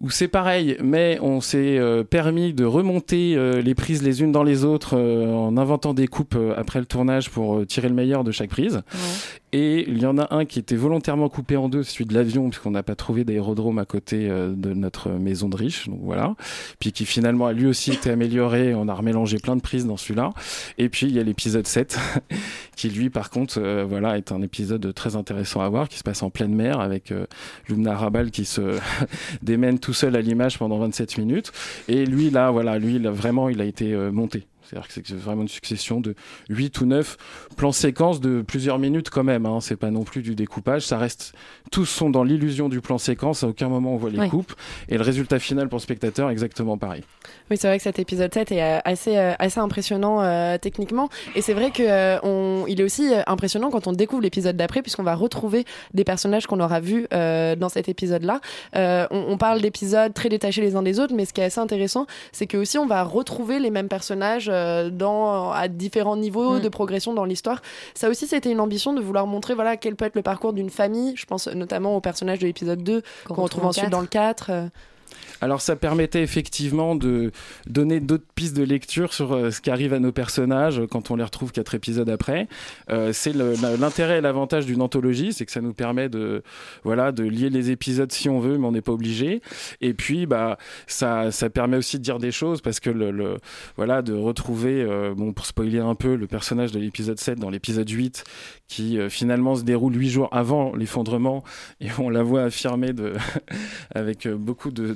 où 0.00 0.10
c'est 0.10 0.28
pareil, 0.28 0.76
mais 0.82 1.18
on 1.20 1.40
s'est 1.40 1.78
euh, 1.78 2.04
permis 2.04 2.52
de 2.52 2.64
remonter 2.64 3.34
euh, 3.36 3.60
les 3.60 3.74
prises 3.74 4.02
les 4.02 4.22
unes 4.22 4.30
dans 4.30 4.44
les 4.44 4.64
autres 4.64 4.96
euh, 4.96 5.26
en 5.32 5.56
inventant 5.56 5.92
des 5.92 6.06
coupes 6.06 6.38
après 6.56 6.78
le 6.78 6.86
tournage 6.86 7.30
pour 7.30 7.66
tirer 7.66 7.88
le 7.88 7.94
meilleur 7.94 8.22
de 8.22 8.30
chaque 8.30 8.50
prise. 8.50 8.82
Et 9.52 9.88
il 9.88 9.98
y 9.98 10.06
en 10.06 10.18
a 10.18 10.34
un 10.34 10.44
qui 10.44 10.58
était 10.58 10.76
volontairement 10.76 11.30
coupé 11.30 11.56
en 11.56 11.70
deux, 11.70 11.82
celui 11.82 12.04
de 12.04 12.12
l'avion, 12.12 12.50
puisqu'on 12.50 12.72
n'a 12.72 12.82
pas 12.82 12.94
trouvé 12.94 13.24
d'aérodrome 13.24 13.78
à 13.78 13.86
côté 13.86 14.28
euh, 14.28 14.52
de 14.54 14.74
notre 14.74 15.08
maison 15.10 15.48
de 15.48 15.56
riche, 15.56 15.88
donc 15.88 16.00
voilà. 16.02 16.34
Puis 16.78 16.92
qui 16.92 17.06
finalement 17.06 17.46
a 17.46 17.54
lui 17.54 17.66
aussi 17.66 17.92
été 17.92 18.10
amélioré, 18.10 18.74
on 18.74 18.88
a 18.88 18.94
remélangé 18.94 19.38
plein 19.38 19.56
de 19.56 19.62
prises 19.62 19.86
dans 19.86 19.96
celui-là. 19.96 20.32
Et 20.76 20.90
puis 20.90 21.06
il 21.06 21.12
y 21.12 21.18
a 21.18 21.22
l'épisode 21.22 21.66
7, 21.66 21.98
qui 22.76 22.90
lui 22.90 23.08
par 23.08 23.30
contre, 23.30 23.58
euh, 23.58 23.86
voilà, 23.88 24.18
est 24.18 24.32
un 24.32 24.42
épisode 24.42 24.92
très 24.92 25.16
intéressant 25.16 25.62
à 25.62 25.68
voir, 25.70 25.88
qui 25.88 25.96
se 25.96 26.04
passe 26.04 26.22
en 26.22 26.28
pleine 26.28 26.54
mer 26.54 26.80
avec 26.80 27.10
euh, 27.10 27.26
Lumna 27.70 27.96
Rabal 27.96 28.30
qui 28.30 28.44
se 28.44 28.78
démène 29.42 29.78
tout 29.78 29.94
seul 29.94 30.14
à 30.16 30.20
l'image 30.20 30.58
pendant 30.58 30.78
27 30.78 31.16
minutes. 31.16 31.52
Et 31.88 32.04
lui 32.04 32.28
là, 32.28 32.50
voilà, 32.50 32.78
lui 32.78 32.98
là, 32.98 33.10
vraiment, 33.10 33.48
il 33.48 33.62
a 33.62 33.64
été 33.64 33.94
monté. 34.12 34.46
C'est-à-dire 34.68 34.88
que 34.88 34.94
c'est 34.94 35.14
vraiment 35.14 35.42
une 35.42 35.48
succession 35.48 36.00
de 36.00 36.14
8 36.50 36.80
ou 36.80 36.86
9 36.86 37.16
plans 37.56 37.72
séquences 37.72 38.20
de 38.20 38.42
plusieurs 38.42 38.78
minutes 38.78 39.10
quand 39.10 39.24
même. 39.24 39.46
Hein. 39.46 39.60
C'est 39.60 39.76
pas 39.76 39.90
non 39.90 40.04
plus 40.04 40.22
du 40.22 40.34
découpage. 40.34 40.82
Ça 40.82 40.98
reste, 40.98 41.32
tous 41.70 41.86
sont 41.86 42.10
dans 42.10 42.24
l'illusion 42.24 42.68
du 42.68 42.80
plan 42.80 42.98
séquence. 42.98 43.44
À 43.44 43.48
aucun 43.48 43.68
moment 43.68 43.94
on 43.94 43.96
voit 43.96 44.10
les 44.10 44.28
coupes. 44.28 44.52
Et 44.88 44.96
le 44.96 45.02
résultat 45.02 45.38
final 45.38 45.68
pour 45.68 45.78
le 45.78 45.82
spectateur, 45.82 46.30
exactement 46.30 46.76
pareil. 46.76 47.02
Oui, 47.50 47.56
c'est 47.56 47.66
vrai 47.68 47.78
que 47.78 47.82
cet 47.82 47.98
épisode 47.98 48.32
7 48.32 48.52
est 48.52 48.62
euh, 48.62 48.78
assez, 48.84 49.16
euh, 49.16 49.32
assez 49.38 49.58
impressionnant 49.60 50.20
euh, 50.20 50.58
techniquement. 50.58 51.08
Et 51.34 51.42
c'est 51.42 51.54
vrai 51.54 51.70
que 51.70 51.82
euh, 51.82 52.18
on, 52.22 52.64
il 52.68 52.80
est 52.80 52.84
aussi 52.84 53.12
euh, 53.12 53.22
impressionnant 53.26 53.70
quand 53.70 53.86
on 53.86 53.92
découvre 53.92 54.22
l'épisode 54.22 54.56
d'après, 54.56 54.82
puisqu'on 54.82 55.02
va 55.02 55.14
retrouver 55.14 55.64
des 55.94 56.04
personnages 56.04 56.46
qu'on 56.46 56.60
aura 56.60 56.80
vus 56.80 57.06
euh, 57.14 57.56
dans 57.56 57.68
cet 57.68 57.88
épisode-là. 57.88 58.40
Euh, 58.76 59.06
on, 59.10 59.24
on 59.28 59.38
parle 59.38 59.60
d'épisodes 59.60 60.12
très 60.12 60.28
détachés 60.28 60.60
les 60.60 60.76
uns 60.76 60.82
des 60.82 61.00
autres, 61.00 61.14
mais 61.14 61.24
ce 61.24 61.32
qui 61.32 61.40
est 61.40 61.44
assez 61.44 61.60
intéressant, 61.60 62.06
c'est 62.32 62.46
que 62.46 62.56
aussi 62.56 62.78
on 62.78 62.86
va 62.86 63.02
retrouver 63.02 63.58
les 63.58 63.70
mêmes 63.70 63.88
personnages 63.88 64.50
euh, 64.52 64.90
dans, 64.90 65.50
à 65.50 65.68
différents 65.68 66.16
niveaux 66.16 66.58
Mm. 66.58 66.60
de 66.60 66.68
progression 66.68 67.14
dans 67.14 67.24
l'histoire. 67.24 67.60
Ça 67.94 68.08
aussi, 68.08 68.26
c'était 68.26 68.50
une 68.50 68.60
ambition 68.60 68.92
de 68.92 69.00
vouloir 69.00 69.26
montrer 69.26 69.54
voilà, 69.54 69.76
quel 69.76 69.96
peut 69.96 70.04
être 70.04 70.14
le 70.16 70.22
parcours 70.22 70.52
d'une 70.52 70.70
famille. 70.70 71.14
Je 71.16 71.26
pense 71.26 71.48
notamment 71.48 71.96
au 71.96 72.00
personnage 72.00 72.38
de 72.38 72.46
l'épisode 72.46 72.82
2 72.82 73.02
qu'on 73.26 73.34
retrouve 73.34 73.44
retrouve 73.44 73.64
en 73.64 73.68
ensuite 73.68 73.90
dans 73.90 74.00
le 74.00 74.06
4. 74.06 74.50
Alors 75.40 75.60
ça 75.60 75.76
permettait 75.76 76.22
effectivement 76.22 76.96
de 76.96 77.30
donner 77.66 78.00
d'autres 78.00 78.24
pistes 78.34 78.56
de 78.56 78.64
lecture 78.64 79.12
sur 79.12 79.32
euh, 79.32 79.50
ce 79.50 79.60
qui 79.60 79.70
arrive 79.70 79.92
à 79.92 80.00
nos 80.00 80.10
personnages 80.12 80.80
euh, 80.80 80.86
quand 80.86 81.10
on 81.10 81.16
les 81.16 81.22
retrouve 81.24 81.52
quatre 81.52 81.74
épisodes 81.74 82.08
après. 82.08 82.48
Euh, 82.90 83.12
c'est 83.12 83.32
l'intérêt 83.32 84.18
et 84.18 84.20
l'avantage 84.20 84.66
d'une 84.66 84.82
anthologie, 84.82 85.32
c'est 85.32 85.46
que 85.46 85.52
ça 85.52 85.60
nous 85.60 85.72
permet 85.74 86.08
de 86.08 86.42
voilà 86.82 87.12
de 87.12 87.22
lier 87.22 87.50
les 87.50 87.70
épisodes 87.70 88.10
si 88.10 88.28
on 88.28 88.40
veut, 88.40 88.58
mais 88.58 88.66
on 88.66 88.72
n'est 88.72 88.80
pas 88.82 88.92
obligé. 88.92 89.40
Et 89.80 89.94
puis 89.94 90.26
bah 90.26 90.58
ça 90.86 91.30
ça 91.30 91.50
permet 91.50 91.76
aussi 91.76 91.98
de 91.98 92.02
dire 92.02 92.18
des 92.18 92.32
choses 92.32 92.60
parce 92.60 92.80
que 92.80 92.90
le, 92.90 93.36
voilà 93.76 94.02
de 94.02 94.14
retrouver 94.14 94.84
bon 95.16 95.32
pour 95.32 95.46
spoiler 95.46 95.78
un 95.78 95.94
peu 95.94 96.16
le 96.16 96.26
personnage 96.26 96.72
de 96.72 96.78
l'épisode 96.78 97.18
7 97.18 97.38
dans 97.38 97.50
l'épisode 97.50 97.88
8 97.88 98.24
qui 98.66 98.98
finalement 99.08 99.54
se 99.56 99.62
déroule 99.62 99.94
huit 99.96 100.10
jours 100.10 100.28
avant 100.32 100.74
l'effondrement 100.74 101.44
et 101.80 101.88
on 101.98 102.10
la 102.10 102.22
voit 102.22 102.42
affirmer 102.42 102.92
de 102.92 103.12
avec 103.94 104.26
beaucoup 104.28 104.70
de- 104.70 104.94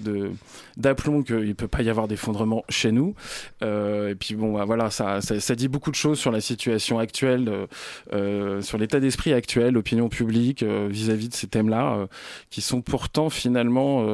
d'aplomb 0.76 1.22
qu'il 1.22 1.48
ne 1.48 1.53
peut 1.53 1.68
pas 1.68 1.82
y 1.82 1.90
avoir 1.90 2.09
d'effondrement 2.09 2.64
chez 2.68 2.92
nous. 2.92 3.14
Euh, 3.62 4.11
et 4.11 4.14
puis 4.14 4.34
bon, 4.34 4.55
bah, 4.55 4.64
voilà, 4.64 4.90
ça, 4.90 5.20
ça, 5.20 5.55
dit 5.55 5.68
beaucoup 5.68 5.90
de 5.90 5.96
choses 5.96 6.18
sur 6.18 6.30
la 6.30 6.40
situation 6.40 6.98
actuelle, 6.98 7.48
euh, 7.48 7.66
euh, 8.12 8.62
sur 8.62 8.78
l'état 8.78 9.00
d'esprit 9.00 9.32
actuel, 9.32 9.74
l'opinion 9.74 10.09
publique 10.09 10.62
vis-à-vis 10.62 11.28
de 11.28 11.34
ces 11.34 11.46
thèmes-là, 11.46 12.07
qui 12.50 12.61
sont 12.61 12.82
pourtant 12.82 13.30
finalement, 13.30 14.07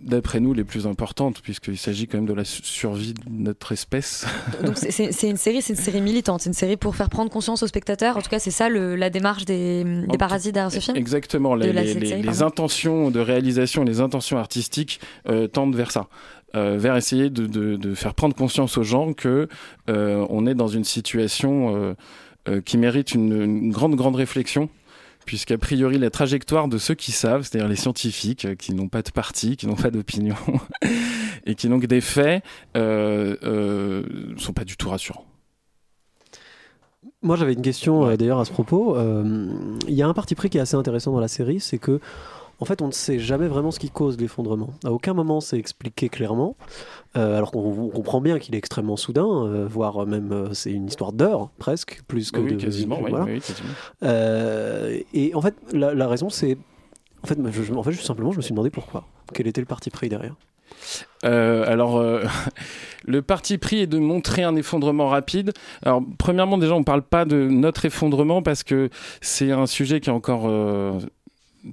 d'après 0.00 0.40
nous, 0.40 0.52
les 0.54 0.64
plus 0.64 0.86
importantes, 0.86 1.40
puisqu'il 1.42 1.76
s'agit 1.78 2.08
quand 2.08 2.18
même 2.18 2.26
de 2.26 2.32
la 2.32 2.44
su- 2.44 2.62
survie 2.64 3.14
de 3.14 3.20
notre 3.30 3.72
espèce. 3.72 4.26
Donc 4.64 4.76
c'est- 4.76 4.98
une 5.28 5.36
série, 5.36 5.62
c'est 5.62 5.72
une 5.74 5.78
série 5.78 6.00
militante, 6.00 6.40
c'est 6.42 6.50
une 6.50 6.54
série 6.54 6.76
pour 6.76 6.96
faire 6.96 7.08
prendre 7.08 7.30
conscience 7.30 7.62
aux 7.62 7.66
spectateurs. 7.66 8.16
En 8.16 8.20
tout 8.22 8.30
cas, 8.30 8.38
c'est 8.38 8.50
ça 8.50 8.68
le- 8.68 8.96
la 8.96 9.10
démarche 9.10 9.44
des, 9.44 9.84
des 10.08 10.18
parasites 10.18 10.54
derrière 10.54 10.72
ce 10.72 10.80
film. 10.80 10.96
Exactement, 10.96 11.54
les, 11.54 11.72
la- 11.72 11.82
les- 11.82 11.92
cette 11.92 12.00
les- 12.02 12.08
série, 12.08 12.22
les 12.22 12.26
pardon. 12.28 12.46
intentions 12.46 13.10
de 13.10 13.20
réalisation, 13.20 13.84
les 13.84 14.00
intentions 14.00 14.38
artistiques 14.38 14.98
euh, 15.28 15.46
tendent 15.46 15.76
vers 15.76 15.90
ça. 15.92 16.08
Euh, 16.54 16.76
vers 16.78 16.96
essayer 16.96 17.30
de, 17.30 17.46
de- 17.46 17.76
de 17.76 17.94
faire 17.94 18.14
prendre 18.14 18.34
conscience 18.34 18.76
aux 18.78 18.82
gens 18.82 19.12
que 19.14 19.48
euh, 19.88 20.26
on 20.28 20.46
est 20.46 20.54
dans 20.54 20.68
une 20.68 20.84
situation 20.84 21.94
qui 22.64 22.76
mérite 22.76 23.12
une, 23.14 23.40
une 23.40 23.70
grande 23.70 23.94
grande 23.94 24.16
réflexion 24.16 24.68
puisqu'a 25.24 25.58
priori 25.58 25.98
la 25.98 26.10
trajectoire 26.10 26.68
de 26.68 26.78
ceux 26.78 26.94
qui 26.94 27.12
savent, 27.12 27.42
c'est-à-dire 27.42 27.68
les 27.68 27.76
scientifiques 27.76 28.44
euh, 28.44 28.54
qui 28.54 28.74
n'ont 28.74 28.88
pas 28.88 29.02
de 29.02 29.10
parti, 29.10 29.56
qui 29.56 29.66
n'ont 29.66 29.76
pas 29.76 29.90
d'opinion 29.90 30.36
et 31.46 31.54
qui 31.54 31.68
n'ont 31.68 31.80
que 31.80 31.86
des 31.86 32.00
faits, 32.00 32.44
euh, 32.76 33.36
euh, 33.42 34.04
sont 34.36 34.52
pas 34.52 34.64
du 34.64 34.76
tout 34.76 34.88
rassurants. 34.88 35.26
Moi, 37.22 37.36
j'avais 37.36 37.52
une 37.52 37.62
question 37.62 38.06
euh, 38.06 38.16
d'ailleurs 38.16 38.40
à 38.40 38.44
ce 38.44 38.50
propos. 38.50 38.96
Euh, 38.96 39.46
Il 39.86 39.94
y 39.94 40.02
a 40.02 40.08
un 40.08 40.14
parti 40.14 40.34
pris 40.34 40.50
qui 40.50 40.58
est 40.58 40.60
assez 40.60 40.74
intéressant 40.74 41.12
dans 41.12 41.20
la 41.20 41.28
série, 41.28 41.60
c'est 41.60 41.78
que 41.78 42.00
en 42.62 42.64
fait, 42.64 42.80
on 42.80 42.86
ne 42.86 42.92
sait 42.92 43.18
jamais 43.18 43.48
vraiment 43.48 43.72
ce 43.72 43.80
qui 43.80 43.90
cause 43.90 44.16
l'effondrement. 44.20 44.70
À 44.84 44.92
aucun 44.92 45.14
moment 45.14 45.40
c'est 45.40 45.58
expliqué 45.58 46.08
clairement, 46.08 46.56
euh, 47.16 47.36
alors 47.36 47.50
qu'on 47.50 47.58
on 47.58 47.88
comprend 47.88 48.20
bien 48.20 48.38
qu'il 48.38 48.54
est 48.54 48.58
extrêmement 48.58 48.96
soudain, 48.96 49.26
euh, 49.26 49.66
voire 49.68 50.06
même 50.06 50.30
euh, 50.30 50.54
c'est 50.54 50.70
une 50.70 50.86
histoire 50.86 51.12
d'heures 51.12 51.50
presque, 51.58 52.02
plus 52.06 52.30
que 52.30 52.38
oui, 52.38 52.52
de 52.52 52.56
quasiment, 52.62 53.00
oui, 53.02 53.10
voilà. 53.10 53.24
oui, 53.24 53.40
quasiment. 53.40 53.74
Et 55.12 55.34
en 55.34 55.40
fait, 55.40 55.56
la, 55.72 55.92
la 55.92 56.06
raison 56.06 56.30
c'est, 56.30 56.56
en 57.24 57.26
fait, 57.26 57.36
je, 57.50 57.74
en 57.74 57.82
fait, 57.82 57.90
juste 57.90 58.06
simplement, 58.06 58.30
je 58.30 58.36
me 58.36 58.42
suis 58.42 58.52
demandé 58.52 58.70
pourquoi. 58.70 59.06
Quel 59.34 59.48
était 59.48 59.60
le 59.60 59.66
parti 59.66 59.90
pris 59.90 60.08
derrière? 60.08 60.36
Euh, 61.24 61.64
alors, 61.66 61.96
euh, 61.96 62.24
le 63.06 63.22
parti 63.22 63.58
pris 63.58 63.80
est 63.80 63.86
de 63.86 63.98
montrer 63.98 64.42
un 64.42 64.56
effondrement 64.56 65.08
rapide. 65.08 65.52
Alors, 65.84 66.02
premièrement, 66.18 66.58
déjà, 66.58 66.74
on 66.74 66.84
parle 66.84 67.02
pas 67.02 67.24
de 67.24 67.48
notre 67.48 67.84
effondrement 67.84 68.42
parce 68.42 68.62
que 68.62 68.90
c'est 69.20 69.50
un 69.50 69.66
sujet 69.66 70.00
qui 70.00 70.10
est 70.10 70.12
encore 70.12 70.44
euh, 70.46 70.98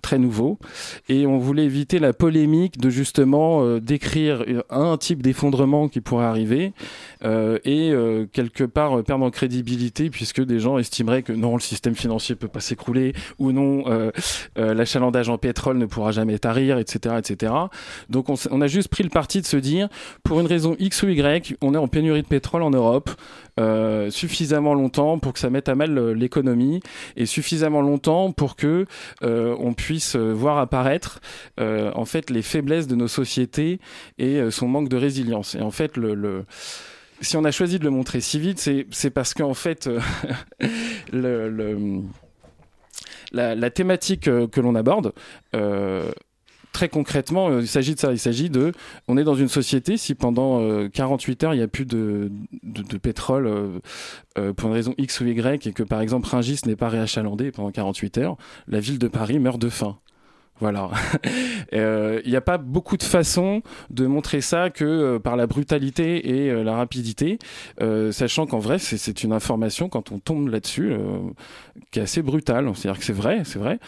très 0.02 0.20
nouveau. 0.20 0.60
Et 1.08 1.26
on 1.26 1.38
voulait 1.38 1.66
éviter 1.66 2.00
la 2.00 2.14
polémique 2.14 2.80
de 2.80 2.90
justement 2.90 3.64
euh, 3.64 3.80
décrire 3.80 4.44
un 4.70 4.98
type 4.98 5.22
d'effondrement 5.22 5.88
qui 5.88 6.02
pourrait 6.02 6.26
arriver 6.26 6.74
euh, 7.24 7.60
et 7.66 7.92
euh, 7.92 8.26
quelque 8.32 8.64
part 8.64 9.04
perdre 9.04 9.26
en 9.26 9.32
crédibilité 9.32 10.10
puisque 10.10 10.44
des 10.44 10.60
gens 10.60 10.78
estimeraient 10.78 11.24
que 11.24 11.34
non 11.34 11.56
le 11.56 11.62
système 11.62 11.96
financier 11.96 12.36
peut 12.36 12.48
pas 12.48 12.60
s'écrouler 12.60 13.14
ou 13.38 13.52
non 13.52 13.84
l'achalandage 14.56 15.30
en 15.30 15.38
pétrole 15.38 15.78
ne 15.78 15.86
pourra 15.86 16.12
jamais 16.12 16.38
tarir 16.40 16.78
etc 16.78 17.16
etc 17.18 17.54
donc 18.10 18.28
on 18.30 18.62
a 18.62 18.68
juste 18.68 18.90
pris 18.90 19.04
le 19.04 19.10
parti 19.10 19.42
de 19.42 19.46
se 19.46 19.58
dire 19.58 19.90
pour 20.24 20.40
une 20.40 20.48
raison 20.48 20.76
X 20.80 21.04
ou 21.04 21.10
Y 21.10 21.56
on 21.62 21.74
est 21.74 21.78
en 21.78 21.88
pénurie 21.88 22.22
de 22.22 22.28
pétrole 22.28 22.64
en 22.64 22.72
Europe 22.72 23.10
euh, 23.60 24.10
suffisamment 24.10 24.74
longtemps 24.74 25.20
pour 25.20 25.34
que 25.34 25.40
ça 25.40 25.50
mette 25.50 25.70
à 25.70 25.76
mal 25.76 25.98
euh, 25.98 26.14
l'économie 26.14 26.80
et 27.18 27.26
suffisamment 27.26 27.82
longtemps 27.82 28.32
pour 28.32 28.56
que 28.56 28.86
euh, 29.24 29.56
on 29.60 29.74
puisse 29.74 30.16
euh, 30.16 30.32
voir 30.34 30.58
apparaître 30.58 31.20
euh, 31.60 31.92
en 31.96 32.06
fait 32.06 32.30
les 32.30 32.42
faiblesses 32.42 32.88
de 32.88 32.96
nos 32.96 33.08
sociétés 33.08 33.80
et 34.18 34.40
son 34.50 34.68
manque 34.68 34.90
de 34.90 34.98
résilience. 34.98 35.56
Et 35.56 35.62
en 35.62 35.72
fait, 35.72 35.98
le, 35.98 36.14
le- 36.16 36.46
si 37.22 37.36
on 37.36 37.44
a 37.44 37.52
choisi 37.52 37.80
de 37.80 37.84
le 37.84 37.90
montrer 37.90 38.22
si 38.22 38.40
vite, 38.40 38.60
c'est 38.92 39.10
parce 39.10 39.34
qu'en 39.34 39.54
fait, 39.54 39.90
le, 41.12 41.50
le- 41.50 42.02
la, 43.32 43.56
la 43.56 43.70
thématique 43.70 44.22
que 44.24 44.62
l'on 44.62 44.76
aborde. 44.76 45.14
euh, 45.56 46.12
Très 46.72 46.88
concrètement, 46.88 47.50
euh, 47.50 47.62
il 47.62 47.68
s'agit 47.68 47.96
de 47.96 48.00
ça. 48.00 48.12
Il 48.12 48.20
s'agit 48.20 48.50
de, 48.50 48.74
on 49.08 49.18
est 49.18 49.24
dans 49.24 49.36
une 49.36 49.48
société. 49.48 49.98
Si 49.98 50.14
pendant 50.14 50.62
euh, 50.62 50.88
48 50.88 51.44
heures 51.44 51.54
il 51.54 51.58
n'y 51.58 51.64
a 51.64 51.68
plus 51.68 51.86
de, 51.86 52.30
pétrole 53.02 53.48
euh, 53.48 53.80
euh, 54.38 54.54
pour 54.54 54.70
une 54.70 54.76
raison 54.76 54.94
X 54.98 55.20
ou 55.22 55.26
Y 55.26 55.66
et 55.66 55.74
que 55.74 55.84
par 55.84 56.02
exemple 56.02 56.28
Rungis 56.28 56.62
n'est 56.66 56.76
pas 56.76 56.90
réachalandé 56.90 57.52
pendant 57.52 57.72
48 57.72 58.20
heures, 58.20 58.38
la 58.68 58.80
ville 58.80 59.00
de 59.00 59.08
Paris 59.08 59.40
meurt 59.40 59.60
de 59.60 59.70
faim. 59.70 59.98
Voilà. 60.60 60.90
Euh, 61.74 62.20
Il 62.26 62.32
n'y 62.32 62.36
a 62.36 62.42
pas 62.42 62.58
beaucoup 62.58 62.98
de 62.98 63.04
façons 63.04 63.62
de 63.92 64.08
montrer 64.08 64.42
ça 64.42 64.72
que 64.72 64.84
euh, 64.86 65.20
par 65.20 65.36
la 65.36 65.46
brutalité 65.46 66.28
et 66.46 66.50
euh, 66.50 66.64
la 66.64 66.76
rapidité, 66.76 67.38
sachant 68.12 68.48
qu'en 68.48 68.58
vrai, 68.58 68.80
c'est- 68.80 69.24
une 69.24 69.34
information, 69.34 69.88
quand 69.90 70.12
on 70.12 70.18
tombe 70.20 70.48
là-dessus, 70.48 70.94
qui 71.92 72.00
est 72.00 72.04
assez 72.04 72.22
brutale. 72.24 72.70
C'est-à-dire 72.76 73.00
que 73.00 73.06
c'est 73.06 73.14
vrai, 73.14 73.42
c'est 73.44 73.60
vrai. 73.60 73.80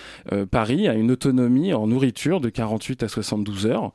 Paris 0.51 0.87
a 0.87 0.93
une 0.93 1.09
autonomie 1.11 1.73
en 1.73 1.87
nourriture 1.87 2.39
de 2.41 2.49
48 2.49 3.03
à 3.03 3.07
72 3.07 3.65
heures. 3.65 3.91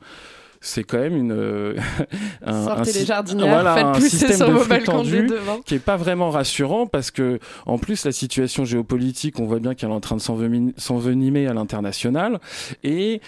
C'est 0.61 0.83
quand 0.83 0.97
même 0.97 1.15
une. 1.15 1.31
euh, 1.31 1.75
un- 2.45 2.63
Sortez 2.65 2.89
un 2.89 2.93
les 2.99 3.05
jardinières, 3.05 3.73
faites 3.75 3.85
un 3.85 3.91
pousser 3.93 4.09
système 4.09 4.37
sur 4.37 4.47
de 4.47 4.51
vos 4.53 4.59
flux 4.59 4.83
tendu 4.83 5.27
qui 5.65 5.75
est 5.75 5.79
pas 5.79 5.97
vraiment 5.97 6.29
rassurant 6.31 6.87
parce 6.87 7.11
que 7.11 7.39
en 7.65 7.77
plus 7.77 8.05
la 8.05 8.11
situation 8.11 8.65
géopolitique 8.65 9.39
on 9.39 9.45
voit 9.45 9.59
bien 9.59 9.75
qu'elle 9.75 9.89
est 9.89 9.93
en 9.93 9.99
train 9.99 10.15
de 10.15 10.21
s'enveni- 10.21 10.73
s'envenimer 10.77 11.47
à 11.47 11.53
l'international 11.53 12.39
et 12.83 13.21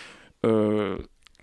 euh, 0.45 0.97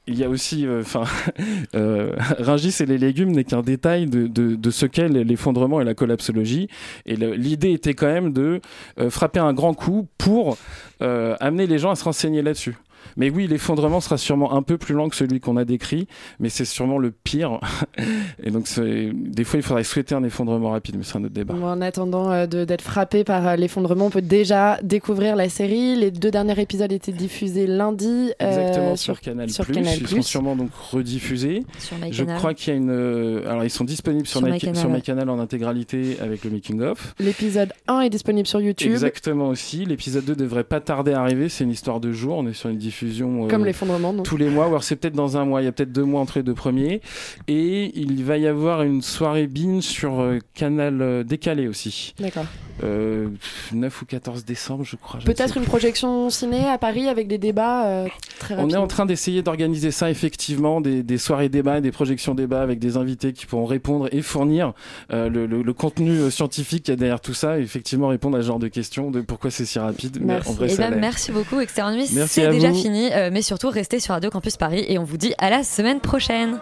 il 0.09 0.17
y 0.17 0.23
a 0.23 0.29
aussi, 0.29 0.65
enfin, 0.69 1.03
euh, 1.75 2.13
Rungis 2.39 2.77
et 2.81 2.87
les 2.87 2.97
légumes 2.97 3.33
n'est 3.33 3.43
qu'un 3.43 3.63
détail 3.63 4.07
de, 4.07 4.29
de, 4.29 4.55
de 4.55 4.71
ce 4.71 4.87
qu'est 4.87 5.09
l'effondrement 5.09 5.81
et 5.81 5.85
la 5.85 5.95
collapsologie. 5.95 6.69
Et 7.07 7.17
l'idée 7.17 7.73
était 7.73 7.95
quand 7.95 8.07
même 8.07 8.33
de 8.33 8.61
euh, 9.01 9.11
frapper 9.11 9.41
un 9.41 9.53
grand 9.53 9.75
coup 9.75 10.07
pour 10.17 10.59
euh, 11.03 11.35
amener 11.41 11.67
les 11.67 11.79
gens 11.79 11.91
à 11.91 11.97
se 11.97 12.05
renseigner 12.05 12.41
là-dessus. 12.43 12.77
Mais 13.17 13.31
oui, 13.31 13.47
l'effondrement 13.47 14.01
sera 14.01 14.19
sûrement 14.19 14.53
un 14.55 14.63
peu 14.63 14.77
plus 14.79 14.95
lent 14.95 15.09
que 15.09 15.17
celui 15.17 15.41
qu'on 15.41 15.57
a 15.57 15.65
décrit, 15.65 16.07
mais 16.39 16.49
c'est 16.49 16.65
sûrement 16.65 16.99
le 16.99 17.11
pire. 17.11 17.61
Et 18.43 18.51
donc, 18.51 18.67
c'est- 18.67 19.11
des 19.15 19.45
fois, 19.45 19.59
il 19.59 19.63
faudrait 19.63 19.85
souhaiter 19.85 20.15
un 20.15 20.23
effondrement 20.25 20.71
rapide, 20.71 20.97
mais 20.99 21.05
c'est 21.05 21.17
un 21.17 21.25
autre 21.25 21.33
débat. 21.35 21.55
Bon, 21.55 21.67
en 21.67 21.81
attendant 21.81 22.31
euh, 22.31 22.47
d'être 22.47 22.83
frappé 22.83 23.25
par 23.25 23.47
euh, 23.47 23.57
l'effondrement, 23.57 24.07
on 24.07 24.11
peut 24.11 24.23
déjà 24.23 24.79
découvrir 24.83 25.37
la 25.37 25.49
série. 25.49 25.97
Les 25.97 26.11
deux 26.11 26.31
derniers 26.31 26.61
épisodes 26.61 26.93
étaient 26.93 27.13
diffusés 27.13 27.67
lundi 27.67 28.33
euh, 28.43 28.49
Exactement 28.49 28.97
sur, 28.97 29.21
Canal+. 29.21 29.51
sur 29.51 29.65
Plus. 29.65 29.75
Canal+. 29.75 29.97
Ils 30.01 30.07
sont 30.09 30.23
sûrement 30.23 30.57
donc 30.57 30.71
rediffusés. 30.75 31.65
Sur 31.79 31.97
Je 32.11 32.25
crois 32.25 32.55
qu'il 32.55 32.73
y 32.73 32.77
a 32.77 32.79
une. 32.79 32.91
euh, 32.91 33.49
Alors 33.49 33.65
ils 33.65 33.71
sont 33.71 33.85
disponibles 33.85 34.27
sur, 34.27 34.41
Sur 34.41 34.47
My- 34.47 34.55
MyCanal, 34.55 34.77
sur 34.77 34.89
ouais. 34.91 34.97
MyCanal 34.97 35.31
en 35.31 35.39
intégralité 35.39 36.19
avec 36.21 36.45
le 36.45 36.51
making 36.51 36.81
of. 36.83 37.15
L'épisode 37.19 37.73
1 37.89 38.01
est 38.01 38.11
disponible 38.11 38.47
sur 38.47 38.61
YouTube. 38.61 38.91
Exactement 38.93 39.49
aussi. 39.49 39.85
L'épisode 39.85 40.25
2 40.25 40.35
devrait 40.37 40.65
pas 40.65 40.81
tarder 40.81 41.13
à 41.13 41.21
arriver. 41.21 41.49
C'est 41.49 41.65
une 41.65 41.71
histoire 41.71 42.01
de 42.01 42.13
jour. 42.13 42.37
On 42.39 42.47
est 42.47 42.53
sur 42.53 42.69
une 42.69 42.77
diffusion. 42.79 43.06
Euh, 43.11 43.49
Comme 43.49 43.65
l'effondrement. 43.65 44.13
Tous 44.23 44.37
les 44.37 44.49
mois. 44.49 44.65
Ou 44.67 44.69
alors 44.71 44.85
c'est 44.85 44.97
peut-être 44.97 45.15
dans 45.15 45.37
un 45.37 45.45
mois. 45.45 45.63
Il 45.63 45.65
y 45.65 45.69
a 45.69 45.73
peut-être 45.73 45.93
deux 45.93 46.05
mois 46.05 46.21
entre 46.21 46.39
les 46.39 46.43
deux 46.43 46.55
premiers. 46.55 47.01
Et 47.49 47.93
il 47.99 48.25
va 48.25 48.39
y 48.39 48.47
avoir 48.47 48.83
une 48.83 49.03
soirée 49.03 49.47
binge 49.47 49.83
sur 49.85 50.21
euh, 50.21 50.39
Canal 50.55 51.01
euh, 51.03 51.25
décalé 51.25 51.69
aussi. 51.69 52.15
D'accord. 52.19 52.47
Euh, 52.85 53.29
9 53.73 54.03
ou 54.03 54.05
14 54.05 54.45
décembre, 54.45 54.85
je 54.85 54.97
crois. 54.97 55.21
Peut-être 55.25 55.57
une 55.57 55.65
projection 55.65 56.29
ciné 56.31 56.65
à 56.69 56.77
Paris 56.79 57.09
avec 57.09 57.27
des 57.29 57.39
débats 57.39 57.87
euh, 57.87 58.07
très 58.39 58.55
On 58.55 58.59
est 58.59 58.61
rapides. 58.63 58.77
en 58.77 58.87
train 58.87 59.07
d'essayer 59.07 59.43
d'organiser 59.43 59.91
ça 59.91 60.11
effectivement, 60.11 60.81
des, 60.81 61.03
des 61.03 61.19
soirées 61.19 61.49
débats, 61.49 61.81
des 61.81 61.93
projections 61.93 62.35
débats 62.35 62.61
avec 62.63 62.79
des 62.79 62.97
invités 62.97 63.33
qui 63.33 63.47
pourront 63.47 63.65
répondre 63.65 64.09
et 64.13 64.21
fournir 64.23 64.73
euh, 65.13 65.29
le, 65.31 65.47
le- 65.47 65.63
le 65.63 65.73
contenu 65.73 66.31
scientifique 66.31 66.85
qu'il 66.85 66.93
y 66.93 66.97
a 66.97 66.97
derrière 66.97 67.21
tout 67.21 67.35
ça, 67.35 67.59
et 67.59 67.63
effectivement 67.63 68.09
répondre 68.09 68.37
à 68.39 68.43
ce 68.43 68.47
genre 68.47 68.59
de 68.59 68.69
questions 68.69 69.11
de 69.11 69.21
pourquoi 69.23 69.51
c'est 69.51 69.65
si 69.65 69.79
rapide. 69.79 70.19
Mais 70.21 70.35
en 70.47 70.53
vrai, 70.53 70.67
Eh 70.71 70.75
ça 70.75 70.91
ben, 70.91 71.01
merci 71.01 71.33
beaucoup, 71.33 71.57
Nuit. 71.57 71.67
Merci 72.15 72.29
C'est 72.29 72.49
déjà 72.51 72.71
vous. 72.71 72.75
fini, 72.81 72.96
euh, 73.13 73.31
mais 73.33 73.43
surtout 73.43 73.71
restez 73.71 74.01
sur 74.01 74.15
Radio 74.15 74.31
Campus 74.31 74.57
Paris 74.57 74.85
et 74.89 74.99
on 74.99 75.05
vous 75.05 75.17
dit 75.17 75.35
à 75.39 75.51
la 75.51 75.63
semaine 75.63 76.01
prochaine. 76.01 76.59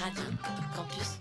Radio 0.00 0.22
Campus. 0.74 1.15